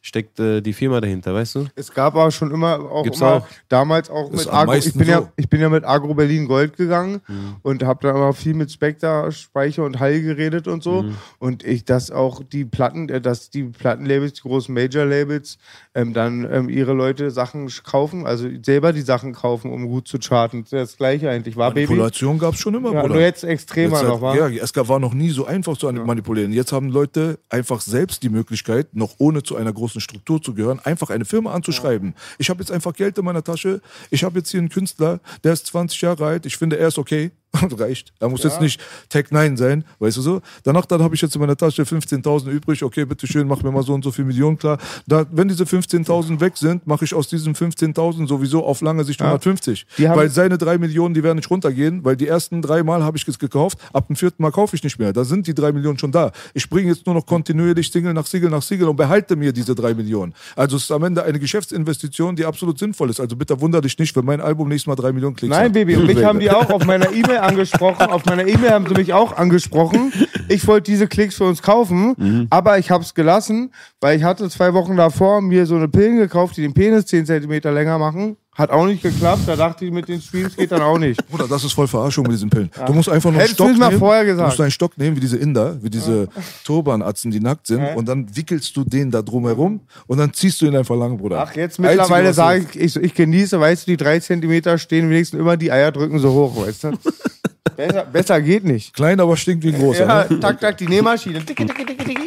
steckt 0.06 0.38
äh, 0.38 0.60
die 0.60 0.74
Firma 0.74 1.00
dahinter, 1.00 1.32
weißt 1.32 1.54
du? 1.54 1.64
Es 1.76 1.90
gab 1.90 2.14
aber 2.14 2.30
schon 2.30 2.50
immer 2.50 2.78
auch, 2.78 3.04
Gibt's 3.04 3.20
immer 3.20 3.36
auch. 3.36 3.46
damals 3.70 4.10
auch 4.10 4.30
Ist 4.32 4.44
mit 4.44 4.52
Agro. 4.54 4.74
Ich 4.74 4.92
bin, 4.92 5.08
ja, 5.08 5.20
so. 5.22 5.28
ich 5.36 5.48
bin 5.48 5.62
ja 5.62 5.70
mit 5.70 5.82
Agro 5.84 6.12
Berlin 6.12 6.46
Gold 6.46 6.76
gegangen 6.76 7.22
Mhm. 7.26 7.56
und 7.62 7.82
habe 7.82 8.00
da 8.02 8.10
immer 8.10 8.34
viel 8.34 8.52
mit 8.52 8.70
Spectre, 8.70 9.32
Speicher 9.32 9.82
und 9.84 10.00
Hall 10.00 10.20
geredet 10.20 10.68
und 10.68 10.82
so. 10.82 11.04
Mhm. 11.04 11.14
Und 11.38 11.64
ich, 11.64 11.86
dass 11.86 12.10
auch 12.10 12.42
die 12.44 12.66
Platten, 12.66 13.08
äh, 13.08 13.18
dass 13.22 13.48
die 13.48 13.62
Plattenlabels, 13.64 14.34
die 14.34 14.42
großen 14.42 14.74
Major-Labels, 14.74 15.56
ähm, 15.94 16.12
dann 16.12 16.46
ähm, 16.52 16.68
ihre 16.68 16.92
Leute 16.92 17.30
Sachen 17.30 17.70
kaufen, 17.84 18.26
also 18.26 18.46
selber 18.62 18.92
die 18.92 19.00
Sachen 19.00 19.32
kaufen, 19.32 19.72
um 19.72 19.88
gut 19.88 20.06
zu 20.06 20.18
charten. 20.18 20.66
Das 20.70 20.98
gleiche 20.98 21.30
eigentlich, 21.30 21.56
war? 21.56 21.70
Manipulation 21.70 22.38
gab 22.38 22.52
es 22.54 22.60
schon 22.60 22.74
immer, 22.74 22.92
Ja, 22.92 23.00
Bruder. 23.00 23.14
nur 23.14 23.22
jetzt 23.22 23.42
extremer 23.42 23.96
Jetzt 24.00 24.08
noch, 24.08 24.20
halt, 24.20 24.38
war. 24.40 24.50
ja, 24.50 24.62
es 24.62 24.72
gab- 24.74 24.88
war 24.88 24.98
noch 25.00 25.14
nie 25.14 25.30
so 25.30 25.46
einfach 25.46 25.78
zu 25.78 25.90
manipulieren. 25.90 26.52
Jetzt 26.52 26.72
haben 26.72 26.90
Leute 26.90 27.38
einfach 27.48 27.80
selbst 27.80 28.22
die 28.22 28.28
Möglichkeit, 28.28 28.94
noch 28.94 29.14
ohne 29.16 29.42
zu 29.42 29.56
einer 29.56 29.72
großen 29.72 29.93
Struktur 30.00 30.42
zu 30.42 30.54
gehören, 30.54 30.80
einfach 30.80 31.10
eine 31.10 31.24
Firma 31.24 31.52
anzuschreiben. 31.52 32.14
Ich 32.38 32.50
habe 32.50 32.60
jetzt 32.60 32.70
einfach 32.70 32.94
Geld 32.94 33.18
in 33.18 33.24
meiner 33.24 33.44
Tasche. 33.44 33.80
Ich 34.10 34.24
habe 34.24 34.38
jetzt 34.38 34.50
hier 34.50 34.60
einen 34.60 34.68
Künstler, 34.68 35.20
der 35.42 35.52
ist 35.52 35.66
20 35.66 36.00
Jahre 36.00 36.26
alt. 36.26 36.46
Ich 36.46 36.56
finde, 36.56 36.78
er 36.78 36.88
ist 36.88 36.98
okay. 36.98 37.30
Reicht. 37.78 38.12
Er 38.20 38.28
muss 38.28 38.42
jetzt 38.42 38.60
nicht 38.60 38.80
Tech 39.08 39.26
9 39.30 39.56
sein, 39.56 39.84
weißt 39.98 40.16
du 40.16 40.20
so. 40.20 40.40
Danach 40.64 40.86
dann 40.86 41.02
habe 41.02 41.14
ich 41.14 41.22
jetzt 41.22 41.34
in 41.34 41.40
meiner 41.40 41.56
Tasche 41.56 41.82
15.000 41.82 42.48
übrig. 42.50 42.82
Okay, 42.82 43.04
bitteschön, 43.04 43.46
mach 43.46 43.62
mir 43.62 43.70
mal 43.70 43.82
so 43.82 43.94
und 43.94 44.02
so 44.04 44.10
viel 44.10 44.24
Millionen 44.24 44.58
klar. 44.58 44.78
Da, 45.06 45.24
wenn 45.30 45.48
diese 45.48 45.64
15.000 45.64 46.40
weg 46.40 46.56
sind, 46.56 46.86
mache 46.86 47.04
ich 47.04 47.14
aus 47.14 47.28
diesen 47.28 47.54
15.000 47.54 48.26
sowieso 48.28 48.64
auf 48.64 48.80
lange 48.80 49.04
Sicht 49.04 49.20
150. 49.22 49.86
Die 49.98 50.08
haben- 50.08 50.18
weil 50.18 50.28
seine 50.30 50.58
drei 50.58 50.78
Millionen, 50.78 51.14
die 51.14 51.22
werden 51.22 51.36
nicht 51.36 51.50
runtergehen, 51.50 52.04
weil 52.04 52.16
die 52.16 52.26
ersten 52.26 52.62
drei 52.62 52.82
Mal 52.82 53.02
habe 53.04 53.16
ich 53.16 53.26
es 53.26 53.38
gekauft, 53.38 53.78
ab 53.92 54.06
dem 54.08 54.16
vierten 54.16 54.42
Mal 54.42 54.50
kaufe 54.52 54.76
ich 54.76 54.82
nicht 54.84 54.98
mehr. 54.98 55.12
Da 55.12 55.24
sind 55.24 55.46
die 55.46 55.54
drei 55.54 55.72
Millionen 55.72 55.98
schon 55.98 56.12
da. 56.12 56.32
Ich 56.54 56.68
bringe 56.68 56.88
jetzt 56.90 57.06
nur 57.06 57.14
noch 57.14 57.26
kontinuierlich 57.26 57.90
Single 57.90 58.14
nach 58.14 58.26
Single 58.26 58.50
nach 58.50 58.62
Single 58.62 58.88
und 58.88 58.96
behalte 58.96 59.36
mir 59.36 59.52
diese 59.52 59.74
drei 59.74 59.94
Millionen. 59.94 60.34
Also 60.56 60.76
es 60.76 60.84
ist 60.84 60.90
am 60.90 61.02
Ende 61.04 61.22
eine 61.24 61.38
Geschäftsinvestition, 61.38 62.36
die 62.36 62.44
absolut 62.44 62.78
sinnvoll 62.78 63.10
ist. 63.10 63.20
Also 63.20 63.36
bitte 63.36 63.60
wunder 63.60 63.80
dich 63.80 63.98
nicht, 63.98 64.14
wenn 64.16 64.24
mein 64.24 64.40
Album 64.40 64.68
nächstes 64.68 64.86
Mal 64.86 64.94
drei 64.96 65.12
Millionen 65.12 65.36
Klicks 65.36 65.50
Nein, 65.50 65.66
hat. 65.66 65.72
Baby, 65.72 65.96
und 65.96 66.06
mich 66.14 66.24
haben 66.24 66.40
die 66.40 66.50
auch 66.50 66.70
auf 66.70 66.84
meiner 66.84 67.10
E-Mail 67.12 67.38
angesprochen. 67.44 68.06
Auf 68.10 68.24
meiner 68.24 68.46
E-Mail 68.46 68.70
haben 68.70 68.86
sie 68.86 68.94
mich 68.94 69.12
auch 69.12 69.36
angesprochen. 69.36 70.12
Ich 70.48 70.66
wollte 70.66 70.90
diese 70.90 71.06
Klicks 71.06 71.36
für 71.36 71.44
uns 71.44 71.62
kaufen, 71.62 72.46
aber 72.50 72.78
ich 72.78 72.90
habe 72.90 73.04
es 73.04 73.14
gelassen, 73.14 73.72
weil 74.00 74.16
ich 74.16 74.24
hatte 74.24 74.48
zwei 74.50 74.74
Wochen 74.74 74.96
davor 74.96 75.40
mir 75.40 75.66
so 75.66 75.76
eine 75.76 75.88
Pillen 75.88 76.16
gekauft, 76.16 76.56
die 76.56 76.62
den 76.62 76.74
Penis 76.74 77.06
10 77.06 77.26
Zentimeter 77.26 77.72
länger 77.72 77.98
machen. 77.98 78.36
Hat 78.54 78.70
auch 78.70 78.86
nicht 78.86 79.02
geklappt. 79.02 79.42
Da 79.46 79.56
dachte 79.56 79.84
ich, 79.84 79.90
mit 79.90 80.06
den 80.08 80.20
Streams 80.20 80.54
geht 80.56 80.70
dann 80.70 80.80
auch 80.82 80.96
nicht. 80.98 81.26
Bruder, 81.30 81.48
das 81.48 81.64
ist 81.64 81.72
voll 81.72 81.88
Verarschung 81.88 82.22
mit 82.24 82.32
diesen 82.34 82.50
Pillen. 82.50 82.70
Du 82.86 82.92
musst 82.92 83.08
einfach 83.08 83.30
nur 83.30 83.40
einen 83.40 83.48
Hättest 83.48 83.56
Stock 83.56 83.76
mal 83.76 83.88
nehmen. 83.88 83.98
vorher 83.98 84.22
Du 84.22 84.30
gesagt. 84.30 84.48
musst 84.48 84.60
einen 84.60 84.70
Stock 84.70 84.96
nehmen, 84.96 85.16
wie 85.16 85.20
diese 85.20 85.36
Inder, 85.36 85.76
wie 85.82 85.90
diese 85.90 86.28
Turbanatzen, 86.64 87.30
die 87.30 87.40
nackt 87.40 87.66
sind, 87.66 87.80
Ja. 87.82 87.94
und 87.94 88.06
dann 88.08 88.34
wickelst 88.36 88.76
du 88.76 88.84
den 88.84 89.10
da 89.10 89.22
drum 89.22 89.46
herum 89.46 89.80
und 90.06 90.18
dann 90.18 90.32
ziehst 90.32 90.60
du 90.60 90.66
ihn 90.66 90.76
einfach 90.76 90.96
lang, 90.96 91.18
Bruder. 91.18 91.40
Ach, 91.46 91.54
jetzt 91.56 91.78
Einzige, 91.80 91.88
mittlerweile 91.88 92.32
sage 92.32 92.66
ich, 92.74 92.80
ich, 92.80 92.96
ich 92.96 93.14
genieße, 93.14 93.58
weißt 93.58 93.86
du, 93.86 93.90
die 93.90 93.96
drei 93.96 94.20
Zentimeter 94.20 94.78
stehen 94.78 95.10
wenigstens 95.10 95.40
immer, 95.40 95.56
die 95.56 95.72
Eier 95.72 95.90
drücken 95.90 96.18
so 96.20 96.30
hoch, 96.32 96.66
weißt 96.66 96.84
du? 96.84 96.92
besser, 97.76 98.04
besser 98.04 98.40
geht 98.40 98.64
nicht. 98.64 98.94
Klein, 98.94 99.18
aber 99.18 99.36
stinkt 99.36 99.64
wie 99.64 99.74
ein 99.74 99.80
großer. 99.80 100.06
Ja, 100.06 100.26
Ne? 100.30 100.38
tak, 100.40 100.60
tak, 100.60 100.78
die 100.78 100.86
Nähmaschine. 100.86 101.40
Dicke, 101.40 101.66
dicke, 101.66 101.84
dicke, 101.84 102.04
dicke. 102.04 102.20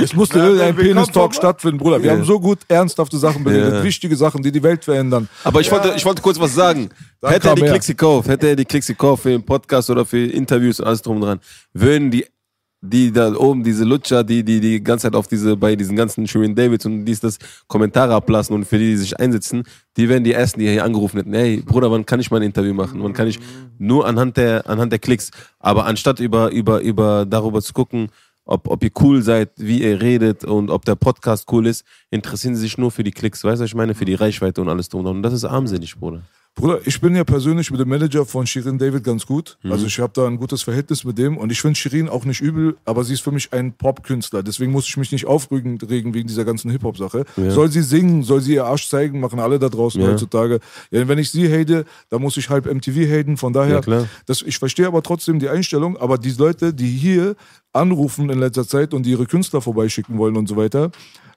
Es 0.00 0.14
musste 0.14 0.38
Ja, 0.38 0.46
irgendein 0.46 0.76
Penis-Talk 0.76 1.34
stattfinden, 1.34 1.78
Bruder. 1.78 2.00
Wir 2.02 2.10
Ja. 2.10 2.16
haben 2.16 2.24
so 2.24 2.38
gut 2.40 2.58
ernsthafte 2.68 3.18
Sachen 3.18 3.44
beredet, 3.44 3.72
Ja. 3.74 3.84
wichtige 3.84 4.16
Sachen, 4.16 4.42
die 4.42 4.50
die 4.52 4.62
Welt 4.62 4.84
verändern. 4.84 5.28
Aber 5.44 5.60
ich, 5.60 5.70
wollte, 5.70 5.92
ich 5.96 6.04
wollte 6.04 6.22
kurz 6.22 6.38
was 6.40 6.54
sagen. 6.54 6.90
Dann 7.20 7.32
hätte 7.32 7.48
er 7.48 7.54
die. 7.54 7.62
Klicks 7.62 7.86
gekauft, 7.86 8.28
hätte 8.28 8.48
er 8.48 8.56
die 8.56 8.64
Klicks 8.64 8.86
gekauft 8.86 9.22
für 9.22 9.30
den 9.30 9.44
Podcast 9.44 9.90
oder 9.90 10.04
für 10.04 10.18
Interviews 10.26 10.80
und 10.80 10.86
alles 10.86 11.02
drum 11.02 11.16
und 11.16 11.22
dran, 11.22 11.40
würden 11.72 12.10
die, 12.10 12.26
die 12.84 13.12
da 13.12 13.32
oben, 13.36 13.62
diese 13.62 13.84
Lutscher, 13.84 14.24
die, 14.24 14.42
die 14.42 14.58
die 14.58 14.82
ganze 14.82 15.04
Zeit 15.04 15.14
auf 15.14 15.28
diese, 15.28 15.56
bei 15.56 15.76
diesen 15.76 15.94
ganzen 15.94 16.26
Shirin 16.26 16.54
Davids 16.56 16.84
und 16.84 17.04
dies, 17.04 17.20
das 17.20 17.38
Kommentare 17.68 18.12
ablassen 18.14 18.56
und 18.56 18.64
für 18.64 18.76
die, 18.76 18.86
die 18.90 18.96
sich 18.96 19.20
einsetzen, 19.20 19.62
die 19.96 20.08
wären 20.08 20.24
die 20.24 20.32
ersten, 20.32 20.58
die 20.58 20.68
hier 20.68 20.84
angerufen 20.84 21.18
hätten. 21.18 21.32
Ey, 21.32 21.58
Bruder, 21.58 21.92
wann 21.92 22.04
kann 22.06 22.18
ich 22.18 22.30
mal 22.32 22.38
ein 22.38 22.42
Interview 22.42 22.74
machen? 22.74 23.00
Wann 23.02 23.12
kann 23.12 23.28
ich 23.28 23.38
nur 23.78 24.04
anhand 24.06 24.36
der, 24.36 24.68
anhand 24.68 24.90
der 24.90 24.98
Klicks. 24.98 25.30
Aber 25.60 25.86
anstatt 25.86 26.18
über, 26.18 26.50
über, 26.50 26.80
über, 26.80 27.24
darüber 27.24 27.62
zu 27.62 27.72
gucken, 27.72 28.08
ob, 28.44 28.68
ob 28.68 28.82
ihr 28.82 28.90
cool 29.00 29.22
seid, 29.22 29.50
wie 29.56 29.82
ihr 29.82 30.00
redet 30.00 30.44
und 30.44 30.70
ob 30.70 30.84
der 30.84 30.96
Podcast 30.96 31.50
cool 31.52 31.66
ist, 31.66 31.84
interessieren 32.10 32.54
sie 32.54 32.62
sich 32.62 32.78
nur 32.78 32.90
für 32.90 33.04
die 33.04 33.12
Klicks. 33.12 33.44
Weißt 33.44 33.60
du, 33.60 33.64
was 33.64 33.70
ich 33.70 33.74
meine? 33.74 33.94
Für 33.94 34.04
die 34.04 34.14
Reichweite 34.14 34.60
und 34.60 34.68
alles 34.68 34.88
drum 34.88 35.06
und 35.06 35.22
das 35.22 35.32
ist 35.32 35.44
armselig, 35.44 35.96
Bruder. 35.96 36.22
Bruder, 36.54 36.80
ich 36.84 37.00
bin 37.00 37.16
ja 37.16 37.24
persönlich 37.24 37.70
mit 37.70 37.80
dem 37.80 37.88
Manager 37.88 38.26
von 38.26 38.46
Shirin 38.46 38.76
David 38.76 39.02
ganz 39.04 39.24
gut. 39.24 39.56
Also 39.64 39.86
ich 39.86 39.98
habe 39.98 40.12
da 40.14 40.26
ein 40.26 40.36
gutes 40.36 40.62
Verhältnis 40.62 41.02
mit 41.02 41.16
dem 41.16 41.38
und 41.38 41.50
ich 41.50 41.62
finde 41.62 41.76
Shirin 41.76 42.10
auch 42.10 42.26
nicht 42.26 42.42
übel, 42.42 42.76
aber 42.84 43.04
sie 43.04 43.14
ist 43.14 43.22
für 43.22 43.32
mich 43.32 43.54
ein 43.54 43.72
Pop-Künstler. 43.72 44.42
Deswegen 44.42 44.70
muss 44.70 44.86
ich 44.86 44.96
mich 44.98 45.10
nicht 45.12 45.24
aufregen 45.24 45.78
regen 45.80 46.12
wegen 46.12 46.28
dieser 46.28 46.44
ganzen 46.44 46.70
Hip-Hop-Sache. 46.70 47.24
Soll 47.36 47.70
sie 47.72 47.80
singen, 47.82 48.22
soll 48.22 48.42
sie 48.42 48.54
ihr 48.54 48.66
Arsch 48.66 48.86
zeigen, 48.88 49.18
machen 49.18 49.40
alle 49.40 49.58
da 49.58 49.70
draußen 49.70 50.00
Ja. 50.02 50.08
heutzutage. 50.08 50.60
Ja, 50.90 51.08
wenn 51.08 51.18
ich 51.18 51.30
sie 51.30 51.50
hate, 51.50 51.86
dann 52.10 52.20
muss 52.20 52.36
ich 52.36 52.50
halb 52.50 52.66
MTV 52.66 52.96
haten. 53.10 53.38
Von 53.38 53.54
daher, 53.54 53.80
Ja, 53.86 54.04
das, 54.26 54.42
ich 54.42 54.58
verstehe 54.58 54.86
aber 54.86 55.02
trotzdem 55.02 55.38
die 55.38 55.48
Einstellung. 55.48 55.96
Aber 55.96 56.18
die 56.18 56.32
Leute, 56.32 56.74
die 56.74 56.90
hier 56.90 57.34
anrufen 57.72 58.28
in 58.28 58.38
letzter 58.38 58.68
Zeit 58.68 58.92
und 58.92 59.04
die 59.06 59.10
ihre 59.12 59.24
Künstler 59.26 59.62
vorbeischicken 59.62 60.18
wollen 60.18 60.36
und 60.36 60.48
so 60.50 60.56
weiter, 60.56 60.90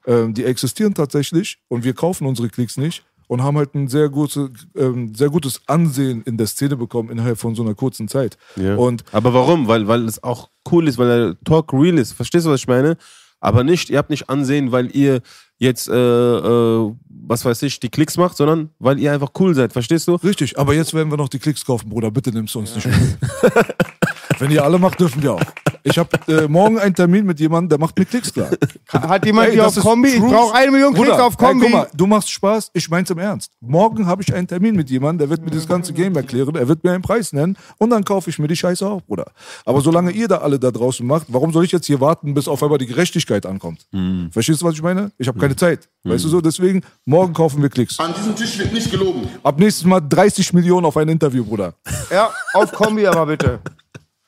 ähm, 0.06 0.34
die 0.34 0.44
existieren 0.44 0.92
tatsächlich 0.92 1.58
und 1.68 1.84
wir 1.84 1.94
kaufen 1.94 2.26
unsere 2.26 2.50
Klicks 2.50 2.76
nicht 2.76 3.02
und 3.26 3.42
haben 3.42 3.56
halt 3.56 3.74
ein 3.74 3.88
sehr, 3.88 4.08
gute, 4.08 4.50
ähm, 4.76 5.14
sehr 5.14 5.30
gutes 5.30 5.60
Ansehen 5.66 6.22
in 6.22 6.36
der 6.36 6.46
Szene 6.46 6.76
bekommen 6.76 7.10
innerhalb 7.10 7.38
von 7.38 7.54
so 7.54 7.62
einer 7.62 7.74
kurzen 7.74 8.08
Zeit. 8.08 8.36
Ja. 8.56 8.76
Und 8.76 9.04
aber 9.12 9.34
warum? 9.34 9.68
Weil, 9.68 9.88
weil 9.88 10.04
es 10.04 10.22
auch 10.22 10.50
cool 10.70 10.88
ist, 10.88 10.98
weil 10.98 11.08
der 11.08 11.36
Talk 11.44 11.72
real 11.72 11.98
ist. 11.98 12.12
Verstehst 12.12 12.46
du, 12.46 12.50
was 12.50 12.60
ich 12.60 12.68
meine? 12.68 12.96
Aber 13.40 13.64
nicht, 13.64 13.90
ihr 13.90 13.98
habt 13.98 14.10
nicht 14.10 14.28
Ansehen, 14.28 14.72
weil 14.72 14.94
ihr 14.96 15.20
jetzt, 15.58 15.88
äh, 15.88 15.92
äh, 15.94 16.92
was 17.08 17.44
weiß 17.44 17.62
ich, 17.62 17.80
die 17.80 17.90
Klicks 17.90 18.16
macht, 18.16 18.36
sondern 18.36 18.70
weil 18.78 18.98
ihr 18.98 19.12
einfach 19.12 19.30
cool 19.38 19.54
seid. 19.54 19.72
Verstehst 19.72 20.08
du? 20.08 20.14
richtig, 20.16 20.58
aber 20.58 20.74
jetzt 20.74 20.94
werden 20.94 21.10
wir 21.10 21.16
noch 21.16 21.28
die 21.28 21.38
Klicks 21.38 21.64
kaufen, 21.64 21.88
Bruder. 21.88 22.10
Bitte 22.10 22.30
nimmst 22.30 22.54
du 22.54 22.60
uns 22.60 22.74
nicht 22.74 22.86
mehr. 22.86 22.96
Wenn 24.38 24.50
ihr 24.50 24.64
alle 24.64 24.78
macht, 24.78 25.00
dürfen 25.00 25.22
wir 25.22 25.34
auch. 25.34 25.42
Ich 25.88 25.98
habe 25.98 26.10
äh, 26.26 26.48
morgen 26.48 26.80
einen 26.80 26.96
Termin 26.96 27.24
mit 27.24 27.38
jemandem, 27.38 27.68
der 27.68 27.78
macht 27.78 27.96
mir 27.96 28.04
Klicks 28.04 28.32
klar. 28.32 28.50
Hat 28.88 29.24
jemand 29.24 29.50
hier 29.50 29.62
das 29.62 29.78
auf 29.78 29.84
Kombi? 29.84 30.08
Ich 30.08 30.20
brauche 30.20 30.52
eine 30.52 30.72
Million 30.72 30.92
Klicks 30.92 31.10
Bruder, 31.10 31.24
auf 31.24 31.36
Kombi. 31.36 31.66
Ey, 31.66 31.70
guck 31.70 31.80
mal, 31.80 31.88
du 31.94 32.06
machst 32.06 32.28
Spaß, 32.30 32.70
ich 32.72 32.90
mein's 32.90 33.08
im 33.10 33.18
Ernst. 33.18 33.52
Morgen 33.60 34.04
habe 34.04 34.20
ich 34.20 34.34
einen 34.34 34.48
Termin 34.48 34.74
mit 34.74 34.90
jemandem, 34.90 35.28
der 35.28 35.30
wird 35.30 35.44
mir 35.44 35.56
das 35.56 35.68
ganze 35.68 35.92
Game 35.92 36.16
erklären, 36.16 36.56
er 36.56 36.66
wird 36.66 36.82
mir 36.82 36.90
einen 36.90 37.02
Preis 37.02 37.32
nennen 37.32 37.56
und 37.78 37.90
dann 37.90 38.04
kaufe 38.04 38.30
ich 38.30 38.40
mir 38.40 38.48
die 38.48 38.56
Scheiße 38.56 38.84
auch, 38.84 39.00
Bruder. 39.02 39.26
Aber 39.64 39.80
solange 39.80 40.10
ihr 40.10 40.26
da 40.26 40.38
alle 40.38 40.58
da 40.58 40.72
draußen 40.72 41.06
macht, 41.06 41.26
warum 41.28 41.52
soll 41.52 41.64
ich 41.64 41.70
jetzt 41.70 41.86
hier 41.86 42.00
warten, 42.00 42.34
bis 42.34 42.48
auf 42.48 42.60
einmal 42.64 42.78
die 42.78 42.86
Gerechtigkeit 42.86 43.46
ankommt? 43.46 43.86
Verstehst 44.32 44.62
du, 44.62 44.66
was 44.66 44.74
ich 44.74 44.82
meine? 44.82 45.12
Ich 45.18 45.28
habe 45.28 45.38
keine 45.38 45.54
Zeit. 45.54 45.88
Weißt 46.02 46.24
du 46.24 46.28
so? 46.28 46.40
Deswegen, 46.40 46.82
morgen 47.04 47.32
kaufen 47.32 47.62
wir 47.62 47.68
Klicks. 47.68 48.00
An 48.00 48.12
diesem 48.12 48.34
Tisch 48.34 48.58
wird 48.58 48.72
nicht 48.72 48.90
gelogen. 48.90 49.28
Ab 49.44 49.58
nächstes 49.60 49.84
Mal 49.84 50.00
30 50.00 50.52
Millionen 50.52 50.84
auf 50.84 50.96
ein 50.96 51.08
Interview, 51.08 51.44
Bruder. 51.44 51.74
Ja, 52.10 52.30
auf 52.54 52.72
Kombi 52.72 53.06
aber 53.06 53.26
bitte. 53.26 53.60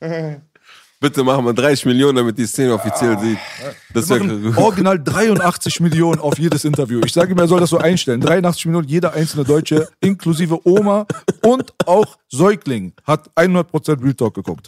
Bitte 1.01 1.23
machen 1.23 1.45
wir 1.45 1.53
30 1.53 1.87
Millionen, 1.87 2.17
damit 2.17 2.37
die 2.39 2.47
Szene 2.47 2.75
offiziell 2.75 3.17
sieht. 3.21 3.39
Das 3.95 4.09
Wir 4.09 4.17
wäre 4.17 4.25
machen 4.25 4.57
original 4.57 4.99
83 4.99 5.79
Millionen 5.79 6.21
auf 6.21 6.39
jedes 6.41 6.65
Interview. 6.65 7.01
Ich 7.05 7.13
sage 7.13 7.33
ihm, 7.33 7.39
er 7.39 7.47
soll 7.47 7.61
das 7.61 7.71
so 7.71 7.79
einstellen. 7.79 8.21
83 8.21 8.67
Millionen, 8.67 8.89
jeder 8.89 9.13
einzelne 9.13 9.45
Deutsche, 9.45 9.89
inklusive 10.01 10.59
Oma 10.67 11.07
und 11.43 11.73
auch 11.87 12.17
Säugling, 12.29 12.95
hat 13.05 13.31
100% 13.37 14.03
Real 14.03 14.15
Talk 14.15 14.35
geguckt. 14.35 14.67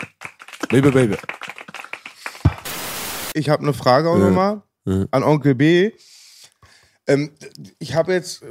Baby, 0.69 0.93
baby. 0.93 1.17
Ich 3.35 3.49
habe 3.49 3.65
eine 3.65 3.73
Frage 3.73 4.09
auch 4.09 4.19
nochmal 4.19 4.63
an 4.85 5.23
Onkel 5.25 5.57
B. 5.57 5.91
Ähm, 7.09 7.33
ich 7.81 7.95
habe 7.97 8.13
jetzt 8.13 8.45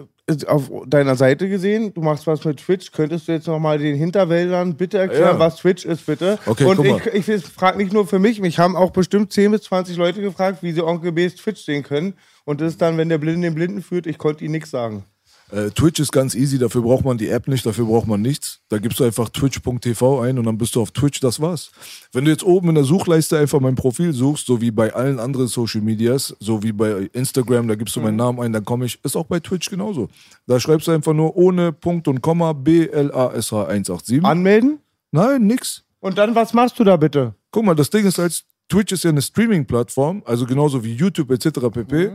auf 0.47 0.69
deiner 0.85 1.15
Seite 1.15 1.49
gesehen, 1.49 1.93
du 1.93 2.01
machst 2.01 2.27
was 2.27 2.43
mit 2.45 2.57
Twitch. 2.57 2.91
Könntest 2.91 3.27
du 3.27 3.31
jetzt 3.31 3.47
nochmal 3.47 3.77
den 3.79 3.95
Hinterwäldern 3.95 4.75
bitte 4.75 4.97
erklären, 4.97 5.35
Ja. 5.35 5.39
was 5.39 5.57
Twitch 5.57 5.85
ist, 5.85 6.05
bitte? 6.05 6.39
Okay, 6.45 6.65
Und 6.65 6.83
ich, 7.13 7.27
ich 7.29 7.43
frage 7.45 7.77
nicht 7.77 7.93
nur 7.93 8.07
für 8.07 8.19
mich, 8.19 8.39
mich 8.41 8.59
haben 8.59 8.75
auch 8.75 8.91
bestimmt 8.91 9.31
10 9.33 9.51
bis 9.51 9.63
20 9.63 9.97
Leute 9.97 10.21
gefragt, 10.21 10.59
wie 10.61 10.71
sie 10.71 10.81
Onkel 10.85 11.11
B's 11.11 11.35
Twitch 11.35 11.61
sehen 11.63 11.83
können. 11.83 12.13
Und 12.45 12.61
das 12.61 12.73
ist 12.73 12.81
dann, 12.81 12.97
wenn 12.97 13.09
der 13.09 13.17
Blinde 13.17 13.47
den 13.47 13.55
Blinden 13.55 13.81
führt, 13.81 14.07
ich 14.07 14.17
konnte 14.17 14.43
ihnen 14.43 14.53
nichts 14.53 14.71
sagen. 14.71 15.03
Äh, 15.51 15.71
Twitch 15.71 15.99
ist 15.99 16.11
ganz 16.11 16.35
easy, 16.35 16.59
dafür 16.59 16.81
braucht 16.81 17.03
man 17.03 17.17
die 17.17 17.29
App 17.29 17.47
nicht, 17.47 17.65
dafür 17.65 17.85
braucht 17.85 18.07
man 18.07 18.21
nichts. 18.21 18.59
Da 18.69 18.77
gibst 18.77 18.99
du 18.99 19.03
einfach 19.03 19.29
twitch.tv 19.29 20.21
ein 20.21 20.37
und 20.37 20.45
dann 20.45 20.57
bist 20.57 20.75
du 20.75 20.81
auf 20.81 20.91
Twitch, 20.91 21.19
das 21.19 21.39
war's. 21.39 21.71
Wenn 22.11 22.25
du 22.25 22.31
jetzt 22.31 22.43
oben 22.43 22.69
in 22.69 22.75
der 22.75 22.83
Suchleiste 22.83 23.37
einfach 23.37 23.59
mein 23.59 23.75
Profil 23.75 24.13
suchst, 24.13 24.45
so 24.45 24.61
wie 24.61 24.71
bei 24.71 24.93
allen 24.93 25.19
anderen 25.19 25.47
Social 25.47 25.81
Medias, 25.81 26.35
so 26.39 26.61
wie 26.61 26.71
bei 26.71 27.09
Instagram, 27.13 27.67
da 27.67 27.75
gibst 27.75 27.95
du 27.95 28.01
meinen 28.01 28.17
Namen 28.17 28.39
ein, 28.39 28.53
dann 28.53 28.63
komme 28.63 28.85
ich, 28.85 28.99
ist 29.03 29.15
auch 29.15 29.25
bei 29.25 29.39
Twitch 29.39 29.69
genauso. 29.69 30.09
Da 30.45 30.59
schreibst 30.59 30.87
du 30.87 30.91
einfach 30.91 31.13
nur 31.13 31.35
ohne 31.35 31.71
Punkt 31.71 32.07
und 32.07 32.21
Komma 32.21 32.53
BLASH 32.53 33.53
187. 33.53 34.23
Anmelden? 34.23 34.79
Nein, 35.11 35.47
nix. 35.47 35.83
Und 35.99 36.17
dann, 36.17 36.35
was 36.35 36.53
machst 36.53 36.79
du 36.79 36.83
da 36.83 36.95
bitte? 36.95 37.33
Guck 37.51 37.65
mal, 37.65 37.75
das 37.75 37.89
Ding 37.89 38.05
ist 38.05 38.19
als 38.19 38.45
Twitch 38.69 38.93
ist 38.93 39.03
ja 39.03 39.09
eine 39.09 39.21
Streaming-Plattform, 39.21 40.21
also 40.25 40.45
genauso 40.45 40.83
wie 40.83 40.93
YouTube 40.93 41.31
etc. 41.31 41.59
pp. 41.71 42.11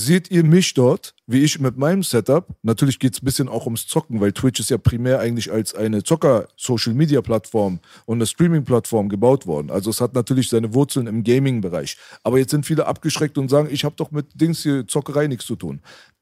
Seht 0.00 0.30
ihr 0.30 0.44
mich 0.44 0.74
dort, 0.74 1.12
wie 1.26 1.42
ich 1.42 1.58
mit 1.58 1.76
meinem 1.76 2.04
Setup? 2.04 2.46
Natürlich 2.62 3.00
geht 3.00 3.14
es 3.14 3.20
ein 3.20 3.24
bisschen 3.24 3.48
auch 3.48 3.64
ums 3.64 3.88
Zocken, 3.88 4.20
weil 4.20 4.30
Twitch 4.30 4.60
ist 4.60 4.70
ja 4.70 4.78
primär 4.78 5.18
eigentlich 5.18 5.50
als 5.50 5.74
eine 5.74 6.04
Zocker-Social-Media-Plattform 6.04 7.80
und 8.06 8.18
eine 8.18 8.26
Streaming-Plattform 8.26 9.08
gebaut 9.08 9.48
worden. 9.48 9.72
Also 9.72 9.90
es 9.90 10.00
hat 10.00 10.14
natürlich 10.14 10.50
seine 10.50 10.72
Wurzeln 10.72 11.08
im 11.08 11.24
Gaming-Bereich. 11.24 11.96
Aber 12.22 12.38
jetzt 12.38 12.52
sind 12.52 12.64
viele 12.64 12.86
abgeschreckt 12.86 13.38
und 13.38 13.48
sagen, 13.48 13.70
ich 13.72 13.84
habe 13.84 13.96
doch 13.96 14.12
mit 14.12 14.26
Dings 14.40 14.62
hier 14.62 14.86
Zockerei 14.86 15.26
nichts 15.26 15.46
zu 15.46 15.56
tun. 15.56 15.80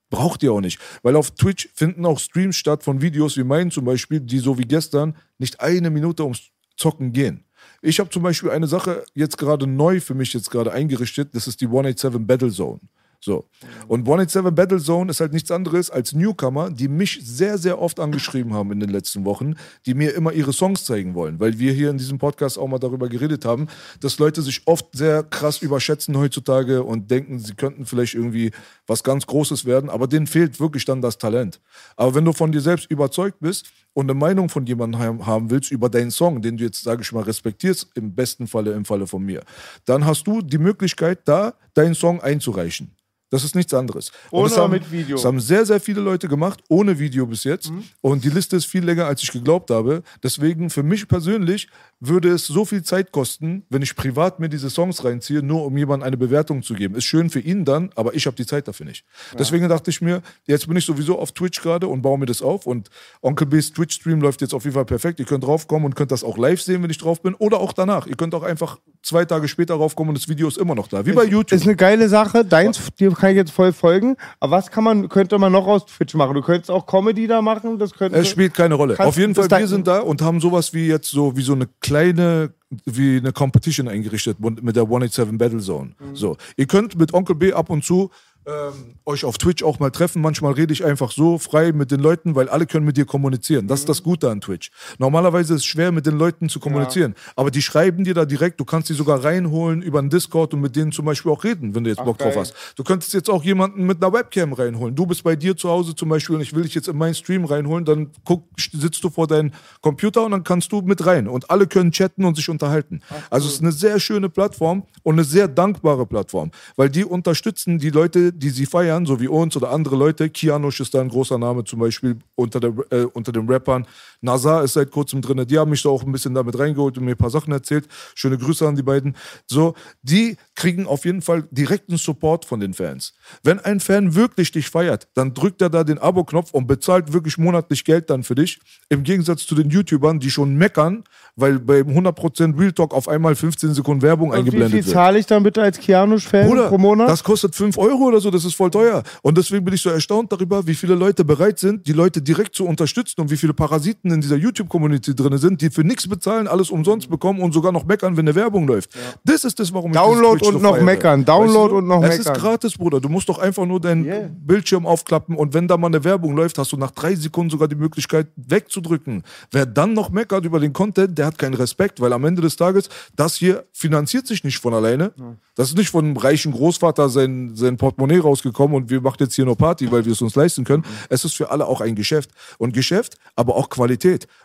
Braucht 0.08 0.42
ihr 0.42 0.54
auch 0.54 0.62
nicht. 0.62 0.80
Weil 1.02 1.14
auf 1.14 1.32
Twitch 1.32 1.68
finden 1.74 2.06
auch 2.06 2.18
Streams 2.18 2.56
statt 2.56 2.82
von 2.82 3.02
Videos 3.02 3.36
wie 3.36 3.44
meinen 3.44 3.70
zum 3.70 3.84
Beispiel, 3.84 4.20
die 4.20 4.38
so 4.38 4.56
wie 4.56 4.64
gestern 4.64 5.14
nicht 5.36 5.60
eine 5.60 5.90
Minute 5.90 6.22
ums 6.22 6.44
Zocken 6.78 7.12
gehen. 7.12 7.44
Ich 7.82 8.00
habe 8.00 8.08
zum 8.08 8.22
Beispiel 8.22 8.52
eine 8.52 8.68
Sache 8.68 9.04
jetzt 9.12 9.36
gerade 9.36 9.66
neu 9.66 10.00
für 10.00 10.14
mich 10.14 10.32
jetzt 10.32 10.50
gerade 10.50 10.72
eingerichtet. 10.72 11.34
Das 11.34 11.46
ist 11.46 11.60
die 11.60 11.66
187 11.66 12.26
Battle 12.26 12.50
Zone. 12.50 12.80
So. 13.20 13.46
Und 13.88 14.00
187 14.00 14.54
Battle 14.54 14.80
Zone 14.80 15.10
ist 15.10 15.20
halt 15.20 15.32
nichts 15.32 15.50
anderes 15.50 15.90
als 15.90 16.12
Newcomer, 16.12 16.70
die 16.70 16.88
mich 16.88 17.20
sehr, 17.22 17.58
sehr 17.58 17.80
oft 17.80 18.00
angeschrieben 18.00 18.54
haben 18.54 18.72
in 18.72 18.80
den 18.80 18.90
letzten 18.90 19.24
Wochen, 19.24 19.54
die 19.84 19.94
mir 19.94 20.14
immer 20.14 20.32
ihre 20.32 20.52
Songs 20.52 20.84
zeigen 20.84 21.14
wollen. 21.14 21.40
Weil 21.40 21.58
wir 21.58 21.72
hier 21.72 21.90
in 21.90 21.98
diesem 21.98 22.18
Podcast 22.18 22.58
auch 22.58 22.68
mal 22.68 22.78
darüber 22.78 23.08
geredet 23.08 23.44
haben, 23.44 23.68
dass 24.00 24.18
Leute 24.18 24.42
sich 24.42 24.62
oft 24.66 24.86
sehr 24.92 25.22
krass 25.22 25.62
überschätzen 25.62 26.16
heutzutage 26.16 26.82
und 26.82 27.10
denken, 27.10 27.38
sie 27.38 27.54
könnten 27.54 27.86
vielleicht 27.86 28.14
irgendwie 28.14 28.52
was 28.86 29.02
ganz 29.02 29.26
Großes 29.26 29.64
werden, 29.64 29.90
aber 29.90 30.06
denen 30.06 30.26
fehlt 30.26 30.60
wirklich 30.60 30.84
dann 30.84 31.00
das 31.00 31.18
Talent. 31.18 31.60
Aber 31.96 32.14
wenn 32.14 32.24
du 32.24 32.32
von 32.32 32.52
dir 32.52 32.60
selbst 32.60 32.90
überzeugt 32.90 33.38
bist 33.40 33.66
und 33.96 34.10
eine 34.10 34.18
Meinung 34.18 34.50
von 34.50 34.66
jemandem 34.66 35.00
haben- 35.26 35.50
willst 35.50 35.70
über 35.72 35.88
deinen 35.88 36.10
Song, 36.10 36.42
den 36.42 36.58
du 36.58 36.64
jetzt, 36.64 36.82
sage 36.82 37.00
ich 37.00 37.12
mal, 37.12 37.22
respektierst, 37.22 37.88
im 37.94 38.14
besten 38.14 38.46
Falle, 38.46 38.72
im 38.72 38.84
Falle 38.84 39.06
von 39.06 39.22
mir, 39.24 39.42
dann 39.86 40.04
hast 40.04 40.26
du 40.26 40.42
die 40.42 40.58
Möglichkeit, 40.58 41.20
da 41.24 41.54
deinen 41.72 41.94
Song 41.94 42.20
einzureichen. 42.20 42.90
Das 43.36 43.44
ist 43.44 43.54
nichts 43.54 43.74
anderes. 43.74 44.10
Und 44.30 44.40
Ohne 44.40 44.48
das 44.48 44.52
oder 44.54 44.62
haben, 44.64 44.70
mit 44.72 44.90
Video? 44.90 45.16
Das 45.16 45.24
haben 45.24 45.40
sehr, 45.40 45.66
sehr 45.66 45.80
viele 45.80 46.00
Leute 46.00 46.26
gemacht, 46.28 46.60
ohne 46.68 46.98
Video 46.98 47.26
bis 47.26 47.44
jetzt. 47.44 47.70
Mhm. 47.70 47.84
Und 48.00 48.24
die 48.24 48.30
Liste 48.30 48.56
ist 48.56 48.64
viel 48.64 48.84
länger, 48.84 49.06
als 49.06 49.22
ich 49.22 49.30
geglaubt 49.30 49.70
habe. 49.70 50.02
Deswegen, 50.22 50.70
für 50.70 50.82
mich 50.82 51.06
persönlich, 51.06 51.68
würde 52.00 52.30
es 52.30 52.46
so 52.46 52.64
viel 52.64 52.82
Zeit 52.82 53.12
kosten, 53.12 53.64
wenn 53.70 53.82
ich 53.82 53.96
privat 53.96 54.38
mir 54.38 54.48
diese 54.48 54.68
Songs 54.70 55.04
reinziehe, 55.04 55.42
nur 55.42 55.64
um 55.64 55.76
jemandem 55.76 56.06
eine 56.06 56.16
Bewertung 56.16 56.62
zu 56.62 56.74
geben. 56.74 56.94
Ist 56.94 57.04
schön 57.04 57.30
für 57.30 57.40
ihn 57.40 57.64
dann, 57.64 57.90
aber 57.94 58.14
ich 58.14 58.26
habe 58.26 58.36
die 58.36 58.44
Zeit 58.44 58.68
dafür 58.68 58.86
nicht. 58.86 59.04
Deswegen 59.38 59.68
dachte 59.68 59.90
ich 59.90 60.00
mir, 60.00 60.22
jetzt 60.46 60.66
bin 60.66 60.76
ich 60.76 60.84
sowieso 60.84 61.18
auf 61.18 61.32
Twitch 61.32 61.62
gerade 61.62 61.88
und 61.88 62.02
baue 62.02 62.18
mir 62.18 62.26
das 62.26 62.42
auf. 62.42 62.66
Und 62.66 62.90
Onkel 63.22 63.46
B's 63.46 63.72
Twitch-Stream 63.72 64.20
läuft 64.20 64.42
jetzt 64.42 64.52
auf 64.52 64.64
jeden 64.64 64.74
Fall 64.74 64.84
perfekt. 64.84 65.20
Ihr 65.20 65.26
könnt 65.26 65.44
draufkommen 65.44 65.86
und 65.86 65.96
könnt 65.96 66.12
das 66.12 66.22
auch 66.22 66.36
live 66.36 66.60
sehen, 66.60 66.82
wenn 66.82 66.90
ich 66.90 66.98
drauf 66.98 67.22
bin. 67.22 67.34
Oder 67.34 67.60
auch 67.60 67.72
danach. 67.72 68.06
Ihr 68.06 68.16
könnt 68.16 68.34
auch 68.34 68.42
einfach 68.42 68.78
zwei 69.02 69.24
Tage 69.24 69.48
später 69.48 69.74
raufkommen 69.74 70.10
und 70.10 70.18
das 70.18 70.28
Video 70.28 70.48
ist 70.48 70.58
immer 70.58 70.74
noch 70.74 70.88
da. 70.88 71.06
Wie 71.06 71.12
bei 71.12 71.24
YouTube. 71.24 71.52
Ist 71.52 71.64
eine 71.64 71.76
geile 71.76 72.08
Sache. 72.08 72.44
Deins, 72.44 72.80
dir 72.98 73.12
kann 73.12 73.25
ich 73.30 73.36
jetzt 73.36 73.50
voll 73.50 73.72
folgen. 73.72 74.16
Aber 74.40 74.56
was 74.56 74.70
kann 74.70 74.84
man, 74.84 75.08
könnte 75.08 75.38
man 75.38 75.52
noch 75.52 75.66
aus 75.66 75.86
Twitch 75.86 76.14
machen? 76.14 76.34
Du 76.34 76.42
könntest 76.42 76.70
auch 76.70 76.86
Comedy 76.86 77.26
da 77.26 77.42
machen. 77.42 77.78
Das 77.78 77.92
könnte. 77.92 78.18
Es 78.18 78.28
spielt 78.28 78.54
keine 78.54 78.74
Rolle. 78.74 78.98
Auf 78.98 79.16
jeden 79.16 79.34
Fall, 79.34 79.50
wir 79.50 79.68
sind 79.68 79.86
da 79.86 80.00
und 80.00 80.22
haben 80.22 80.40
sowas 80.40 80.72
wie 80.72 80.86
jetzt 80.86 81.10
so, 81.10 81.36
wie 81.36 81.42
so 81.42 81.52
eine 81.52 81.68
kleine, 81.80 82.54
wie 82.84 83.18
eine 83.18 83.32
Competition 83.32 83.88
eingerichtet 83.88 84.38
mit 84.40 84.76
der 84.76 84.84
187 84.84 85.38
Battle 85.38 85.60
Zone. 85.60 85.92
So. 86.14 86.36
Ihr 86.56 86.66
könnt 86.66 86.98
mit 86.98 87.14
Onkel 87.14 87.36
B 87.36 87.52
ab 87.52 87.70
und 87.70 87.84
zu 87.84 88.10
ähm, 88.46 88.94
euch 89.04 89.24
auf 89.24 89.38
Twitch 89.38 89.62
auch 89.62 89.80
mal 89.80 89.90
treffen. 89.90 90.22
Manchmal 90.22 90.52
rede 90.52 90.72
ich 90.72 90.84
einfach 90.84 91.10
so 91.10 91.38
frei 91.38 91.72
mit 91.72 91.90
den 91.90 92.00
Leuten, 92.00 92.34
weil 92.34 92.48
alle 92.48 92.66
können 92.66 92.86
mit 92.86 92.96
dir 92.96 93.04
kommunizieren. 93.04 93.66
Das 93.66 93.80
ist 93.80 93.88
das 93.88 94.02
Gute 94.02 94.30
an 94.30 94.40
Twitch. 94.40 94.70
Normalerweise 94.98 95.54
ist 95.54 95.60
es 95.60 95.66
schwer, 95.66 95.90
mit 95.90 96.06
den 96.06 96.16
Leuten 96.16 96.48
zu 96.48 96.60
kommunizieren. 96.60 97.14
Aber 97.34 97.50
die 97.50 97.60
schreiben 97.60 98.04
dir 98.04 98.14
da 98.14 98.24
direkt, 98.24 98.60
du 98.60 98.64
kannst 98.64 98.88
die 98.88 98.94
sogar 98.94 99.24
reinholen 99.24 99.82
über 99.82 99.98
einen 99.98 100.10
Discord 100.10 100.54
und 100.54 100.60
mit 100.60 100.76
denen 100.76 100.92
zum 100.92 101.04
Beispiel 101.04 101.32
auch 101.32 101.42
reden, 101.42 101.74
wenn 101.74 101.84
du 101.84 101.90
jetzt 101.90 102.04
Bock 102.04 102.18
drauf 102.18 102.34
geil. 102.34 102.40
hast. 102.40 102.54
Du 102.76 102.84
könntest 102.84 103.14
jetzt 103.14 103.28
auch 103.28 103.42
jemanden 103.42 103.84
mit 103.84 104.02
einer 104.02 104.12
Webcam 104.12 104.52
reinholen. 104.52 104.94
Du 104.94 105.06
bist 105.06 105.24
bei 105.24 105.34
dir 105.34 105.56
zu 105.56 105.68
Hause 105.68 105.96
zum 105.96 106.08
Beispiel 106.08 106.36
und 106.36 106.42
ich 106.42 106.54
will 106.54 106.62
dich 106.62 106.74
jetzt 106.74 106.88
in 106.88 106.96
meinen 106.96 107.14
Stream 107.14 107.44
reinholen, 107.44 107.84
dann 107.84 108.10
guck, 108.24 108.44
sitzt 108.56 109.02
du 109.02 109.10
vor 109.10 109.26
deinem 109.26 109.50
Computer 109.80 110.24
und 110.24 110.30
dann 110.30 110.44
kannst 110.44 110.70
du 110.70 110.82
mit 110.82 111.04
rein 111.04 111.26
und 111.26 111.50
alle 111.50 111.66
können 111.66 111.90
chatten 111.90 112.24
und 112.24 112.36
sich 112.36 112.48
unterhalten. 112.48 113.00
Also 113.30 113.48
es 113.48 113.54
ist 113.54 113.60
eine 113.60 113.72
sehr 113.72 113.98
schöne 113.98 114.28
Plattform 114.28 114.84
und 115.02 115.14
eine 115.14 115.24
sehr 115.24 115.48
dankbare 115.48 116.06
Plattform, 116.06 116.50
weil 116.76 116.90
die 116.90 117.04
unterstützen 117.04 117.78
die 117.78 117.90
Leute, 117.90 118.32
die 118.38 118.50
sie 118.50 118.66
feiern, 118.66 119.06
so 119.06 119.20
wie 119.20 119.28
uns 119.28 119.56
oder 119.56 119.70
andere 119.70 119.96
Leute. 119.96 120.28
Kianosch 120.28 120.80
ist 120.80 120.94
da 120.94 121.00
ein 121.00 121.08
großer 121.08 121.38
Name 121.38 121.64
zum 121.64 121.80
Beispiel 121.80 122.18
unter, 122.34 122.60
der, 122.60 122.72
äh, 122.90 123.04
unter 123.04 123.32
den 123.32 123.48
Rappern. 123.48 123.86
Nazar 124.20 124.64
ist 124.64 124.74
seit 124.74 124.90
kurzem 124.90 125.20
drin. 125.22 125.44
Die 125.46 125.58
haben 125.58 125.70
mich 125.70 125.82
da 125.82 125.88
auch 125.88 126.02
ein 126.02 126.12
bisschen 126.12 126.34
damit 126.34 126.58
reingeholt 126.58 126.98
und 126.98 127.04
mir 127.04 127.12
ein 127.12 127.16
paar 127.16 127.30
Sachen 127.30 127.52
erzählt. 127.52 127.86
Schöne 128.14 128.38
Grüße 128.38 128.66
an 128.66 128.76
die 128.76 128.82
beiden. 128.82 129.16
So, 129.46 129.74
die 130.02 130.36
kriegen 130.54 130.86
auf 130.86 131.04
jeden 131.04 131.22
Fall 131.22 131.44
direkten 131.50 131.96
Support 131.96 132.44
von 132.44 132.60
den 132.60 132.74
Fans. 132.74 133.14
Wenn 133.42 133.60
ein 133.60 133.80
Fan 133.80 134.14
wirklich 134.14 134.52
dich 134.52 134.70
feiert, 134.70 135.08
dann 135.14 135.34
drückt 135.34 135.60
er 135.62 135.70
da 135.70 135.84
den 135.84 135.98
Abo-Knopf 135.98 136.52
und 136.52 136.66
bezahlt 136.66 137.12
wirklich 137.12 137.38
monatlich 137.38 137.84
Geld 137.84 138.10
dann 138.10 138.22
für 138.22 138.34
dich. 138.34 138.58
Im 138.88 139.02
Gegensatz 139.02 139.46
zu 139.46 139.54
den 139.54 139.70
YouTubern, 139.70 140.18
die 140.18 140.30
schon 140.30 140.54
meckern, 140.54 141.04
weil 141.36 141.58
beim 141.58 141.88
100% 141.88 142.58
Real 142.58 142.72
Talk 142.72 142.94
auf 142.94 143.08
einmal 143.08 143.34
15 143.34 143.74
Sekunden 143.74 144.02
Werbung 144.02 144.30
Und 144.30 144.34
wie 144.34 144.38
eingeblendet 144.38 144.72
viel 144.72 144.84
wird. 144.84 144.94
zahle 144.94 145.18
ich 145.18 145.26
dann 145.26 145.42
bitte 145.42 145.62
als 145.62 145.78
Kianusch-Fan 145.78 146.48
Bruder, 146.48 146.68
pro 146.68 146.78
Monat? 146.78 147.08
das 147.08 147.22
kostet 147.22 147.54
5 147.54 147.76
Euro 147.78 148.04
oder 148.04 148.20
so, 148.20 148.30
das 148.30 148.44
ist 148.44 148.54
voll 148.54 148.70
teuer. 148.70 149.02
Und 149.22 149.36
deswegen 149.36 149.64
bin 149.64 149.74
ich 149.74 149.82
so 149.82 149.90
erstaunt 149.90 150.32
darüber, 150.32 150.66
wie 150.66 150.74
viele 150.74 150.94
Leute 150.94 151.24
bereit 151.24 151.58
sind, 151.58 151.86
die 151.86 151.92
Leute 151.92 152.22
direkt 152.22 152.54
zu 152.54 152.66
unterstützen 152.66 153.20
und 153.20 153.30
wie 153.30 153.36
viele 153.36 153.52
Parasiten 153.52 154.10
in 154.16 154.20
dieser 154.20 154.36
YouTube-Community 154.36 155.14
drin 155.14 155.38
sind, 155.38 155.60
die 155.60 155.70
für 155.70 155.84
nichts 155.84 156.08
bezahlen, 156.08 156.48
alles 156.48 156.70
umsonst 156.70 157.08
bekommen 157.08 157.40
und 157.40 157.52
sogar 157.52 157.70
noch 157.72 157.84
meckern, 157.84 158.16
wenn 158.16 158.24
eine 158.26 158.34
Werbung 158.34 158.66
läuft. 158.66 158.90
Das 159.24 159.44
ist 159.44 159.60
das, 159.60 159.72
warum 159.72 159.92
ich 159.92 159.96
Download 159.96 160.38
dieses 160.38 160.48
Twitch 160.48 160.56
und 160.56 160.62
noch 160.62 160.74
feiere. 160.74 160.84
meckern, 160.84 161.24
Download 161.24 161.74
und 161.74 161.86
noch 161.86 162.02
es 162.02 162.18
ist 162.18 162.26
meckern. 162.26 162.42
gratis, 162.42 162.74
Bruder. 162.76 163.00
Du 163.00 163.08
musst 163.08 163.28
doch 163.28 163.38
einfach 163.38 163.64
nur 163.66 163.80
deinen 163.80 164.04
Yeah. 164.06 164.28
Bildschirm 164.32 164.86
aufklappen 164.86 165.36
und 165.36 165.52
wenn 165.54 165.68
da 165.68 165.76
mal 165.76 165.86
eine 165.88 166.02
Werbung 166.04 166.36
läuft, 166.36 166.58
hast 166.58 166.72
du 166.72 166.76
nach 166.76 166.90
drei 166.90 167.14
Sekunden 167.14 167.50
sogar 167.50 167.68
die 167.68 167.74
Möglichkeit 167.76 168.28
wegzudrücken. 168.36 169.22
Wer 169.50 169.66
dann 169.66 169.92
noch 169.94 170.10
meckert 170.10 170.44
über 170.44 170.60
den 170.60 170.72
Content, 170.72 171.16
der 171.18 171.26
hat 171.26 171.38
keinen 171.38 171.54
Respekt, 171.54 172.00
weil 172.00 172.12
am 172.12 172.24
Ende 172.24 172.42
des 172.42 172.56
Tages, 172.56 172.88
das 173.14 173.36
hier 173.36 173.64
finanziert 173.72 174.26
sich 174.26 174.44
nicht 174.44 174.58
von 174.58 174.74
alleine. 174.74 175.12
Das 175.54 175.68
ist 175.68 175.76
nicht 175.76 175.90
von 175.90 176.04
einem 176.04 176.16
reichen 176.16 176.52
Großvater 176.52 177.08
sein, 177.08 177.52
sein 177.54 177.76
Portemonnaie 177.76 178.18
rausgekommen 178.18 178.76
und 178.76 178.90
wir 178.90 179.00
machen 179.00 179.16
jetzt 179.20 179.34
hier 179.34 179.44
nur 179.44 179.56
Party, 179.56 179.90
weil 179.90 180.04
wir 180.04 180.12
es 180.12 180.22
uns 180.22 180.34
leisten 180.34 180.64
können. 180.64 180.84
Es 181.08 181.24
ist 181.24 181.34
für 181.36 181.50
alle 181.50 181.66
auch 181.66 181.80
ein 181.80 181.94
Geschäft. 181.94 182.30
Und 182.58 182.72
Geschäft, 182.72 183.16
aber 183.34 183.56
auch 183.56 183.68
Qualität, 183.68 183.95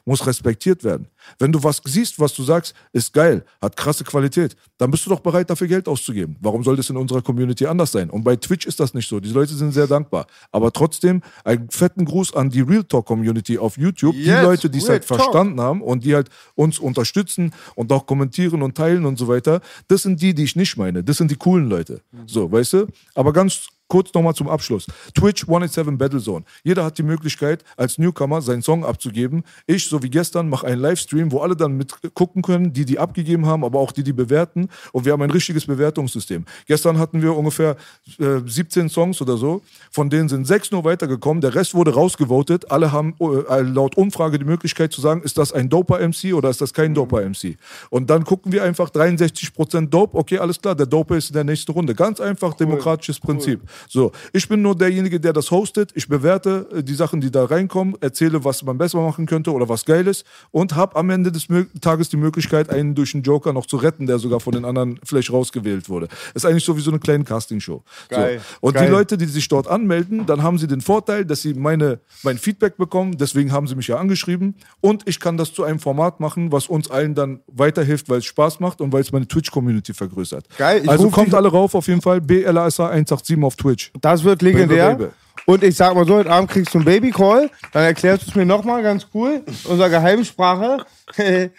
muss 0.06 0.26
respektiert 0.26 0.84
werden. 0.84 1.08
Wenn 1.40 1.52
du 1.52 1.64
was 1.64 1.82
siehst, 1.86 2.20
was 2.20 2.34
du 2.34 2.44
sagst, 2.44 2.74
ist 2.94 3.14
geil, 3.14 3.44
hat 3.62 3.76
krasse 3.78 4.04
Qualität, 4.04 4.56
dann 4.78 4.90
bist 4.92 5.06
du 5.06 5.10
doch 5.10 5.20
bereit, 5.20 5.50
dafür 5.50 5.68
Geld 5.68 5.88
auszugeben. 5.88 6.36
Warum 6.42 6.64
soll 6.64 6.76
das 6.76 6.90
in 6.90 6.98
unserer 6.98 7.22
Community 7.22 7.66
anders 7.66 7.92
sein? 7.92 8.10
Und 8.10 8.24
bei 8.24 8.36
Twitch 8.36 8.66
ist 8.66 8.80
das 8.80 8.94
nicht 8.94 9.08
so. 9.08 9.20
Die 9.20 9.30
Leute 9.30 9.54
sind 9.54 9.72
sehr 9.72 9.88
dankbar. 9.88 10.28
Aber 10.52 10.72
trotzdem 10.72 11.22
einen 11.44 11.70
fetten 11.70 12.06
Gruß 12.06 12.34
an 12.36 12.50
die 12.50 12.62
Real 12.62 12.84
Talk 12.84 13.06
Community 13.06 13.58
auf 13.58 13.78
YouTube. 13.78 14.16
die 14.16 14.24
Yes, 14.24 14.44
Leute, 14.44 14.70
die 14.70 14.80
es 14.80 14.90
halt 14.90 15.08
Talk. 15.08 15.20
verstanden 15.20 15.62
haben 15.62 15.82
und 15.82 16.04
die 16.04 16.16
halt 16.16 16.30
uns 16.56 16.80
unterstützen 16.80 17.54
und 17.76 17.92
auch 17.92 18.06
kommentieren 18.06 18.62
und 18.62 18.76
teilen 18.76 19.06
und 19.06 19.18
so 19.18 19.28
weiter. 19.28 19.62
Das 19.88 20.02
sind 20.04 20.22
die, 20.22 20.34
die 20.34 20.44
ich 20.44 20.56
nicht 20.56 20.78
meine. 20.78 21.04
Das 21.04 21.18
sind 21.18 21.30
die 21.32 21.36
coolen 21.36 21.70
Leute. 21.70 22.02
So, 22.26 22.52
weißt 22.52 22.74
du? 22.74 22.88
Aber 23.14 23.34
ganz 23.34 23.68
kurz 23.92 24.14
nochmal 24.14 24.34
zum 24.34 24.48
Abschluss. 24.48 24.88
Twitch 25.14 25.44
187 25.44 25.98
Battlezone. 25.98 26.46
Jeder 26.64 26.86
hat 26.86 26.98
die 26.98 27.04
Möglichkeit, 27.04 27.66
als 27.76 27.98
Newcomer 27.98 28.42
seinen 28.42 28.62
Song 28.62 28.86
abzugeben. 28.86 29.44
Ich, 29.68 29.90
so 29.90 30.02
wie 30.02 30.10
gestern, 30.10 30.48
mache 30.48 30.66
einen 30.66 30.80
Livestream, 30.80 31.30
wo 31.34 31.40
alle 31.40 31.58
dann 31.58 31.76
mitgucken 31.76 32.42
können, 32.42 32.72
die 32.72 32.86
die 32.86 33.00
abgegeben 33.00 33.46
haben, 33.46 33.66
aber 33.66 33.80
auch 33.80 33.92
die, 33.92 34.04
die 34.04 34.14
bewerten. 34.14 34.70
Und 34.94 35.04
wir 35.04 35.12
haben 35.12 35.22
ein 35.22 35.30
richtiges 35.30 35.66
Bewertungssystem. 35.66 36.46
Gestern 36.68 37.00
hatten 37.00 37.22
wir 37.22 37.36
ungefähr 37.36 37.76
äh, 38.18 38.40
17 38.46 38.88
Songs 38.88 39.22
oder 39.22 39.36
so. 39.36 39.62
Von 39.92 40.10
denen 40.10 40.30
sind 40.30 40.48
sechs 40.48 40.72
nur 40.72 40.86
weitergekommen. 40.86 41.42
Der 41.42 41.54
Rest 41.54 41.76
wurde 41.76 41.94
rausgevotet. 41.94 42.72
Alle 42.72 42.94
haben 42.94 43.16
äh, 43.20 43.60
laut 43.60 43.98
Umfrage 43.98 44.40
die 44.40 44.46
Möglichkeit 44.46 44.94
zu 44.94 45.02
sagen, 45.02 45.22
ist 45.22 45.38
das 45.38 45.52
ein 45.52 45.68
Doper-MC 45.68 46.34
oder 46.34 46.50
ist 46.50 46.62
das 46.62 46.74
kein 46.74 46.94
Doper-MC? 46.94 47.58
Und 47.90 48.10
dann 48.10 48.24
gucken 48.24 48.54
wir 48.54 48.64
einfach 48.64 48.90
63% 48.90 49.90
Dope. 49.90 50.18
Okay, 50.18 50.38
alles 50.38 50.62
klar, 50.62 50.76
der 50.76 50.86
Doper 50.86 51.18
ist 51.18 51.32
in 51.32 51.34
der 51.34 51.44
nächsten 51.44 51.74
Runde. 51.74 51.94
Ganz 51.94 52.22
einfach 52.22 52.54
demokratisches 52.54 53.20
Prinzip. 53.20 53.60
So, 53.88 54.12
ich 54.34 54.48
bin 54.48 54.62
nur 54.62 54.76
derjenige, 54.76 55.20
der 55.20 55.34
das 55.34 55.52
hostet. 55.52 55.92
Ich 55.96 56.08
bewerte 56.08 56.68
äh, 56.74 56.84
die 56.84 56.96
Sachen, 56.96 57.22
die 57.22 57.32
da 57.32 57.46
reinkommen, 57.46 57.96
erzähle, 58.02 58.44
was 58.44 58.64
man 58.64 58.78
besser 58.78 59.02
machen 59.02 59.26
könnte 59.26 59.52
oder 59.52 59.68
was 59.70 59.86
geil 59.86 60.08
ist 60.08 60.26
und 60.52 60.76
habe 60.76 60.96
am 60.96 61.10
Ende 61.10 61.32
des 61.32 61.48
Tages 61.82 62.10
die 62.10 62.18
Möglichkeit, 62.18 62.70
einen 62.70 62.96
durch 62.96 63.14
einen 63.14 63.24
Joker 63.24 63.54
noch 63.54 63.66
zu 63.66 63.78
retten, 63.78 64.08
der 64.08 64.20
sogar 64.20 64.40
von 64.40 64.54
den 64.54 64.66
anderen 64.66 65.00
vielleicht 65.04 65.32
rausgewählt 65.32 65.90
wurde. 65.90 66.08
Ist 66.34 66.46
eigentlich 66.46 66.66
so 66.66 66.76
wie 66.78 66.82
so 66.82 66.92
eine 66.92 67.00
kleine 67.00 67.24
Castingshow. 67.24 67.84
Geil, 68.10 68.40
So. 68.40 68.68
Und 68.68 68.74
geil. 68.74 68.86
die 68.86 68.92
Leute, 68.92 69.18
die 69.18 69.26
sich 69.26 69.48
dort 69.48 69.68
anmelden, 69.68 70.26
dann 70.26 70.44
haben 70.44 70.58
sie 70.58 70.68
den 70.68 70.82
Vorteil, 70.82 71.26
dass 71.26 71.42
sie 71.42 71.54
meine, 71.54 72.00
mein 72.24 72.38
Feedback 72.38 72.78
bekommen. 72.78 73.18
Deswegen 73.18 73.52
haben 73.52 73.68
sie 73.68 73.76
mich 73.76 73.88
ja 73.88 73.98
angeschrieben. 73.98 74.56
Und 74.80 75.08
ich 75.08 75.20
kann 75.20 75.38
das 75.38 75.54
zu 75.54 75.64
einem 75.64 75.80
Format 75.80 76.20
machen, 76.20 76.52
was 76.52 76.68
uns 76.68 76.90
allen 76.90 77.16
dann 77.16 77.42
weiterhilft, 77.48 78.10
weil 78.10 78.20
es 78.20 78.26
Spaß 78.26 78.60
macht 78.60 78.82
und 78.82 78.92
weil 78.94 79.02
es 79.02 79.12
meine 79.12 79.28
Twitch-Community 79.28 79.94
vergrößert. 79.94 80.46
Geil, 80.58 80.84
also 80.88 81.10
kommt 81.10 81.34
alle 81.34 81.50
rauf 81.50 81.76
auf 81.76 81.88
jeden 81.88 82.02
Fall. 82.02 82.22
BLASA 82.22 82.90
187 82.90 83.44
auf 83.44 83.56
Twitch. 83.72 83.92
Das 84.02 84.24
wird 84.24 84.42
legendär. 84.42 84.92
Baby, 84.92 85.04
baby. 85.06 85.16
Und 85.46 85.64
ich 85.64 85.76
sag 85.76 85.96
mal 85.96 86.06
so, 86.06 86.16
heute 86.16 86.30
Abend 86.30 86.52
kriegst 86.52 86.74
du 86.74 86.78
einen 86.78 86.86
Babycall, 86.86 87.50
dann 87.74 87.84
erklärst 87.84 88.24
du 88.24 88.30
es 88.30 88.36
mir 88.36 88.46
nochmal 88.46 88.84
ganz 88.84 89.08
cool, 89.14 89.44
unser 89.66 89.90
Geheimsprache. 89.90 90.86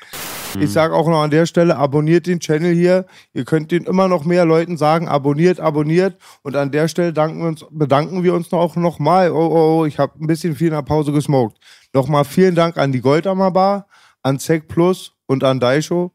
ich 0.61 0.71
sag 0.71 0.93
auch 0.93 1.09
noch 1.09 1.23
an 1.23 1.31
der 1.31 1.47
Stelle, 1.47 1.77
abonniert 1.77 2.29
den 2.29 2.39
Channel 2.39 2.73
hier. 2.75 3.07
Ihr 3.33 3.45
könnt 3.45 3.73
den 3.73 3.85
immer 3.85 4.07
noch 4.07 4.25
mehr 4.25 4.45
Leuten 4.45 4.77
sagen, 4.77 5.09
abonniert, 5.09 5.59
abonniert. 5.59 6.17
Und 6.43 6.55
an 6.55 6.71
der 6.71 6.87
Stelle 6.87 7.15
wir 7.15 7.47
uns, 7.47 7.65
bedanken 7.71 8.23
wir 8.23 8.35
uns 8.35 8.53
auch 8.53 8.77
nochmal. 8.77 9.33
Oh, 9.33 9.51
oh, 9.53 9.81
oh, 9.81 9.85
ich 9.85 9.99
habe 9.99 10.13
ein 10.21 10.29
bisschen 10.29 10.55
viel 10.55 10.69
in 10.69 10.75
der 10.75 10.83
Pause 10.83 11.13
gesmoked. 11.13 11.59
Nochmal 11.93 12.25
vielen 12.25 12.55
Dank 12.55 12.77
an 12.77 12.93
die 12.93 13.01
Goldammer 13.01 13.51
Bar, 13.51 13.89
an 14.23 14.39
Sec 14.39 14.69
Plus 14.69 15.13
und 15.27 15.43
an 15.43 15.59
Daisho. 15.59 16.13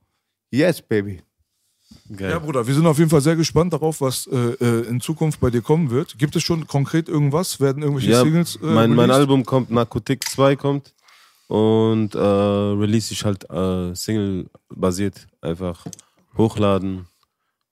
Yes, 0.51 0.81
baby. 0.81 1.26
Geil. 2.15 2.31
Ja, 2.31 2.39
Bruder, 2.39 2.65
wir 2.65 2.73
sind 2.73 2.85
auf 2.85 2.97
jeden 2.97 3.09
Fall 3.09 3.21
sehr 3.21 3.35
gespannt 3.35 3.73
darauf, 3.73 3.99
was 3.99 4.27
äh, 4.27 4.35
äh, 4.35 4.87
in 4.87 5.01
Zukunft 5.01 5.39
bei 5.41 5.49
dir 5.49 5.61
kommen 5.61 5.89
wird. 5.89 6.17
Gibt 6.17 6.35
es 6.35 6.43
schon 6.43 6.65
konkret 6.65 7.09
irgendwas? 7.09 7.59
Werden 7.59 7.83
irgendwelche 7.83 8.11
Ja, 8.11 8.21
Singles 8.23 8.55
äh, 8.57 8.65
mein, 8.65 8.95
mein? 8.95 9.11
Album 9.11 9.45
kommt, 9.45 9.71
Narkotik 9.71 10.27
2 10.29 10.55
kommt 10.55 10.93
und 11.47 12.15
äh, 12.15 12.19
release 12.19 13.11
ich 13.13 13.25
halt 13.25 13.49
äh, 13.49 13.93
Single-basiert. 13.93 15.27
Einfach 15.41 15.85
hochladen, 16.37 17.07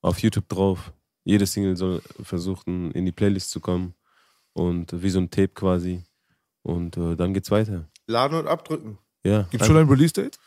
auf 0.01 0.19
YouTube 0.19 0.49
drauf. 0.49 0.91
Jede 1.23 1.45
Single 1.45 1.77
soll 1.77 2.01
versuchen, 2.21 2.91
in 2.91 3.05
die 3.05 3.11
Playlist 3.11 3.51
zu 3.51 3.59
kommen 3.59 3.93
und 4.53 5.01
wie 5.01 5.09
so 5.09 5.19
ein 5.19 5.29
Tape 5.29 5.49
quasi. 5.49 6.03
Und 6.61 6.97
äh, 6.97 7.15
dann 7.15 7.33
geht's 7.33 7.51
weiter. 7.51 7.87
Laden 8.07 8.37
und 8.37 8.47
abdrücken. 8.47 8.97
Ja. 9.23 9.43
Gibt 9.49 9.61
es 9.61 9.67
schon 9.67 9.77
ein 9.77 9.87
Release-Date? 9.89 10.37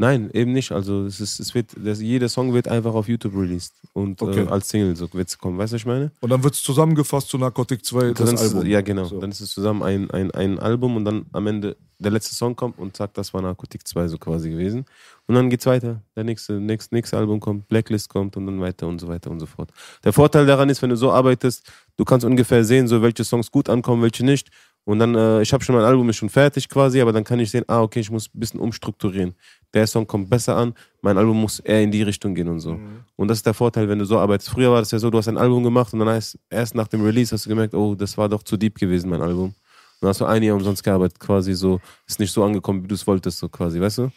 Nein, 0.00 0.30
eben 0.32 0.52
nicht. 0.52 0.70
Also 0.70 1.06
es 1.06 1.20
ist, 1.20 1.40
es 1.40 1.54
wird, 1.56 1.72
das, 1.76 2.00
jeder 2.00 2.28
Song 2.28 2.54
wird 2.54 2.68
einfach 2.68 2.94
auf 2.94 3.08
YouTube 3.08 3.34
released 3.34 3.74
und 3.94 4.22
Okay. 4.22 4.44
äh, 4.44 4.46
als 4.48 4.68
Single 4.68 4.94
so 4.94 5.12
wird's 5.12 5.36
kommen. 5.36 5.58
Weißt 5.58 5.72
du, 5.72 5.74
was 5.74 5.80
ich 5.82 5.86
meine? 5.86 6.12
Und 6.20 6.30
dann 6.30 6.44
wird 6.44 6.54
es 6.54 6.62
zusammengefasst 6.62 7.28
zu 7.28 7.36
Narcotic 7.36 7.84
2, 7.84 8.12
das 8.12 8.26
dann 8.26 8.34
ist, 8.36 8.42
Album. 8.54 8.66
Ja, 8.66 8.80
genau. 8.80 9.04
So. 9.04 9.18
Dann 9.18 9.30
ist 9.32 9.40
es 9.40 9.50
zusammen 9.52 9.82
ein, 9.82 10.08
ein, 10.12 10.30
ein 10.30 10.58
Album 10.60 10.94
und 10.96 11.04
dann 11.04 11.26
am 11.32 11.48
Ende 11.48 11.76
der 11.98 12.12
letzte 12.12 12.32
Song 12.36 12.54
kommt 12.54 12.78
und 12.78 12.96
zack, 12.96 13.12
das 13.14 13.34
war 13.34 13.42
Narkotik 13.42 13.86
2 13.88 14.06
so 14.06 14.18
quasi 14.18 14.50
gewesen. 14.50 14.84
Und 15.26 15.34
dann 15.34 15.50
geht's 15.50 15.66
weiter. 15.66 16.00
Der 16.14 16.22
nächste, 16.22 16.52
nächste, 16.60 16.94
nächste 16.94 17.16
Album 17.18 17.40
kommt, 17.40 17.68
Blacklist 17.68 18.08
kommt 18.08 18.36
und 18.36 18.46
dann 18.46 18.60
weiter 18.60 18.86
und 18.86 19.00
so 19.00 19.08
weiter 19.08 19.32
und 19.32 19.40
so 19.40 19.46
fort. 19.46 19.72
Der 20.04 20.12
Vorteil 20.12 20.46
daran 20.46 20.68
ist, 20.68 20.80
wenn 20.80 20.90
du 20.90 20.96
so 20.96 21.10
arbeitest, 21.10 21.68
du 21.96 22.04
kannst 22.04 22.24
ungefähr 22.24 22.62
sehen, 22.64 22.86
so 22.86 23.02
welche 23.02 23.24
Songs 23.24 23.50
gut 23.50 23.68
ankommen, 23.68 24.00
welche 24.02 24.24
nicht. 24.24 24.48
Und 24.88 25.00
dann, 25.00 25.14
äh, 25.14 25.42
ich 25.42 25.52
habe 25.52 25.62
schon 25.62 25.74
mein 25.74 25.84
Album 25.84 26.08
ist 26.08 26.16
schon 26.16 26.30
fertig 26.30 26.66
quasi, 26.66 26.98
aber 27.02 27.12
dann 27.12 27.22
kann 27.22 27.38
ich 27.40 27.50
sehen, 27.50 27.62
ah, 27.66 27.82
okay, 27.82 28.00
ich 28.00 28.10
muss 28.10 28.28
ein 28.28 28.40
bisschen 28.40 28.58
umstrukturieren. 28.58 29.34
Der 29.74 29.86
Song 29.86 30.06
kommt 30.06 30.30
besser 30.30 30.56
an, 30.56 30.72
mein 31.02 31.18
Album 31.18 31.42
muss 31.42 31.60
eher 31.60 31.82
in 31.82 31.90
die 31.90 32.00
Richtung 32.00 32.34
gehen 32.34 32.48
und 32.48 32.60
so. 32.60 32.72
Mhm. 32.72 33.04
Und 33.14 33.28
das 33.28 33.36
ist 33.36 33.44
der 33.44 33.52
Vorteil, 33.52 33.86
wenn 33.86 33.98
du 33.98 34.06
so 34.06 34.18
arbeitest. 34.18 34.48
Früher 34.48 34.70
war 34.70 34.78
das 34.78 34.90
ja 34.90 34.98
so, 34.98 35.10
du 35.10 35.18
hast 35.18 35.28
ein 35.28 35.36
Album 35.36 35.62
gemacht 35.62 35.92
und 35.92 35.98
dann 35.98 36.08
heißt, 36.08 36.38
erst 36.48 36.74
nach 36.74 36.88
dem 36.88 37.04
Release 37.04 37.34
hast 37.34 37.44
du 37.44 37.50
gemerkt, 37.50 37.74
oh, 37.74 37.94
das 37.94 38.16
war 38.16 38.30
doch 38.30 38.42
zu 38.42 38.56
deep 38.56 38.78
gewesen, 38.78 39.10
mein 39.10 39.20
Album. 39.20 39.54
Dann 40.00 40.08
hast 40.08 40.22
du 40.22 40.24
ein 40.24 40.42
Jahr 40.42 40.56
umsonst 40.56 40.82
gearbeitet, 40.82 41.20
quasi 41.20 41.52
so, 41.52 41.82
ist 42.06 42.18
nicht 42.18 42.32
so 42.32 42.42
angekommen, 42.42 42.82
wie 42.82 42.88
du 42.88 42.94
es 42.94 43.06
wolltest, 43.06 43.40
so 43.40 43.50
quasi, 43.50 43.78
weißt 43.78 43.98
du? 43.98 44.10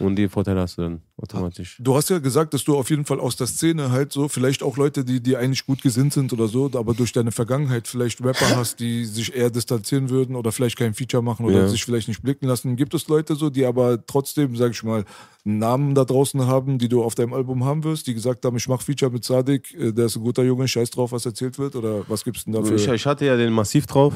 Und 0.00 0.16
die 0.16 0.28
Vorteile 0.28 0.60
hast 0.60 0.78
du 0.78 0.82
dann 0.82 1.02
automatisch. 1.16 1.76
Du 1.78 1.94
hast 1.94 2.08
ja 2.10 2.18
gesagt, 2.18 2.54
dass 2.54 2.64
du 2.64 2.76
auf 2.76 2.88
jeden 2.90 3.04
Fall 3.04 3.20
aus 3.20 3.36
der 3.36 3.46
Szene 3.46 3.90
halt 3.90 4.12
so, 4.12 4.28
vielleicht 4.28 4.62
auch 4.62 4.76
Leute, 4.76 5.04
die, 5.04 5.20
die 5.22 5.36
eigentlich 5.36 5.66
gut 5.66 5.82
gesinnt 5.82 6.12
sind 6.14 6.32
oder 6.32 6.48
so, 6.48 6.70
aber 6.74 6.94
durch 6.94 7.12
deine 7.12 7.32
Vergangenheit 7.32 7.86
vielleicht 7.86 8.24
Rapper 8.24 8.48
hast, 8.56 8.80
die 8.80 9.04
sich 9.04 9.34
eher 9.34 9.50
distanzieren 9.50 10.08
würden 10.10 10.36
oder 10.36 10.52
vielleicht 10.52 10.76
kein 10.78 10.94
Feature 10.94 11.22
machen 11.22 11.44
oder 11.46 11.60
Ja. 11.60 11.68
sich 11.68 11.84
vielleicht 11.84 12.08
nicht 12.08 12.22
blicken 12.22 12.46
lassen. 12.46 12.76
Gibt 12.76 12.94
es 12.94 13.06
Leute 13.08 13.34
so, 13.36 13.50
die 13.50 13.64
aber 13.66 14.04
trotzdem, 14.06 14.56
sag 14.56 14.72
ich 14.72 14.82
mal, 14.82 15.04
einen 15.44 15.58
Namen 15.58 15.94
da 15.94 16.04
draußen 16.04 16.46
haben, 16.46 16.78
die 16.78 16.88
du 16.88 17.02
auf 17.02 17.14
deinem 17.14 17.32
Album 17.34 17.64
haben 17.64 17.84
wirst, 17.84 18.06
die 18.06 18.14
gesagt 18.14 18.44
haben, 18.44 18.56
ich 18.56 18.68
mach 18.68 18.80
Feature 18.82 19.10
mit 19.10 19.24
Sadik, 19.24 19.74
äh, 19.74 19.92
der 19.92 20.06
ist 20.06 20.16
ein 20.16 20.22
guter 20.22 20.42
Junge, 20.42 20.66
scheiß 20.66 20.90
drauf, 20.90 21.12
was 21.12 21.26
erzählt 21.26 21.58
wird? 21.58 21.76
Oder 21.76 22.04
was 22.08 22.24
gibt's 22.24 22.44
denn 22.44 22.54
dafür? 22.54 22.76
Ich, 22.76 22.88
ich 22.88 23.06
hatte 23.06 23.26
ja 23.26 23.36
den 23.36 23.52
Massiv 23.52 23.86
drauf. 23.86 24.14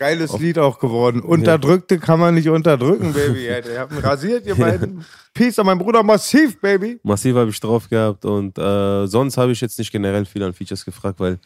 Geiles 0.00 0.38
Lied 0.38 0.58
auch 0.58 0.78
geworden. 0.78 1.20
Unterdrückte 1.20 1.98
kann 1.98 2.18
man 2.18 2.34
nicht 2.34 2.48
unterdrücken, 2.48 3.12
Baby. 3.14 3.44
Ihr 3.44 3.80
habt 3.80 3.92
ihn 3.92 3.98
rasiert, 3.98 4.46
ihr 4.46 4.54
beiden. 4.54 5.04
Peace 5.34 5.58
an 5.58 5.66
meinen 5.66 5.78
Bruder 5.78 6.02
Massiv, 6.02 6.58
Baby. 6.58 6.98
Massiv 7.02 7.36
habe 7.36 7.50
ich 7.50 7.60
drauf 7.60 7.86
gehabt 7.90 8.24
und 8.24 8.56
äh, 8.56 9.06
sonst 9.06 9.36
habe 9.36 9.52
ich 9.52 9.60
jetzt 9.60 9.78
nicht 9.78 9.92
generell 9.92 10.24
viel 10.24 10.42
an 10.42 10.54
Features 10.54 10.86
gefragt, 10.86 11.20
weil 11.20 11.38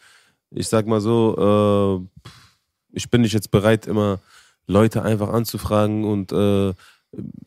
ich 0.52 0.68
sag 0.68 0.86
mal 0.86 1.00
so, 1.00 2.06
äh, 2.22 2.22
ich 2.92 3.10
bin 3.10 3.22
nicht 3.22 3.32
jetzt 3.32 3.50
bereit, 3.50 3.88
immer 3.88 4.20
Leute 4.68 5.02
einfach 5.02 5.30
anzufragen 5.30 6.04
und 6.04 6.30
äh, 6.30 6.72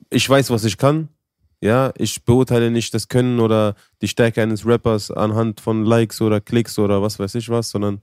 ich 0.10 0.30
weiß, 0.30 0.50
was 0.50 0.66
ich 0.66 0.78
kann. 0.78 1.08
Ja, 1.62 1.94
ich 1.98 2.26
beurteile 2.26 2.70
nicht 2.70 2.94
das 2.94 3.08
Können 3.08 3.40
oder 3.40 3.76
die 4.02 4.10
Stärke 4.10 4.42
eines 4.42 4.66
Rappers 4.66 5.10
anhand 5.10 5.62
von 5.62 5.86
Likes 5.86 6.20
oder 6.20 6.42
Klicks 6.42 6.78
oder 6.78 7.02
was 7.02 7.18
weiß 7.18 7.34
ich 7.36 7.48
was, 7.48 7.70
sondern 7.70 8.02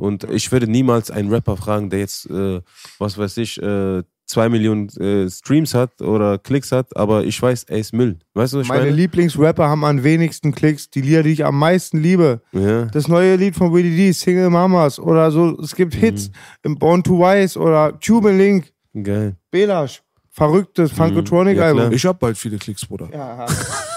und 0.00 0.24
ich 0.24 0.50
würde 0.50 0.66
niemals 0.66 1.10
einen 1.10 1.30
Rapper 1.32 1.56
fragen, 1.56 1.90
der 1.90 2.00
jetzt, 2.00 2.28
äh, 2.30 2.60
was 2.98 3.16
weiß 3.18 3.36
ich, 3.38 3.60
äh, 3.62 4.02
zwei 4.26 4.48
Millionen 4.48 4.88
äh, 5.00 5.28
Streams 5.28 5.74
hat 5.74 6.00
oder 6.00 6.38
Klicks 6.38 6.70
hat, 6.70 6.96
aber 6.96 7.24
ich 7.24 7.40
weiß, 7.42 7.64
er 7.64 7.78
ist 7.78 7.92
Müll. 7.92 8.18
Weißt 8.34 8.52
du, 8.52 8.58
was 8.58 8.62
ich 8.64 8.68
Meine 8.68 8.82
meine? 8.84 8.94
Lieblingsrapper 8.96 9.68
haben 9.68 9.84
am 9.84 10.04
wenigsten 10.04 10.54
Klicks. 10.54 10.88
Die 10.88 11.00
Lieder, 11.00 11.24
die 11.24 11.32
ich 11.32 11.44
am 11.44 11.58
meisten 11.58 11.98
liebe. 12.00 12.40
ja. 12.52 12.84
Das 12.84 13.08
neue 13.08 13.34
Lied 13.36 13.56
von 13.56 13.72
Willie 13.72 13.96
D, 13.96 14.12
Single 14.12 14.50
Mamas 14.50 15.00
oder 15.00 15.30
so. 15.32 15.58
Es 15.60 15.74
gibt 15.74 15.94
Mhm. 15.96 15.98
Hits 15.98 16.30
im 16.62 16.76
Born 16.78 17.02
to 17.02 17.18
Wise 17.18 17.58
oder 17.58 17.92
Cuban 18.04 18.38
Link, 18.38 18.72
Geil. 19.02 19.34
Belash. 19.50 20.00
Verrücktes 20.32 20.92
Funkotronic-Album. 20.92 21.80
klar. 21.80 21.92
Ich 21.92 22.06
hab 22.06 22.20
bald 22.20 22.38
viele 22.38 22.56
Klicks, 22.56 22.86
Bruder. 22.86 23.08
Ja. 23.12 23.46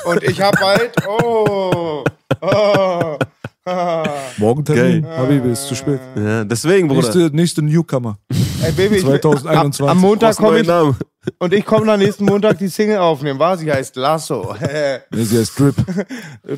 Und 0.06 0.24
ich 0.24 0.42
hab 0.42 0.60
bald. 0.60 0.92
Oh. 1.08 2.04
oh. 2.42 3.18
Morgen 4.38 4.66
Termin, 4.66 5.06
Habibi, 5.06 5.52
ist 5.52 5.68
zu 5.68 5.76
spät. 5.76 6.00
Ja, 6.18 6.44
deswegen, 6.44 6.90
Bruder. 6.90 7.02
Nächste, 7.02 7.36
nächste 7.36 7.62
Newcomer. 7.62 8.18
Ey, 8.62 8.72
Baby, 8.74 8.96
ich 8.96 9.04
2021. 9.04 9.82
Am, 9.82 9.90
am 9.90 9.98
Montag 10.00 10.36
komme 10.36 10.60
ich 10.60 10.68
Namen. 10.68 10.98
Und 11.40 11.54
ich 11.54 11.66
komme 11.66 11.86
dann 11.86 12.00
nächsten 12.00 12.26
Montag 12.26 12.58
die 12.58 12.68
Single 12.68 12.98
aufnehmen. 12.98 13.40
War 13.40 13.58
sie 13.58 13.72
heißt 13.72 13.96
Lasso. 13.96 14.56
Nee, 15.12 15.24
sie 15.24 15.38
heißt 15.40 15.58
Drip. 15.60 15.76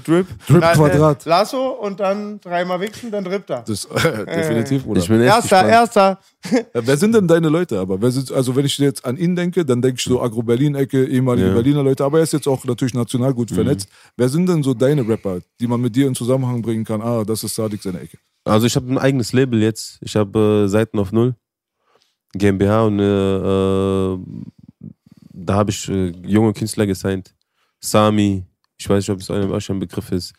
Drip. 0.06 0.28
Drip 0.48 0.60
Na, 0.62 0.74
Quadrat. 0.74 1.26
Äh, 1.26 1.30
Lasso 1.30 1.70
und 1.70 2.00
dann 2.00 2.40
dreimal 2.40 2.80
wichsen, 2.80 3.12
dann 3.12 3.24
drippt 3.24 3.50
er. 3.50 3.64
Das, 3.68 3.86
äh, 3.86 4.26
definitiv, 4.26 4.84
Bruder. 4.84 5.02
Ich 5.02 5.08
bin 5.08 5.22
echt 5.22 5.28
Erster, 5.34 5.64
gespannt. 5.64 5.72
erster. 5.72 6.20
Äh, 6.74 6.82
Wer 6.86 6.98
sind 6.98 7.14
denn 7.16 7.28
deine 7.28 7.50
Leute? 7.50 7.80
Aber 7.80 8.02
wer 8.02 8.12
sind, 8.12 8.32
also 8.32 8.56
wenn 8.56 8.66
ich 8.66 8.78
jetzt 8.78 9.04
an 9.06 9.18
ihn 9.18 9.36
denke, 9.36 9.66
dann 9.66 9.82
denke 9.82 9.98
ich 10.00 10.04
so 10.06 10.22
Agro-Berlin-Ecke, 10.22 11.06
ehemalige 11.06 11.48
Ja. 11.48 11.54
Berliner 11.54 11.84
Leute, 11.84 12.04
aber 12.04 12.20
er 12.20 12.24
ist 12.24 12.34
jetzt 12.34 12.48
auch 12.48 12.64
natürlich 12.66 12.94
national 12.94 13.34
gut 13.34 13.52
vernetzt. 13.52 13.90
Wer 14.18 14.30
sind 14.30 14.48
denn 14.48 14.64
so 14.64 14.74
deine 14.74 15.08
Rapper, 15.08 15.40
die 15.60 15.68
man 15.68 15.82
mit 15.82 15.96
dir 15.96 16.08
in 16.08 16.16
Zusammenhang 16.16 16.62
bringen 16.62 16.86
kann? 16.86 17.02
Ah, 17.02 17.24
das 17.24 17.44
ist 17.44 17.56
Sadik 17.56 17.82
seine 17.82 18.00
Ecke. 18.00 18.18
Also 18.44 18.68
ich 18.68 18.76
habe 18.76 18.92
ein 18.92 18.98
eigenes 19.00 19.34
Label 19.34 19.62
jetzt. 19.62 19.98
Ich 20.02 20.16
habe 20.16 20.66
äh, 20.66 20.68
Seiten 20.70 21.00
auf 21.00 21.12
Null. 21.12 21.36
GmbH 22.38 22.86
und 22.86 23.00
äh, 23.00 24.14
äh, 24.14 24.20
da 25.32 25.56
habe 25.56 25.72
ich 25.72 25.90
äh, 25.90 26.12
junge 26.26 26.54
Künstler 26.54 26.86
gesigned. 26.86 27.34
Sami, 27.80 28.46
ich 28.78 28.90
weiß 28.90 29.08
nicht, 29.08 29.10
ob 29.10 29.20
es 29.22 29.32
einem 29.32 29.52
euch 29.52 29.70
ein 29.70 29.80
Begriff 29.80 30.12
ist. 30.12 30.34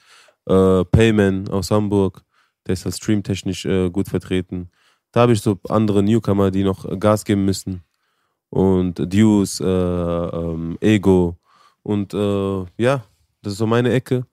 Äh, 0.47 0.85
Payman 0.85 1.49
aus 1.49 1.71
Hamburg, 1.71 2.23
der 2.67 2.75
ist 2.75 2.85
halt 2.85 2.97
streamtechnisch 2.97 3.65
äh, 3.65 3.91
gut 3.91 4.09
vertreten. 4.09 4.71
Da 5.13 5.21
habe 5.23 5.33
ich 5.33 5.41
so 5.41 5.59
andere 5.69 6.03
Newcomer, 6.03 6.51
die 6.51 6.65
noch 6.65 6.99
Gas 6.99 7.25
geben 7.25 7.45
müssen. 7.45 7.83
Und 8.51 8.99
Deuce, 8.99 9.61
äh, 9.61 9.65
ähm, 9.65 10.77
Ego. 10.81 11.37
Und 11.83 12.13
ja, 12.13 13.05
das 13.43 13.53
ist 13.53 13.59
so 13.59 13.67
meine 13.67 13.93
Ecke. 13.93 14.27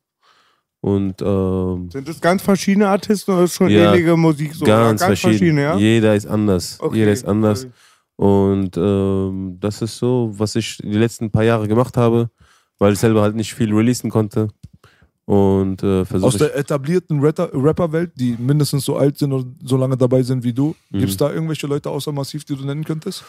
Und 0.84 1.22
ähm, 1.22 1.90
Sind 1.92 2.10
das 2.10 2.20
ganz 2.20 2.42
verschiedene 2.42 2.90
Artisten 2.90 3.32
oder 3.32 3.44
ist 3.46 3.54
schon 3.56 3.70
Ja, 3.70 3.94
ähnliche 3.94 4.18
Musik 4.18 4.54
so? 4.54 4.66
ganz, 4.66 5.00
Ja, 5.00 5.08
verschieden. 5.16 5.58
ja? 5.58 5.78
Jeder 5.78 6.14
ist 6.14 6.26
anders. 6.28 6.76
Okay, 6.78 6.98
Jeder 6.98 7.14
ist 7.14 7.26
anders. 7.26 7.64
okay. 7.64 7.74
Und 8.18 8.76
ähm, 8.76 9.58
das 9.62 9.82
ist 9.82 9.98
so, 9.98 10.34
was 10.36 10.58
ich 10.58 10.78
die 10.80 10.90
letzten 10.98 11.32
paar 11.32 11.46
Jahre 11.46 11.70
gemacht 11.70 11.96
habe, 11.96 12.30
weil 12.80 12.92
ich 12.92 13.00
selber 13.00 13.22
halt 13.22 13.34
nicht 13.34 13.54
viel 13.54 13.74
releasen 13.74 14.10
konnte. 14.10 14.50
Und 15.24 15.82
äh, 15.84 16.02
Aus 16.02 16.08
versuche 16.10 16.38
der 16.38 16.58
etablierten 16.58 17.22
Rapper- 17.22 17.50
Rapper-Welt, 17.54 18.12
die 18.16 18.36
mindestens 18.38 18.84
so 18.84 18.98
alt 18.98 19.18
sind 19.18 19.32
und 19.32 19.56
so 19.64 19.78
lange 19.78 19.96
dabei 19.96 20.22
sind 20.22 20.44
wie 20.44 20.52
du, 20.52 20.76
gibt 20.92 21.10
es 21.12 21.16
da 21.16 21.32
irgendwelche 21.32 21.66
Leute 21.66 21.90
außer 21.90 22.12
Massiv, 22.12 22.44
die 22.44 22.58
du 22.58 22.66
nennen 22.66 22.84
könntest? 22.84 23.24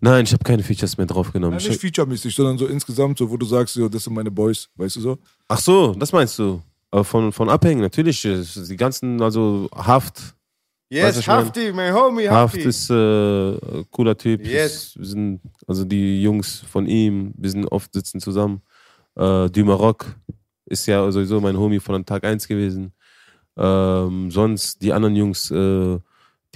Nein, 0.00 0.24
ich 0.24 0.32
habe 0.32 0.42
keine 0.42 0.64
Features 0.64 0.96
mehr 0.98 1.06
draufgenommen. 1.06 1.52
Nein, 1.56 1.62
Ich- 1.62 1.68
nicht 1.68 1.80
featuremäßig, 1.80 2.34
sondern 2.34 2.58
so 2.58 2.66
insgesamt, 2.66 3.16
so, 3.16 3.30
wo 3.30 3.36
du 3.36 3.46
sagst, 3.46 3.74
so, 3.74 3.88
das 3.88 4.02
sind 4.02 4.12
meine 4.14 4.30
Boys, 4.32 4.68
weißt 4.74 4.96
du 4.96 5.00
so? 5.02 5.18
Ach 5.46 5.60
so, 5.60 5.94
das 5.94 6.10
meinst 6.12 6.36
du? 6.36 6.60
Aber 6.90 7.04
von, 7.04 7.32
von 7.32 7.48
Abhängen, 7.48 7.80
natürlich. 7.80 8.24
äh, 8.24 8.42
Die 8.68 8.76
ganzen, 8.76 9.20
also 9.22 9.68
Haft. 9.74 10.34
Yes, 10.92 11.24
Hafti, 11.28 11.72
mein 11.72 11.94
Homie, 11.94 12.28
Haft 12.28 12.54
Hafti. 12.54 12.68
ist 12.68 12.90
äh, 12.90 13.84
cooler 13.90 14.16
Typ. 14.16 14.44
Yes. 14.44 14.94
Wir 14.98 15.06
sind, 15.06 15.40
also 15.68 15.84
die 15.84 16.20
Jungs 16.20 16.64
von 16.68 16.86
ihm, 16.86 17.32
wir 17.36 17.48
sind 17.50 17.64
oft 17.70 17.92
sitzen 17.92 18.18
zusammen. 18.20 18.60
Äh, 19.14 19.48
du 19.50 19.64
Maroc 19.64 20.16
ist 20.66 20.86
ja 20.86 21.10
sowieso 21.12 21.40
mein 21.40 21.56
Homie 21.56 21.78
von 21.78 22.04
Tag 22.04 22.24
1 22.24 22.48
gewesen. 22.48 22.92
Ähm, 23.56 24.32
sonst 24.32 24.82
die 24.82 24.92
anderen 24.92 25.14
Jungs, 25.14 25.50
äh, 25.52 25.98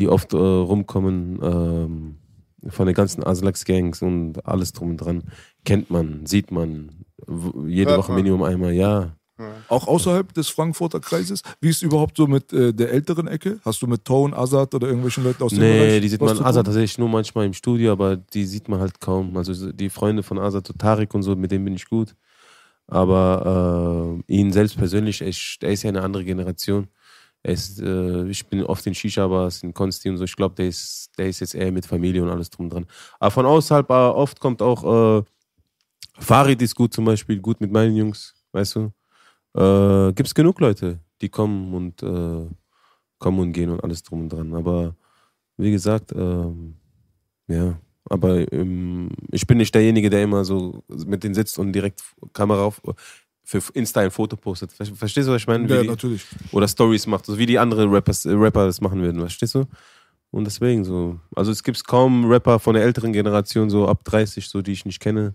die 0.01 0.09
oft 0.09 0.33
äh, 0.33 0.37
rumkommen, 0.37 1.39
ähm, 1.43 2.17
von 2.71 2.87
den 2.87 2.95
ganzen 2.95 3.23
Aslax-Gangs 3.23 4.03
und 4.03 4.45
alles 4.47 4.73
drum 4.73 4.91
und 4.91 4.97
dran, 4.97 5.23
kennt 5.65 5.91
man, 5.91 6.27
sieht 6.27 6.51
man. 6.51 7.05
Jede 7.67 7.91
Hört 7.91 7.99
Woche 8.01 8.13
man. 8.13 8.23
Minimum 8.23 8.43
einmal, 8.43 8.73
ja. 8.73 9.15
Auch 9.69 9.89
außerhalb 9.89 10.33
des 10.33 10.49
Frankfurter 10.49 11.01
Kreises? 11.01 11.43
Wie 11.61 11.69
ist 11.69 11.83
überhaupt 11.83 12.17
so 12.17 12.27
mit 12.27 12.53
äh, 12.53 12.73
der 12.73 12.93
älteren 12.93 13.27
Ecke? 13.27 13.59
Hast 13.65 13.83
du 13.83 13.87
mit 13.89 14.05
Tone, 14.05 14.37
Azad 14.37 14.75
oder 14.75 14.87
irgendwelchen 14.87 15.25
Leuten 15.25 15.43
aus 15.43 15.51
dem 15.51 15.61
Nee, 15.61 15.79
Bereich 15.79 16.01
die 16.03 16.09
sieht 16.09 16.21
man 16.21 16.43
Azad 16.43 16.67
tatsächlich 16.67 16.99
nur 16.99 17.09
manchmal 17.09 17.47
im 17.47 17.53
Studio, 17.53 17.93
aber 17.93 18.17
die 18.17 18.45
sieht 18.45 18.69
man 18.69 18.79
halt 18.79 19.01
kaum. 19.01 19.37
Also 19.37 19.53
so 19.53 19.73
die 19.73 19.91
Freunde 19.91 20.23
von 20.23 20.39
Azad, 20.39 20.67
so 20.67 20.73
Tarik 20.75 21.13
und 21.15 21.25
so, 21.25 21.35
mit 21.35 21.51
denen 21.51 21.65
bin 21.65 21.75
ich 21.75 21.87
gut. 21.87 22.15
Aber 22.87 24.23
äh, 24.29 24.33
ihn 24.33 24.53
selbst 24.53 24.77
persönlich, 24.77 25.21
er 25.21 25.29
ist, 25.29 25.59
er 25.63 25.73
ist 25.73 25.83
ja 25.83 25.89
eine 25.89 26.03
andere 26.03 26.25
Generation. 26.25 26.87
Er 27.43 27.55
ist, 27.55 27.81
äh, 27.81 28.27
ich 28.29 28.47
bin 28.47 28.63
oft 28.65 28.87
in 28.87 28.95
Shisha-Bars, 28.95 29.65
in 29.65 29.75
Konsti 29.75 30.11
und 30.11 30.19
so. 30.19 30.25
Ich 30.25 30.37
glaube, 30.37 30.55
der 30.55 30.69
ist, 30.69 31.11
der 31.19 31.29
ist 31.29 31.41
jetzt 31.41 31.55
eher 31.55 31.73
mit 31.73 31.87
Familie 31.87 32.23
und 32.23 32.29
alles 32.29 32.51
drum 32.51 32.71
dran. 32.71 32.87
Aber 33.19 33.31
von 33.31 33.47
außerhalb, 33.47 33.91
äh, 33.91 33.93
oft 33.93 34.39
kommt 34.39 34.63
auch 34.63 35.19
äh, 35.19 35.23
Farid 36.19 36.63
ist 36.63 36.75
gut 36.75 36.95
zum 36.95 37.05
Beispiel, 37.05 37.41
gut 37.41 37.61
mit 37.61 37.73
meinen 37.73 37.97
Jungs, 37.97 38.35
weißt 38.53 38.77
du. 38.77 38.93
Äh, 39.57 40.13
Gibt 40.13 40.27
es 40.29 40.35
genug 40.35 40.61
Leute, 40.61 41.01
die 41.21 41.29
kommen 41.29 41.75
und 41.75 42.03
äh, 42.03 42.49
kommen 43.19 43.39
und 43.39 43.53
gehen 43.53 43.71
und 43.71 43.83
alles 43.83 44.03
drum 44.03 44.23
und 44.23 44.29
dran. 44.31 44.55
Aber 44.55 44.97
wie 45.57 45.71
gesagt, 45.71 46.13
ähm, 46.15 46.77
ja, 47.47 47.79
aber 48.11 48.51
ähm, 48.53 49.11
ich 49.31 49.47
bin 49.47 49.59
nicht 49.59 49.75
derjenige, 49.75 50.11
der 50.11 50.23
immer 50.25 50.45
so 50.45 50.83
mit 50.89 51.23
denen 51.25 51.35
sitzt 51.35 51.59
und 51.59 51.73
direkt 51.73 52.03
Kamera 52.33 52.65
auf 52.65 52.81
für 53.47 53.63
Insta 53.75 54.01
ein 54.01 54.11
Foto 54.11 54.37
postet. 54.37 54.73
Ver- 54.73 54.87
Verstehst 54.87 55.29
du, 55.29 55.33
was 55.33 55.43
ich 55.43 55.47
meine? 55.47 55.69
Wie 55.69 55.73
Ja, 55.75 55.83
die, 55.83 55.89
natürlich. 55.89 56.25
oder 56.51 56.67
Stories 56.67 57.07
macht, 57.07 57.27
so 57.27 57.37
wie 57.39 57.45
die 57.47 57.59
anderen 57.59 57.91
Rappers, 57.91 58.25
äh, 58.25 58.33
Rapper 58.33 58.67
das 58.67 58.81
machen 58.81 59.01
würden, 59.03 59.21
verstehst 59.21 59.55
du? 59.55 59.65
Und 60.31 60.45
deswegen 60.47 60.83
so. 60.85 61.21
Also 61.37 61.53
es 61.53 61.63
gibt 61.63 61.87
kaum 61.87 62.25
Rapper 62.31 62.59
von 62.59 62.75
der 62.75 62.83
älteren 62.83 63.13
Generation, 63.13 63.69
so 63.71 63.87
ab 63.87 64.03
30, 64.05 64.49
so 64.49 64.63
die 64.63 64.73
ich 64.73 64.85
nicht 64.87 64.99
kenne. 64.99 65.35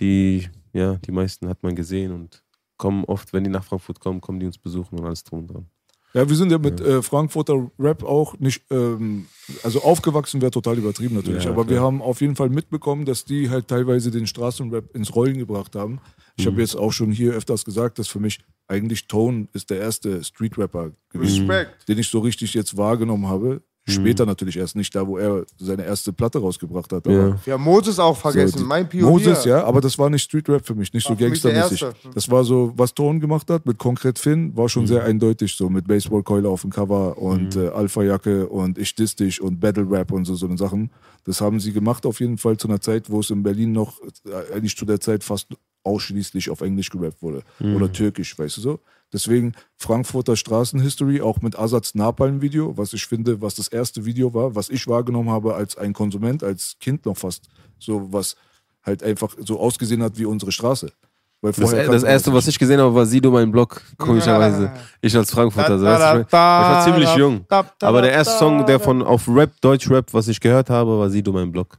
Die, 0.00 0.48
ja, 0.72 0.94
die 0.96 1.12
meisten 1.12 1.48
hat 1.48 1.62
man 1.62 1.74
gesehen 1.76 2.12
und 2.12 2.42
kommen 2.78 3.04
oft, 3.04 3.32
wenn 3.32 3.44
die 3.44 3.50
nach 3.50 3.64
Frankfurt 3.64 4.00
kommen, 4.00 4.20
kommen 4.20 4.40
die 4.40 4.46
uns 4.46 4.56
besuchen 4.58 4.98
und 4.98 5.04
alles 5.04 5.24
drum 5.24 5.40
und 5.40 5.46
dran. 5.48 5.66
Ja, 6.14 6.26
wir 6.26 6.36
sind 6.36 6.50
ja 6.50 6.56
mit 6.58 6.80
äh, 6.80 7.02
Frankfurter 7.02 7.70
Rap 7.78 8.02
auch 8.02 8.38
nicht, 8.38 8.62
ähm, 8.70 9.26
also 9.62 9.82
aufgewachsen 9.82 10.40
wäre 10.40 10.50
total 10.50 10.78
übertrieben 10.78 11.14
natürlich, 11.16 11.44
Ja, 11.44 11.50
aber 11.50 11.68
wir 11.68 11.76
klar. 11.76 11.86
haben 11.86 12.00
auf 12.00 12.22
jeden 12.22 12.34
Fall 12.34 12.48
mitbekommen, 12.48 13.04
dass 13.04 13.26
die 13.26 13.50
halt 13.50 13.68
teilweise 13.68 14.10
den 14.10 14.26
Straßenrap 14.26 14.96
ins 14.96 15.14
Rollen 15.14 15.36
gebracht 15.36 15.76
haben. 15.76 16.00
Ich 16.36 16.46
Mhm. 16.46 16.52
habe 16.52 16.60
jetzt 16.62 16.76
auch 16.76 16.92
schon 16.92 17.12
hier 17.12 17.34
öfters 17.34 17.64
gesagt, 17.66 17.98
dass 17.98 18.08
für 18.08 18.20
mich 18.20 18.38
eigentlich 18.68 19.06
Tone 19.06 19.48
ist 19.52 19.68
der 19.68 19.80
erste 19.80 20.24
Street-Rapper 20.24 20.92
gewesen, 21.10 21.46
Respekt. 21.50 21.86
den 21.88 21.98
ich 21.98 22.08
so 22.08 22.20
richtig 22.20 22.54
jetzt 22.54 22.76
wahrgenommen 22.78 23.26
habe. 23.28 23.62
Mhm. 23.88 23.92
Später 24.02 24.26
natürlich 24.26 24.56
erst 24.56 24.76
nicht 24.76 24.94
da, 24.94 25.06
wo 25.06 25.16
er 25.18 25.44
seine 25.58 25.84
erste 25.84 26.12
Platte 26.12 26.38
rausgebracht 26.38 26.92
hat. 26.92 27.06
aber- 27.06 27.14
Ja. 27.14 27.36
Wir 27.44 27.52
haben 27.54 27.64
Moses 27.64 27.98
auch 27.98 28.16
vergessen, 28.16 28.58
so, 28.58 28.64
mein 28.64 28.88
Pionier. 28.88 29.10
Moses, 29.10 29.44
ja, 29.44 29.64
aber 29.64 29.80
das 29.80 29.98
war 29.98 30.10
nicht 30.10 30.22
Street 30.22 30.48
Rap 30.48 30.66
für 30.66 30.74
mich, 30.74 30.92
nicht 30.92 31.04
so 31.04 31.10
War 31.10 31.16
der 31.16 31.28
gangstermäßig. 31.28 31.82
Erste. 31.82 32.08
Das 32.14 32.30
war 32.30 32.44
so, 32.44 32.72
was 32.76 32.92
Ton 32.94 33.20
gemacht 33.20 33.48
hat 33.50 33.64
mit 33.66 33.78
Konkret 33.78 34.18
Finn, 34.18 34.56
war 34.56 34.64
Mhm. 34.64 34.68
schon 34.68 34.86
sehr 34.86 35.04
eindeutig 35.04 35.54
so, 35.54 35.68
mit 35.68 35.86
Baseballkeule 35.88 36.48
auf 36.48 36.62
dem 36.62 36.70
Cover 36.70 37.16
und 37.18 37.56
Mhm. 37.56 37.62
äh, 37.62 37.68
Alpha-Jacke 37.68 38.48
und 38.48 38.78
Ich 38.78 38.94
diss 38.94 39.16
dich 39.16 39.40
und 39.40 39.58
Battle 39.60 39.90
Rap 39.90 40.12
und 40.12 40.24
so, 40.24 40.34
so 40.34 40.46
eine 40.46 40.56
Sachen. 40.58 40.90
Das 41.24 41.40
haben 41.40 41.60
sie 41.60 41.72
gemacht 41.72 42.06
auf 42.06 42.20
jeden 42.20 42.38
Fall 42.38 42.56
zu 42.56 42.68
einer 42.68 42.80
Zeit, 42.80 43.10
wo 43.10 43.20
es 43.20 43.30
in 43.30 43.42
Berlin 43.42 43.72
noch, 43.72 44.00
äh, 44.26 44.54
eigentlich 44.54 44.76
zu 44.76 44.84
der 44.84 45.00
Zeit 45.00 45.24
fast 45.24 45.48
ausschließlich 45.84 46.50
auf 46.50 46.60
Englisch 46.60 46.90
gerappt 46.90 47.22
wurde. 47.22 47.42
Mhm. 47.60 47.76
Oder 47.76 47.90
Türkisch, 47.92 48.38
weißt 48.38 48.56
du 48.58 48.60
so. 48.60 48.80
Deswegen 49.12 49.54
Frankfurter 49.76 50.36
Straßenhistory, 50.36 51.20
auch 51.22 51.40
mit 51.40 51.58
Asats 51.58 51.94
Napalm-Video, 51.94 52.76
was 52.76 52.92
ich 52.92 53.06
finde, 53.06 53.40
was 53.40 53.54
das 53.54 53.68
erste 53.68 54.04
Video 54.04 54.34
war, 54.34 54.54
was 54.54 54.68
ich 54.68 54.86
wahrgenommen 54.86 55.30
habe 55.30 55.54
als 55.54 55.76
ein 55.78 55.94
Konsument, 55.94 56.44
als 56.44 56.76
Kind 56.78 57.06
noch 57.06 57.16
fast, 57.16 57.48
so 57.78 58.12
was 58.12 58.36
halt 58.84 59.02
einfach 59.02 59.34
so 59.38 59.58
ausgesehen 59.58 60.02
hat 60.02 60.18
wie 60.18 60.26
unsere 60.26 60.52
Straße. 60.52 60.92
Das, 61.40 61.56
vorher 61.56 61.86
das 61.88 62.02
erste, 62.02 62.32
was 62.32 62.48
ich 62.48 62.58
gesehen 62.58 62.80
habe, 62.80 62.92
war 62.94 63.06
Sido 63.06 63.30
mein 63.30 63.50
Blog, 63.52 63.80
komischerweise. 63.96 64.72
Ich 65.00 65.16
als 65.16 65.30
Frankfurter. 65.30 65.78
So, 65.78 65.84
weißt 65.84 66.14
du, 66.16 66.20
ich, 66.22 66.26
ich 66.26 66.32
war 66.32 66.84
ziemlich 66.84 67.14
jung. 67.14 67.44
Aber 67.80 68.02
der 68.02 68.10
erste 68.12 68.36
Song, 68.38 68.66
der 68.66 68.80
von 68.80 69.02
auf 69.02 69.28
Rap, 69.28 69.52
Deutschrap, 69.60 70.12
was 70.12 70.26
ich 70.26 70.40
gehört 70.40 70.68
habe, 70.68 70.98
war 70.98 71.08
Sido 71.08 71.32
mein 71.32 71.52
Blog. 71.52 71.78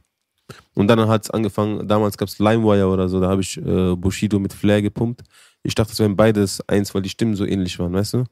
Und 0.74 0.88
dann 0.88 1.06
hat 1.08 1.24
es 1.24 1.30
angefangen, 1.30 1.86
damals 1.86 2.16
gab 2.16 2.28
es 2.28 2.38
LimeWire 2.38 2.86
oder 2.86 3.08
so, 3.08 3.20
da 3.20 3.28
habe 3.28 3.42
ich 3.42 3.58
äh, 3.58 3.94
Bushido 3.96 4.38
mit 4.38 4.52
Flair 4.52 4.80
gepumpt. 4.80 5.22
Ich 5.62 5.74
dachte, 5.74 5.92
es 5.92 5.98
wären 5.98 6.16
beides 6.16 6.60
eins, 6.68 6.94
weil 6.94 7.02
die 7.02 7.08
Stimmen 7.10 7.36
so 7.36 7.44
ähnlich 7.44 7.78
waren, 7.78 7.92
weißt 7.92 8.14
du? 8.14 8.24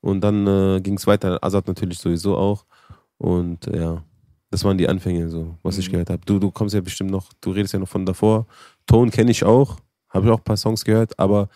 Und 0.00 0.20
dann 0.22 0.46
äh, 0.46 0.80
ging 0.80 0.96
es 0.96 1.06
weiter, 1.06 1.38
Azad 1.42 1.66
natürlich 1.66 1.98
sowieso 1.98 2.36
auch. 2.36 2.64
Und 3.18 3.66
äh, 3.68 3.80
ja, 3.80 4.02
das 4.50 4.64
waren 4.64 4.78
die 4.78 4.88
Anfänge, 4.88 5.28
so, 5.28 5.56
was 5.62 5.78
ich 5.78 5.90
gehört 5.90 6.10
habe. 6.10 6.22
Du, 6.24 6.38
du 6.38 6.50
kommst 6.50 6.74
ja 6.74 6.80
bestimmt 6.80 7.10
noch, 7.10 7.30
du 7.40 7.50
redest 7.50 7.72
ja 7.74 7.78
noch 7.80 7.88
von 7.88 8.06
davor. 8.06 8.46
Tone 8.86 9.10
kenne 9.10 9.30
ich 9.30 9.44
auch, 9.44 9.76
habe 10.10 10.26
ich 10.26 10.32
auch 10.32 10.38
ein 10.38 10.44
paar 10.44 10.56
Songs 10.56 10.84
gehört, 10.84 11.18
aber 11.18 11.48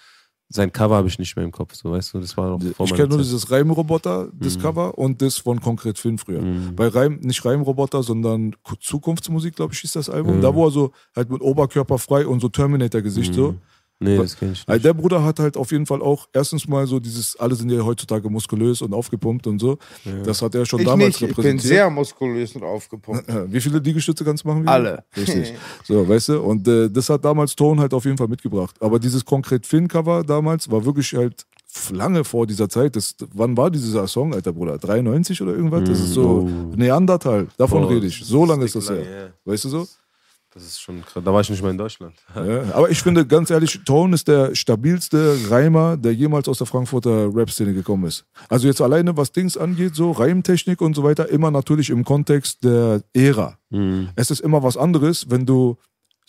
sein 0.51 0.73
Cover 0.73 0.97
habe 0.97 1.09
ich 1.09 1.19
nicht 1.19 1.37
mehr 1.37 1.45
im 1.45 1.53
Kopf, 1.53 1.75
so 1.75 1.91
weißt 1.91 2.15
du, 2.15 2.21
das 2.21 2.35
war 2.39 2.49
noch 2.59 2.63
vor 2.75 2.87
Ich 2.87 2.95
kenne 2.95 3.09
nur 3.09 3.19
Zeit. 3.19 3.27
dieses 3.27 3.51
Reimroboter, 3.51 4.31
das 4.33 4.57
Mhm. 4.57 4.63
Cover 4.63 4.97
und 4.97 5.21
das 5.21 5.37
von 5.37 5.61
Konkret 5.61 5.99
Film 5.99 6.17
früher. 6.17 6.41
Mhm. 6.41 6.75
Bei 6.75 6.89
Reim, 6.89 7.19
nicht 7.21 7.45
Reimroboter, 7.45 8.03
sondern 8.03 8.55
Ku- 8.63 8.77
Zukunftsmusik, 8.81 9.57
glaube 9.57 9.75
ich, 9.75 9.81
hieß 9.81 9.93
das 9.93 10.09
Album. 10.09 10.39
Mhm. 10.39 10.41
Da, 10.41 10.55
wo 10.55 10.67
er 10.67 10.71
so 10.71 10.93
halt 11.15 11.29
mit 11.31 11.43
Oberkörper 11.43 11.99
frei 11.99 12.27
und 12.27 12.41
so 12.41 12.49
Terminator-Gesicht 12.49 13.35
so. 13.35 13.57
Nee, 14.01 14.17
das 14.17 14.37
kenn 14.39 14.53
ich 14.53 14.61
Also 14.67 14.73
nicht. 14.75 14.85
der 14.85 14.95
Bruder 14.95 15.25
hat 15.25 15.41
halt 15.41 15.57
auf 15.57 15.73
jeden 15.73 15.85
Fall 15.87 16.03
auch 16.03 16.29
erstens 16.33 16.69
mal 16.69 16.87
so 16.87 17.01
dieses, 17.01 17.35
alle 17.37 17.55
sind 17.57 17.69
ja 17.71 17.83
heutzutage 17.85 18.31
muskulös 18.31 18.81
und 18.81 18.95
aufgepumpt 18.95 19.47
und 19.49 19.59
so. 19.59 19.77
Das 20.25 20.41
hat 20.41 20.55
er 20.55 20.65
schon 20.67 20.81
Ich 20.81 20.87
damals 20.87 21.07
nicht, 21.07 21.15
ich 21.17 21.27
bin 21.29 21.29
repräsentiert. 21.37 21.69
sehr 21.69 21.91
muskulös 21.91 22.55
und 22.55 22.63
aufgepumpt. 22.63 23.25
Wie 23.53 23.61
viele 23.61 23.79
Liegestütze 23.81 24.25
kannst 24.25 24.45
du 24.45 24.49
machen? 24.49 24.63
Vio? 24.63 24.71
Alle. 24.71 25.05
Richtig. 25.17 25.53
So, 25.85 26.09
weißt 26.09 26.29
du? 26.29 26.41
Und 26.43 26.69
äh, 26.69 26.89
das 26.91 27.09
hat 27.09 27.25
damals 27.25 27.57
Tone 27.57 27.81
halt 27.81 27.93
auf 27.95 28.05
jeden 28.05 28.17
Fall 28.19 28.29
mitgebracht. 28.29 28.77
Aber 28.81 28.99
dieses 28.99 29.25
konkret 29.25 29.67
Finn-Cover 29.67 30.23
damals 30.23 30.71
war 30.71 30.85
wirklich 30.85 31.13
halt 31.15 31.45
lange 31.91 32.25
vor 32.25 32.47
dieser 32.47 32.69
Zeit. 32.69 32.95
Das, 32.95 33.15
wann 33.35 33.57
war 33.57 33.71
dieser 33.71 34.07
Song, 34.07 34.33
alter 34.35 34.53
Bruder? 34.53 34.79
93 34.79 35.43
oder 35.43 35.53
irgendwas? 35.55 35.85
Das 35.89 35.99
ist 36.01 36.13
so 36.13 36.47
Oh. 36.49 36.49
Neandertal. 36.77 37.49
Davon 37.57 37.83
Boah, 37.83 37.91
rede 37.91 38.07
ich. 38.07 38.25
So 38.25 38.45
lange 38.45 38.65
ist 38.65 38.75
das 38.77 38.89
her. 38.91 39.33
Weißt 39.45 39.65
du 39.65 39.69
so? 39.71 39.87
Das 40.59 40.67
ist 40.67 40.81
schon 40.81 41.05
krass. 41.05 41.23
Da 41.25 41.33
war 41.33 41.41
ich 41.41 41.51
nicht 41.51 41.63
mal 41.63 41.71
in 41.71 41.79
Deutschland. 41.79 42.15
Ja. 42.35 42.63
Aber 42.73 42.89
ich 42.89 43.03
finde, 43.03 43.27
ganz 43.27 43.51
ehrlich, 43.51 43.81
Tone 43.85 44.15
ist 44.15 44.27
der 44.27 44.55
stabilste 44.55 45.37
Reimer, 45.51 45.97
der 45.97 46.15
jemals 46.15 46.49
aus 46.49 46.59
der 46.59 46.67
Frankfurter 46.67 47.35
Rap-Szene 47.35 47.75
gekommen 47.75 48.05
ist. 48.05 48.25
Also 48.49 48.67
jetzt 48.69 48.81
alleine, 48.81 49.17
was 49.17 49.33
Dings 49.33 49.57
angeht, 49.57 49.95
so 49.95 50.13
Reimtechnik 50.13 50.81
und 50.81 50.95
so 50.95 51.03
weiter, 51.03 51.29
immer 51.29 51.51
natürlich 51.51 51.91
im 51.91 52.05
Kontext 52.05 52.65
der 52.65 53.03
Ära. 53.13 53.59
Mhm. 53.71 54.09
Es 54.17 54.31
ist 54.31 54.41
immer 54.41 54.63
was 54.63 54.77
anderes, 54.77 55.31
wenn 55.31 55.47
du 55.47 55.77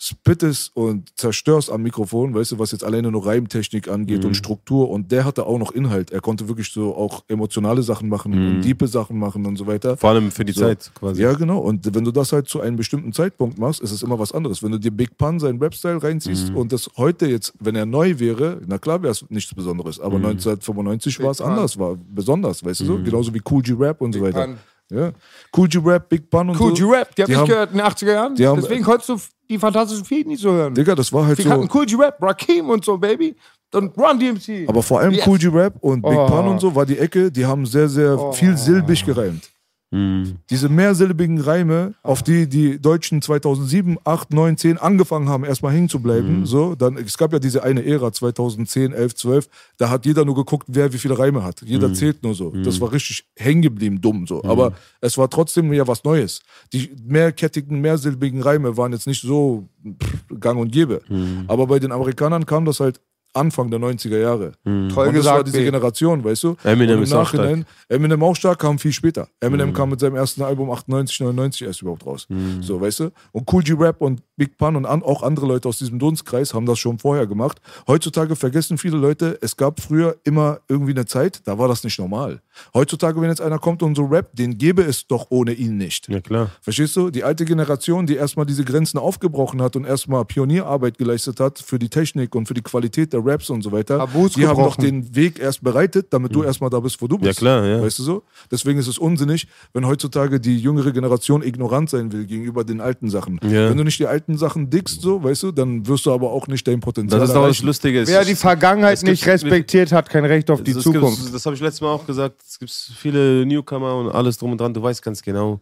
spittest 0.02 0.74
und 0.74 1.10
zerstörst 1.18 1.70
am 1.70 1.82
Mikrofon, 1.82 2.34
weißt 2.34 2.52
du, 2.52 2.58
was 2.58 2.72
jetzt 2.72 2.84
alleine 2.84 3.10
nur 3.10 3.26
Reimtechnik 3.26 3.86
angeht 3.88 4.20
Mhm. 4.22 4.28
und 4.28 4.34
Struktur 4.34 4.88
und 4.88 5.12
der 5.12 5.26
hatte 5.26 5.44
auch 5.44 5.58
noch 5.58 5.72
Inhalt. 5.72 6.10
Er 6.10 6.22
konnte 6.22 6.48
wirklich 6.48 6.72
so 6.72 6.96
auch 6.96 7.22
emotionale 7.28 7.82
Sachen 7.82 8.08
machen 8.08 8.32
Mhm. 8.32 8.48
und 8.56 8.60
diepe 8.62 8.88
Sachen 8.88 9.18
machen 9.18 9.44
und 9.44 9.56
so 9.56 9.66
weiter. 9.66 9.98
Vor 9.98 10.10
allem 10.10 10.30
für 10.30 10.44
die 10.46 10.52
So. 10.52 10.62
Zeit 10.62 10.90
quasi. 10.94 11.22
Ja, 11.22 11.34
genau. 11.34 11.58
Und 11.58 11.94
wenn 11.94 12.04
du 12.04 12.12
das 12.12 12.32
halt 12.32 12.48
zu 12.48 12.60
einem 12.62 12.76
bestimmten 12.76 13.12
Zeitpunkt 13.12 13.58
machst, 13.58 13.80
ist 13.82 13.90
es 13.92 14.02
immer 14.02 14.18
was 14.18 14.32
anderes. 14.32 14.62
Wenn 14.62 14.72
du 14.72 14.78
dir 14.78 14.90
Big 14.90 15.18
Pun 15.18 15.38
seinen 15.38 15.58
Rap-Style 15.58 16.02
reinziehst 16.02 16.50
Mhm. 16.50 16.56
und 16.56 16.72
das 16.72 16.88
heute 16.96 17.26
jetzt, 17.26 17.52
wenn 17.60 17.76
er 17.76 17.84
neu 17.84 18.18
wäre, 18.18 18.58
na 18.66 18.78
klar 18.78 19.02
wäre 19.02 19.12
es 19.12 19.24
nichts 19.28 19.54
Besonderes. 19.54 20.00
Aber 20.00 20.18
Mhm. 20.18 20.24
1995 20.26 21.18
Big 21.18 21.24
war 21.26 21.32
es 21.32 21.42
anders, 21.42 21.78
war 21.78 21.96
besonders, 22.14 22.64
weißt 22.64 22.80
du 22.80 22.84
so? 22.86 22.98
Mhm. 22.98 23.04
Genauso 23.04 23.34
wie 23.34 23.42
Cool 23.50 23.60
G-Rap 23.62 24.00
und 24.00 24.14
so 24.14 24.20
Big 24.20 24.34
weiter. 24.34 24.46
Pun. 24.46 24.56
Ja. 24.90 25.12
Cool 25.56 25.68
G-Rap, 25.68 26.08
Big 26.08 26.28
Pun 26.28 26.50
und 26.50 26.60
Cool 26.60 26.76
so. 26.76 26.86
G-Rap, 26.88 27.14
die 27.16 27.22
hab 27.22 27.26
Die 27.26 27.32
ich 27.32 27.38
haben- 27.38 27.48
gehört 27.48 27.70
in 27.72 27.76
den 27.78 27.86
80er 27.86 28.12
Jahren. 28.12 28.34
die 28.34 28.46
haben- 28.46 28.60
Deswegen 28.60 28.84
konntest 28.84 29.08
du 29.08 29.16
die 29.48 29.58
fantastischen 29.58 30.04
Vier 30.04 30.26
nicht 30.26 30.40
so 30.42 30.50
hören. 30.50 30.74
Digga, 30.74 30.94
das 30.94 31.12
war 31.12 31.26
halt 31.26 31.38
Wir 31.38 31.44
so. 31.44 31.50
hatten 31.50 31.68
Cool 31.72 31.86
G-Rap, 31.86 32.20
Rakim 32.22 32.68
und 32.68 32.84
so, 32.84 32.96
Baby. 32.98 33.34
Und 33.72 33.96
Run 33.96 34.18
DMC. 34.18 34.66
Aber 34.68 34.82
vor 34.82 34.98
allem 35.00 35.12
Yes. 35.12 35.26
Cool 35.26 35.38
G-Rap 35.38 35.74
und 35.80 36.02
Big 36.02 36.12
Oh. 36.12 36.26
Pun 36.26 36.48
und 36.48 36.60
so 36.60 36.74
war 36.74 36.84
die 36.84 36.98
Ecke, 36.98 37.30
die 37.30 37.46
haben 37.46 37.64
sehr, 37.66 37.88
sehr 37.88 38.18
Oh. 38.18 38.32
vielsilbig 38.32 39.04
gereimt. 39.06 39.48
Mhm. 39.92 40.36
Diese 40.50 40.68
mehrsilbigen 40.68 41.40
Reime, 41.40 41.94
auf 42.02 42.22
die 42.22 42.48
die 42.48 42.80
Deutschen 42.80 43.22
2007, 43.22 43.98
8, 44.04 44.32
9, 44.32 44.56
10 44.56 44.78
angefangen 44.78 45.28
haben, 45.28 45.44
erstmal 45.44 45.72
hängen 45.72 45.88
zu 45.88 46.00
bleiben. 46.00 46.40
Mhm. 46.40 46.46
So, 46.46 46.74
dann, 46.76 46.96
es 46.96 47.18
gab 47.18 47.32
ja 47.32 47.40
diese 47.40 47.64
eine 47.64 47.84
Ära, 47.84 48.12
2010, 48.12 48.92
11, 48.92 49.14
12, 49.16 49.48
da 49.78 49.90
hat 49.90 50.06
jeder 50.06 50.24
nur 50.24 50.36
geguckt, 50.36 50.66
wer 50.68 50.92
wie 50.92 50.98
viele 50.98 51.18
Reime 51.18 51.42
hat. 51.42 51.62
Jeder 51.62 51.88
Mhm. 51.88 51.94
zählt 51.94 52.22
nur 52.22 52.34
so. 52.34 52.50
Das 52.50 52.80
war 52.80 52.92
richtig 52.92 53.24
hängen 53.36 53.62
geblieben, 53.62 54.00
dumm 54.00 54.26
so. 54.26 54.44
Aber 54.44 54.74
es 55.00 55.18
war 55.18 55.28
trotzdem 55.28 55.72
ja 55.72 55.86
was 55.88 56.04
Neues. 56.04 56.40
Die 56.72 56.90
mehrkettigen, 57.04 57.80
mehrsilbigen 57.80 58.42
Reime 58.42 58.76
waren 58.76 58.92
jetzt 58.92 59.06
nicht 59.08 59.22
so 59.22 59.68
pff, 60.00 60.24
gang 60.40 60.60
und 60.60 60.70
gäbe. 60.70 61.02
Mhm. 61.08 61.44
Aber 61.48 61.66
bei 61.66 61.80
den 61.80 61.90
Amerikanern 61.90 62.46
kam 62.46 62.64
das 62.64 62.78
halt 62.80 63.00
Anfang 63.32 63.70
der 63.70 63.80
90er 63.80 64.18
Jahre. 64.18 64.52
Toll 64.64 64.72
Und 64.72 64.88
das 64.88 64.96
war 64.96 65.12
gesagt, 65.12 65.46
diese 65.48 65.58
B. 65.58 65.64
Generation, 65.64 66.24
weißt 66.24 66.42
du? 66.44 66.56
Eminem 66.64 66.90
Und 66.90 66.96
im 66.98 67.02
ist 67.04 67.12
auch 67.12 67.28
stark. 67.28 67.42
Nachhinein, 67.42 67.66
Eminem 67.88 68.22
auch 68.22 68.36
stark, 68.36 68.58
kam 68.58 68.78
viel 68.78 68.92
später. 68.92 69.28
Eminem 69.40 69.70
Mhm. 69.70 69.74
kam 69.74 69.90
mit 69.90 70.00
seinem 70.00 70.16
ersten 70.16 70.42
Album 70.42 70.70
98, 70.70 71.20
99 71.20 71.66
erst 71.66 71.82
überhaupt 71.82 72.06
raus. 72.06 72.26
So, 72.60 72.80
weißt 72.80 73.00
du? 73.00 73.10
Und 73.32 73.52
Cool 73.52 73.62
G-Rap 73.62 74.00
und 74.00 74.22
Big 74.36 74.56
Pun 74.56 74.76
und 74.76 74.86
an, 74.86 75.02
auch 75.02 75.22
andere 75.22 75.46
Leute 75.46 75.68
aus 75.68 75.78
diesem 75.78 75.98
Dunstkreis 75.98 76.54
haben 76.54 76.66
das 76.66 76.78
schon 76.78 76.98
vorher 76.98 77.26
gemacht. 77.26 77.60
Heutzutage 77.86 78.36
vergessen 78.36 78.78
viele 78.78 78.96
Leute, 78.96 79.38
es 79.42 79.56
gab 79.56 79.80
früher 79.80 80.16
immer 80.24 80.60
irgendwie 80.68 80.92
eine 80.92 81.06
Zeit, 81.06 81.42
da 81.46 81.58
war 81.58 81.68
das 81.68 81.84
nicht 81.84 81.98
normal. 81.98 82.40
Heutzutage, 82.74 83.20
wenn 83.20 83.28
jetzt 83.28 83.40
einer 83.40 83.58
kommt 83.58 83.82
und 83.82 83.94
so 83.94 84.06
rappt, 84.06 84.38
den 84.38 84.58
gäbe 84.58 84.82
es 84.82 85.06
doch 85.06 85.26
ohne 85.30 85.52
ihn 85.52 85.76
nicht. 85.76 86.08
Ja, 86.08 86.20
klar. 86.20 86.50
Verstehst 86.62 86.96
du? 86.96 87.10
Die 87.10 87.24
alte 87.24 87.44
Generation, 87.44 88.06
die 88.06 88.16
erstmal 88.16 88.46
diese 88.46 88.64
Grenzen 88.64 88.98
aufgebrochen 88.98 89.60
hat 89.62 89.76
und 89.76 89.84
erstmal 89.84 90.24
Pionierarbeit 90.24 90.98
geleistet 90.98 91.40
hat 91.40 91.58
für 91.58 91.78
die 91.78 91.88
Technik 91.88 92.34
und 92.34 92.46
für 92.46 92.54
die 92.54 92.62
Qualität 92.62 93.12
der 93.12 93.19
Raps 93.24 93.50
und 93.50 93.62
so 93.62 93.72
weiter, 93.72 93.98
Tabus 93.98 94.32
die 94.32 94.46
haben 94.46 94.56
doch 94.56 94.76
gebrochen. 94.76 95.02
den 95.04 95.14
Weg 95.16 95.38
erst 95.38 95.62
bereitet, 95.62 96.12
damit 96.12 96.34
du 96.34 96.42
erstmal 96.42 96.70
da 96.70 96.80
bist, 96.80 97.00
wo 97.02 97.06
du 97.06 97.16
Ja, 97.16 97.22
bist. 97.28 97.38
klar, 97.38 97.64
ja. 97.66 97.82
Weißt 97.82 97.98
du 97.98 98.02
so? 98.02 98.22
Deswegen 98.50 98.78
ist 98.78 98.86
es 98.88 98.98
unsinnig, 98.98 99.46
wenn 99.72 99.86
heutzutage 99.86 100.40
die 100.40 100.58
jüngere 100.58 100.92
Generation 100.92 101.42
ignorant 101.42 101.90
sein 101.90 102.12
will 102.12 102.26
gegenüber 102.26 102.64
den 102.64 102.80
alten 102.80 103.10
Sachen. 103.10 103.40
Ja. 103.44 103.70
Wenn 103.70 103.76
du 103.76 103.84
nicht 103.84 103.98
die 103.98 104.06
alten 104.06 104.36
Sachen 104.38 104.70
dickst, 104.70 105.00
so, 105.02 105.22
weißt 105.22 105.42
du, 105.44 105.52
dann 105.52 105.86
wirst 105.86 106.06
du 106.06 106.12
aber 106.12 106.30
auch 106.30 106.46
nicht 106.48 106.66
dein 106.66 106.80
Potenzial 106.80 107.20
Das 107.20 107.30
ist 107.30 107.36
auch 107.36 107.42
das 107.42 107.56
erreichen. 107.56 107.66
Lustige. 107.66 108.06
Wer 108.06 108.24
die 108.24 108.34
Vergangenheit 108.34 109.02
nicht 109.02 109.26
respektiert, 109.26 109.92
hat 109.92 110.08
kein 110.10 110.24
Recht 110.24 110.50
auf 110.50 110.62
die 110.62 110.72
das 110.74 110.82
Zukunft. 110.82 111.20
Gibt, 111.22 111.34
das 111.34 111.44
habe 111.46 111.54
ich 111.56 111.60
letztes 111.62 111.80
Mal 111.80 111.88
auch 111.92 112.06
gesagt. 112.06 112.40
Es 112.46 112.58
gibt 112.58 112.70
viele 112.70 113.46
Newcomer 113.46 113.94
und 113.96 114.10
alles 114.10 114.38
drum 114.38 114.52
und 114.52 114.60
dran. 114.60 114.74
Du 114.74 114.82
weißt 114.82 115.02
ganz 115.02 115.22
genau, 115.22 115.60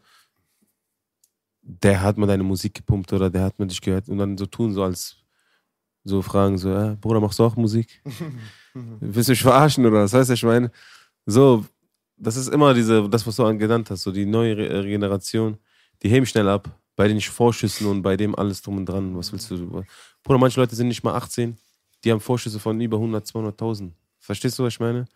der 1.62 2.00
hat 2.02 2.16
mal 2.16 2.26
deine 2.26 2.42
Musik 2.44 2.74
gepumpt 2.74 3.12
oder 3.12 3.28
der 3.30 3.42
hat 3.44 3.58
mal 3.58 3.66
dich 3.66 3.80
gehört 3.80 4.08
und 4.08 4.18
dann 4.18 4.38
so 4.38 4.46
tun, 4.46 4.72
so 4.72 4.82
als 4.82 5.16
so 6.08 6.22
fragen, 6.22 6.58
so, 6.58 6.70
ja, 6.70 6.96
Bruder, 7.00 7.20
machst 7.20 7.38
du 7.38 7.44
auch 7.44 7.56
Musik? 7.56 8.00
Willst 9.00 9.28
du 9.28 9.32
mich 9.32 9.42
verarschen 9.42 9.84
oder 9.86 10.02
was 10.04 10.12
heißt 10.12 10.30
ich 10.30 10.42
meine? 10.42 10.70
So, 11.26 11.64
das 12.16 12.36
ist 12.36 12.48
immer 12.48 12.74
diese, 12.74 13.08
das, 13.08 13.26
was 13.26 13.36
du 13.36 13.58
genannt 13.58 13.90
hast, 13.90 14.02
so 14.02 14.12
die 14.12 14.26
neue 14.26 14.56
Re- 14.56 14.86
Generation, 14.86 15.56
die 16.02 16.08
heben 16.08 16.26
schnell 16.26 16.48
ab, 16.48 16.68
bei 16.96 17.08
den 17.08 17.20
Vorschüssen 17.20 17.86
und 17.86 18.02
bei 18.02 18.16
dem 18.16 18.34
alles 18.34 18.60
drum 18.62 18.78
und 18.78 18.86
dran. 18.86 19.16
Was 19.16 19.32
willst 19.32 19.50
du? 19.50 19.84
Bruder, 20.24 20.38
manche 20.38 20.60
Leute 20.60 20.74
sind 20.74 20.88
nicht 20.88 21.04
mal 21.04 21.14
18, 21.14 21.56
die 22.04 22.10
haben 22.10 22.20
Vorschüsse 22.20 22.58
von 22.58 22.80
über 22.80 22.96
100, 22.96 23.24
200.000. 23.26 23.90
Verstehst 24.18 24.58
du, 24.58 24.64
was 24.64 24.74
ich 24.74 24.80
meine? 24.80 25.00
Und 25.00 25.08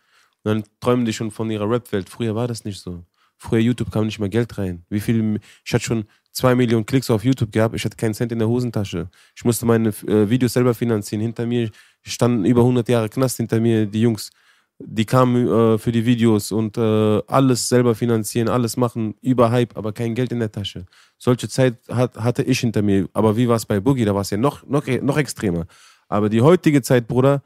dann 0.43 0.63
träumen 0.79 1.05
die 1.05 1.13
schon 1.13 1.31
von 1.31 1.49
ihrer 1.51 1.69
Rap-Welt. 1.69 2.09
Früher 2.09 2.35
war 2.35 2.47
das 2.47 2.65
nicht 2.65 2.79
so. 2.79 3.03
Früher 3.37 3.59
YouTube 3.59 3.91
kam 3.91 4.05
nicht 4.05 4.19
mal 4.19 4.29
Geld 4.29 4.57
rein. 4.57 4.85
Wie 4.89 4.99
viel, 4.99 5.39
ich 5.65 5.73
hatte 5.73 5.83
schon 5.83 6.05
zwei 6.33 6.55
Millionen 6.55 6.85
Klicks 6.85 7.09
auf 7.09 7.23
YouTube 7.23 7.51
gehabt, 7.51 7.75
ich 7.75 7.85
hatte 7.85 7.95
keinen 7.95 8.13
Cent 8.13 8.31
in 8.31 8.39
der 8.39 8.49
Hosentasche. 8.49 9.07
Ich 9.35 9.45
musste 9.45 9.65
meine 9.65 9.89
äh, 9.89 10.29
Videos 10.29 10.53
selber 10.53 10.73
finanzieren. 10.73 11.21
Hinter 11.21 11.45
mir 11.45 11.69
standen 12.01 12.43
über 12.43 12.61
100 12.61 12.89
Jahre 12.89 13.07
Knast 13.07 13.37
hinter 13.37 13.59
mir, 13.59 13.85
die 13.85 14.01
Jungs. 14.01 14.31
Die 14.79 15.05
kamen 15.05 15.47
äh, 15.47 15.77
für 15.77 15.91
die 15.91 16.05
Videos 16.05 16.51
und 16.51 16.77
äh, 16.77 17.21
alles 17.27 17.69
selber 17.69 17.95
finanzieren, 17.95 18.49
alles 18.49 18.75
machen, 18.75 19.13
über 19.21 19.51
Hype, 19.51 19.77
aber 19.77 19.93
kein 19.93 20.15
Geld 20.15 20.31
in 20.31 20.39
der 20.39 20.51
Tasche. 20.51 20.85
Solche 21.17 21.47
Zeit 21.47 21.75
hat, 21.87 22.17
hatte 22.17 22.43
ich 22.43 22.59
hinter 22.59 22.81
mir. 22.81 23.07
Aber 23.13 23.37
wie 23.37 23.47
war 23.47 23.55
es 23.55 23.65
bei 23.65 23.79
Boogie? 23.79 24.03
Da 24.03 24.15
war 24.15 24.21
es 24.21 24.31
ja 24.31 24.37
noch, 24.37 24.65
noch, 24.67 24.85
noch 24.87 25.17
extremer. 25.17 25.67
Aber 26.09 26.29
die 26.29 26.41
heutige 26.41 26.81
Zeit, 26.81 27.07
Bruder, 27.07 27.43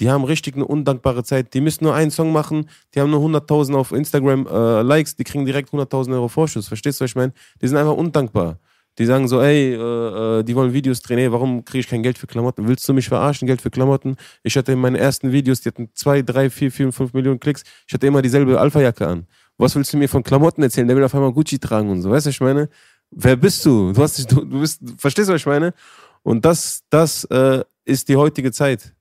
die 0.00 0.10
haben 0.10 0.24
richtig 0.24 0.54
eine 0.54 0.66
undankbare 0.66 1.24
Zeit. 1.24 1.54
Die 1.54 1.60
müssen 1.60 1.84
nur 1.84 1.94
einen 1.94 2.10
Song 2.10 2.32
machen, 2.32 2.68
die 2.94 3.00
haben 3.00 3.10
nur 3.10 3.20
100.000 3.20 3.74
auf 3.74 3.92
Instagram 3.92 4.46
äh, 4.46 4.82
Likes, 4.82 5.16
die 5.16 5.24
kriegen 5.24 5.44
direkt 5.46 5.70
100.000 5.70 6.12
Euro 6.14 6.28
Vorschuss. 6.28 6.68
Verstehst 6.68 7.00
du, 7.00 7.04
was 7.04 7.10
ich 7.10 7.16
meine? 7.16 7.32
Die 7.60 7.68
sind 7.68 7.76
einfach 7.76 7.96
undankbar. 7.96 8.58
Die 8.98 9.04
sagen 9.04 9.28
so, 9.28 9.42
ey, 9.42 9.74
äh, 9.74 10.38
äh, 10.40 10.42
die 10.42 10.54
wollen 10.54 10.72
Videos 10.72 11.02
drehen, 11.02 11.18
ey, 11.18 11.30
warum 11.30 11.64
kriege 11.64 11.80
ich 11.80 11.88
kein 11.88 12.02
Geld 12.02 12.16
für 12.16 12.26
Klamotten? 12.26 12.66
Willst 12.66 12.88
du 12.88 12.94
mich 12.94 13.08
verarschen, 13.08 13.46
Geld 13.46 13.60
für 13.60 13.70
Klamotten? 13.70 14.16
Ich 14.42 14.56
hatte 14.56 14.72
in 14.72 14.78
meinen 14.78 14.96
ersten 14.96 15.32
Videos, 15.32 15.60
die 15.60 15.68
hatten 15.68 15.90
2, 15.92 16.22
3, 16.22 16.48
4, 16.48 16.72
4, 16.72 16.92
5 16.92 17.12
Millionen 17.12 17.38
Klicks. 17.38 17.62
Ich 17.86 17.92
hatte 17.92 18.06
immer 18.06 18.22
dieselbe 18.22 18.58
Alpha-Jacke 18.58 19.06
an. 19.06 19.26
Was 19.58 19.74
willst 19.76 19.92
du 19.92 19.98
mir 19.98 20.08
von 20.08 20.22
Klamotten 20.22 20.62
erzählen? 20.62 20.86
Der 20.86 20.96
will 20.96 21.04
auf 21.04 21.14
einmal 21.14 21.32
Gucci 21.32 21.58
tragen 21.58 21.90
und 21.90 22.02
so. 22.02 22.10
Weißt 22.10 22.26
du, 22.26 22.28
was 22.28 22.34
ich 22.34 22.40
meine? 22.40 22.68
Wer 23.10 23.36
bist 23.36 23.64
du? 23.66 23.92
Du, 23.92 24.02
hast 24.02 24.18
dich, 24.18 24.26
du, 24.26 24.44
du 24.44 24.60
bist, 24.60 24.80
verstehst 24.96 25.28
du, 25.28 25.34
was 25.34 25.42
ich 25.42 25.46
meine? 25.46 25.74
Und 26.22 26.44
das, 26.44 26.82
das 26.90 27.24
äh, 27.24 27.62
ist 27.84 28.08
die 28.08 28.16
heutige 28.16 28.50
Zeit. 28.50 28.95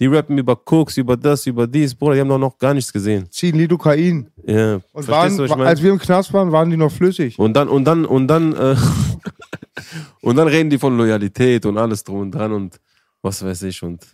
Die 0.00 0.06
rappen 0.06 0.36
über 0.38 0.56
Koks, 0.56 0.96
über 0.96 1.16
das, 1.16 1.46
über 1.46 1.66
dies. 1.66 1.94
Bruder, 1.94 2.14
die 2.14 2.20
haben 2.20 2.28
doch 2.28 2.38
noch 2.38 2.58
gar 2.58 2.74
nichts 2.74 2.92
gesehen. 2.92 3.30
Ziehen 3.30 3.56
Lidocain. 3.56 4.30
Ja, 4.44 4.80
Und 4.92 5.08
waren, 5.08 5.36
du, 5.36 5.44
ich 5.44 5.50
meine? 5.50 5.66
als 5.66 5.82
wir 5.82 5.92
im 5.92 5.98
Knast 5.98 6.32
waren, 6.32 6.50
waren 6.50 6.70
die 6.70 6.76
noch 6.76 6.90
flüssig. 6.90 7.38
Und 7.38 7.54
dann, 7.54 7.68
und 7.68 7.84
dann, 7.84 8.04
und 8.04 8.26
dann, 8.26 8.52
äh, 8.54 8.76
und 10.22 10.36
dann 10.36 10.48
reden 10.48 10.70
die 10.70 10.78
von 10.78 10.96
Loyalität 10.96 11.66
und 11.66 11.78
alles 11.78 12.02
drum 12.02 12.20
und 12.20 12.30
dran 12.32 12.52
und 12.52 12.80
was 13.20 13.44
weiß 13.44 13.62
ich 13.62 13.82
und 13.82 14.04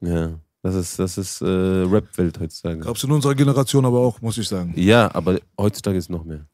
ja, 0.00 0.38
das 0.62 0.74
ist, 0.74 0.98
das 0.98 1.16
ist 1.16 1.40
äh, 1.40 1.46
Rap-Welt 1.46 2.38
heutzutage. 2.40 2.80
Gab's 2.80 3.02
in 3.04 3.10
unserer 3.10 3.34
Generation 3.34 3.84
aber 3.86 4.00
auch, 4.00 4.20
muss 4.20 4.36
ich 4.38 4.48
sagen. 4.48 4.74
Ja, 4.76 5.08
aber 5.14 5.38
heutzutage 5.58 5.96
ist 5.96 6.10
noch 6.10 6.24
mehr. 6.24 6.46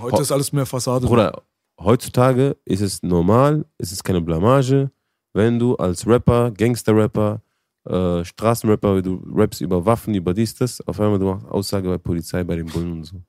Heute 0.00 0.22
ist 0.22 0.32
alles 0.32 0.52
mehr 0.52 0.66
Fassade. 0.66 1.06
Bruder, 1.06 1.42
heutzutage 1.78 2.56
ist 2.64 2.80
es 2.80 3.02
normal, 3.02 3.64
ist 3.78 3.92
es 3.92 4.02
keine 4.02 4.20
Blamage, 4.20 4.90
wenn 5.32 5.58
du 5.58 5.76
als 5.76 6.06
Rapper, 6.06 6.50
Gangster-Rapper, 6.50 7.40
äh, 7.84 8.24
Straßenrapper, 8.24 9.02
du 9.02 9.22
rappst 9.34 9.60
über 9.60 9.84
Waffen, 9.84 10.14
über 10.14 10.34
dies, 10.34 10.54
das, 10.54 10.80
auf 10.86 11.00
einmal 11.00 11.18
du 11.18 11.26
machst 11.26 11.46
Aussage 11.46 11.88
bei 11.88 11.98
Polizei, 11.98 12.44
bei 12.44 12.56
den 12.56 12.66
Bullen 12.66 12.92
und 12.92 13.04
so. 13.04 13.22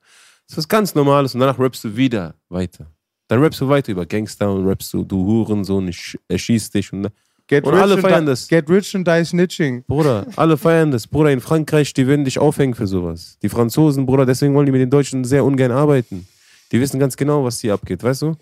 Das 0.48 0.54
ist 0.54 0.58
was 0.58 0.68
ganz 0.68 0.96
Normales 0.96 1.34
und 1.34 1.40
danach 1.40 1.60
rappst 1.60 1.84
du 1.84 1.96
wieder 1.96 2.36
weiter. 2.50 2.88
Dann 3.28 3.42
rappst 3.42 3.62
du 3.62 3.70
weiter 3.70 3.92
über 3.92 4.06
Gangster 4.06 4.52
und 4.52 4.68
rappst 4.68 4.94
du, 4.94 5.04
du 5.04 5.26
Hurensohn, 5.26 5.88
ich 5.88 6.18
erschieß 6.28 6.70
dich 6.72 6.92
und, 6.94 7.10
Get 7.48 7.66
Und 7.66 7.74
alle 7.74 7.98
feiern 7.98 8.26
das. 8.26 8.48
Get 8.48 8.70
rich 8.70 8.96
and 8.96 9.06
die 9.06 9.24
snitching. 9.26 9.84
Bruder, 9.84 10.26
alle 10.38 10.58
feiern 10.58 10.92
das. 10.92 11.08
Bruder, 11.08 11.32
in 11.32 11.42
Frankreich, 11.42 11.94
die 11.94 12.08
würden 12.08 12.24
dich 12.24 12.40
aufhängen 12.40 12.74
für 12.74 12.88
sowas. 12.88 13.38
Die 13.42 13.50
Franzosen, 13.50 14.06
Bruder, 14.06 14.26
deswegen 14.26 14.56
wollen 14.56 14.66
die 14.66 14.72
mit 14.72 14.80
den 14.80 14.90
Deutschen 14.90 15.26
sehr 15.26 15.44
ungern 15.44 15.72
arbeiten. 15.72 16.26
Die 16.72 16.80
wissen 16.80 17.00
ganz 17.00 17.18
genau, 17.18 17.44
was 17.44 17.60
hier 17.60 17.74
abgeht, 17.74 18.02
weißt 18.02 18.22
du? 18.22 18.36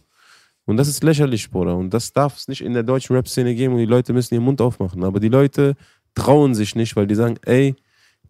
Und 0.65 0.77
das 0.77 0.87
ist 0.87 1.03
lächerlich, 1.03 1.49
Bruder. 1.49 1.75
Und 1.75 1.91
das 1.91 2.13
darf 2.13 2.37
es 2.37 2.47
nicht 2.47 2.61
in 2.61 2.73
der 2.73 2.83
deutschen 2.83 3.15
Rap-Szene 3.15 3.55
geben 3.55 3.73
und 3.73 3.79
die 3.79 3.85
Leute 3.85 4.13
müssen 4.13 4.35
ihren 4.35 4.43
Mund 4.43 4.61
aufmachen. 4.61 5.03
Aber 5.03 5.19
die 5.19 5.29
Leute 5.29 5.75
trauen 6.15 6.55
sich 6.55 6.75
nicht, 6.75 6.95
weil 6.95 7.07
die 7.07 7.15
sagen, 7.15 7.37
ey, 7.45 7.75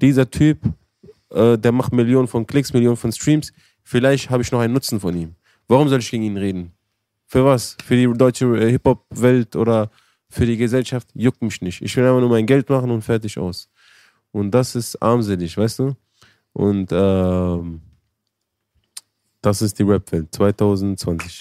dieser 0.01 0.29
Typ, 0.29 0.59
äh, 1.29 1.57
der 1.57 1.71
macht 1.71 1.93
Millionen 1.93 2.27
von 2.27 2.45
Klicks, 2.45 2.73
Millionen 2.73 2.97
von 2.97 3.11
Streams, 3.11 3.53
vielleicht 3.83 4.29
habe 4.29 4.43
ich 4.43 4.51
noch 4.51 4.59
einen 4.59 4.73
Nutzen 4.73 4.99
von 4.99 5.15
ihm. 5.15 5.35
Warum 5.67 5.87
soll 5.89 5.99
ich 5.99 6.11
gegen 6.11 6.23
ihn 6.23 6.37
reden? 6.37 6.73
Für 7.27 7.45
was? 7.45 7.77
Für 7.85 7.95
die 7.95 8.11
deutsche 8.17 8.45
äh, 8.57 8.71
Hip-Hop-Welt 8.71 9.55
oder 9.55 9.89
für 10.29 10.45
die 10.45 10.57
Gesellschaft? 10.57 11.07
Juckt 11.13 11.41
mich 11.41 11.61
nicht. 11.61 11.81
Ich 11.81 11.95
will 11.95 12.05
einfach 12.05 12.19
nur 12.19 12.29
mein 12.29 12.45
Geld 12.45 12.69
machen 12.69 12.91
und 12.91 13.01
fertig 13.01 13.37
aus. 13.37 13.69
Und 14.31 14.51
das 14.51 14.75
ist 14.75 15.01
armselig, 15.01 15.57
weißt 15.57 15.79
du? 15.79 15.95
Und 16.53 16.89
ähm, 16.91 17.81
das 19.41 19.61
ist 19.61 19.79
die 19.79 19.83
Rap-Welt 19.83 20.27
2020. 20.35 21.39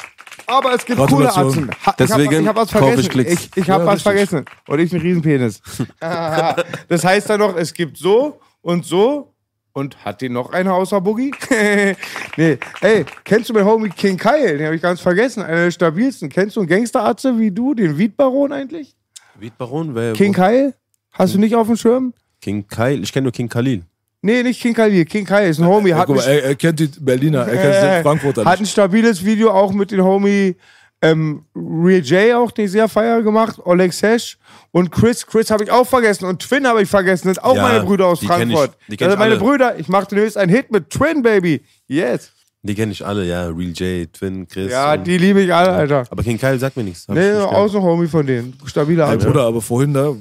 Aber 0.50 0.74
es 0.74 0.84
gibt 0.84 0.98
coole. 0.98 1.28
Atzen. 1.34 1.70
Ha, 1.86 1.94
Deswegen 1.98 2.42
ich 2.42 2.48
habe 2.48 2.48
hab 2.48 2.56
was 2.56 2.72
kaufe 2.72 3.00
ich 3.00 3.08
vergessen. 3.08 3.10
Klicks. 3.10 3.32
Ich, 3.32 3.56
ich 3.56 3.70
habe 3.70 3.84
Ja, 3.84 3.86
was 3.86 3.94
richtig. 4.06 4.28
vergessen. 4.28 4.44
Und 4.66 4.78
ich 4.80 4.92
einen 4.92 5.02
Riesenpenis. 5.02 5.62
das 6.00 7.04
heißt 7.04 7.30
dann 7.30 7.40
noch, 7.40 7.56
es 7.56 7.72
gibt 7.72 7.96
so 7.96 8.40
und 8.60 8.84
so. 8.84 9.34
Und 9.72 10.04
hat 10.04 10.20
den 10.20 10.32
noch 10.32 10.52
einer 10.52 10.74
außer 10.74 11.00
Boogie? 11.00 11.32
nee. 12.36 12.58
Ey, 12.80 13.04
kennst 13.22 13.48
du 13.48 13.54
meinen 13.54 13.66
Homie 13.66 13.88
King 13.90 14.16
Kyle? 14.16 14.58
Den 14.58 14.66
habe 14.66 14.74
ich 14.74 14.82
ganz 14.82 15.00
vergessen. 15.00 15.44
Einer 15.44 15.64
der 15.64 15.70
stabilsten. 15.70 16.28
Kennst 16.28 16.56
du 16.56 16.60
einen 16.60 16.68
Gangsteratze 16.68 17.38
wie 17.38 17.52
du, 17.52 17.74
den 17.74 17.96
Weedbaron 17.96 18.52
eigentlich? 18.52 18.96
Weed 19.38 19.56
Baron? 19.56 19.94
Wer, 19.94 20.14
King 20.14 20.32
Kyle? 20.32 20.74
Hast 21.12 21.34
du 21.34 21.38
nicht 21.38 21.54
auf 21.54 21.68
dem 21.68 21.76
Schirm? 21.76 22.12
King 22.40 22.66
Kyle? 22.66 22.98
Ich 23.00 23.12
kenne 23.12 23.24
nur 23.24 23.32
King 23.32 23.48
Khalil. 23.48 23.84
Nee, 24.22 24.42
nicht 24.42 24.60
King 24.60 24.74
Kyle. 24.74 25.04
King 25.06 25.24
Kyle 25.24 25.48
ist 25.48 25.58
ein 25.60 25.66
Homie. 25.66 25.90
Ja, 25.90 25.98
Hat 25.98 26.06
guck 26.06 26.16
mal, 26.16 26.26
mich- 26.26 26.28
er, 26.42 26.44
er 26.44 26.54
kennt 26.54 26.78
die 26.78 26.88
Berliner, 27.00 27.40
er 27.46 27.56
kennt 27.56 27.74
Äh, 27.74 27.96
die 27.98 28.02
Frankfurter 28.02 28.44
Hat 28.44 28.58
ein 28.60 28.66
stabiles 28.66 29.24
Video 29.24 29.50
auch 29.50 29.72
mit 29.72 29.90
dem 29.90 30.02
Homie 30.04 30.56
ähm, 31.02 31.44
Real 31.56 32.00
J 32.02 32.34
auch, 32.34 32.50
den 32.50 32.66
ich 32.66 32.72
sehr 32.72 32.86
feier 32.86 33.22
gemacht, 33.22 33.58
Oleg 33.64 33.92
Sesh 33.94 34.36
und 34.72 34.90
Chris. 34.92 35.26
Chris 35.26 35.50
habe 35.50 35.64
ich 35.64 35.70
auch 35.70 35.86
vergessen 35.86 36.26
und 36.26 36.42
Twin 36.42 36.66
habe 36.66 36.82
ich 36.82 36.88
vergessen. 36.90 37.28
Das 37.28 37.36
sind 37.36 37.44
auch 37.44 37.56
Ja, 37.56 37.62
meine 37.62 37.80
Brüder 37.84 38.06
aus 38.08 38.20
die 38.20 38.26
kenn 38.26 38.50
ich. 38.50 38.56
Frankfurt. 38.56 38.78
Die 38.88 38.96
kenn 38.98 39.08
sind 39.10 39.18
meine 39.18 39.32
alle. 39.36 39.40
Brüder. 39.40 39.78
Ich 39.78 39.88
machte 39.88 40.14
demnächst 40.14 40.36
einen 40.36 40.52
Hit 40.52 40.70
mit 40.70 40.90
Twin, 40.90 41.22
Baby. 41.22 41.62
Yes. 41.86 42.30
Die 42.62 42.74
kenne 42.74 42.92
ich 42.92 43.06
alle, 43.06 43.24
ja. 43.24 43.46
Real 43.48 43.70
J, 43.72 44.12
Twin, 44.12 44.46
Chris. 44.46 44.70
Ja, 44.70 44.92
und- 44.92 45.06
die 45.06 45.16
liebe 45.16 45.40
ich 45.40 45.54
alle, 45.54 45.70
Alter. 45.70 46.04
Aber 46.10 46.22
King 46.22 46.36
Kyle 46.38 46.58
sagt 46.58 46.76
mir 46.76 46.84
nichts. 46.84 47.08
Nee, 47.08 47.14
nicht 47.32 47.40
auch 47.40 47.68
so 47.68 47.78
ein 47.78 47.84
Homie 47.84 48.06
von 48.06 48.26
denen. 48.26 48.52
Stabiler 48.66 49.06
Alter. 49.06 49.28
Bruder, 49.28 49.44
aber 49.46 49.62
vorhin 49.62 49.94
da, 49.94 50.12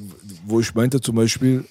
wo 0.45 0.61
ich 0.61 0.73
meinte 0.73 1.01
zum 1.01 1.15
Beispiel, 1.17 1.65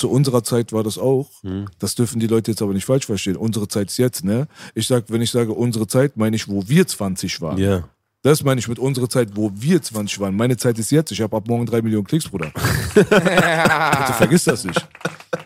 zu 0.00 0.10
unserer 0.10 0.42
Zeit 0.42 0.72
war 0.72 0.82
das 0.82 0.98
auch. 0.98 1.28
Hm. 1.42 1.66
Das 1.78 1.94
dürfen 1.94 2.18
die 2.20 2.26
Leute 2.26 2.50
jetzt 2.50 2.62
aber 2.62 2.72
nicht 2.72 2.86
falsch 2.86 3.06
verstehen. 3.06 3.36
Unsere 3.36 3.68
Zeit 3.68 3.90
ist 3.90 3.98
jetzt, 3.98 4.24
ne? 4.24 4.48
Ich 4.74 4.86
sag, 4.86 5.04
wenn 5.08 5.20
ich 5.20 5.30
sage 5.30 5.52
unsere 5.52 5.86
Zeit, 5.86 6.16
meine 6.16 6.36
ich, 6.36 6.48
wo 6.48 6.66
wir 6.66 6.86
20 6.86 7.40
waren. 7.42 7.58
Ja. 7.58 7.84
Das 8.22 8.42
meine 8.42 8.58
ich 8.58 8.68
mit 8.68 8.78
unserer 8.78 9.08
Zeit, 9.08 9.28
wo 9.34 9.52
wir 9.54 9.80
20 9.80 10.18
waren. 10.20 10.34
Meine 10.34 10.56
Zeit 10.56 10.78
ist 10.78 10.90
jetzt. 10.90 11.12
Ich 11.12 11.20
habe 11.20 11.36
ab 11.36 11.46
morgen 11.48 11.66
drei 11.66 11.82
Millionen 11.82 12.06
Klicks, 12.06 12.28
Bruder. 12.28 12.50
Bitte 12.94 13.04
vergiss 14.18 14.44
das 14.44 14.64
nicht. 14.64 14.88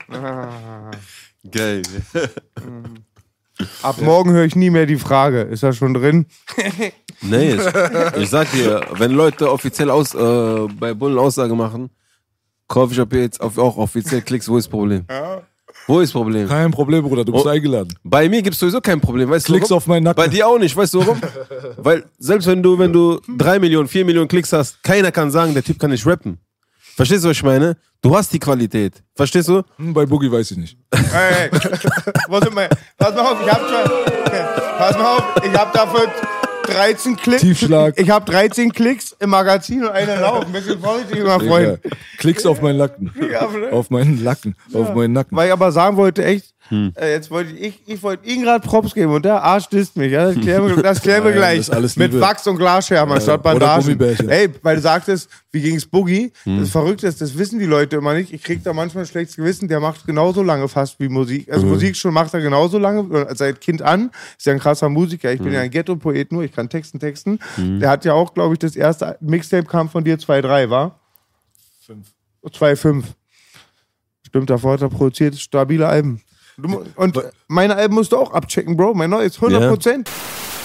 Geil. 1.51 1.83
Ab 3.83 4.01
morgen 4.01 4.33
höre 4.33 4.45
ich 4.45 4.57
nie 4.57 4.71
mehr 4.71 4.87
die 4.87 4.97
Frage. 4.97 5.43
Ist 5.43 5.63
das 5.63 5.77
schon 5.77 5.95
drin? 5.95 6.27
Nee, 7.23 7.55
ich, 7.55 7.61
ich 8.17 8.29
sag 8.29 8.51
dir, 8.51 8.85
wenn 8.99 9.13
Leute 9.13 9.49
offiziell 9.51 9.91
aus, 9.91 10.13
äh, 10.13 10.67
bei 10.79 10.93
Bullen 10.93 11.19
Aussage 11.19 11.55
machen, 11.55 11.91
kaufe 12.75 12.93
ich 12.93 13.01
ab 13.01 13.13
jetzt 13.13 13.41
auf, 13.41 13.57
auch 13.57 13.77
offiziell 13.77 14.21
Klicks, 14.23 14.49
wo 14.49 14.57
ist 14.59 14.67
das 14.67 14.71
Problem? 14.71 15.05
Wo 15.87 16.01
ist 16.01 16.09
das 16.09 16.13
Problem? 16.13 16.49
Kein 16.49 16.71
Problem, 16.71 17.03
Bruder. 17.05 17.25
Du 17.25 17.33
bist 17.33 17.47
Oh. 17.47 17.49
eingeladen. 17.49 17.95
Bei 18.03 18.29
mir 18.29 18.43
gibt 18.43 18.55
es 18.55 18.61
sowieso 18.61 18.81
kein 18.81 19.01
Problem, 19.01 19.31
weißt 19.31 19.47
Klicks 19.47 19.69
du? 19.69 19.71
warum? 19.71 19.77
auf 19.79 19.87
meinen 19.87 20.05
Nacken. 20.05 20.17
Bei 20.17 20.29
dir 20.29 20.47
auch 20.49 20.59
nicht, 20.59 20.77
weißt 20.77 20.95
du 20.95 21.01
warum? 21.01 21.21
Weil 21.77 22.05
selbst 22.19 22.47
wenn 22.49 22.63
du, 22.63 22.79
wenn 22.79 22.93
du 22.93 23.21
drei 23.37 23.59
Millionen, 23.59 23.87
vier 23.89 24.05
Millionen 24.05 24.29
Klicks 24.29 24.53
hast, 24.53 24.83
keiner 24.83 25.13
kann 25.13 25.31
sagen, 25.31 25.55
der 25.55 25.63
Typ 25.63 25.79
kann 25.79 25.91
nicht 25.91 26.05
rappen. 26.07 26.39
Verstehst 26.97 27.25
du, 27.25 27.29
was 27.29 27.37
ich 27.37 27.43
meine? 27.43 27.77
Du 28.03 28.17
hast 28.17 28.33
die 28.33 28.39
Qualität. 28.39 29.03
Verstehst 29.15 29.49
du? 29.49 29.63
Hm, 29.77 29.93
bei 29.95 30.07
Boogie 30.07 30.31
weiß 30.31 30.51
ich 30.53 30.57
nicht. 30.59 30.77
Hey, 31.13 31.51
wir? 32.29 32.69
Pass 32.99 33.15
mal 33.15 33.21
auf, 33.33 33.39
ich 33.45 33.51
hab 33.53 33.61
schon. 33.61 33.91
Pass 34.79 34.97
mal 34.99 35.17
auf, 35.17 35.25
ich 35.45 35.53
hab 35.59 35.73
dafür 35.73 36.07
13 36.67 37.17
Klicks. 37.17 37.43
Tiefschlag. 37.43 37.99
Ich 37.99 38.11
hab 38.11 38.27
13 38.27 38.73
Klicks 38.73 39.15
im 39.19 39.31
Magazin 39.31 39.85
und 39.85 39.91
einen 39.91 40.21
Lauf. 40.21 40.47
Ein 40.47 40.53
bisschen 40.53 40.81
vorsichtig, 40.81 41.25
mein 41.25 41.41
Freund. 41.41 41.81
Klicks 42.19 42.47
auf 42.47 42.61
meinen 42.61 42.79
Nacken. 42.79 43.13
Ja, 43.31 43.47
ne? 43.49 43.73
Auf 43.73 43.91
meinen 43.91 44.23
Nacken. 44.23 44.57
Auf 44.73 44.95
meinen 44.95 45.13
Nacken. 45.13 45.37
Weil 45.37 45.49
ich 45.49 45.53
aber 45.53 45.73
sagen 45.73 45.97
wollte, 45.97 46.25
echt, 46.25 46.54
Hm. 46.71 46.93
äh, 46.97 47.13
jetzt 47.13 47.31
wollte 47.31 47.53
ich, 47.53 47.61
ich, 47.87 47.95
ich 47.97 48.03
wollte 48.03 48.27
ihm 48.27 48.43
gerade 48.43 48.67
Props 48.67 48.95
geben 48.95 49.13
und 49.13 49.25
der 49.25 49.43
Arsch 49.43 49.69
disst 49.69 49.97
mich. 49.99 50.11
Ja? 50.13 50.33
Das 50.33 50.41
klären 50.41 50.67
wir, 50.77 50.83
das 50.83 51.03
klären 51.03 51.23
wir 51.23 51.31
Nein, 51.33 51.39
gleich. 51.39 51.59
das 51.59 51.69
ist 51.69 51.75
alles 51.75 51.97
Mit. 51.97 52.19
Wachs 52.19 52.47
und 52.47 52.57
Glasscherben 52.57 53.21
statt 53.21 53.43
Bandagen. 53.43 54.01
Ey, 54.31 54.49
weil 54.63 54.77
du 54.77 54.83
sagtest, 54.83 55.29
wie 55.53 55.61
ging's 55.61 55.85
Boogie? 55.85 56.33
Hm. 56.45 56.61
Das 56.61 56.71
Verrückte 56.71 57.07
ist, 57.07 57.21
das 57.21 57.37
wissen 57.37 57.59
die 57.59 57.67
Leute 57.67 57.97
immer 57.97 58.15
nicht. 58.15 58.33
Ich 58.33 58.43
krieg 58.43 58.65
da 58.65 58.73
manchmal 58.73 59.05
ein 59.05 59.07
schlechtes 59.07 59.37
Gewissen, 59.37 59.69
der 59.69 59.79
macht 59.81 60.07
genauso 60.07 60.43
lange 60.43 60.67
fast 60.69 60.99
wie 61.01 61.09
Musik. 61.11 61.49
Mhm. 61.49 61.53
Also 61.55 61.67
Musik 61.67 61.97
schon 61.97 62.15
macht 62.15 62.33
er 62.33 62.41
genauso 62.41 62.79
lange, 62.79 63.15
äh, 63.29 63.35
seit 63.37 63.61
Kind 63.61 63.83
an. 63.83 64.11
Ist 64.39 64.47
ja 64.47 64.55
ein 64.55 64.59
krasser 64.59 64.89
Musiker. 64.89 65.31
Ich 65.33 65.39
bin 65.41 65.49
Mhm. 65.49 65.55
ja 65.55 65.61
ein 65.61 65.71
Ghetto-Poet 65.71 66.33
nur, 66.33 66.45
ich 66.45 66.53
kann 66.53 66.69
Texten 66.71 66.99
texten. 66.99 67.39
Der 67.59 67.91
hat 67.91 68.05
ja 68.07 68.15
auch, 68.15 68.33
glaube 68.33 68.55
ich, 68.55 68.59
das 68.59 68.75
erste 68.75 69.19
Mixtape 69.21 69.65
kam 69.67 69.89
von 69.91 70.03
dir 70.03 70.19
2.3, 70.19 70.71
war? 70.71 70.99
Fünf. 71.85 72.07
2.5. 72.43 73.05
Stimmt, 74.27 74.51
davor 74.51 74.73
hat 74.73 74.83
er 74.83 74.89
produziert 74.89 75.37
stabile 75.37 75.87
Alben. 75.87 76.23
Du 76.57 76.85
Und 76.97 77.21
meine 77.49 77.75
Alben 77.77 77.95
musst 77.95 78.13
du 78.13 78.17
auch 78.17 78.33
abchecken, 78.33 78.77
Bro. 78.77 78.95
Mein 78.95 79.11
neues 79.11 79.37
100 79.37 79.69
Prozent. 79.71 80.11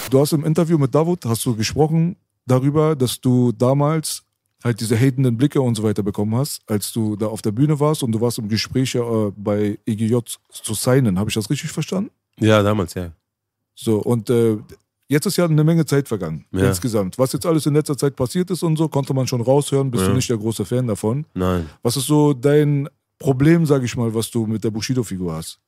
Du 0.09 0.19
hast 0.19 0.33
im 0.33 0.43
Interview 0.45 0.77
mit 0.77 0.93
Davut, 0.93 1.23
hast 1.25 1.45
du 1.45 1.55
gesprochen 1.55 2.15
darüber, 2.45 2.95
dass 2.95 3.19
du 3.21 3.51
damals 3.51 4.23
halt 4.63 4.79
diese 4.81 4.97
hatenden 4.97 5.37
Blicke 5.37 5.61
und 5.61 5.75
so 5.75 5.83
weiter 5.83 6.03
bekommen 6.03 6.35
hast, 6.35 6.61
als 6.67 6.91
du 6.91 7.15
da 7.15 7.27
auf 7.27 7.41
der 7.41 7.51
Bühne 7.51 7.79
warst 7.79 8.03
und 8.03 8.11
du 8.11 8.19
warst 8.19 8.39
im 8.39 8.49
Gespräch 8.49 8.93
äh, 8.95 9.01
bei 9.37 9.77
EGJ 9.85 10.17
zu 10.51 10.73
signen. 10.73 11.17
Habe 11.17 11.29
ich 11.29 11.35
das 11.35 11.49
richtig 11.49 11.71
verstanden? 11.71 12.09
Ja, 12.39 12.61
damals, 12.61 12.93
ja. 12.95 13.11
So, 13.75 13.99
und 13.99 14.29
äh, 14.29 14.57
jetzt 15.07 15.25
ist 15.27 15.37
ja 15.37 15.45
eine 15.45 15.63
Menge 15.63 15.85
Zeit 15.85 16.07
vergangen, 16.09 16.43
Ja. 16.51 16.67
insgesamt. 16.67 17.17
Was 17.17 17.31
jetzt 17.33 17.45
alles 17.45 17.65
in 17.67 17.73
letzter 17.73 17.97
Zeit 17.97 18.15
passiert 18.17 18.49
ist 18.51 18.63
und 18.63 18.75
so, 18.77 18.89
konnte 18.89 19.13
man 19.13 19.27
schon 19.27 19.41
raushören, 19.41 19.89
bist 19.91 20.03
Ja. 20.03 20.09
du 20.09 20.15
nicht 20.15 20.29
der 20.29 20.37
große 20.37 20.65
Fan 20.65 20.87
davon. 20.87 21.25
Nein. 21.33 21.69
Was 21.81 21.95
ist 21.95 22.07
so 22.07 22.33
dein 22.33 22.89
Problem, 23.17 23.65
sag 23.65 23.83
ich 23.83 23.95
mal, 23.95 24.13
was 24.13 24.29
du 24.29 24.45
mit 24.45 24.63
der 24.63 24.71
Bushido-Figur 24.71 25.33
hast? 25.35 25.59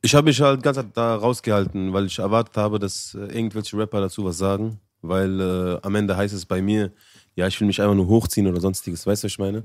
Ich 0.00 0.14
habe 0.14 0.26
mich 0.26 0.40
halt 0.40 0.62
ganz 0.62 0.78
da 0.94 1.16
rausgehalten, 1.16 1.92
weil 1.92 2.06
ich 2.06 2.18
erwartet 2.18 2.56
habe, 2.56 2.78
dass 2.78 3.14
äh, 3.14 3.18
irgendwelche 3.36 3.76
Rapper 3.76 4.00
dazu 4.00 4.24
was 4.24 4.38
sagen. 4.38 4.80
Weil 5.00 5.40
äh, 5.40 5.78
am 5.82 5.94
Ende 5.94 6.16
heißt 6.16 6.34
es 6.34 6.44
bei 6.46 6.60
mir, 6.60 6.92
ja, 7.36 7.46
ich 7.46 7.58
will 7.60 7.66
mich 7.66 7.80
einfach 7.80 7.94
nur 7.94 8.06
hochziehen 8.08 8.46
oder 8.48 8.60
sonstiges, 8.60 9.06
weißt 9.06 9.22
du, 9.22 9.26
was 9.26 9.32
ich 9.32 9.38
meine? 9.38 9.62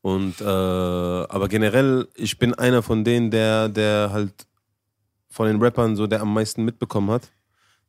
Und 0.00 0.40
äh, 0.40 0.44
aber 0.44 1.48
generell, 1.48 2.08
ich 2.14 2.38
bin 2.38 2.54
einer 2.54 2.82
von 2.82 3.04
denen, 3.04 3.30
der, 3.30 3.68
der 3.68 4.10
halt 4.12 4.32
von 5.30 5.46
den 5.46 5.60
Rappern 5.62 5.96
so 5.96 6.06
der 6.06 6.20
am 6.22 6.32
meisten 6.34 6.64
mitbekommen 6.64 7.10
hat. 7.10 7.30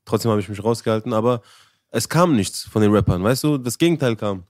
Trotzdem 0.05 0.31
habe 0.31 0.41
ich 0.41 0.49
mich 0.49 0.63
rausgehalten, 0.63 1.13
aber 1.13 1.41
es 1.89 2.07
kam 2.07 2.35
nichts 2.35 2.63
von 2.63 2.81
den 2.81 2.91
Rappern, 2.91 3.23
weißt 3.23 3.43
du? 3.43 3.57
Das 3.57 3.77
Gegenteil 3.77 4.15
kam. 4.15 4.43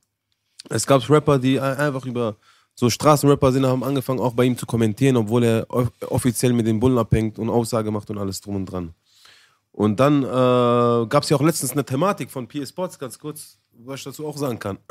Es 0.70 0.86
gab 0.86 1.08
Rapper, 1.10 1.40
die 1.40 1.60
ein- 1.60 1.78
einfach 1.78 2.06
über 2.06 2.36
so 2.76 2.90
Straßenrapper 2.90 3.54
sind, 3.54 3.66
haben 3.66 3.84
angefangen 3.84 4.20
auch 4.20 4.34
bei 4.34 4.44
ihm 4.44 4.58
zu 4.58 4.66
kommentieren, 4.66 5.16
obwohl 5.16 5.44
er 5.44 5.66
off- 5.70 5.92
offiziell 6.10 6.54
mit 6.54 6.68
den 6.68 6.80
Bullen 6.80 6.98
abhängt 6.98 7.40
und 7.40 7.50
Aussage 7.50 7.90
macht 7.90 8.10
und 8.10 8.18
alles 8.18 8.42
drum 8.42 8.58
und 8.58 8.66
dran. 8.66 8.94
Und 9.72 10.00
dann 10.00 10.24
äh, 10.24 10.28
gab 11.08 11.24
es 11.24 11.30
ja 11.30 11.38
auch 11.38 11.42
letztens 11.42 11.72
eine 11.72 11.86
Thematik 11.86 12.30
von 12.30 12.48
PS 12.48 12.70
Sports, 12.70 13.00
ganz 13.00 13.18
kurz, 13.18 13.58
was 13.74 14.00
ich 14.00 14.04
dazu 14.04 14.28
auch 14.28 14.38
sagen 14.38 14.60
kann. 14.60 14.78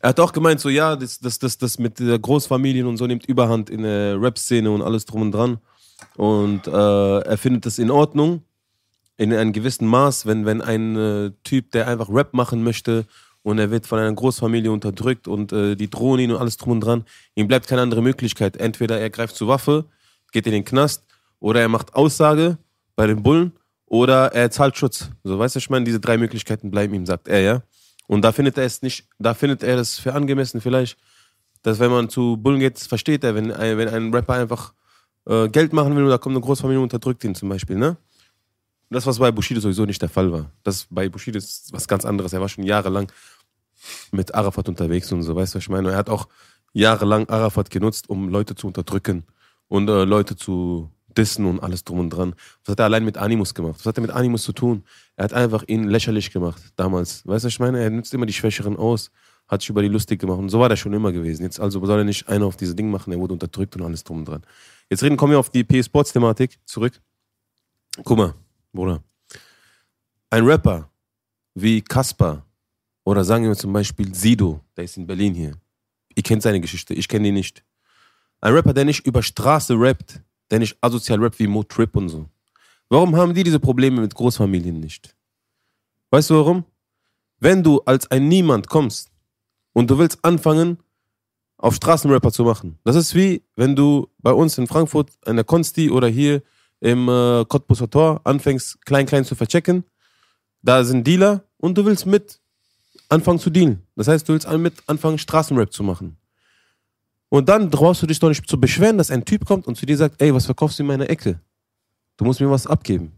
er 0.00 0.08
hat 0.08 0.20
auch 0.20 0.32
gemeint, 0.32 0.60
so 0.60 0.68
ja, 0.68 0.96
das, 0.96 1.20
das, 1.20 1.38
das, 1.38 1.56
das 1.56 1.78
mit 1.78 1.98
der 2.00 2.18
Großfamilien 2.18 2.86
und 2.86 2.96
so 2.96 3.06
nimmt 3.06 3.26
Überhand 3.26 3.70
in 3.70 3.82
der 3.82 4.20
Rap-Szene 4.20 4.70
und 4.70 4.82
alles 4.82 5.04
drum 5.04 5.22
und 5.22 5.32
dran. 5.32 5.58
Und 6.16 6.66
äh, 6.66 6.70
er 7.20 7.38
findet 7.38 7.66
das 7.66 7.78
in 7.78 7.90
Ordnung, 7.90 8.42
in 9.16 9.32
einem 9.32 9.52
gewissen 9.52 9.86
Maß, 9.86 10.26
wenn, 10.26 10.46
wenn 10.46 10.60
ein 10.60 10.96
äh, 10.96 11.30
Typ, 11.44 11.70
der 11.70 11.86
einfach 11.86 12.08
Rap 12.08 12.34
machen 12.34 12.64
möchte 12.64 13.06
und 13.44 13.58
er 13.58 13.70
wird 13.70 13.86
von 13.86 13.98
einer 14.00 14.12
Großfamilie 14.12 14.72
unterdrückt 14.72 15.28
und 15.28 15.52
äh, 15.52 15.76
die 15.76 15.88
drohen 15.88 16.18
ihn 16.18 16.32
und 16.32 16.38
alles 16.38 16.56
drum 16.56 16.72
und 16.72 16.80
dran, 16.80 17.04
ihm 17.36 17.46
bleibt 17.46 17.68
keine 17.68 17.82
andere 17.82 18.02
Möglichkeit. 18.02 18.56
Entweder 18.56 18.98
er 18.98 19.10
greift 19.10 19.36
zur 19.36 19.46
Waffe, 19.48 19.84
geht 20.32 20.46
in 20.46 20.52
den 20.52 20.64
Knast 20.64 21.04
oder 21.38 21.60
er 21.60 21.68
macht 21.68 21.94
Aussage 21.94 22.58
bei 22.96 23.06
den 23.06 23.22
Bullen 23.22 23.52
oder 23.86 24.32
er 24.32 24.50
zahlt 24.50 24.76
Schutz. 24.76 25.10
So, 25.22 25.38
weißt 25.38 25.54
du, 25.54 25.58
ich 25.58 25.70
meine, 25.70 25.84
diese 25.84 26.00
drei 26.00 26.16
Möglichkeiten 26.16 26.70
bleiben 26.70 26.94
ihm, 26.94 27.06
sagt 27.06 27.28
er, 27.28 27.40
ja. 27.40 27.62
Und 28.06 28.22
da 28.22 28.32
findet 28.32 28.58
er 28.58 28.64
es 28.64 28.82
nicht, 28.82 29.06
da 29.18 29.34
findet 29.34 29.62
er 29.62 29.78
es 29.78 29.98
für 29.98 30.14
angemessen 30.14 30.60
vielleicht, 30.60 30.96
dass 31.62 31.78
wenn 31.78 31.90
man 31.90 32.08
zu 32.08 32.36
Bullen 32.38 32.60
geht, 32.60 32.76
das 32.76 32.86
versteht 32.86 33.24
er, 33.24 33.34
wenn, 33.34 33.52
ein- 33.52 33.78
wenn 33.78 33.88
ein 33.88 34.12
Rapper 34.12 34.34
einfach 34.34 34.72
äh, 35.26 35.48
Geld 35.48 35.72
machen 35.72 35.96
will 35.96 36.06
da 36.08 36.18
kommt 36.18 36.34
eine 36.34 36.44
Großfamilie 36.44 36.78
und 36.78 36.84
unterdrückt 36.84 37.24
ihn 37.24 37.34
zum 37.34 37.48
Beispiel, 37.50 37.76
ne? 37.76 37.96
Das, 38.90 39.06
was 39.06 39.18
bei 39.18 39.32
Bushido 39.32 39.60
sowieso 39.60 39.84
nicht 39.86 40.00
der 40.02 40.08
Fall 40.10 40.30
war. 40.30 40.50
Das 40.62 40.86
bei 40.90 41.08
Bushido 41.08 41.38
ist 41.38 41.72
was 41.72 41.88
ganz 41.88 42.04
anderes. 42.04 42.32
Er 42.32 42.40
war 42.40 42.48
schon 42.48 42.64
jahrelang 42.64 43.10
mit 44.12 44.34
Arafat 44.34 44.68
unterwegs 44.68 45.10
und 45.12 45.22
so, 45.22 45.34
weißt 45.34 45.54
du, 45.54 45.56
was 45.56 45.64
ich 45.64 45.68
meine? 45.68 45.90
Er 45.90 45.96
hat 45.96 46.10
auch 46.10 46.28
jahrelang 46.72 47.28
Arafat 47.28 47.70
genutzt, 47.70 48.08
um 48.08 48.28
Leute 48.28 48.54
zu 48.54 48.66
unterdrücken 48.66 49.24
und 49.68 49.88
äh, 49.88 50.04
Leute 50.04 50.36
zu 50.36 50.90
dissen 51.16 51.46
und 51.46 51.60
alles 51.60 51.84
drum 51.84 52.00
und 52.00 52.10
dran. 52.10 52.34
Was 52.64 52.72
hat 52.72 52.80
er 52.80 52.86
allein 52.86 53.04
mit 53.04 53.16
Animus 53.16 53.54
gemacht? 53.54 53.76
Was 53.78 53.86
hat 53.86 53.98
er 53.98 54.02
mit 54.02 54.10
Animus 54.10 54.42
zu 54.42 54.52
tun? 54.52 54.84
Er 55.16 55.24
hat 55.24 55.32
einfach 55.32 55.64
ihn 55.66 55.84
lächerlich 55.84 56.32
gemacht 56.32 56.60
damals. 56.76 57.26
Weißt 57.26 57.44
du, 57.44 57.46
was 57.46 57.52
ich 57.52 57.60
meine? 57.60 57.80
Er 57.80 57.90
nutzt 57.90 58.12
immer 58.14 58.26
die 58.26 58.32
Schwächeren 58.32 58.76
aus, 58.76 59.10
hat 59.46 59.60
sich 59.60 59.70
über 59.70 59.82
die 59.82 59.88
lustig 59.88 60.20
gemacht 60.20 60.38
und 60.38 60.48
so 60.48 60.58
war 60.58 60.68
der 60.68 60.76
schon 60.76 60.92
immer 60.92 61.12
gewesen. 61.12 61.42
Jetzt 61.42 61.60
also 61.60 61.84
soll 61.84 61.98
er 61.98 62.04
nicht 62.04 62.28
einer 62.28 62.46
auf 62.46 62.56
diese 62.56 62.74
Ding 62.74 62.90
machen, 62.90 63.12
er 63.12 63.18
wurde 63.18 63.34
unterdrückt 63.34 63.76
und 63.76 63.82
alles 63.82 64.04
drum 64.04 64.18
und 64.18 64.28
dran. 64.28 64.42
Jetzt 64.90 65.02
reden, 65.02 65.16
kommen 65.16 65.32
wir 65.32 65.38
auf 65.38 65.50
die 65.50 65.64
PS 65.64 65.86
Sports 65.86 66.12
Thematik 66.12 66.58
zurück. 66.64 67.00
Guck 68.02 68.18
mal, 68.18 68.34
Bruder. 68.72 69.02
Ein 70.30 70.44
Rapper 70.44 70.90
wie 71.54 71.80
Kaspar 71.80 72.43
oder 73.04 73.24
sagen 73.24 73.44
wir 73.44 73.54
zum 73.54 73.72
Beispiel 73.72 74.14
Sido, 74.14 74.60
der 74.76 74.84
ist 74.84 74.96
in 74.96 75.06
Berlin 75.06 75.34
hier. 75.34 75.52
Ihr 76.14 76.22
kennt 76.22 76.42
seine 76.42 76.60
Geschichte, 76.60 76.94
ich 76.94 77.08
kenne 77.08 77.28
ihn 77.28 77.34
nicht. 77.34 77.64
Ein 78.40 78.54
Rapper, 78.54 78.72
der 78.72 78.84
nicht 78.84 79.06
über 79.06 79.22
Straße 79.22 79.74
rappt, 79.78 80.20
der 80.50 80.58
nicht 80.58 80.76
asozial 80.80 81.22
rappt 81.22 81.38
wie 81.38 81.46
Mo 81.46 81.62
Trip 81.62 81.94
und 81.96 82.08
so. 82.08 82.28
Warum 82.88 83.16
haben 83.16 83.34
die 83.34 83.42
diese 83.42 83.60
Probleme 83.60 84.00
mit 84.00 84.14
Großfamilien 84.14 84.78
nicht? 84.78 85.16
Weißt 86.10 86.30
du 86.30 86.34
warum? 86.34 86.64
Wenn 87.38 87.62
du 87.62 87.80
als 87.86 88.10
ein 88.10 88.28
Niemand 88.28 88.68
kommst 88.68 89.10
und 89.72 89.90
du 89.90 89.98
willst 89.98 90.24
anfangen, 90.24 90.78
auf 91.58 91.76
Straßenrapper 91.76 92.30
zu 92.30 92.44
machen. 92.44 92.78
Das 92.84 92.96
ist 92.96 93.14
wie, 93.14 93.42
wenn 93.56 93.74
du 93.74 94.08
bei 94.18 94.32
uns 94.32 94.58
in 94.58 94.66
Frankfurt 94.66 95.10
an 95.24 95.36
der 95.36 95.44
Konsti 95.44 95.90
oder 95.90 96.08
hier 96.08 96.42
im 96.80 97.08
äh, 97.08 97.44
Cottbusser 97.46 97.88
Tor 97.88 98.20
anfängst, 98.24 98.84
klein, 98.84 99.06
klein 99.06 99.24
zu 99.24 99.34
verchecken. 99.34 99.84
Da 100.62 100.84
sind 100.84 101.06
Dealer 101.06 101.44
und 101.56 101.78
du 101.78 101.84
willst 101.86 102.04
mit 102.04 102.40
anfangen 103.08 103.38
zu 103.38 103.50
dealen. 103.50 103.82
Das 103.96 104.08
heißt, 104.08 104.28
du 104.28 104.32
willst 104.32 104.50
mit 104.50 104.74
anfangen, 104.86 105.18
Straßenrap 105.18 105.72
zu 105.72 105.82
machen. 105.82 106.16
Und 107.28 107.48
dann 107.48 107.70
brauchst 107.70 108.02
du 108.02 108.06
dich 108.06 108.18
doch 108.18 108.28
nicht 108.28 108.48
zu 108.48 108.60
beschweren, 108.60 108.98
dass 108.98 109.10
ein 109.10 109.24
Typ 109.24 109.44
kommt 109.44 109.66
und 109.66 109.76
zu 109.76 109.86
dir 109.86 109.96
sagt, 109.96 110.22
ey, 110.22 110.32
was 110.32 110.46
verkaufst 110.46 110.78
du 110.78 110.82
in 110.82 110.86
meiner 110.86 111.10
Ecke? 111.10 111.40
Du 112.16 112.24
musst 112.24 112.40
mir 112.40 112.50
was 112.50 112.66
abgeben. 112.66 113.12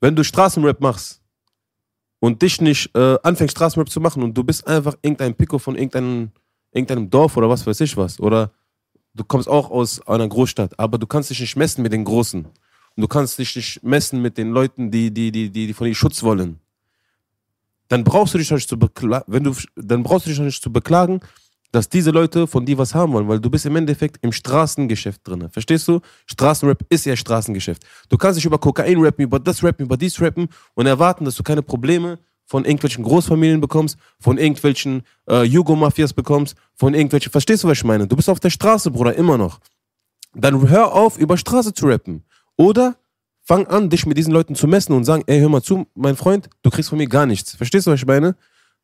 Wenn 0.00 0.16
du 0.16 0.24
Straßenrap 0.24 0.80
machst 0.80 1.20
und 2.20 2.40
dich 2.40 2.60
nicht 2.60 2.94
äh, 2.96 3.18
anfängst, 3.22 3.52
Straßenrap 3.52 3.90
zu 3.90 4.00
machen 4.00 4.22
und 4.22 4.34
du 4.34 4.44
bist 4.44 4.66
einfach 4.66 4.94
irgendein 5.02 5.34
Pico 5.34 5.58
von 5.58 5.76
irgendeinem, 5.76 6.30
irgendeinem 6.72 7.10
Dorf 7.10 7.36
oder 7.36 7.50
was 7.50 7.66
weiß 7.66 7.80
ich 7.80 7.96
was, 7.96 8.18
oder 8.18 8.52
du 9.14 9.24
kommst 9.24 9.48
auch 9.48 9.70
aus 9.70 10.06
einer 10.06 10.28
Großstadt, 10.28 10.78
aber 10.78 10.98
du 10.98 11.06
kannst 11.06 11.30
dich 11.30 11.40
nicht 11.40 11.56
messen 11.56 11.82
mit 11.82 11.92
den 11.92 12.04
Großen. 12.04 12.44
Und 12.44 13.02
du 13.02 13.08
kannst 13.08 13.38
dich 13.38 13.54
nicht 13.56 13.82
messen 13.82 14.22
mit 14.22 14.38
den 14.38 14.52
Leuten, 14.52 14.90
die, 14.90 15.12
die, 15.12 15.30
die, 15.30 15.50
die, 15.50 15.66
die 15.66 15.74
von 15.74 15.86
dir 15.86 15.94
Schutz 15.94 16.22
wollen. 16.22 16.60
Dann 17.88 18.04
brauchst 18.04 18.34
du 18.34 18.38
dich 18.38 18.50
nicht 18.50 18.68
zu 18.68 18.78
beklagen, 18.78 19.24
wenn 19.28 19.44
du, 19.44 19.54
dann 19.76 20.02
brauchst 20.02 20.26
du 20.26 20.30
dich 20.30 20.38
nicht 20.40 20.62
zu 20.62 20.72
beklagen, 20.72 21.20
dass 21.72 21.88
diese 21.88 22.10
Leute 22.10 22.46
von 22.46 22.64
dir 22.64 22.78
was 22.78 22.94
haben 22.94 23.12
wollen, 23.12 23.28
weil 23.28 23.40
du 23.40 23.50
bist 23.50 23.66
im 23.66 23.76
Endeffekt 23.76 24.18
im 24.22 24.32
Straßengeschäft 24.32 25.26
drin. 25.26 25.48
Verstehst 25.50 25.86
du? 25.88 26.00
Straßenrap 26.26 26.84
ist 26.88 27.04
ja 27.04 27.16
Straßengeschäft. 27.16 27.82
Du 28.08 28.16
kannst 28.16 28.38
dich 28.38 28.44
über 28.44 28.58
Kokain 28.58 28.98
rappen, 29.02 29.24
über 29.24 29.38
das 29.38 29.62
rappen, 29.62 29.84
über 29.84 29.96
dies 29.96 30.20
rappen 30.20 30.48
und 30.74 30.86
erwarten, 30.86 31.24
dass 31.24 31.34
du 31.34 31.42
keine 31.42 31.62
Probleme 31.62 32.18
von 32.46 32.64
irgendwelchen 32.64 33.04
Großfamilien 33.04 33.60
bekommst, 33.60 33.98
von 34.20 34.38
irgendwelchen 34.38 35.02
äh, 35.28 35.42
Jugo-Mafias 35.42 36.12
bekommst, 36.12 36.56
von 36.74 36.94
irgendwelchen, 36.94 37.30
verstehst 37.30 37.64
du, 37.64 37.68
was 37.68 37.78
ich 37.78 37.84
meine? 37.84 38.06
Du 38.06 38.16
bist 38.16 38.30
auf 38.30 38.40
der 38.40 38.50
Straße, 38.50 38.90
Bruder, 38.90 39.14
immer 39.14 39.36
noch. 39.36 39.58
Dann 40.32 40.68
hör 40.68 40.92
auf, 40.92 41.18
über 41.18 41.36
Straße 41.36 41.74
zu 41.74 41.86
rappen. 41.86 42.24
Oder 42.56 42.96
fang 43.46 43.66
an, 43.68 43.88
dich 43.88 44.06
mit 44.06 44.18
diesen 44.18 44.32
Leuten 44.32 44.56
zu 44.56 44.66
messen 44.66 44.92
und 44.92 45.04
sagen, 45.04 45.22
ey, 45.26 45.38
hör 45.38 45.48
mal 45.48 45.62
zu, 45.62 45.86
mein 45.94 46.16
Freund, 46.16 46.50
du 46.62 46.70
kriegst 46.70 46.90
von 46.90 46.98
mir 46.98 47.06
gar 47.06 47.26
nichts. 47.26 47.54
Verstehst 47.54 47.86
du, 47.86 47.92
was 47.92 48.00
ich 48.00 48.06
meine? 48.06 48.34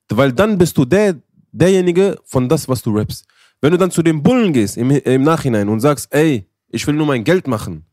Weil 0.09 0.33
dann 0.33 0.57
bist 0.57 0.79
du 0.79 0.85
der, 0.85 1.17
derjenige 1.51 2.19
von 2.25 2.49
das, 2.49 2.69
was 2.69 2.81
du 2.83 2.97
rappst. 2.97 3.27
Wenn 3.61 3.73
du 3.73 3.79
dann 3.79 3.91
zu 3.91 4.03
den 4.03 4.23
Bullen 4.23 4.53
gehst 4.53 4.77
im, 4.77 4.91
im 4.91 5.23
Nachhinein 5.23 5.69
und 5.69 5.81
sagst, 5.81 6.15
ey, 6.15 6.47
ich 6.69 6.87
will 6.87 6.95
nur 6.95 7.07
mein 7.07 7.25
Geld 7.25 7.49
machen, 7.49 7.85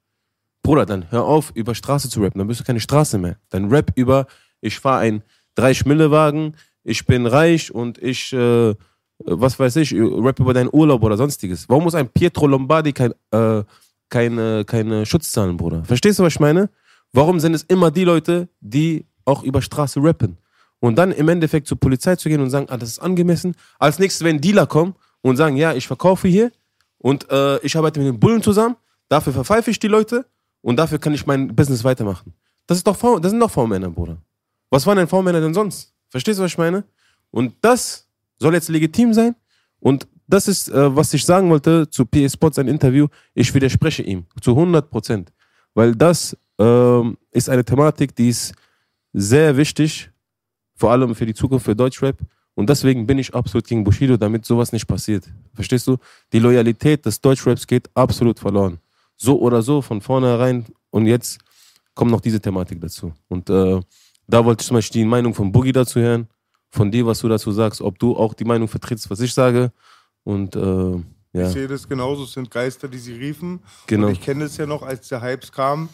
Bruder, 0.61 0.85
dann 0.85 1.09
hör 1.11 1.25
auf, 1.25 1.51
über 1.55 1.73
Straße 1.73 2.09
zu 2.09 2.21
rappen, 2.21 2.37
dann 2.37 2.47
bist 2.47 2.59
du 2.59 2.63
keine 2.63 2.79
Straße 2.79 3.17
mehr. 3.17 3.37
Dann 3.49 3.69
rap 3.69 3.91
über, 3.95 4.27
ich 4.61 4.79
fahre 4.79 4.99
ein 4.99 5.23
drei 5.55 5.73
Schmillewagen, 5.73 6.55
ich 6.83 7.05
bin 7.05 7.25
reich 7.25 7.73
und 7.73 7.97
ich, 7.97 8.31
äh, 8.33 8.75
was 9.17 9.57
weiß 9.57 9.77
ich, 9.77 9.93
rap 9.95 10.39
über 10.39 10.53
deinen 10.53 10.69
Urlaub 10.71 11.01
oder 11.01 11.17
sonstiges. 11.17 11.67
Warum 11.67 11.85
muss 11.85 11.95
ein 11.95 12.09
Pietro 12.09 12.45
Lombardi 12.45 12.93
kein, 12.93 13.13
äh, 13.31 13.63
keine, 14.09 14.65
keine 14.65 15.05
Schutz 15.05 15.31
zahlen, 15.31 15.57
Bruder? 15.57 15.83
Verstehst 15.83 16.19
du, 16.19 16.23
was 16.23 16.33
ich 16.33 16.39
meine? 16.39 16.69
Warum 17.13 17.39
sind 17.39 17.53
es 17.53 17.63
immer 17.63 17.91
die 17.91 18.03
Leute, 18.03 18.49
die 18.59 19.05
auch 19.25 19.43
über 19.43 19.61
Straße 19.61 20.01
rappen? 20.01 20.37
Und 20.79 20.97
dann 20.97 21.11
im 21.11 21.27
Endeffekt 21.27 21.67
zur 21.67 21.79
Polizei 21.79 22.15
zu 22.15 22.29
gehen 22.29 22.41
und 22.41 22.49
sagen, 22.49 22.67
ah, 22.69 22.77
das 22.77 22.89
ist 22.89 22.99
angemessen. 22.99 23.55
Als 23.79 23.99
nächstes, 23.99 24.23
wenn 24.23 24.39
Dealer 24.39 24.65
kommen 24.65 24.95
und 25.21 25.35
sagen, 25.35 25.57
ja, 25.57 25.73
ich 25.73 25.87
verkaufe 25.87 26.27
hier 26.27 26.51
und 26.99 27.29
äh, 27.29 27.59
ich 27.59 27.75
arbeite 27.75 27.99
mit 27.99 28.07
den 28.07 28.19
Bullen 28.19 28.41
zusammen, 28.41 28.75
dafür 29.09 29.33
verpfeife 29.33 29.71
ich 29.71 29.79
die 29.79 29.87
Leute 29.87 30.25
und 30.61 30.77
dafür 30.77 30.99
kann 30.99 31.13
ich 31.13 31.25
mein 31.25 31.53
Business 31.55 31.83
weitermachen. 31.83 32.33
Das, 32.67 32.77
ist 32.77 32.87
doch 32.87 32.95
v 32.95 33.19
das 33.19 33.31
sind 33.31 33.39
doch 33.39 33.51
V-Männer, 33.51 33.89
Bruder. 33.89 34.17
Was 34.69 34.85
waren 34.85 34.97
denn 34.97 35.07
V-Männer 35.07 35.41
denn 35.41 35.53
sonst? 35.53 35.93
Verstehst 36.09 36.39
du, 36.39 36.43
was 36.43 36.51
ich 36.51 36.57
meine? 36.57 36.83
Und 37.31 37.55
das 37.61 38.07
soll 38.37 38.53
jetzt 38.53 38.69
legitim 38.69 39.13
sein. 39.13 39.35
Und 39.79 40.07
das 40.29 40.47
ist, 40.47 40.69
äh, 40.69 40.95
was 40.95 41.13
ich 41.13 41.25
sagen 41.25 41.49
wollte 41.49 41.89
zu 41.89 42.05
PS 42.05 42.33
Sports, 42.33 42.59
ein 42.59 42.67
Interview. 42.67 43.07
Ich 43.33 43.53
widerspreche 43.53 44.03
ihm 44.03 44.25
zu 44.41 44.51
100 44.51 44.89
Prozent. 44.89 45.33
Weil 45.73 45.95
das 45.95 46.37
ähm, 46.59 47.17
ist 47.31 47.49
eine 47.49 47.65
Thematik, 47.65 48.15
die 48.15 48.29
ist 48.29 48.53
sehr 49.11 49.57
wichtig, 49.57 50.11
vor 50.75 50.91
allem 50.91 51.15
für 51.15 51.25
die 51.25 51.33
Zukunft 51.33 51.65
für 51.65 51.75
Deutschrap. 51.75 52.17
Und 52.53 52.69
deswegen 52.69 53.07
bin 53.07 53.17
ich 53.17 53.33
absolut 53.33 53.65
gegen 53.65 53.83
Bushido, 53.83 54.17
damit 54.17 54.45
sowas 54.45 54.71
nicht 54.71 54.85
passiert. 54.85 55.23
Verstehst 55.53 55.87
du? 55.87 55.97
Die 56.31 56.39
Loyalität 56.39 57.05
des 57.05 57.19
Deutschraps 57.19 57.65
geht 57.65 57.89
absolut 57.95 58.37
verloren. 58.37 58.77
So 59.17 59.39
oder 59.39 59.61
so, 59.61 59.81
von 59.81 59.99
vornherein. 59.99 60.65
Und 60.91 61.07
jetzt 61.07 61.39
kommt 61.95 62.11
noch 62.11 62.21
diese 62.21 62.39
Thematik 62.39 62.79
dazu. 62.81 63.13
Und 63.29 63.49
äh, 63.49 63.79
da 64.27 64.45
wollte 64.45 64.61
ich 64.61 64.67
zum 64.67 64.75
Beispiel 64.75 65.01
die 65.01 65.07
Meinung 65.07 65.33
von 65.33 65.51
Boogie 65.51 65.71
dazu 65.71 65.99
hören, 65.99 66.27
von 66.69 66.91
dir, 66.91 67.05
was 67.05 67.19
du 67.19 67.27
dazu 67.27 67.51
sagst, 67.51 67.81
ob 67.81 67.97
du 67.97 68.15
auch 68.15 68.35
die 68.35 68.45
Meinung 68.45 68.67
vertrittst, 68.67 69.09
was 69.09 69.21
ich 69.21 69.33
sage. 69.33 69.71
Und 70.29 70.55
äh, 70.55 70.59
ja. 71.33 71.47
Ich 71.47 71.53
sehe 71.53 71.67
das 71.67 71.89
genauso, 71.89 72.23
es 72.23 72.33
sind 72.33 72.51
Geister, 72.51 72.87
die 72.87 72.99
sie 72.99 73.13
riefen. 73.13 73.61
Genau. 73.87 74.07
Und 74.07 74.13
ich 74.13 74.21
kenne 74.21 74.43
es 74.43 74.57
ja 74.57 74.67
noch, 74.67 74.83
als 74.83 75.07
der 75.07 75.23
Hypes 75.23 75.51
kam 75.51 75.89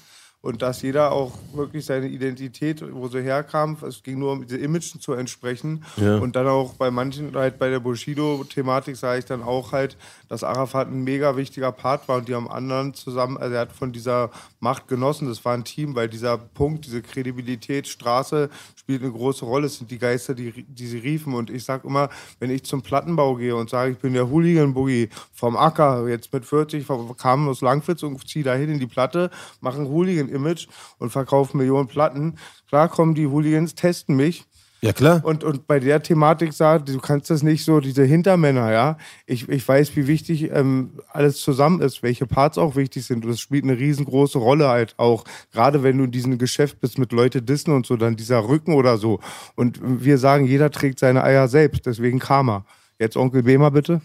und 0.45 0.61
dass 0.61 0.83
jeder 0.83 1.11
auch 1.11 1.31
wirklich 1.53 1.85
seine 1.85 2.07
Identität, 2.07 2.83
wo 2.93 3.07
sie 3.07 3.23
herkam, 3.23 3.77
es 3.81 4.03
ging 4.03 4.19
nur 4.19 4.33
um 4.33 4.43
diese 4.43 4.57
Imagen 4.57 4.99
zu 4.99 5.13
entsprechen. 5.13 5.83
Ja. 5.97 6.17
Und 6.17 6.35
dann 6.35 6.45
auch 6.45 6.73
bei 6.73 6.91
manchen, 6.91 7.35
halt 7.35 7.57
bei 7.57 7.71
der 7.71 7.79
Bushido-Thematik 7.79 8.95
sage 8.95 9.19
ich 9.19 9.25
dann 9.25 9.41
auch 9.41 9.71
halt, 9.71 9.97
dass 10.29 10.43
Arafat 10.43 10.89
ein 10.89 11.03
mega 11.03 11.35
wichtiger 11.35 11.71
Part 11.71 12.07
war 12.07 12.17
und 12.17 12.27
die 12.27 12.35
haben 12.35 12.47
anderen 12.47 12.93
zusammen, 12.93 13.37
also 13.37 13.55
er 13.55 13.61
hat 13.61 13.71
von 13.71 13.91
dieser 13.91 14.29
Macht 14.59 14.87
genossen, 14.87 15.27
das 15.27 15.43
war 15.45 15.55
ein 15.55 15.63
Team, 15.63 15.95
weil 15.95 16.09
dieser 16.09 16.37
Punkt, 16.37 16.85
diese 16.85 17.01
Kredibilität, 17.01 17.87
Straße 17.87 18.49
spielt 18.75 19.01
eine 19.01 19.11
große 19.11 19.45
Rolle, 19.45 19.65
es 19.65 19.77
sind 19.77 19.89
die 19.89 19.97
Geister, 19.97 20.35
die, 20.35 20.51
die 20.51 20.85
sie 20.85 20.99
riefen 20.99 21.33
und 21.33 21.49
ich 21.49 21.63
sag 21.63 21.85
immer, 21.85 22.09
wenn 22.39 22.51
ich 22.51 22.63
zum 22.65 22.83
Plattenbau 22.83 23.35
gehe 23.35 23.55
und 23.55 23.71
sage, 23.71 23.93
ich 23.93 23.97
bin 23.97 24.13
der 24.13 24.29
Hooligan-Boogie 24.29 25.09
vom 25.33 25.57
Acker, 25.57 26.07
jetzt 26.07 26.31
mit 26.31 26.45
40, 26.45 26.85
kam 27.17 27.49
aus 27.49 27.61
Langwitz 27.61 28.03
und 28.03 28.27
ziehe 28.27 28.45
dahin 28.45 28.69
in 28.69 28.79
die 28.79 28.85
Platte, 28.85 29.31
mache 29.61 29.79
ein 29.79 29.87
Hooligan-Image 30.35 30.67
und 30.99 31.09
verkaufe 31.09 31.57
Millionen 31.57 31.87
Platten, 31.87 32.35
klar 32.67 32.89
kommen 32.89 33.15
die 33.15 33.27
Hooligans, 33.27 33.75
testen 33.75 34.15
mich, 34.15 34.45
Ja, 34.81 34.93
klar. 34.93 35.21
und, 35.23 35.43
und 35.43 35.67
bei 35.67 35.79
der 35.79 36.03
Thematik 36.03 36.53
sagt, 36.53 36.89
du 36.89 36.99
kannst 36.99 37.29
das 37.29 37.41
nicht 37.43 37.63
so, 37.63 37.79
diese 37.79 38.03
Hintermänner, 38.03 38.71
ja. 38.71 38.97
Ich, 39.25 39.49
ich 39.49 39.67
weiß, 39.67 39.95
wie 39.95 40.07
wichtig 40.07 40.51
ähm, 40.51 40.99
alles 41.09 41.39
zusammen 41.39 41.81
ist, 41.81 42.03
welche 42.03 42.27
Parts 42.27 42.57
auch 42.57 42.75
wichtig 42.75 43.05
sind. 43.05 43.25
Und 43.25 43.31
das 43.31 43.39
spielt 43.39 43.63
eine 43.63 43.77
riesengroße 43.77 44.37
Rolle 44.37 44.67
halt 44.67 44.93
auch. 44.97 45.23
Gerade 45.51 45.81
wenn 45.83 45.97
du 45.97 46.03
in 46.03 46.11
diesem 46.11 46.37
Geschäft 46.37 46.79
bist 46.79 46.97
mit 46.99 47.11
Leute 47.11 47.41
dissen 47.41 47.73
und 47.73 47.85
so, 47.85 47.95
dann 47.95 48.15
dieser 48.15 48.47
Rücken 48.47 48.73
oder 48.73 48.97
so. 48.97 49.19
Und 49.55 49.79
wir 49.81 50.17
sagen, 50.17 50.45
jeder 50.45 50.69
trägt 50.69 50.99
seine 50.99 51.23
Eier 51.23 51.47
selbst, 51.47 51.85
deswegen 51.85 52.19
Karma. 52.19 52.65
Jetzt 52.99 53.17
Onkel 53.17 53.43
Behmer 53.43 53.71
bitte. 53.71 54.01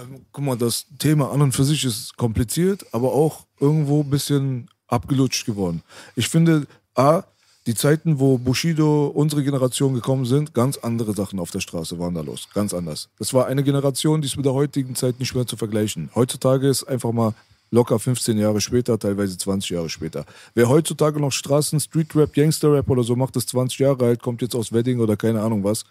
Ähm, 0.00 0.26
Guck 0.32 0.44
mal, 0.44 0.56
das 0.56 0.86
Thema 0.98 1.30
an 1.32 1.42
und 1.42 1.52
für 1.52 1.64
sich 1.64 1.84
ist 1.84 2.16
kompliziert, 2.16 2.86
aber 2.92 3.12
auch 3.12 3.46
irgendwo 3.58 4.00
ein 4.00 4.10
bisschen 4.10 4.68
abgelutscht 4.88 5.46
geworden. 5.46 5.82
Ich 6.16 6.28
finde, 6.28 6.66
A, 6.94 7.24
die 7.66 7.74
Zeiten, 7.74 8.18
wo 8.18 8.38
Bushido, 8.38 9.06
unsere 9.06 9.44
Generation 9.44 9.94
gekommen 9.94 10.24
sind, 10.24 10.54
ganz 10.54 10.78
andere 10.78 11.12
Sachen 11.14 11.38
auf 11.38 11.50
der 11.50 11.60
Straße 11.60 11.98
waren 11.98 12.14
da 12.14 12.22
los. 12.22 12.48
Ganz 12.54 12.72
anders. 12.72 13.08
Das 13.18 13.34
war 13.34 13.46
eine 13.46 13.62
Generation, 13.62 14.22
die 14.22 14.26
ist 14.26 14.36
mit 14.36 14.46
der 14.46 14.54
heutigen 14.54 14.94
Zeit 14.94 15.20
nicht 15.20 15.34
mehr 15.34 15.46
zu 15.46 15.56
vergleichen. 15.56 16.10
Heutzutage 16.14 16.68
ist 16.68 16.84
einfach 16.84 17.12
mal 17.12 17.34
locker 17.70 17.98
15 17.98 18.38
Jahre 18.38 18.60
später, 18.60 18.98
teilweise 18.98 19.36
20 19.36 19.70
Jahre 19.70 19.88
später. 19.88 20.24
Wer 20.54 20.68
heutzutage 20.68 21.20
noch 21.20 21.32
Straßen, 21.32 21.78
Streetrap, 21.78 22.32
Gangsterrap 22.32 22.88
oder 22.88 23.04
so 23.04 23.14
macht, 23.14 23.36
ist 23.36 23.50
20 23.50 23.78
Jahre 23.78 24.06
alt, 24.06 24.22
kommt 24.22 24.42
jetzt 24.42 24.56
aus 24.56 24.72
Wedding 24.72 24.98
oder 24.98 25.16
keine 25.16 25.42
Ahnung 25.42 25.62
was. 25.62 25.84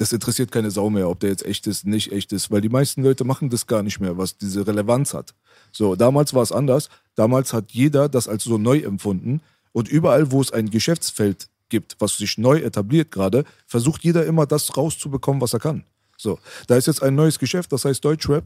Das 0.00 0.14
interessiert 0.14 0.50
keine 0.50 0.70
Sau 0.70 0.88
mehr, 0.88 1.10
ob 1.10 1.20
der 1.20 1.28
jetzt 1.28 1.44
echt 1.44 1.66
ist, 1.66 1.86
nicht 1.86 2.10
echt 2.10 2.32
ist, 2.32 2.50
weil 2.50 2.62
die 2.62 2.70
meisten 2.70 3.02
Leute 3.02 3.24
machen 3.24 3.50
das 3.50 3.66
gar 3.66 3.82
nicht 3.82 4.00
mehr, 4.00 4.16
was 4.16 4.38
diese 4.38 4.66
Relevanz 4.66 5.12
hat. 5.12 5.34
So, 5.72 5.94
damals 5.94 6.32
war 6.32 6.42
es 6.42 6.52
anders. 6.52 6.88
Damals 7.16 7.52
hat 7.52 7.72
jeder 7.72 8.08
das 8.08 8.26
als 8.26 8.44
so 8.44 8.56
neu 8.56 8.78
empfunden 8.78 9.42
und 9.72 9.88
überall, 9.88 10.32
wo 10.32 10.40
es 10.40 10.54
ein 10.54 10.70
Geschäftsfeld 10.70 11.50
gibt, 11.68 11.96
was 11.98 12.16
sich 12.16 12.38
neu 12.38 12.60
etabliert 12.60 13.10
gerade, 13.10 13.44
versucht 13.66 14.02
jeder 14.02 14.24
immer 14.24 14.46
das 14.46 14.74
rauszubekommen, 14.74 15.42
was 15.42 15.52
er 15.52 15.60
kann. 15.60 15.84
So, 16.16 16.38
da 16.66 16.76
ist 16.76 16.86
jetzt 16.86 17.02
ein 17.02 17.14
neues 17.14 17.38
Geschäft, 17.38 17.70
das 17.70 17.84
heißt 17.84 18.02
Deutschrap. 18.02 18.44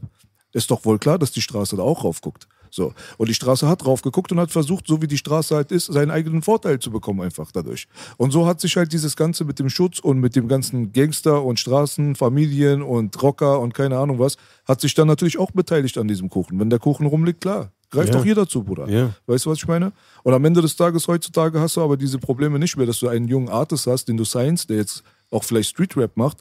Ist 0.51 0.69
doch 0.71 0.83
wohl 0.83 0.99
klar, 0.99 1.17
dass 1.17 1.31
die 1.31 1.41
Straße 1.41 1.77
da 1.77 1.83
auch 1.83 2.03
raufguckt. 2.03 2.49
So. 2.75 2.93
Und 3.17 3.29
die 3.29 3.33
Straße 3.33 3.69
hat 3.69 3.85
raufgeguckt 3.85 4.33
und 4.33 4.39
hat 4.41 4.51
versucht, 4.51 4.85
so 4.85 5.01
wie 5.01 5.07
die 5.07 5.17
Straße 5.17 5.55
halt 5.55 5.71
ist, 5.71 5.85
seinen 5.85 6.11
eigenen 6.11 6.41
Vorteil 6.41 6.77
zu 6.79 6.91
bekommen, 6.91 7.21
einfach 7.21 7.49
dadurch. 7.53 7.87
Und 8.17 8.31
so 8.31 8.45
hat 8.45 8.59
sich 8.59 8.75
halt 8.75 8.91
dieses 8.91 9.15
Ganze 9.15 9.45
mit 9.45 9.59
dem 9.59 9.69
Schutz 9.69 9.99
und 9.99 10.19
mit 10.19 10.35
dem 10.35 10.49
ganzen 10.49 10.91
Gangster 10.91 11.41
und 11.41 11.57
Straßen, 11.57 12.15
Familien 12.15 12.81
und 12.81 13.21
Rocker 13.23 13.61
und 13.61 13.73
keine 13.73 13.97
Ahnung 13.97 14.19
was, 14.19 14.35
hat 14.67 14.81
sich 14.81 14.93
dann 14.93 15.07
natürlich 15.07 15.37
auch 15.39 15.51
beteiligt 15.51 15.97
an 15.97 16.09
diesem 16.09 16.29
Kuchen. 16.29 16.59
Wenn 16.59 16.69
der 16.69 16.79
Kuchen 16.79 17.05
rumliegt, 17.05 17.39
klar. 17.39 17.71
Greift 17.91 18.09
Ja. 18.09 18.15
doch 18.19 18.25
jeder 18.25 18.45
zu, 18.45 18.61
Bruder. 18.63 18.89
Ja. 18.89 19.11
Weißt 19.25 19.45
du, 19.45 19.51
was 19.51 19.59
ich 19.59 19.67
meine? 19.67 19.93
Und 20.23 20.33
am 20.33 20.43
Ende 20.43 20.61
des 20.61 20.75
Tages, 20.75 21.07
heutzutage, 21.07 21.61
hast 21.61 21.77
du 21.77 21.81
aber 21.81 21.95
diese 21.95 22.19
Probleme 22.19 22.59
nicht 22.59 22.75
mehr, 22.75 22.85
dass 22.87 22.99
du 22.99 23.07
einen 23.07 23.29
jungen 23.29 23.47
Artist 23.47 23.87
hast, 23.87 24.09
den 24.09 24.17
du 24.17 24.25
science, 24.25 24.67
der 24.67 24.77
jetzt 24.77 25.01
auch 25.31 25.45
vielleicht 25.45 25.69
Streetrap 25.69 26.17
macht, 26.17 26.39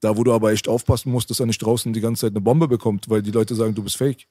da 0.00 0.16
wo 0.16 0.24
du 0.24 0.32
aber 0.32 0.50
echt 0.50 0.66
aufpassen 0.66 1.12
musst, 1.12 1.30
dass 1.30 1.38
er 1.38 1.46
nicht 1.46 1.62
draußen 1.62 1.92
die 1.92 2.00
ganze 2.00 2.22
Zeit 2.22 2.32
eine 2.32 2.40
Bombe 2.40 2.66
bekommt, 2.66 3.08
weil 3.08 3.22
die 3.22 3.30
Leute 3.30 3.54
sagen, 3.54 3.72
du 3.72 3.84
bist 3.84 3.98
fake. 3.98 4.26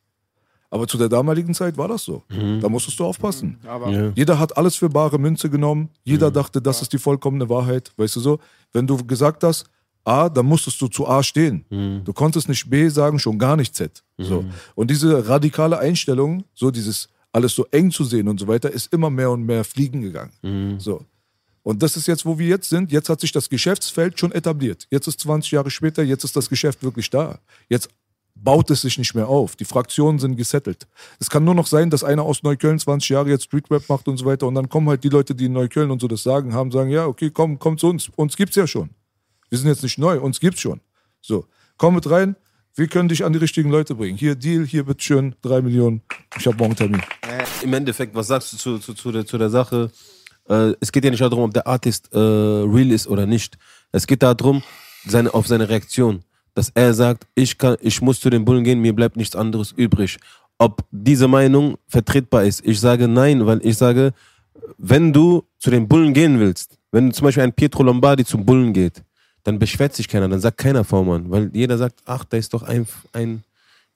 Aber 0.72 0.88
zu 0.88 0.98
der 0.98 1.10
damaligen 1.10 1.54
Zeit 1.54 1.78
war 1.78 1.88
das 1.88 2.04
so. 2.04 2.24
Da 2.30 2.70
musstest 2.70 3.00
du 3.00 3.06
aufpassen. 3.06 3.58
Aber 3.66 3.90
Ja. 3.90 4.12
Jeder 4.16 4.38
hat 4.38 4.56
alles 4.56 4.76
für 4.76 4.90
bare 4.90 5.18
Münze 5.18 5.50
genommen. 5.50 5.90
Jeder 6.04 6.30
dachte, 6.32 6.62
das 6.62 6.82
ist 6.82 6.94
die 6.94 7.00
vollkommene 7.00 7.50
Wahrheit. 7.50 7.92
Weißt 7.98 8.16
du 8.18 8.20
so? 8.20 8.40
Wenn 8.72 8.86
du 8.86 8.98
gesagt 9.06 9.44
hast, 9.44 9.66
A, 10.04 10.30
dann 10.30 10.46
musstest 10.46 10.80
du 10.82 10.88
zu 10.88 11.08
A 11.08 11.22
stehen. 11.24 11.66
Du 12.06 12.14
konntest 12.14 12.48
nicht 12.50 12.70
B 12.70 12.88
sagen, 12.90 13.20
schon 13.20 13.38
gar 13.40 13.56
nicht 13.56 13.76
Z. 13.76 14.04
So. 14.18 14.46
Und 14.76 14.90
diese 14.92 15.28
radikale 15.28 15.78
Einstellung, 15.80 16.44
so 16.54 16.72
dieses 16.72 17.10
alles 17.32 17.54
so 17.54 17.66
eng 17.72 17.92
zu 17.92 18.04
sehen 18.04 18.28
und 18.28 18.40
so 18.40 18.48
weiter, 18.48 18.72
ist 18.72 18.92
immer 18.94 19.10
mehr 19.10 19.30
und 19.32 19.44
mehr 19.46 19.64
fliegen 19.64 20.02
gegangen. 20.02 20.80
So. 20.80 21.04
Und 21.64 21.84
das 21.84 21.98
ist 21.98 22.08
jetzt, 22.08 22.26
wo 22.26 22.40
wir 22.40 22.48
jetzt 22.48 22.70
sind. 22.70 22.92
Jetzt 22.92 23.10
hat 23.10 23.20
sich 23.20 23.32
das 23.32 23.50
Geschäftsfeld 23.50 24.20
schon 24.20 24.32
etabliert. 24.32 24.88
Jetzt 24.90 25.08
ist 25.08 25.20
20 25.20 25.52
Jahre 25.52 25.70
später, 25.70 26.02
jetzt 26.04 26.24
ist 26.24 26.36
das 26.36 26.50
Geschäft 26.50 26.82
wirklich 26.84 27.10
da. 27.10 27.40
Jetzt 27.68 27.90
baut 28.44 28.70
es 28.72 28.82
sich 28.82 28.98
nicht 28.98 29.16
mehr 29.16 29.28
auf. 29.28 29.56
Die 29.56 29.66
Fraktionen 29.66 30.20
sind 30.20 30.36
gesettelt. 30.36 30.88
Es 31.20 31.30
kann 31.30 31.44
nur 31.44 31.56
noch 31.56 31.68
sein, 31.68 31.90
dass 31.90 32.04
einer 32.04 32.24
aus 32.24 32.44
Neukölln 32.44 32.80
20 32.80 33.10
Jahre 33.10 33.30
jetzt 33.30 33.46
Streetrap 33.46 33.88
macht 33.90 34.08
und 34.08 34.18
so 34.18 34.26
weiter 34.26 34.48
und 34.48 34.56
dann 34.56 34.70
kommen 34.70 34.90
halt 34.90 35.04
die 35.04 35.10
Leute, 35.10 35.36
die 35.36 35.46
in 35.46 35.54
Neukölln 35.54 35.92
und 35.92 36.02
so 36.02 36.08
das 36.08 36.24
sagen 36.24 36.54
haben, 36.54 36.72
sagen, 36.72 36.90
ja, 36.90 37.06
okay, 37.06 37.30
komm, 37.32 37.60
komm 37.60 37.78
zu 37.78 37.88
uns. 37.88 38.10
Uns 38.16 38.36
gibt's 38.36 38.56
ja 38.56 38.68
schon. 38.68 38.90
Wir 39.50 39.58
sind 39.58 39.68
jetzt 39.68 39.84
nicht 39.84 39.98
neu, 39.98 40.20
uns 40.20 40.40
gibt's 40.40 40.62
schon. 40.62 40.80
So, 41.22 41.46
komm 41.78 41.96
mit 41.96 42.10
rein. 42.10 42.36
Wir 42.76 42.88
können 42.88 43.10
dich 43.10 43.26
an 43.26 43.34
die 43.34 43.40
richtigen 43.40 43.70
Leute 43.70 43.96
bringen. 43.96 44.18
Hier 44.18 44.36
Deal, 44.36 44.66
hier 44.66 44.86
bitteschön, 44.86 45.36
drei 45.42 45.62
Millionen. 45.62 46.02
Ich 46.38 46.48
habe 46.48 46.56
morgen 46.58 46.76
Termin. 46.76 47.02
Im 47.62 47.74
Endeffekt, 47.74 48.16
was 48.16 48.28
sagst 48.28 48.54
du 48.54 48.58
zu, 48.58 48.78
zu, 48.80 48.94
zu, 48.94 49.12
der, 49.12 49.26
zu 49.26 49.38
der 49.38 49.50
Sache? 49.50 49.92
Äh, 50.48 50.74
es 50.80 50.92
geht 50.92 51.04
ja 51.04 51.10
nicht 51.10 51.22
darum, 51.22 51.44
ob 51.46 51.54
der 51.54 51.68
Artist 51.68 52.14
äh, 52.14 52.18
real 52.18 52.92
ist 52.92 53.08
oder 53.08 53.26
nicht. 53.26 53.58
Es 53.92 54.08
geht 54.08 54.24
darum, 54.24 54.64
seine, 55.06 55.34
auf 55.34 55.48
seine 55.48 55.68
Reaktion. 55.68 56.24
Dass 56.60 56.74
er 56.76 56.94
sagt, 56.94 57.26
ich, 57.36 57.58
kann, 57.58 57.78
ich 57.80 58.02
muss 58.02 58.20
zu 58.20 58.30
den 58.30 58.44
Bullen 58.44 58.66
gehen, 58.66 58.82
mir 58.82 58.94
bleibt 58.94 59.16
nichts 59.16 59.34
anderes 59.34 59.72
übrig. 59.72 60.18
Ob 60.58 60.84
diese 60.92 61.30
Meinung 61.30 61.78
vertretbar 61.88 62.44
ist. 62.44 62.68
Ich 62.68 62.82
sage 62.82 63.08
nein, 63.08 63.46
weil 63.46 63.66
ich 63.66 63.78
sage, 63.78 64.12
wenn 64.78 65.14
du 65.14 65.46
zu 65.58 65.70
den 65.70 65.88
Bullen 65.88 66.14
gehen 66.14 66.38
willst, 66.38 66.78
wenn 66.92 67.14
zum 67.14 67.24
Beispiel 67.24 67.44
ein 67.44 67.54
Pietro 67.54 67.84
Lombardi 67.84 68.26
zum 68.26 68.46
Bullen 68.46 68.74
geht, 68.74 69.06
dann 69.44 69.58
beschwert 69.58 69.96
sich 69.96 70.10
keiner, 70.10 70.28
dann 70.28 70.42
sagt 70.42 70.58
keiner 70.58 70.84
V-Mann, 70.84 71.32
weil 71.32 71.50
jeder 71.54 71.78
sagt, 71.78 72.02
ach, 72.04 72.26
da 72.26 72.36
ist 72.36 72.54
doch 72.54 72.64
ein, 72.64 72.86
ein 73.14 73.42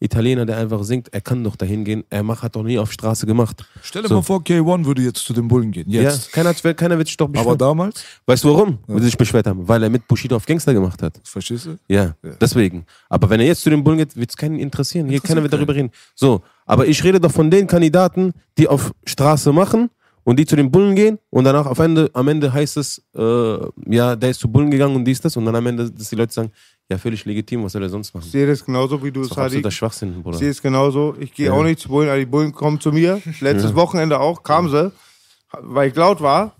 Italiener, 0.04 0.46
der 0.46 0.58
einfach 0.58 0.84
singt, 0.84 1.14
er 1.14 1.22
kann 1.22 1.44
doch 1.44 1.56
dahin 1.56 1.86
gehen, 1.86 2.04
er 2.10 2.24
macht, 2.24 2.44
hat 2.44 2.56
doch 2.56 2.64
nie 2.64 2.78
auf 2.78 2.92
Straße 2.92 3.26
gemacht. 3.26 3.64
Stell 3.82 4.02
dir 4.02 4.10
So. 4.10 4.16
mal 4.16 4.22
vor, 4.22 4.42
K1 4.42 4.86
würde 4.86 5.02
jetzt 5.02 5.24
zu 5.26 5.34
den 5.34 5.48
Bullen 5.48 5.72
gehen. 5.72 5.90
Jetzt. 5.90 6.28
Ja, 6.28 6.32
keiner, 6.44 6.54
keiner 6.74 6.98
wird 6.98 7.08
sich 7.08 7.18
doch 7.18 7.28
beschweren. 7.30 7.48
Aber 7.52 7.58
damals, 7.58 8.04
weißt 8.26 8.44
du 8.44 8.50
warum? 8.54 8.80
Weil 8.88 9.00
sie 9.00 9.06
sich 9.06 9.18
beschwert 9.18 9.48
haben? 9.48 9.68
Weil 9.68 9.82
er 9.84 9.90
mit 9.90 10.08
Bushido 10.08 10.36
auf 10.36 10.46
Gangster 10.46 10.74
gemacht 10.74 11.02
hat. 11.02 11.20
verstehst 11.24 11.66
du? 11.68 11.78
Ja, 11.88 12.16
deswegen. 12.42 12.86
Aber 13.10 13.30
wenn 13.30 13.40
er 13.40 13.46
jetzt 13.48 13.62
zu 13.62 13.70
den 13.70 13.84
Bullen 13.84 13.98
geht, 14.00 14.16
wird 14.16 14.30
es 14.30 14.38
keinen 14.38 14.60
interessieren. 14.60 15.08
Hier, 15.08 15.22
keiner 15.22 15.42
wird 15.42 15.54
darüber 15.54 15.74
reden. 15.74 15.92
So, 16.16 16.42
aber 16.66 16.86
ich 16.86 17.04
rede 17.04 17.20
doch 17.20 17.32
von 17.32 17.50
den 17.50 17.68
Kandidaten, 17.68 18.34
die 18.58 18.68
auf 18.68 18.92
Straße 19.06 19.52
machen 19.54 19.90
und 20.26 20.38
die 20.40 20.46
zu 20.46 20.56
den 20.56 20.72
Bullen 20.72 20.96
gehen 20.96 21.20
und 21.30 21.44
danach 21.44 21.66
auf 21.66 21.80
Ende, 21.80 22.10
am 22.14 22.28
Ende 22.30 22.52
heißt 22.54 22.78
es, 22.78 23.02
äh, 23.16 23.58
ja, 23.88 24.16
der 24.16 24.30
ist 24.30 24.40
zu 24.40 24.50
Bullen 24.50 24.72
gegangen 24.72 24.96
und 24.96 25.04
dies, 25.06 25.20
das 25.20 25.36
und 25.36 25.46
dann 25.46 25.56
am 25.56 25.66
Ende, 25.68 25.92
dass 25.92 26.10
die 26.10 26.16
Leute 26.16 26.34
sagen, 26.34 26.52
ja, 26.90 26.98
völlig 26.98 27.24
legitim, 27.26 27.64
was 27.64 27.72
soll 27.72 27.82
er 27.84 27.90
sonst 27.90 28.14
machen? 28.14 28.26
ich 28.26 28.32
sehe 28.32 28.46
das 28.46 28.64
genauso 28.64 29.02
wie 29.04 29.12
du 29.12 29.22
Das 29.22 29.28
es 29.28 29.32
ist 29.32 29.38
doch 29.38 29.44
absoluter 29.44 29.64
Sadiq. 29.70 29.74
Schwachsinn, 29.78 30.22
Bruder. 30.22 30.36
Ich 30.36 30.40
sehe 30.40 30.50
es 30.50 30.62
genauso. 30.62 31.16
Ich 31.20 31.34
gehe 31.34 31.48
Ja. 31.48 31.54
auch 31.54 31.64
nicht 31.64 31.80
zu 31.80 31.90
Bullen, 31.90 32.10
aber 32.10 32.20
die 32.20 32.26
Bullen 32.26 32.52
kommen 32.52 32.80
zu 32.80 32.92
mir. 32.92 33.22
Letztes 33.40 33.74
Wochenende 33.76 34.20
auch, 34.20 34.44
kamen 34.44 34.70
sie, 34.70 34.92
weil 35.62 35.90
ich 35.90 35.96
laut 35.96 36.22
war. 36.22 36.56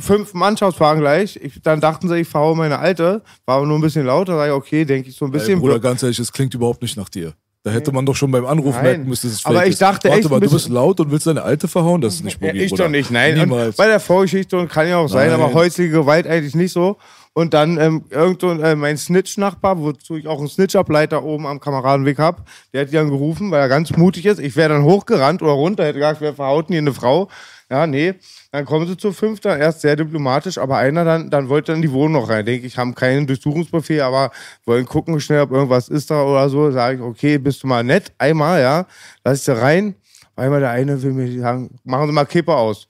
Fünf 0.00 0.34
Mannschaftswagen 0.34 1.00
gleich. 1.00 1.36
Ich, 1.40 1.62
dann 1.62 1.80
dachten 1.80 2.08
sie, 2.08 2.18
ich 2.18 2.28
fahre 2.28 2.56
meine 2.56 2.78
alte. 2.80 3.22
War 3.46 3.58
aber 3.58 3.66
nur 3.66 3.78
ein 3.78 3.82
bisschen 3.82 4.04
lauter. 4.04 4.36
Sag 4.36 4.48
ich, 4.48 4.52
okay, 4.52 4.84
denke 4.84 5.08
ich 5.08 5.16
so 5.16 5.24
ein 5.26 5.28
Ey, 5.32 5.38
bisschen. 5.38 5.60
Bruder, 5.60 5.78
ganz 5.78 6.02
ehrlich, 6.02 6.18
es 6.18 6.32
klingt 6.32 6.52
überhaupt 6.54 6.82
nicht 6.82 6.96
nach 6.96 7.08
dir. 7.08 7.34
Da 7.62 7.70
hätte 7.70 7.92
man 7.92 8.04
doch 8.06 8.16
schon 8.16 8.30
beim 8.30 8.46
Anruf 8.46 8.74
Nein. 8.76 8.84
merken 8.84 9.08
müssen, 9.08 9.28
dass 9.28 9.38
es 9.40 9.44
Aber 9.46 9.64
ich 9.66 9.72
ist. 9.74 9.82
dachte 9.82 10.08
Warte 10.08 10.20
echt 10.20 10.30
mal, 10.30 10.36
ein 10.36 10.42
du 10.42 10.50
bist 10.50 10.68
laut 10.70 10.98
und 10.98 11.10
willst 11.10 11.26
deine 11.26 11.42
Alte 11.42 11.68
verhauen? 11.68 12.00
Das 12.00 12.14
ist 12.14 12.24
nicht 12.24 12.40
Ja, 12.40 12.48
Boogie, 12.48 12.64
ich 12.64 12.70
Bruder. 12.70 12.84
doch 12.84 12.90
nicht, 12.90 13.10
nein. 13.10 13.48
Bei 13.76 13.86
der 13.86 14.00
Vorgeschichte 14.00 14.56
und 14.58 14.68
kann 14.70 14.88
ja 14.88 14.96
auch 14.96 15.08
sein, 15.08 15.30
Nein. 15.30 15.40
aber 15.40 15.52
häusliche 15.52 15.90
Gewalt 15.90 16.26
eigentlich 16.26 16.54
nicht 16.54 16.72
so. 16.72 16.96
Und 17.32 17.54
dann 17.54 17.78
ähm, 17.78 18.04
irgend 18.10 18.42
äh, 18.42 18.74
mein 18.74 18.96
Snitch-Nachbar, 18.96 19.80
wozu 19.80 20.16
ich 20.16 20.26
auch 20.26 20.38
einen 20.40 20.48
Snitch-Ableiter 20.48 21.22
oben 21.22 21.46
am 21.46 21.60
Kameradenweg 21.60 22.18
habe, 22.18 22.42
der 22.72 22.82
hat 22.82 22.88
die 22.88 22.96
dann 22.96 23.08
gerufen, 23.08 23.50
weil 23.50 23.60
er 23.60 23.68
ganz 23.68 23.96
mutig 23.96 24.26
ist. 24.26 24.40
Ich 24.40 24.56
wäre 24.56 24.70
dann 24.70 24.82
hochgerannt 24.82 25.40
oder 25.40 25.52
runter, 25.52 25.84
hätte 25.84 26.00
gesagt, 26.00 26.20
wir 26.20 26.34
verhauten 26.34 26.72
hier 26.72 26.82
eine 26.82 26.92
Frau. 26.92 27.28
Ja, 27.70 27.86
nee. 27.86 28.14
Dann 28.50 28.64
kommen 28.64 28.88
sie 28.88 28.96
zu 28.96 29.12
fünf, 29.12 29.38
dann 29.38 29.60
erst 29.60 29.82
sehr 29.82 29.94
diplomatisch, 29.94 30.58
aber 30.58 30.78
einer 30.78 31.04
dann, 31.04 31.30
dann 31.30 31.48
wollte 31.48 31.70
dann 31.70 31.82
die 31.82 31.92
Wohnung 31.92 32.20
noch 32.20 32.28
rein. 32.28 32.44
Denke 32.44 32.66
ich, 32.66 32.76
haben 32.76 32.96
keinen 32.96 33.28
Durchsuchungsbefehl, 33.28 34.00
aber 34.00 34.32
wollen 34.66 34.86
gucken 34.86 35.20
schnell, 35.20 35.42
ob 35.42 35.52
irgendwas 35.52 35.88
ist 35.88 36.10
da 36.10 36.24
oder 36.24 36.48
so. 36.48 36.72
Sage 36.72 36.96
ich, 36.96 37.00
okay, 37.00 37.38
bist 37.38 37.62
du 37.62 37.68
mal 37.68 37.84
nett, 37.84 38.12
einmal, 38.18 38.60
ja, 38.60 38.86
lass 39.24 39.38
ich 39.38 39.44
sie 39.44 39.56
rein. 39.56 39.94
Einmal 40.34 40.58
der 40.58 40.70
eine 40.70 41.00
will 41.00 41.12
mir 41.12 41.40
sagen, 41.40 41.78
machen 41.84 42.08
Sie 42.08 42.12
mal 42.12 42.24
Kippe 42.24 42.54
aus. 42.54 42.88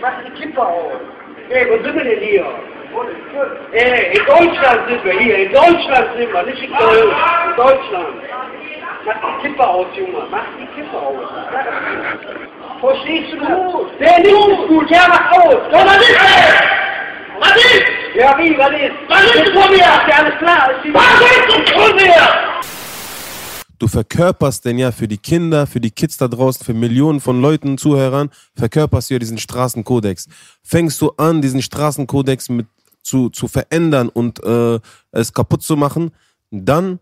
Mach 0.00 0.12
die 0.24 0.40
Kippe 0.40 0.60
auf. 0.60 0.92
Ey, 1.50 1.66
wo 1.68 1.82
sind 1.82 1.96
wir 1.96 2.04
denn 2.04 2.20
hier? 2.20 2.71
Ey, 3.72 4.18
in 4.18 4.24
Deutschland 4.26 4.88
sind 4.88 5.04
wir 5.04 5.18
hier. 5.18 5.46
In 5.46 5.52
Deutschland 5.52 6.08
sind 6.16 6.32
wir, 6.32 6.42
nicht 6.42 6.62
in 6.62 6.72
Köln. 6.74 7.08
In 7.08 7.56
Deutschland. 7.56 8.08
Mach 9.04 9.14
die 9.14 9.48
Kippe 9.48 9.66
aus, 9.66 9.86
Junge. 9.96 10.26
Mach 10.30 10.44
die 10.58 10.66
Kippe 10.74 10.96
aus. 10.96 11.28
Verstehst 12.80 13.32
du 13.32 13.38
gut? 13.38 13.90
Der 13.98 14.18
nicht 14.18 14.30
ist 14.30 14.68
gut. 14.68 14.90
Ja, 14.90 15.06
mach 15.08 15.32
aus. 15.32 15.62
Ja, 15.72 15.86
was 15.86 15.96
ist 15.96 16.14
das? 16.14 16.82
Was 17.40 17.56
ist? 17.56 17.84
Ja, 18.14 18.38
wie, 18.38 18.56
was 18.58 18.70
ist? 18.70 18.92
Was 19.08 19.24
ist 19.34 19.52
vor 19.52 19.68
mir? 19.70 19.78
Ja, 19.78 20.18
alles 20.18 20.38
klar. 20.38 20.70
Was 20.92 21.56
ist 21.56 21.70
vor 21.70 21.94
mir? 21.94 22.52
Du 23.78 23.88
verkörperst 23.88 24.64
denn 24.64 24.78
ja 24.78 24.92
für 24.92 25.08
die 25.08 25.18
Kinder, 25.18 25.66
für 25.66 25.80
die 25.80 25.90
Kids 25.90 26.16
da 26.16 26.28
draußen, 26.28 26.64
für 26.64 26.74
Millionen 26.74 27.20
von 27.20 27.40
Leuten, 27.42 27.78
Zuhörern, 27.78 28.30
verkörperst 28.54 29.10
du 29.10 29.14
ja 29.14 29.18
diesen 29.18 29.38
Straßenkodex. 29.38 30.28
Fängst 30.62 31.00
du 31.00 31.10
an, 31.16 31.42
diesen 31.42 31.62
Straßenkodex 31.62 32.48
mit 32.48 32.66
zu, 33.02 33.30
zu 33.30 33.48
verändern 33.48 34.08
und 34.08 34.42
äh, 34.44 34.80
es 35.10 35.32
kaputt 35.32 35.62
zu 35.62 35.76
machen, 35.76 36.12
dann 36.50 36.98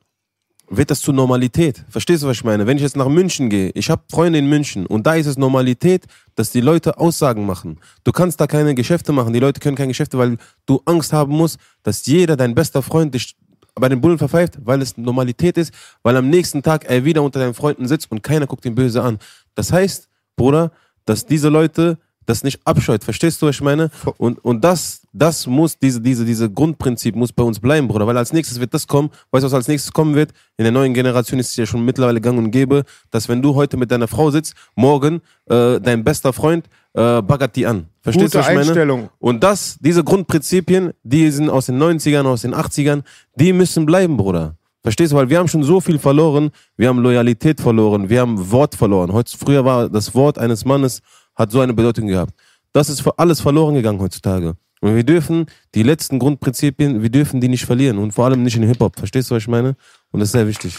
wird 0.71 0.91
das 0.91 1.01
zur 1.01 1.13
Normalität. 1.13 1.85
Verstehst 1.89 2.23
du, 2.23 2.29
was 2.29 2.37
ich 2.37 2.45
meine? 2.45 2.67
Wenn 2.67 2.77
ich 2.77 2.83
jetzt 2.83 2.97
nach 2.97 3.09
München 3.09 3.51
gehe, 3.51 3.71
ich 3.75 3.91
habe 3.91 4.03
Freunde 4.09 4.39
in 4.39 4.47
München 4.47 4.87
und 4.87 5.05
da 5.05 5.15
ist 5.15 5.27
es 5.27 5.37
Normalität, 5.37 6.05
dass 6.37 6.51
die 6.51 6.61
Leute 6.61 6.97
Aussagen 6.99 7.45
machen. 7.45 7.81
Du 8.05 8.13
kannst 8.13 8.41
da 8.41 8.47
keine 8.47 8.75
Geschäfte 8.75 9.13
machen, 9.13 9.33
die 9.33 9.41
Leute 9.41 9.61
können 9.61 9.77
keine 9.77 9.89
Geschäfte, 9.89 10.17
weil 10.17 10.39
du 10.67 10.81
Angst 10.85 11.13
haben 11.13 11.37
musst, 11.37 11.59
dass 11.83 12.07
jeder, 12.07 12.37
dein 12.37 12.55
bester 12.55 12.83
Freund, 12.83 13.15
dich 13.15 13.37
bei 13.75 13.89
den 13.89 14.01
Bullen 14.01 14.19
verpfeift, 14.19 14.59
weil 14.65 14.81
es 14.81 14.97
Normalität 14.97 15.59
ist, 15.59 15.73
weil 16.03 16.17
am 16.17 16.29
nächsten 16.29 16.63
Tag 16.63 16.85
er 16.85 17.05
wieder 17.05 17.23
unter 17.23 17.41
deinen 17.41 17.55
Freunden 17.55 17.89
sitzt 17.89 18.11
und 18.11 18.23
keiner 18.23 18.47
guckt 18.47 18.65
ihn 18.65 18.75
böse 18.75 19.03
an. 19.03 19.19
Das 19.55 19.73
heißt, 19.73 20.09
Bruder, 20.37 20.71
dass 21.05 21.27
diese 21.27 21.49
Leute 21.49 21.99
das 22.31 22.45
nicht 22.45 22.61
abscheut. 22.65 23.05
Verstehst 23.05 23.43
du, 23.43 23.47
was 23.47 23.57
ich 23.57 23.61
meine? 23.61 23.91
Und, 24.17 24.43
und 24.45 24.65
das, 24.65 25.03
das 25.13 25.47
muss, 25.47 25.79
diese, 25.79 26.01
diese, 26.01 26.25
diese 26.25 26.51
Grundprinzip 26.51 27.15
muss 27.15 27.33
bei 27.33 27.43
uns 27.43 27.61
bleiben, 27.61 27.89
Bruder, 27.89 28.07
weil 28.07 28.17
als 28.17 28.33
nächstes 28.33 28.61
wird 28.61 28.73
das 28.73 28.87
kommen. 28.87 29.11
Weißt 29.31 29.43
du, 29.43 29.47
was 29.47 29.55
als 29.55 29.69
nächstes 29.69 29.93
kommen 29.93 30.15
wird? 30.15 30.31
In 30.57 30.65
der 30.65 30.73
neuen 30.73 30.95
Generation 30.95 31.39
ist 31.39 31.51
es 31.51 31.57
ja 31.57 31.67
schon 31.67 31.85
mittlerweile 31.85 32.21
gang 32.21 32.39
und 32.39 32.51
gäbe, 32.51 32.85
dass 33.11 33.29
wenn 33.29 33.43
du 33.43 33.55
heute 33.55 33.77
mit 33.77 33.91
deiner 33.91 34.09
Frau 34.09 34.31
sitzt, 34.31 34.55
morgen 34.75 35.21
äh, 35.47 35.81
dein 35.81 36.05
bester 36.05 36.33
Freund 36.33 36.67
äh, 36.95 37.21
baggert 37.23 37.57
die 37.57 37.67
an. 37.67 37.87
Verstehst 38.01 38.33
Gute 38.33 38.39
du, 38.39 38.39
was 38.39 38.49
ich 38.49 38.55
meine? 38.55 38.67
Einstellung. 38.67 39.11
Und 39.19 39.43
das, 39.43 39.77
diese 39.81 40.03
Grundprinzipien, 40.05 40.93
die 41.03 41.31
sind 41.31 41.51
aus 41.51 41.67
den 41.67 41.83
90ern, 41.83 42.25
aus 42.25 42.43
den 42.43 42.55
80ern, 42.55 43.03
die 43.35 43.53
müssen 43.53 43.85
bleiben, 43.87 44.17
Bruder. 44.17 44.57
Verstehst 44.83 45.13
du? 45.13 45.17
Weil 45.17 45.29
wir 45.29 45.39
haben 45.39 45.49
schon 45.49 45.63
so 45.63 45.81
viel 45.81 45.99
verloren. 45.99 46.51
Wir 46.77 46.89
haben 46.89 47.01
Loyalität 47.01 47.61
verloren. 47.61 48.09
Wir 48.09 48.23
haben 48.23 48.51
Wort 48.51 48.75
verloren. 48.75 49.13
Heutz, 49.13 49.35
früher 49.35 49.65
war 49.65 49.91
das 49.91 50.15
Wort 50.15 50.39
eines 50.39 50.65
Mannes, 50.65 51.03
hat 51.35 51.51
so 51.51 51.61
eine 51.61 51.75
Bedeutung 51.75 52.07
gehabt. 52.07 52.35
Das 52.73 52.89
ist 52.89 53.01
für 53.01 53.19
alles 53.19 53.41
verloren 53.41 53.75
gegangen 53.75 54.01
heutzutage. 54.01 54.57
Und 54.81 54.97
wir 54.97 55.05
dürfen 55.05 55.47
die 55.75 55.83
letzten 55.83 56.19
Grundprinzipien, 56.19 57.03
wir 57.03 57.11
dürfen 57.11 57.41
die 57.41 57.49
nicht 57.49 57.67
verlieren. 57.67 57.99
Und 57.99 58.13
vor 58.13 58.25
allem 58.25 58.43
nicht 58.43 58.57
in 58.57 58.63
Hip-Hop. 58.63 58.99
Verstehst 58.99 59.31
du, 59.31 59.35
was 59.35 59.43
ich 59.43 59.49
meine? 59.49 59.77
Und 60.11 60.21
das 60.21 60.29
ist 60.29 60.33
sehr 60.33 60.47
wichtig. 60.47 60.79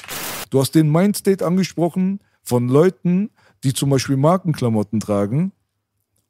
Du 0.50 0.60
hast 0.60 0.74
den 0.74 0.92
Mindstate 0.92 1.46
angesprochen 1.46 2.20
von 2.42 2.68
Leuten, 2.68 3.30
die 3.64 3.74
zum 3.74 3.92
Beispiel 3.92 4.18
Markenklamotten 4.18 5.00
tragen 5.00 5.52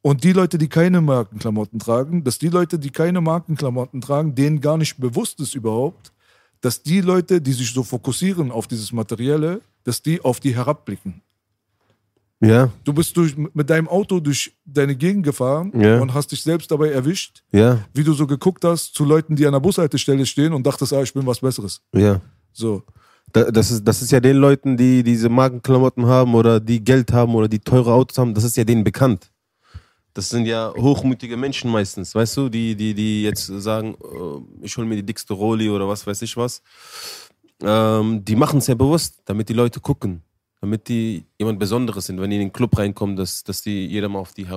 Und 0.02 0.24
die 0.24 0.34
Leute, 0.34 0.58
die 0.58 0.68
keine 0.68 1.00
Markenklamotten 1.00 1.80
tragen, 1.80 2.24
dass 2.24 2.40
die 2.40 2.50
Leute, 2.50 2.80
die 2.80 2.90
keine 2.90 3.22
Markenklamotten 3.22 4.02
tragen, 4.02 4.36
denen 4.36 4.60
gar 4.60 4.78
nicht 4.78 5.00
bewusst 5.00 5.40
ist 5.40 5.56
überhaupt, 5.56 6.12
dass 6.60 6.84
die 6.84 7.02
Leute, 7.02 7.40
die 7.40 7.54
sich 7.54 7.72
so 7.72 7.84
fokussieren 7.84 8.52
auf 8.52 8.68
dieses 8.68 8.92
Materielle, 8.92 9.62
dass 9.84 10.02
die 10.02 10.22
auf 10.22 10.40
die 10.40 10.56
herabblicken. 10.56 11.22
Ja, 12.44 12.70
Du 12.84 12.92
bist 12.94 13.16
durch, 13.18 13.36
mit 13.38 13.70
deinem 13.70 13.88
Auto 13.88 14.20
durch 14.20 14.52
deine 14.66 14.96
Gegend 14.96 15.24
gefahren 15.24 15.72
Ja. 15.80 16.00
und 16.02 16.14
hast 16.14 16.32
dich 16.32 16.42
selbst 16.42 16.72
dabei 16.72 16.90
erwischt, 16.90 17.44
ja, 17.52 17.86
wie 17.94 18.04
du 18.04 18.14
so 18.14 18.26
geguckt 18.26 18.66
hast 18.66 18.96
zu 18.96 19.06
Leuten, 19.06 19.36
die 19.36 19.46
an 19.46 19.52
der 19.54 19.60
Bushaltestelle 19.60 20.26
stehen 20.26 20.52
und 20.54 20.66
dachtest, 20.66 20.92
ah, 20.94 21.04
ich 21.04 21.14
bin 21.14 21.26
was 21.26 21.40
Besseres. 21.40 21.82
ja. 21.96 22.20
So. 22.54 22.84
Da- 23.32 23.50
Das 23.50 23.72
ist, 23.72 23.86
das 23.88 24.02
ist 24.02 24.12
ja 24.12 24.20
den 24.20 24.36
Leuten, 24.38 24.76
die 24.76 25.04
diese 25.04 25.30
Markenklamotten 25.30 26.06
haben 26.06 26.34
oder 26.36 26.60
die 26.60 26.84
Geld 26.84 27.14
haben 27.14 27.34
oder 27.36 27.48
die 27.48 27.60
teure 27.60 27.94
Autos 27.94 28.18
haben, 28.18 28.34
das 28.34 28.44
ist 28.44 28.58
ja 28.58 28.64
denen 28.66 28.84
bekannt. 28.84 29.32
Das 30.14 30.28
sind 30.30 30.46
ja 30.46 30.74
hochmütige 30.76 31.38
Menschen 31.38 31.72
meistens, 31.72 32.14
weißt 32.14 32.36
du, 32.38 32.50
die, 32.50 32.76
die, 32.76 32.94
die 32.94 33.24
jetzt 33.24 33.46
sagen, 33.46 33.96
äh, 34.04 34.66
ich 34.66 34.76
hole 34.76 34.86
mir 34.88 34.98
die 34.98 35.06
dickste 35.06 35.34
Roli 35.34 35.70
oder 35.70 35.88
was 35.88 36.06
weiß 36.06 36.22
ich 36.24 36.36
was. 36.36 36.62
Ähm, 37.64 38.26
die 38.26 38.36
machen 38.36 38.58
es 38.58 38.68
ja 38.68 38.76
bewusst, 38.76 39.22
damit 39.26 39.48
die 39.48 39.54
Leute 39.54 39.80
gucken, 39.80 40.24
damit 40.62 40.88
die 40.88 41.26
jemand 41.40 41.60
Besonderes 41.60 42.06
sind, 42.06 42.22
wenn 42.22 42.30
die 42.30 42.38
in 42.38 42.44
den 42.44 42.54
Club 42.54 42.78
reinkommen, 42.78 43.16
dass, 43.16 43.44
dass 43.44 43.62
die 43.62 43.88
jeder 43.88 44.08
mal 44.10 44.20
auf 44.20 44.34
die 44.34 44.48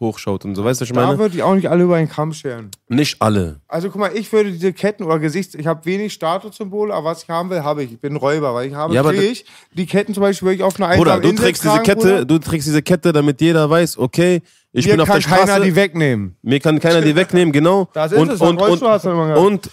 hochschaut 0.00 0.44
und 0.44 0.54
so. 0.54 0.64
Weißt 0.64 0.80
du, 0.80 0.82
was 0.82 0.90
ich 0.90 0.94
Da 0.94 1.06
meine? 1.06 1.18
würde 1.18 1.36
ich 1.36 1.42
auch 1.42 1.54
nicht 1.56 1.68
alle 1.68 1.82
über 1.84 1.96
einen 1.96 2.08
Kamm 2.08 2.32
scheren. 2.32 2.70
Nicht 2.88 3.20
alle. 3.20 3.60
Also 3.66 3.90
guck 3.90 4.00
mal, 4.00 4.12
ich 4.16 4.32
würde 4.32 4.52
diese 4.52 4.72
Ketten 4.72 5.02
oder 5.02 5.18
Gesichts... 5.18 5.56
Ich 5.56 5.66
habe 5.66 5.84
wenig 5.86 6.12
Statussymbole, 6.12 6.94
aber 6.94 7.10
was 7.10 7.24
ich 7.24 7.28
haben 7.30 7.50
will, 7.50 7.64
habe 7.64 7.82
ich. 7.82 7.92
Ich 7.92 7.98
bin 7.98 8.14
Räuber, 8.14 8.54
weil 8.54 8.68
ich 8.68 8.74
habe 8.74 8.94
Ja, 8.94 9.02
da- 9.02 9.10
ich 9.10 9.44
die 9.72 9.86
Ketten 9.86 10.14
zum 10.14 10.20
Beispiel 10.20 10.48
wirklich 10.48 10.62
auf 10.62 10.76
einer 10.80 10.94
Bruder, 10.96 11.14
einsamen 11.14 11.22
du 11.22 11.28
Insel 11.30 11.44
trägst 11.44 11.62
diese 11.64 11.72
tragen, 11.72 11.84
Kette, 11.84 12.00
Bruder. 12.00 12.24
du 12.26 12.38
trägst 12.38 12.68
diese 12.68 12.82
Kette, 12.82 13.12
damit 13.12 13.40
jeder 13.40 13.68
weiß, 13.68 13.98
okay, 13.98 14.40
ich 14.72 14.86
Mir 14.86 14.92
bin 14.92 15.00
auf 15.00 15.08
kann 15.08 15.16
der 15.16 15.22
Straße. 15.22 15.46
keiner 15.46 15.64
die 15.64 15.74
wegnehmen. 15.74 16.36
Mir 16.42 16.60
kann 16.60 16.78
keiner 16.78 17.00
die 17.00 17.16
wegnehmen, 17.16 17.52
genau. 17.52 17.88
Das 17.92 18.12
ist 18.12 18.18
und, 18.18 18.30
es, 18.30 18.40
und, 18.40 18.60
und, 18.60 18.80
gehabt. 18.80 19.38
und 19.38 19.70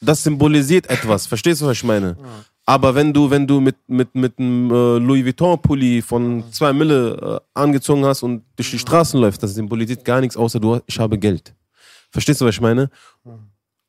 das 0.00 0.24
symbolisiert 0.24 0.90
etwas. 0.90 1.26
Verstehst 1.28 1.60
du, 1.60 1.66
was 1.66 1.76
ich 1.76 1.84
meine? 1.84 2.16
Aber 2.68 2.94
wenn 2.94 3.14
du, 3.14 3.30
wenn 3.30 3.46
du 3.46 3.60
mit, 3.60 3.76
mit, 3.86 4.14
mit 4.14 4.38
einem 4.38 4.70
äh, 4.70 4.98
Louis 4.98 5.24
Vuitton-Pulli 5.24 6.02
von 6.02 6.44
zwei 6.52 6.74
Mille 6.74 7.40
äh, 7.56 7.58
angezogen 7.58 8.04
hast 8.04 8.22
und 8.22 8.42
durch 8.56 8.70
die 8.70 8.78
Straßen 8.78 9.18
läufst, 9.18 9.42
das 9.42 9.54
symbolisiert 9.54 10.04
gar 10.04 10.20
nichts, 10.20 10.36
außer 10.36 10.60
du, 10.60 10.78
ich 10.86 10.98
habe 11.00 11.16
Geld. 11.16 11.54
Verstehst 12.10 12.42
du, 12.42 12.44
was 12.44 12.56
ich 12.56 12.60
meine? 12.60 12.90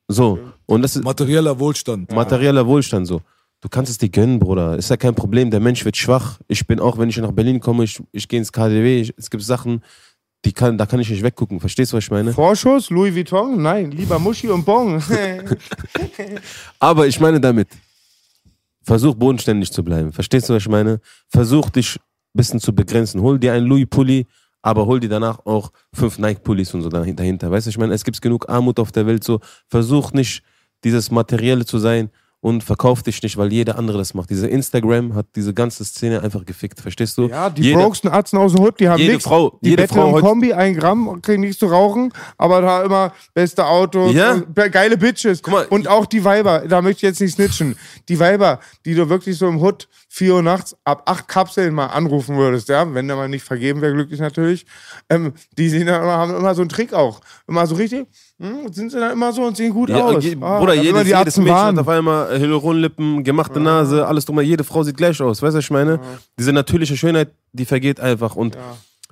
So. 0.08 0.40
Und 0.66 0.82
das 0.82 0.96
ist 0.96 1.04
Materieller 1.04 1.60
Wohlstand. 1.60 2.10
materieller 2.14 2.66
Wohlstand 2.66 3.06
so. 3.06 3.22
Du 3.60 3.68
kannst 3.68 3.92
es 3.92 3.98
dir 3.98 4.08
gönnen, 4.08 4.40
Bruder. 4.40 4.78
Ist 4.78 4.90
ja 4.90 4.96
kein 4.96 5.14
Problem. 5.14 5.52
Der 5.52 5.60
Mensch 5.60 5.84
wird 5.84 5.98
schwach. 5.98 6.40
Ich 6.48 6.66
bin 6.66 6.80
auch, 6.80 6.98
wenn 6.98 7.10
ich 7.10 7.18
nach 7.18 7.34
Berlin 7.34 7.60
komme, 7.60 7.84
ich, 7.84 8.02
ich 8.14 8.30
gehe 8.30 8.40
ins 8.40 8.54
KDW. 8.54 9.02
Ich, 9.02 9.14
es 9.18 9.30
gibt 9.30 9.44
Sachen, 9.44 9.84
die 10.46 10.54
kann, 10.54 10.78
da 10.78 10.86
kann 10.86 11.02
ich 11.02 11.10
nicht 11.10 11.22
weggucken. 11.22 11.60
Verstehst 11.60 11.92
du, 11.92 11.98
was 11.98 12.06
ich 12.06 12.12
meine? 12.12 12.32
Vorschuss, 12.32 12.90
Louis 12.90 13.14
Vuitton? 13.14 13.62
Nein, 13.62 13.92
lieber 13.92 14.20
Muschi 14.20 14.48
und 14.48 14.64
Bon. 14.64 15.04
Aber 16.80 17.08
ich 17.08 17.20
meine 17.20 17.42
damit, 17.42 17.68
versuch 18.90 19.14
bodenständig 19.14 19.72
zu 19.72 19.84
bleiben. 19.84 20.12
Verstehst 20.12 20.50
du, 20.50 20.56
was 20.56 20.64
ich 20.64 20.68
meine? 20.68 21.00
Versuch 21.28 21.70
dich 21.70 21.98
ein 21.98 22.02
bisschen 22.34 22.60
zu 22.60 22.74
begrenzen. 22.74 23.22
Hol 23.22 23.38
dir 23.38 23.54
einen 23.54 23.68
Louis-Pulli, 23.68 24.26
aber 24.64 24.88
hol 24.88 25.00
dir 25.00 25.10
danach 25.10 25.46
auch 25.46 25.72
fünf 25.94 26.18
Nike-Pullis 26.18 26.74
und 26.74 26.82
so 26.82 26.90
dahin- 26.90 27.16
dahinter. 27.16 27.52
Weißt 27.52 27.68
du, 27.68 27.70
ich 27.70 27.78
meine, 27.78 27.94
es 27.94 28.04
gibt 28.04 28.20
genug 28.20 28.50
Armut 28.50 28.80
auf 28.80 28.92
der 28.92 29.06
Welt. 29.06 29.24
So, 29.24 29.42
versuch 29.68 30.12
nicht 30.14 30.42
dieses 30.84 31.12
Materielle 31.12 31.66
zu 31.66 31.78
sein 31.78 32.10
und 32.42 32.64
verkauf 32.64 33.04
dich 33.04 33.22
nicht, 33.22 33.36
weil 33.38 33.52
jeder 33.52 33.78
andere 33.78 33.98
das 33.98 34.14
macht. 34.14 34.30
Diese 34.30 34.48
Instagram 34.48 35.14
hat 35.14 35.26
diese 35.36 35.54
ganze 35.54 35.84
Szene 35.84 36.22
einfach 36.24 36.46
gefickt. 36.46 36.80
Verstehst 36.80 37.18
du? 37.18 37.28
ja, 37.28 37.50
die 37.50 37.64
Jeder- 37.64 37.80
Broksten 37.82 38.10
Atzen 38.10 38.38
aus 38.40 38.54
dem 38.54 38.64
Hut, 38.64 38.80
die 38.80 38.88
haben 38.88 39.00
jede 39.00 39.14
nichts. 39.14 39.26
Frau- 39.28 39.60
die 39.62 39.72
jede 39.72 39.88
Frau 39.90 40.08
im 40.08 40.14
heutz- 40.14 40.22
Kombi, 40.24 40.54
ein 40.54 40.76
Gramm, 40.76 41.22
kriegen 41.22 41.42
nichts 41.42 41.60
zu 41.60 41.66
rauchen, 41.68 42.14
aber 42.38 42.62
da 42.62 42.84
immer 42.84 43.12
beste 43.34 43.66
Autos, 43.66 44.14
Ja. 44.14 44.34
und 44.36 44.56
geile 44.56 44.98
Bitches. 44.98 45.42
Mal, 45.48 45.66
und 45.66 45.88
auch 45.90 46.06
die 46.06 46.24
Weiber, 46.24 46.60
da 46.68 46.82
möchte 46.82 46.98
ich 47.06 47.10
jetzt 47.10 47.20
nicht 47.20 47.34
snitchen, 47.34 47.76
die 48.08 48.20
Weiber, 48.20 48.60
die 48.86 48.96
du 48.96 49.10
wirklich 49.10 49.38
so 49.38 49.48
im 49.48 49.60
Hut 49.60 49.90
4 50.08 50.36
Uhr 50.36 50.42
nachts 50.42 50.76
ab 50.86 51.04
acht 51.08 51.28
Kapseln 51.28 51.74
mal 51.74 51.88
anrufen 51.88 52.38
würdest, 52.38 52.70
ja, 52.70 52.94
wenn 52.94 53.08
der 53.08 53.18
mal 53.18 53.28
nicht 53.30 53.44
vergeben 53.44 53.82
wäre, 53.82 53.94
glücklich 53.94 54.20
natürlich, 54.22 54.66
ähm, 55.10 55.34
die 55.58 55.68
sehen 55.70 55.88
dann 55.88 56.02
immer, 56.04 56.14
haben 56.18 56.36
immer 56.36 56.56
so 56.56 56.62
einen 56.62 56.70
Trick 56.70 56.94
auch. 56.94 57.20
Immer 57.48 57.68
so 57.68 57.76
richtig, 57.76 58.08
hm, 58.40 58.72
sind 58.72 58.92
sie 58.92 59.00
dann 59.00 59.12
immer 59.14 59.32
so 59.34 59.44
und 59.44 59.58
sehen 59.58 59.74
gut 59.74 59.90
Ja, 59.90 59.98
aus. 60.06 60.24
je, 60.24 60.38
Ah, 60.42 60.60
Bruder, 60.60 60.74
jedes, 60.74 61.04
die 61.04 61.10
jedes 61.10 61.38
Mädchen 61.38 61.46
waren. 61.54 61.76
hat 61.78 61.82
auf 61.82 61.88
einmal 61.90 62.40
Hyaluronlippen, 62.40 63.24
gemachte 63.24 63.60
Nase, 63.60 64.08
alles 64.08 64.26
drum. 64.26 64.40
Jede 64.42 64.64
Frau 64.64 64.84
sieht 64.84 64.96
gleich 64.98 65.22
aus. 65.22 65.42
Weißt 65.42 65.54
du, 65.54 65.58
was 65.58 65.66
ich 65.66 65.72
meine? 65.72 66.00
Diese 66.38 66.54
natürliche 66.54 66.96
Schönheit, 66.96 67.30
die 67.52 67.66
vergeht 67.66 68.00
einfach. 68.00 68.36
Und 68.36 68.58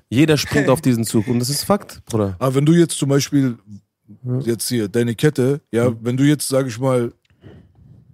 jeder 0.09 0.37
springt 0.37 0.69
auf 0.69 0.79
diesen 0.87 1.03
Zug. 1.03 1.27
Und 1.27 1.39
das 1.39 1.49
ist 1.49 1.63
Fakt, 1.65 2.01
Bruder. 2.05 2.35
Aber 2.39 2.55
wenn 2.55 2.65
du 2.65 2.73
jetzt 2.73 2.97
zum 2.97 3.09
Beispiel, 3.09 3.57
jetzt 4.41 4.69
hier, 4.69 4.87
deine 4.87 5.13
Kette, 5.15 5.59
ja, 5.71 5.89
Mhm. 5.89 5.97
wenn 6.01 6.17
du 6.17 6.23
jetzt, 6.23 6.47
sag 6.47 6.65
ich 6.67 6.79
mal, 6.79 7.11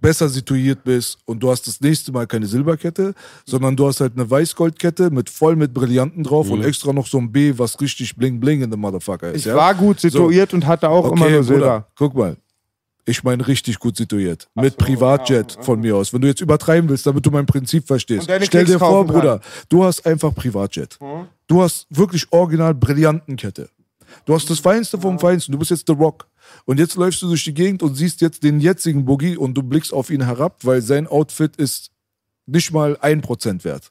besser 0.04 0.28
situiert 0.28 0.84
bist 0.84 1.16
und 1.24 1.40
du 1.42 1.50
hast 1.50 1.66
das 1.66 1.80
nächste 1.80 2.12
Mal 2.12 2.26
keine 2.26 2.46
Silberkette, 2.46 3.14
sondern 3.46 3.74
du 3.74 3.86
hast 3.88 4.00
halt 4.00 4.12
eine 4.16 4.30
Weißgoldkette 4.30 5.10
mit 5.10 5.30
voll 5.30 5.56
mit 5.56 5.72
Brillanten 5.72 6.22
drauf 6.22 6.46
Mhm. 6.46 6.52
und 6.52 6.62
extra 6.64 6.92
noch 6.92 7.06
so 7.06 7.16
ein 7.18 7.32
B, 7.32 7.54
was 7.56 7.80
richtig 7.80 8.14
bling 8.14 8.38
bling 8.38 8.60
in 8.60 8.70
dem 8.70 8.80
Motherfucker 8.80 9.32
ist. 9.32 9.40
Ich 9.40 9.44
ja? 9.46 9.56
war 9.56 9.74
gut 9.74 10.00
situiert 10.00 10.52
und 10.52 10.66
hatte 10.66 10.90
auch 10.90 11.10
immer 11.10 11.30
nur 11.30 11.42
Silber. 11.42 11.60
Bruder, 11.60 11.86
guck 11.96 12.14
mal. 12.14 12.36
Ich 13.06 13.22
meine 13.24 13.46
richtig 13.46 13.78
gut 13.78 13.96
situiert. 13.96 14.48
Mit 14.54 14.76
Privatjet 14.76 15.58
von 15.62 15.80
mir 15.80 15.96
aus. 15.96 16.12
Wenn 16.12 16.20
du 16.22 16.28
jetzt 16.28 16.40
übertreiben 16.40 16.88
willst, 16.88 17.06
damit 17.06 17.24
du 17.24 17.30
mein 17.30 17.44
Prinzip 17.46 17.86
verstehst. 17.86 18.30
Stell 18.42 18.64
dir 18.64 18.78
vor, 18.78 18.88
kaufen 18.88 19.08
kann. 19.08 19.16
Bruder, 19.20 19.40
du 19.68 19.84
hast 19.84 20.06
einfach 20.06 20.34
Privatjet. 20.34 20.98
Du 21.46 21.62
hast 21.62 21.86
wirklich 21.90 22.26
original 22.30 22.74
Brillantenkette. 22.74 23.68
Du 24.26 24.34
hast 24.34 24.48
das 24.48 24.58
Feinste 24.58 24.98
vom 24.98 25.18
Feinsten. 25.18 25.52
Du 25.52 25.58
bist 25.58 25.70
jetzt 25.70 25.84
The 25.86 25.92
Rock. 25.94 26.26
Und 26.64 26.78
jetzt 26.78 26.96
läufst 26.96 27.20
du 27.22 27.28
durch 27.28 27.44
die 27.44 27.54
Gegend 27.54 27.82
und 27.82 27.94
siehst 27.94 28.20
jetzt 28.20 28.42
den 28.42 28.60
jetzigen 28.60 29.04
Boogie 29.04 29.36
und 29.36 29.54
du 29.54 29.62
blickst 29.62 29.92
auf 29.92 30.10
ihn 30.10 30.24
herab, 30.24 30.58
weil 30.62 30.82
sein 30.82 31.06
Outfit 31.06 31.56
ist 31.56 31.90
nicht 32.46 32.72
mal 32.72 32.98
ein 33.00 33.22
Prozent 33.22 33.64
wert. 33.64 33.90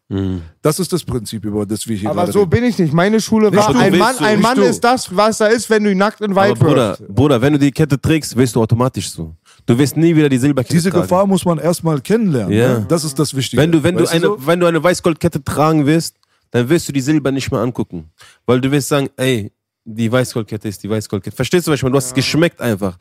Das 0.61 0.79
ist 0.79 0.93
das 0.93 1.03
Prinzip, 1.03 1.43
über 1.43 1.65
das 1.65 1.87
wir 1.87 1.97
hier 1.97 2.09
Aber 2.11 2.31
so 2.31 2.39
reden. 2.41 2.49
bin 2.51 2.63
ich 2.65 2.77
nicht. 2.77 2.93
Meine 2.93 3.19
Schule 3.19 3.49
Nicht 3.49 3.57
war, 3.57 3.73
du, 3.73 3.79
ein 3.79 3.97
Mann, 3.97 4.15
du, 4.15 4.23
ein 4.23 4.39
Mann 4.41 4.57
du. 4.57 4.63
ist 4.63 4.83
das, 4.83 5.15
was 5.15 5.39
er 5.39 5.49
ist, 5.49 5.69
wenn 5.71 5.83
du 5.83 5.91
ihn 5.91 5.97
nackt 5.97 6.21
in 6.21 6.31
den 6.31 6.37
Aber 6.37 6.53
Bruder, 6.53 6.89
wirfst. 6.99 7.07
Bruder, 7.15 7.41
wenn 7.41 7.53
du 7.53 7.59
die 7.59 7.71
Kette 7.71 7.99
trägst, 7.99 8.35
wirst 8.35 8.55
du 8.55 8.61
automatisch 8.61 9.09
so. 9.09 9.35
Du 9.65 9.77
wirst 9.77 9.97
nie 9.97 10.15
wieder 10.15 10.29
die 10.29 10.37
Silberkette 10.37 10.75
Diese 10.75 10.91
tragen. 10.91 11.01
Gefahr 11.03 11.25
muss 11.25 11.45
man 11.45 11.57
erstmal 11.57 11.99
kennenlernen. 12.01 12.55
Ja. 12.55 12.79
Ne? 12.79 12.85
Das 12.87 13.03
ist 13.03 13.17
das 13.17 13.35
Wichtige. 13.35 13.59
Wenn 13.61 13.71
du, 13.71 13.81
wenn, 13.81 13.97
du 13.97 14.05
eine, 14.05 14.21
so? 14.21 14.37
wenn 14.45 14.59
du 14.59 14.67
eine 14.67 14.83
Weißgoldkette 14.83 15.43
tragen 15.43 15.87
wirst, 15.87 16.17
dann 16.51 16.69
wirst 16.69 16.87
du 16.87 16.91
die 16.93 17.01
Silber 17.01 17.31
nicht 17.31 17.49
mehr 17.51 17.61
angucken. 17.61 18.11
Weil 18.45 18.61
du 18.61 18.69
wirst 18.71 18.87
sagen, 18.89 19.09
ey, 19.17 19.51
die 19.85 20.11
Weißgoldkette 20.11 20.67
ist 20.67 20.83
die 20.83 20.89
Weißgoldkette. 20.89 21.35
Verstehst 21.35 21.67
du, 21.67 21.71
was 21.71 21.79
ich 21.79 21.83
meine? 21.83 21.93
Du 21.93 21.97
hast 21.97 22.07
es 22.07 22.13
geschmeckt 22.13 22.61
einfach. 22.61 22.97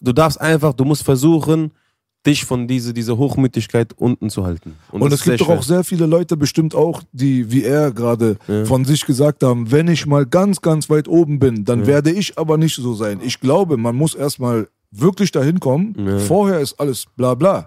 Du 0.00 0.12
darfst 0.12 0.40
einfach, 0.40 0.74
du 0.74 0.84
musst 0.84 1.02
versuchen, 1.02 1.72
dich 2.26 2.44
von 2.44 2.66
diese, 2.68 2.92
dieser 2.92 3.16
Hochmütigkeit 3.16 3.94
unten 3.96 4.28
zu 4.28 4.44
halten. 4.44 4.74
Und, 4.90 5.02
das 5.10 5.20
es 5.20 5.24
gibt 5.24 5.40
doch 5.40 5.48
auch 5.48 5.62
sehr 5.62 5.84
viele 5.84 6.04
Leute, 6.06 6.36
bestimmt 6.36 6.74
auch, 6.74 7.02
die, 7.12 7.50
wie 7.50 7.62
er 7.64 7.90
gerade 7.92 8.36
von 8.66 8.84
sich 8.84 9.06
gesagt 9.06 9.42
haben, 9.42 9.70
wenn 9.70 9.88
ich 9.88 10.04
mal 10.06 10.26
ganz, 10.26 10.60
ganz 10.60 10.90
weit 10.90 11.08
oben 11.08 11.38
bin, 11.38 11.64
dann 11.64 11.86
werde 11.86 12.10
ich 12.10 12.36
aber 12.36 12.58
nicht 12.58 12.74
so 12.74 12.94
sein. 12.94 13.20
Ich 13.22 13.40
glaube, 13.40 13.76
man 13.76 13.96
muss 13.96 14.14
erstmal 14.14 14.68
wirklich 14.90 15.30
dahin 15.30 15.60
kommen. 15.60 15.94
Vorher 16.20 16.60
ist 16.60 16.78
alles 16.80 17.04
bla 17.16 17.34
bla. 17.34 17.66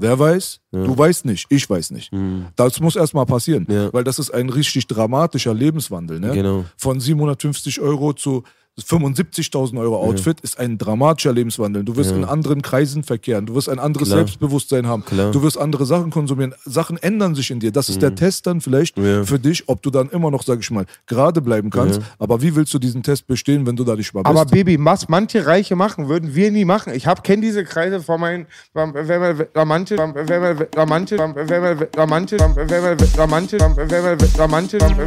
Ja. 0.00 0.08
Wer 0.10 0.18
weiß? 0.18 0.60
Du 0.72 0.96
weißt 0.96 1.24
nicht, 1.24 1.46
ich 1.50 1.68
weiß 1.68 1.90
nicht. 1.90 2.10
Das 2.56 2.80
muss 2.80 2.94
erstmal 2.96 3.26
passieren, 3.26 3.66
Ja. 3.68 3.92
weil 3.92 4.04
das 4.04 4.18
ist 4.18 4.30
ein 4.32 4.48
richtig 4.48 4.86
dramatischer 4.86 5.54
Lebenswandel. 5.54 6.20
Ne? 6.20 6.32
Genau. 6.32 6.64
Von 6.76 7.00
750 7.00 7.80
Euro 7.80 8.12
zu 8.12 8.44
75.000 8.78 9.78
Euro 9.80 9.96
Outfit 9.96 10.40
ist 10.40 10.58
ein 10.58 10.78
dramatischer 10.78 11.32
Lebenswandel. 11.32 11.84
Du 11.84 11.96
wirst 11.96 12.12
in 12.12 12.24
anderen 12.24 12.62
Kreisen 12.62 13.02
verkehren, 13.02 13.46
du 13.46 13.54
wirst 13.54 13.68
ein 13.68 13.78
anderes 13.78 14.08
Klar. 14.08 14.18
Selbstbewusstsein 14.20 14.86
haben, 14.86 15.04
Klar. 15.04 15.30
du 15.32 15.42
wirst 15.42 15.58
andere 15.58 15.84
Sachen 15.86 16.10
konsumieren. 16.10 16.54
Sachen 16.64 16.96
ändern 16.96 17.34
sich 17.34 17.50
in 17.50 17.60
dir. 17.60 17.72
Das 17.72 17.88
ist 17.88 18.00
der 18.02 18.14
Test 18.14 18.46
dann 18.46 18.60
vielleicht 18.60 18.96
Ja. 18.98 19.24
für 19.24 19.38
dich, 19.38 19.68
ob 19.68 19.82
du 19.82 19.90
dann 19.90 20.08
immer 20.10 20.30
noch, 20.30 20.42
sag 20.42 20.60
ich 20.60 20.70
mal, 20.70 20.86
gerade 21.06 21.40
bleiben 21.40 21.70
kannst. 21.70 22.00
Aber 22.18 22.40
wie 22.42 22.54
willst 22.54 22.72
du 22.74 22.78
diesen 22.78 23.02
Test 23.02 23.26
bestehen, 23.26 23.66
wenn 23.66 23.76
du 23.76 23.84
da 23.84 23.96
nicht 23.96 24.12
mal 24.14 24.22
bist? 24.22 24.30
Aber 24.30 24.44
Baby, 24.44 24.76
was 24.80 25.08
manche 25.08 25.46
Reiche 25.46 25.76
machen, 25.76 26.08
würden 26.08 26.34
wir 26.34 26.50
nie 26.50 26.64
machen. 26.64 26.92
Ich 26.94 27.06
hab 27.06 27.24
kenne 27.24 27.42
diese 27.42 27.64
Kreise 27.64 28.00
von 28.00 28.20
meinen, 28.20 28.46
wenn 28.74 28.90
man 28.92 29.46
da 29.52 29.64
manche, 29.64 29.98
wenn 29.98 30.14
man 30.14 30.66
da 30.70 30.86
manche, 30.86 31.18
wenn 31.18 31.26
man 31.62 31.86
da 31.92 32.06
manche, 32.06 32.38
wenn 32.38 32.46
man 32.46 32.56
da 32.56 32.66
manche, 32.66 32.68
wenn 32.68 32.68
man 32.82 32.98
da 33.16 33.26
manche, 33.26 33.58
wenn 33.58 33.76
man 33.78 34.18
da 34.36 34.46
manche, 34.46 34.78
wenn 34.78 34.88
man 34.88 34.98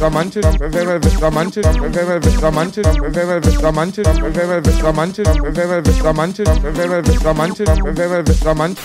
da 0.00 0.10
manche, 0.10 0.42
wenn 0.42 0.70
man 0.90 1.00
da 1.20 1.30
manche, 1.30 1.62
wenn 1.62 1.80
man 1.80 2.40
da 2.40 2.50
manche, 2.50 2.82
manche, 6.12 7.64
wenn 7.64 8.10
man 8.10 8.24
da 8.42 8.54
manche. 8.54 8.82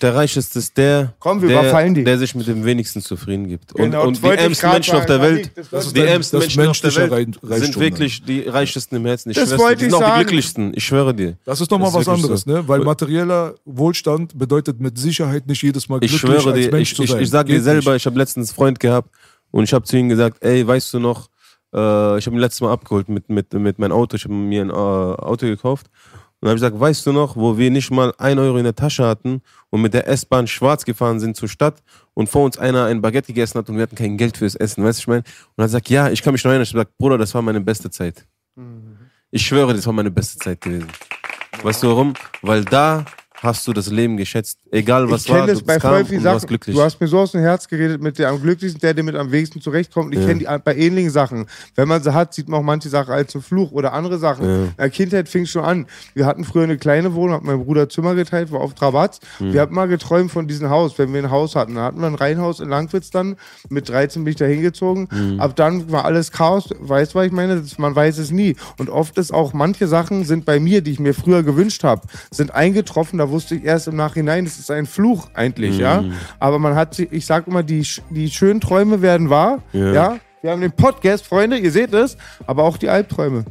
Der 0.00 0.14
Reicheste 0.14 0.58
ist 0.60 0.78
der, 0.78 1.12
Komm, 1.18 1.42
wir 1.42 1.48
der, 1.48 2.04
der 2.04 2.18
sich 2.18 2.34
mit 2.34 2.46
dem 2.46 2.64
wenigsten 2.64 3.02
zufrieden 3.02 3.48
gibt. 3.48 3.74
Und, 3.74 3.90
Genau, 3.90 4.06
und 4.06 4.22
die 4.22 4.28
ich 4.28 4.32
ärmsten 4.32 4.62
grad 4.62 4.72
Menschen 4.72 4.96
auf 4.96 5.04
der 5.04 5.20
Welt, 5.20 5.50
Das 5.70 5.86
ich 5.86 5.92
die 5.92 6.00
ärmsten 6.00 6.38
Menschen 6.38 6.66
auf 6.68 6.80
der 6.80 6.96
Welt 6.96 7.38
Reichtum 7.42 7.58
sind 7.58 7.78
wirklich 7.80 8.24
die 8.24 8.40
reichsten 8.48 8.96
im 8.96 9.04
Herzen. 9.04 9.30
Ich 9.30 9.36
Das 9.36 9.50
schwör's 9.50 9.76
Die 9.78 9.84
ich 9.86 9.90
sind 9.90 9.94
auch 9.94 9.98
die 9.98 10.04
sagen. 10.04 10.20
glücklichsten. 10.20 10.72
Ich 10.74 10.84
schwöre 10.84 11.12
dir. 11.14 11.36
das 11.44 11.60
ist 11.60 11.70
nochmal 11.70 11.92
was 11.92 12.08
anderes, 12.08 12.42
so. 12.42 12.50
ne? 12.50 12.66
Weil 12.66 12.80
materieller 12.80 13.54
Wohlstand 13.66 14.38
bedeutet 14.38 14.80
mit 14.80 14.96
Sicherheit 14.98 15.46
nicht 15.46 15.62
jedes 15.62 15.88
Mal 15.88 16.02
Ich 16.02 16.10
glücklich 16.12 16.40
schwöre 16.42 16.54
als 16.54 16.64
dir, 16.64 16.72
Mensch 16.72 16.92
ich, 16.92 16.96
zu 16.96 17.02
ich, 17.02 17.10
sein. 17.10 17.22
ich 17.22 17.28
sage 17.30 17.52
dir 17.52 17.60
selber, 17.62 17.94
ich 17.94 18.06
habe 18.06 18.18
letztens 18.18 18.50
einen 18.50 18.54
Freund 18.56 18.80
gehabt 18.80 19.10
Und 19.50 19.64
ich 19.64 19.72
habe 19.74 19.84
zu 19.84 19.96
ihm 19.96 20.08
gesagt, 20.08 20.38
ey, 20.42 20.66
weißt 20.66 20.94
du 20.94 20.98
noch, 21.00 21.28
äh, 21.74 22.18
ich 22.18 22.26
habe 22.26 22.36
ihn 22.36 22.40
letztes 22.40 22.60
Mal 22.60 22.72
abgeholt 22.72 23.08
mit, 23.08 23.28
mit, 23.28 23.52
mit 23.52 23.78
meinem 23.78 23.92
Auto, 23.92 24.16
ich 24.16 24.24
habe 24.24 24.34
mir 24.34 24.62
ein 24.62 24.70
äh, 24.70 24.72
Auto 24.72 25.46
gekauft. 25.46 25.86
Und 26.40 26.46
dann 26.46 26.50
habe 26.50 26.56
ich 26.56 26.62
gesagt, 26.62 26.80
weißt 26.80 27.06
du 27.06 27.12
noch, 27.12 27.36
wo 27.36 27.58
wir 27.58 27.70
nicht 27.70 27.90
mal 27.90 28.14
ein 28.16 28.38
Euro 28.38 28.56
in 28.56 28.64
der 28.64 28.74
Tasche 28.74 29.04
hatten 29.06 29.42
und 29.68 29.82
mit 29.82 29.92
der 29.92 30.08
S-Bahn 30.08 30.46
schwarz 30.46 30.86
gefahren 30.86 31.20
sind 31.20 31.36
zur 31.36 31.50
Stadt 31.50 31.82
und 32.14 32.30
vor 32.30 32.44
uns 32.44 32.56
einer 32.56 32.86
ein 32.86 33.02
Baguette 33.02 33.26
gegessen 33.26 33.58
hat 33.58 33.68
und 33.68 33.76
wir 33.76 33.82
hatten 33.82 33.94
kein 33.94 34.16
Geld 34.16 34.38
fürs 34.38 34.54
Essen, 34.54 34.82
weißt 34.82 35.00
du, 35.00 35.02
ich 35.02 35.06
meine? 35.06 35.20
Und 35.20 35.58
dann 35.58 35.68
sagt, 35.68 35.90
ja, 35.90 36.08
ich 36.08 36.22
kann 36.22 36.32
mich 36.32 36.42
noch 36.42 36.50
erinnern. 36.50 36.62
Ich 36.62 36.70
habe 36.70 36.84
gesagt, 36.84 36.96
Bruder, 36.96 37.18
das 37.18 37.34
war 37.34 37.42
meine 37.42 37.60
beste 37.60 37.90
Zeit. 37.90 38.26
Ich 39.30 39.46
schwöre, 39.46 39.74
das 39.74 39.86
war 39.86 39.92
meine 39.92 40.10
beste 40.10 40.38
Zeit 40.38 40.62
gewesen. 40.62 40.88
Weißt 41.62 41.82
du 41.82 41.88
warum? 41.88 42.14
Weil 42.40 42.64
da 42.64 43.04
hast 43.42 43.66
du 43.66 43.72
das 43.72 43.88
Leben 43.90 44.16
geschätzt. 44.16 44.58
Egal 44.70 45.10
was 45.10 45.22
ich 45.22 45.26
kenne 45.28 45.40
war, 45.40 45.46
das 45.48 45.58
du 45.60 45.64
bei 45.64 45.74
bist 45.74 45.86
voll 45.86 46.04
vielen 46.04 46.22
Sachen. 46.22 46.46
glücklich. 46.46 46.76
Du 46.76 46.82
hast 46.82 47.00
mir 47.00 47.06
so 47.08 47.18
aus 47.20 47.32
dem 47.32 47.40
Herz 47.40 47.68
geredet 47.68 48.02
mit 48.02 48.18
der 48.18 48.28
am 48.28 48.40
glücklichsten, 48.42 48.80
der, 48.80 48.92
der 48.94 49.02
mit 49.02 49.16
am 49.16 49.32
wenigsten 49.32 49.60
zurechtkommt. 49.60 50.14
Ich 50.14 50.20
Ja. 50.20 50.26
kenne 50.26 50.40
die 50.40 50.46
bei 50.64 50.76
ähnlichen 50.76 51.10
Sachen. 51.10 51.46
Wenn 51.74 51.88
man 51.88 52.02
sie 52.02 52.12
hat, 52.12 52.34
sieht 52.34 52.48
man 52.48 52.60
auch 52.60 52.64
manche 52.64 52.88
Sachen 52.90 53.12
als 53.12 53.34
einen 53.34 53.42
Fluch 53.42 53.72
oder 53.72 53.92
andere 53.94 54.18
Sachen. 54.18 54.44
Ja. 54.46 54.54
In 54.64 54.74
der 54.78 54.90
Kindheit 54.90 55.28
fing 55.28 55.46
schon 55.46 55.64
an. 55.64 55.86
Wir 56.14 56.26
hatten 56.26 56.44
früher 56.44 56.64
eine 56.64 56.76
kleine 56.76 57.14
Wohnung, 57.14 57.36
hat 57.36 57.42
mein 57.44 57.64
Bruder 57.64 57.88
Zimmer 57.88 58.14
geteilt, 58.14 58.52
war 58.52 58.60
auf 58.60 58.74
Trabatz. 58.74 59.20
Hm. 59.38 59.52
Wir 59.54 59.60
hatten 59.62 59.74
mal 59.74 59.88
geträumt 59.88 60.30
von 60.30 60.46
diesem 60.46 60.68
Haus, 60.70 60.98
wenn 60.98 61.12
wir 61.12 61.22
ein 61.22 61.30
Haus 61.30 61.56
hatten. 61.56 61.74
Dann 61.76 61.84
hatten 61.84 62.00
wir 62.00 62.06
ein 62.08 62.14
Reihenhaus 62.14 62.60
in 62.60 62.68
Langwitz 62.68 63.10
dann. 63.10 63.36
Mit 63.70 63.88
13 63.88 64.22
bin 64.24 64.32
ich 64.32 64.36
da 64.36 64.44
hingezogen. 64.44 65.08
Hm. 65.10 65.40
Ab 65.40 65.56
dann 65.56 65.90
war 65.90 66.04
alles 66.04 66.30
Chaos. 66.30 66.68
Weißt 66.78 67.14
du, 67.14 67.18
was 67.18 67.26
ich 67.26 67.32
meine? 67.32 67.62
Man 67.78 67.94
weiß 67.96 68.18
es 68.18 68.30
nie. 68.30 68.56
Und 68.78 68.90
oft 68.90 69.16
ist 69.18 69.32
auch, 69.32 69.52
manche 69.54 69.86
Sachen 69.88 70.24
sind 70.24 70.44
bei 70.44 70.60
mir, 70.60 70.82
die 70.82 70.90
ich 70.92 71.00
mir 71.00 71.14
früher 71.14 71.42
gewünscht 71.42 71.84
habe, 71.84 72.02
sind 72.30 72.52
eingetroffen. 72.54 73.18
Da 73.18 73.29
wusste 73.30 73.54
ich 73.56 73.64
erst 73.64 73.88
im 73.88 73.96
Nachhinein, 73.96 74.44
das 74.44 74.58
ist 74.58 74.70
ein 74.70 74.86
Fluch 74.86 75.28
eigentlich, 75.34 75.78
ja. 75.78 76.02
Mhm. 76.02 76.12
Aber 76.38 76.58
man 76.58 76.74
hat, 76.74 76.94
sie- 76.94 77.08
ich 77.10 77.26
sag 77.26 77.46
immer, 77.46 77.62
die, 77.62 77.86
die 78.10 78.30
schönen 78.30 78.60
Träume 78.60 79.02
werden 79.02 79.30
wahr, 79.30 79.62
Ja. 79.72 79.92
ja. 79.92 80.16
Wir 80.42 80.52
haben 80.52 80.62
den 80.62 80.72
Podcast, 80.72 81.26
Freunde, 81.26 81.58
ihr 81.58 81.70
seht 81.70 81.92
es, 81.92 82.16
aber 82.46 82.64
auch 82.64 82.78
die 82.78 82.88
Albträume. 82.88 83.44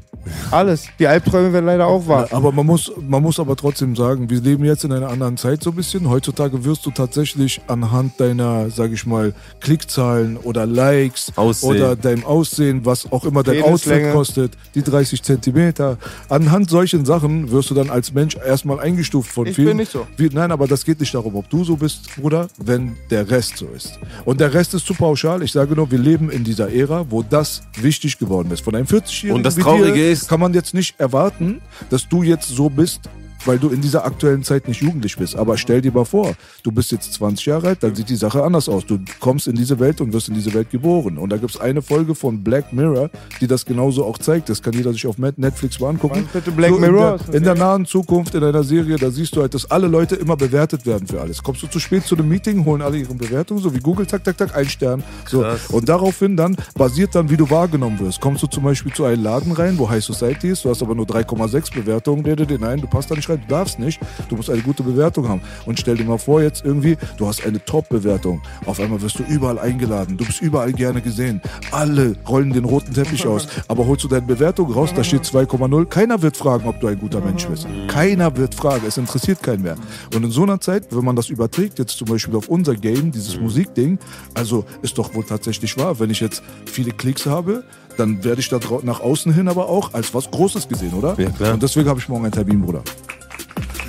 Alles. 0.51 0.87
Die 0.99 1.07
Albträume 1.07 1.53
werden 1.53 1.65
leider 1.65 1.87
auch 1.87 2.07
wahr. 2.07 2.27
Aber 2.31 2.51
man 2.51 2.65
muss, 2.65 2.91
man 3.07 3.21
muss 3.21 3.39
aber 3.39 3.55
trotzdem 3.55 3.95
sagen, 3.95 4.29
wir 4.29 4.41
leben 4.41 4.65
jetzt 4.65 4.83
in 4.83 4.91
einer 4.91 5.09
anderen 5.09 5.37
Zeit 5.37 5.63
so 5.63 5.69
ein 5.71 5.75
bisschen. 5.75 6.09
Heutzutage 6.09 6.63
wirst 6.65 6.85
du 6.85 6.91
tatsächlich 6.91 7.61
anhand 7.67 8.19
deiner, 8.19 8.69
sag 8.69 8.91
ich 8.91 9.05
mal, 9.05 9.33
Klickzahlen 9.59 10.37
oder 10.37 10.65
Likes 10.65 11.31
Aussehen. 11.35 11.69
oder 11.69 11.95
deinem 11.95 12.25
Aussehen, 12.25 12.85
was 12.85 13.11
auch 13.11 13.25
immer 13.25 13.43
dein. 13.43 13.61
Outfit 13.63 14.11
kostet, 14.13 14.53
die 14.73 14.81
30 14.81 15.21
Zentimeter. 15.21 15.97
Anhand 16.29 16.69
solchen 16.69 17.05
Sachen 17.05 17.51
wirst 17.51 17.69
du 17.69 17.75
dann 17.75 17.89
als 17.89 18.13
Mensch 18.13 18.35
erstmal 18.35 18.79
eingestuft 18.79 19.31
von 19.31 19.45
Ich 19.47 19.55
vielen. 19.55 19.67
bin 19.69 19.77
nicht 19.77 19.91
so. 19.91 20.07
Wie, 20.17 20.29
nein, 20.31 20.51
aber 20.51 20.67
das 20.67 20.85
geht 20.85 20.99
nicht 20.99 21.13
darum, 21.13 21.35
ob 21.35 21.49
du 21.49 21.63
so 21.63 21.75
bist, 21.75 22.15
Bruder, 22.15 22.47
wenn 22.57 22.95
der 23.11 23.29
Rest 23.29 23.57
so 23.57 23.67
ist. 23.75 23.99
Und 24.25 24.39
der 24.39 24.53
Rest 24.53 24.73
ist 24.73 24.85
zu 24.85 24.93
pauschal. 24.93 25.43
Ich 25.43 25.51
sage 25.51 25.75
nur, 25.75 25.91
wir 25.91 25.99
leben 25.99 26.29
in 26.31 26.43
dieser 26.43 26.71
Ära, 26.73 27.05
wo 27.09 27.21
das 27.21 27.61
wichtig 27.79 28.17
geworden 28.17 28.49
ist. 28.51 28.61
Von 28.63 28.75
einem 28.75 28.87
40-Jährigen 28.87 29.35
Und 29.37 29.43
das 29.43 29.55
Traurige 29.55 30.09
ist- 30.09 30.18
kann 30.27 30.39
man 30.39 30.53
jetzt 30.53 30.73
nicht 30.73 30.99
erwarten, 30.99 31.61
dass 31.89 32.07
du 32.07 32.23
jetzt 32.23 32.47
so 32.47 32.69
bist, 32.69 33.09
weil 33.45 33.59
du 33.59 33.69
in 33.69 33.81
dieser 33.81 34.05
aktuellen 34.05 34.43
Zeit 34.43 34.67
nicht 34.67 34.81
jugendlich 34.81 35.17
bist. 35.17 35.35
Aber 35.35 35.57
stell 35.57 35.81
dir 35.81 35.91
mal 35.91 36.05
vor, 36.05 36.33
du 36.63 36.71
bist 36.71 36.91
jetzt 36.91 37.13
20 37.13 37.45
Jahre 37.45 37.67
alt, 37.69 37.83
dann 37.83 37.95
sieht 37.95 38.09
die 38.09 38.15
Sache 38.15 38.43
anders 38.43 38.69
aus. 38.69 38.85
Du 38.85 38.99
kommst 39.19 39.47
in 39.47 39.55
diese 39.55 39.79
Welt 39.79 40.01
und 40.01 40.13
wirst 40.13 40.29
in 40.29 40.35
diese 40.35 40.53
Welt 40.53 40.69
geboren. 40.69 41.17
Und 41.17 41.29
da 41.29 41.37
gibt 41.37 41.55
es 41.55 41.59
eine 41.59 41.81
Folge 41.81 42.15
von 42.15 42.43
Black 42.43 42.73
Mirror, 42.73 43.09
die 43.41 43.47
das 43.47 43.65
genauso 43.65 44.05
auch 44.05 44.17
zeigt. 44.17 44.49
Das 44.49 44.61
kann 44.61 44.73
jeder 44.73 44.91
sich 44.93 45.07
auf 45.07 45.17
Netflix 45.17 45.79
mal 45.79 45.89
angucken. 45.89 46.27
Bitte 46.31 46.51
Black 46.51 46.71
so 46.71 46.79
Mirror? 46.79 47.13
In 47.13 47.25
der, 47.25 47.35
in 47.35 47.43
der 47.43 47.55
nahen 47.55 47.85
Zukunft, 47.85 48.35
in 48.35 48.43
einer 48.43 48.63
Serie, 48.63 48.97
da 48.97 49.09
siehst 49.11 49.35
du 49.35 49.41
halt, 49.41 49.53
dass 49.53 49.69
alle 49.69 49.87
Leute 49.87 50.15
immer 50.15 50.35
bewertet 50.35 50.85
werden 50.85 51.07
für 51.07 51.21
alles. 51.21 51.41
Kommst 51.41 51.63
du 51.63 51.67
zu 51.67 51.79
spät 51.79 52.05
zu 52.05 52.15
einem 52.15 52.27
Meeting, 52.29 52.65
holen 52.65 52.81
alle 52.81 52.97
ihre 52.97 53.13
Bewertungen, 53.13 53.61
so 53.61 53.73
wie 53.73 53.79
Google, 53.79 54.05
tak, 54.05 54.23
tak, 54.23 54.37
tak, 54.37 54.55
ein 54.55 54.67
Stern. 54.67 55.03
So. 55.27 55.41
Krass. 55.41 55.67
Und 55.69 55.87
daraufhin 55.89 56.35
dann 56.35 56.55
basiert 56.75 57.15
dann, 57.15 57.29
wie 57.29 57.37
du 57.37 57.49
wahrgenommen 57.49 57.99
wirst. 57.99 58.19
Kommst 58.19 58.43
du 58.43 58.47
zum 58.47 58.63
Beispiel 58.63 58.93
zu 58.93 59.05
einem 59.05 59.23
Laden 59.23 59.51
rein, 59.51 59.77
wo 59.77 59.89
High 59.89 60.03
Society 60.03 60.49
ist, 60.49 60.65
du 60.65 60.69
hast 60.69 60.81
aber 60.81 60.95
nur 60.95 61.05
3,6 61.05 61.73
Bewertungen, 61.73 62.23
der 62.23 62.35
dir 62.35 62.45
den 62.45 62.63
ein, 62.63 62.81
du 62.81 62.87
passt 62.87 63.09
da 63.11 63.15
nicht 63.15 63.28
rein, 63.29 63.41
du 63.41 63.47
darfst 63.47 63.79
nicht, 63.79 63.99
du 64.29 64.35
musst 64.35 64.49
eine 64.49 64.61
gute 64.61 64.83
Bewertung 64.83 65.27
haben. 65.27 65.41
Und 65.65 65.79
stell 65.79 65.97
dir 65.97 66.05
mal 66.05 66.17
vor, 66.17 66.41
jetzt 66.41 66.65
irgendwie, 66.65 66.97
du 67.17 67.27
hast 67.27 67.45
eine 67.45 67.63
Top-Bewertung. 67.63 68.41
Auf 68.65 68.79
einmal 68.79 69.01
wirst 69.01 69.19
du 69.19 69.23
überall 69.23 69.59
eingeladen, 69.59 70.17
du 70.17 70.25
bist 70.25 70.41
überall 70.41 70.73
gerne 70.73 71.01
gesehen. 71.01 71.41
Alle 71.71 72.15
rollen 72.27 72.51
den 72.51 72.65
roten 72.65 72.93
Teppich 72.93 73.25
aus. 73.27 73.47
Aber 73.67 73.85
holst 73.85 74.03
du 74.03 74.07
deine 74.07 74.25
Bewertung 74.25 74.71
raus, 74.71 74.91
da 74.95 75.03
steht 75.03 75.23
2,0. 75.23 75.85
Keiner 75.85 76.21
wird 76.21 76.37
fragen, 76.37 76.67
ob 76.67 76.79
du 76.79 76.87
ein 76.87 76.99
guter 76.99 77.21
Mensch 77.21 77.45
bist. 77.45 77.67
Keiner 77.87 78.35
wird 78.35 78.55
fragen, 78.55 78.85
es 78.87 78.97
interessiert 78.97 79.43
keinen 79.43 79.63
mehr. 79.63 79.75
Und 80.15 80.23
in 80.23 80.31
so 80.31 80.43
einer 80.43 80.59
Zeit, 80.59 80.87
wenn 80.91 81.05
man 81.05 81.15
das 81.15 81.29
überträgt, 81.29 81.79
jetzt 81.79 81.97
zum 81.97 82.07
Beispiel 82.07 82.35
auf 82.35 82.47
unser 82.47 82.75
Game, 82.75 83.11
dieses 83.11 83.39
Musikding, 83.39 83.99
also 84.33 84.65
ist 84.81 84.97
doch 84.97 85.13
wohl 85.13 85.23
tatsächlich 85.23 85.77
wahr, 85.77 85.99
wenn 85.99 86.09
ich 86.09 86.19
jetzt 86.19 86.43
viele 86.65 86.91
Klicks 86.91 87.25
habe, 87.25 87.63
dann 87.99 88.23
werde 88.23 88.41
ich 88.41 88.49
da 88.49 88.59
nach 88.83 89.01
außen 89.01 89.33
hin 89.33 89.47
aber 89.47 89.67
auch 89.67 89.93
als 89.93 90.13
was 90.13 90.31
Großes 90.31 90.67
gesehen, 90.67 90.93
oder? 90.93 91.15
Ja, 91.17 91.29
klar. 91.29 91.53
Und 91.53 91.63
deswegen 91.63 91.89
habe 91.89 91.99
ich 91.99 92.07
morgen 92.07 92.25
einen 92.25 92.33
Termin, 92.33 92.61
Bruder. 92.61 92.81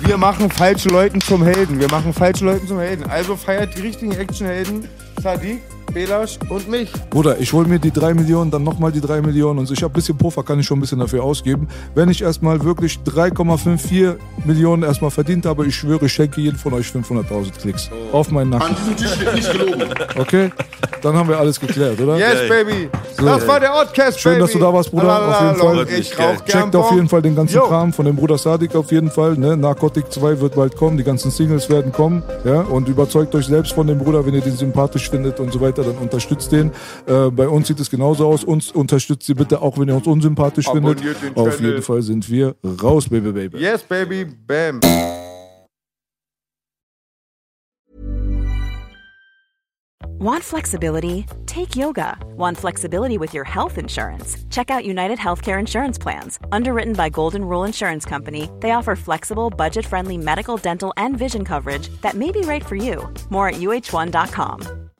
Wir 0.03 0.17
machen 0.17 0.49
falsche 0.49 0.89
Leuten 0.89 1.21
zum 1.21 1.43
Helden. 1.43 1.79
Wir 1.79 1.89
machen 1.89 2.13
falsche 2.13 2.43
Leuten 2.43 2.67
zum 2.67 2.79
Helden. 2.79 3.05
Also 3.09 3.35
feiert 3.35 3.77
die 3.77 3.81
richtigen 3.81 4.11
Actionhelden. 4.11 4.87
Sadiq, 5.21 5.61
Belasch 5.93 6.39
und 6.49 6.69
mich. 6.69 6.91
Bruder, 7.09 7.37
ich 7.39 7.51
hole 7.53 7.67
mir 7.67 7.77
die 7.77 7.91
3 7.91 8.13
Millionen, 8.13 8.49
dann 8.49 8.63
nochmal 8.63 8.91
die 8.91 9.01
3 9.01 9.21
Millionen 9.21 9.59
und 9.59 9.69
ich 9.69 9.83
habe 9.83 9.91
ein 9.91 9.95
bisschen 9.95 10.17
Puffer, 10.17 10.41
kann 10.41 10.59
ich 10.59 10.65
schon 10.65 10.77
ein 10.77 10.81
bisschen 10.81 10.99
dafür 10.99 11.23
ausgeben. 11.23 11.67
Wenn 11.93 12.09
ich 12.09 12.21
erstmal 12.21 12.63
wirklich 12.63 12.99
3,54 13.05 14.15
Millionen 14.45 14.83
erstmal 14.83 15.11
verdient 15.11 15.45
habe, 15.45 15.67
ich 15.67 15.75
schwöre, 15.75 16.05
ich 16.05 16.13
schenke 16.13 16.41
jedem 16.41 16.57
von 16.57 16.73
euch 16.73 16.87
500.000 16.87 17.51
Klicks. 17.59 17.89
Auf 18.11 18.31
meinen 18.31 18.51
Nacken. 18.51 18.69
An 18.69 18.75
diesem 18.75 18.97
Tisch 18.97 19.19
wird 19.19 19.35
nicht 19.35 19.51
gelogen. 19.51 19.83
Okay? 20.17 20.51
Dann 21.01 21.15
haben 21.15 21.29
wir 21.29 21.37
alles 21.37 21.59
geklärt, 21.59 21.99
oder? 21.99 22.17
Yes, 22.17 22.47
baby. 22.47 22.89
Das 23.17 23.47
war 23.47 23.59
der 23.59 23.73
Oddcast, 23.75 24.19
Schön, 24.19 24.33
baby. 24.33 24.41
dass 24.41 24.51
du 24.51 24.59
da 24.59 24.73
warst, 24.73 24.91
Bruder, 24.91 25.29
auf 25.29 25.41
jeden 25.41 25.55
Fall. 25.55 25.99
Ich 25.99 26.17
rauch 26.19 26.45
Checkt 26.45 26.75
auf 26.75 26.91
jeden 26.91 27.09
Fall 27.09 27.21
den 27.21 27.35
ganzen 27.35 27.55
Jo. 27.55 27.67
Kram 27.67 27.91
von 27.91 28.05
dem 28.05 28.15
Bruder 28.15 28.37
Sadik 28.37 28.75
auf 28.75 28.91
jeden 28.91 29.11
Fall. 29.11 29.35
Ne? 29.35 29.57
Narcotic 29.57 30.11
2 30.11 30.39
wird 30.39 30.55
bald 30.55 30.75
kommen, 30.75 30.97
die 30.97 31.03
ganzen 31.03 31.31
Singles 31.31 31.69
werden 31.69 31.91
kommen. 31.91 32.23
Ja? 32.43 32.61
Und 32.61 32.87
überzeugt 32.87 33.35
euch 33.35 33.45
selbst 33.45 33.73
von 33.73 33.87
dem 33.87 33.97
Bruder, 33.99 34.25
wenn 34.25 34.33
ihr 34.33 34.41
den 34.41 34.55
sympathisch 34.55 35.05
findet 35.11 35.39
und 35.39 35.53
so 35.53 35.61
weiter, 35.61 35.83
dann 35.83 35.97
unterstützt 35.97 36.51
den. 36.51 36.71
Äh, 37.05 37.29
bei 37.29 37.47
uns 37.47 37.67
sieht 37.67 37.79
es 37.79 37.89
genauso 37.89 38.25
aus. 38.27 38.43
Uns 38.43 38.71
unterstützt 38.71 39.27
sie 39.27 39.33
bitte, 39.35 39.61
auch 39.61 39.77
wenn 39.77 39.87
ihr 39.89 39.95
uns 39.95 40.07
unsympathisch 40.07 40.67
Abonniert 40.67 40.99
findet. 40.99 41.21
den 41.21 41.35
Auf 41.37 41.55
Channel. 41.55 41.69
jeden 41.71 41.81
Fall 41.83 42.01
sind 42.01 42.29
wir 42.29 42.55
raus, 42.81 43.07
Baby 43.09 43.31
Baby. 43.31 43.57
Yes, 43.59 43.83
baby. 43.83 44.25
Bam. 44.25 44.79
Want 50.19 50.43
flexibility? 50.43 51.25
Take 51.47 51.75
yoga. 51.75 52.15
Want 52.37 52.55
flexibility 52.57 53.17
with 53.17 53.33
your 53.33 53.43
health 53.43 53.77
insurance? 53.79 54.37
Check 54.51 54.69
out 54.69 54.85
United 54.85 55.17
Healthcare 55.17 55.59
Insurance 55.59 55.97
Plans. 55.97 56.37
Underwritten 56.51 56.93
by 56.93 57.09
Golden 57.09 57.43
Rule 57.43 57.63
Insurance 57.63 58.05
Company, 58.05 58.49
they 58.59 58.71
offer 58.71 58.95
flexible, 58.95 59.49
budget 59.49 59.85
friendly 59.85 60.17
medical, 60.17 60.57
dental, 60.57 60.93
and 60.95 61.17
vision 61.17 61.43
coverage 61.43 61.89
that 62.01 62.13
may 62.15 62.31
be 62.31 62.41
right 62.41 62.63
for 62.63 62.75
you. 62.75 63.11
More 63.31 63.47
at 63.49 63.55
uh1.com. 63.55 64.90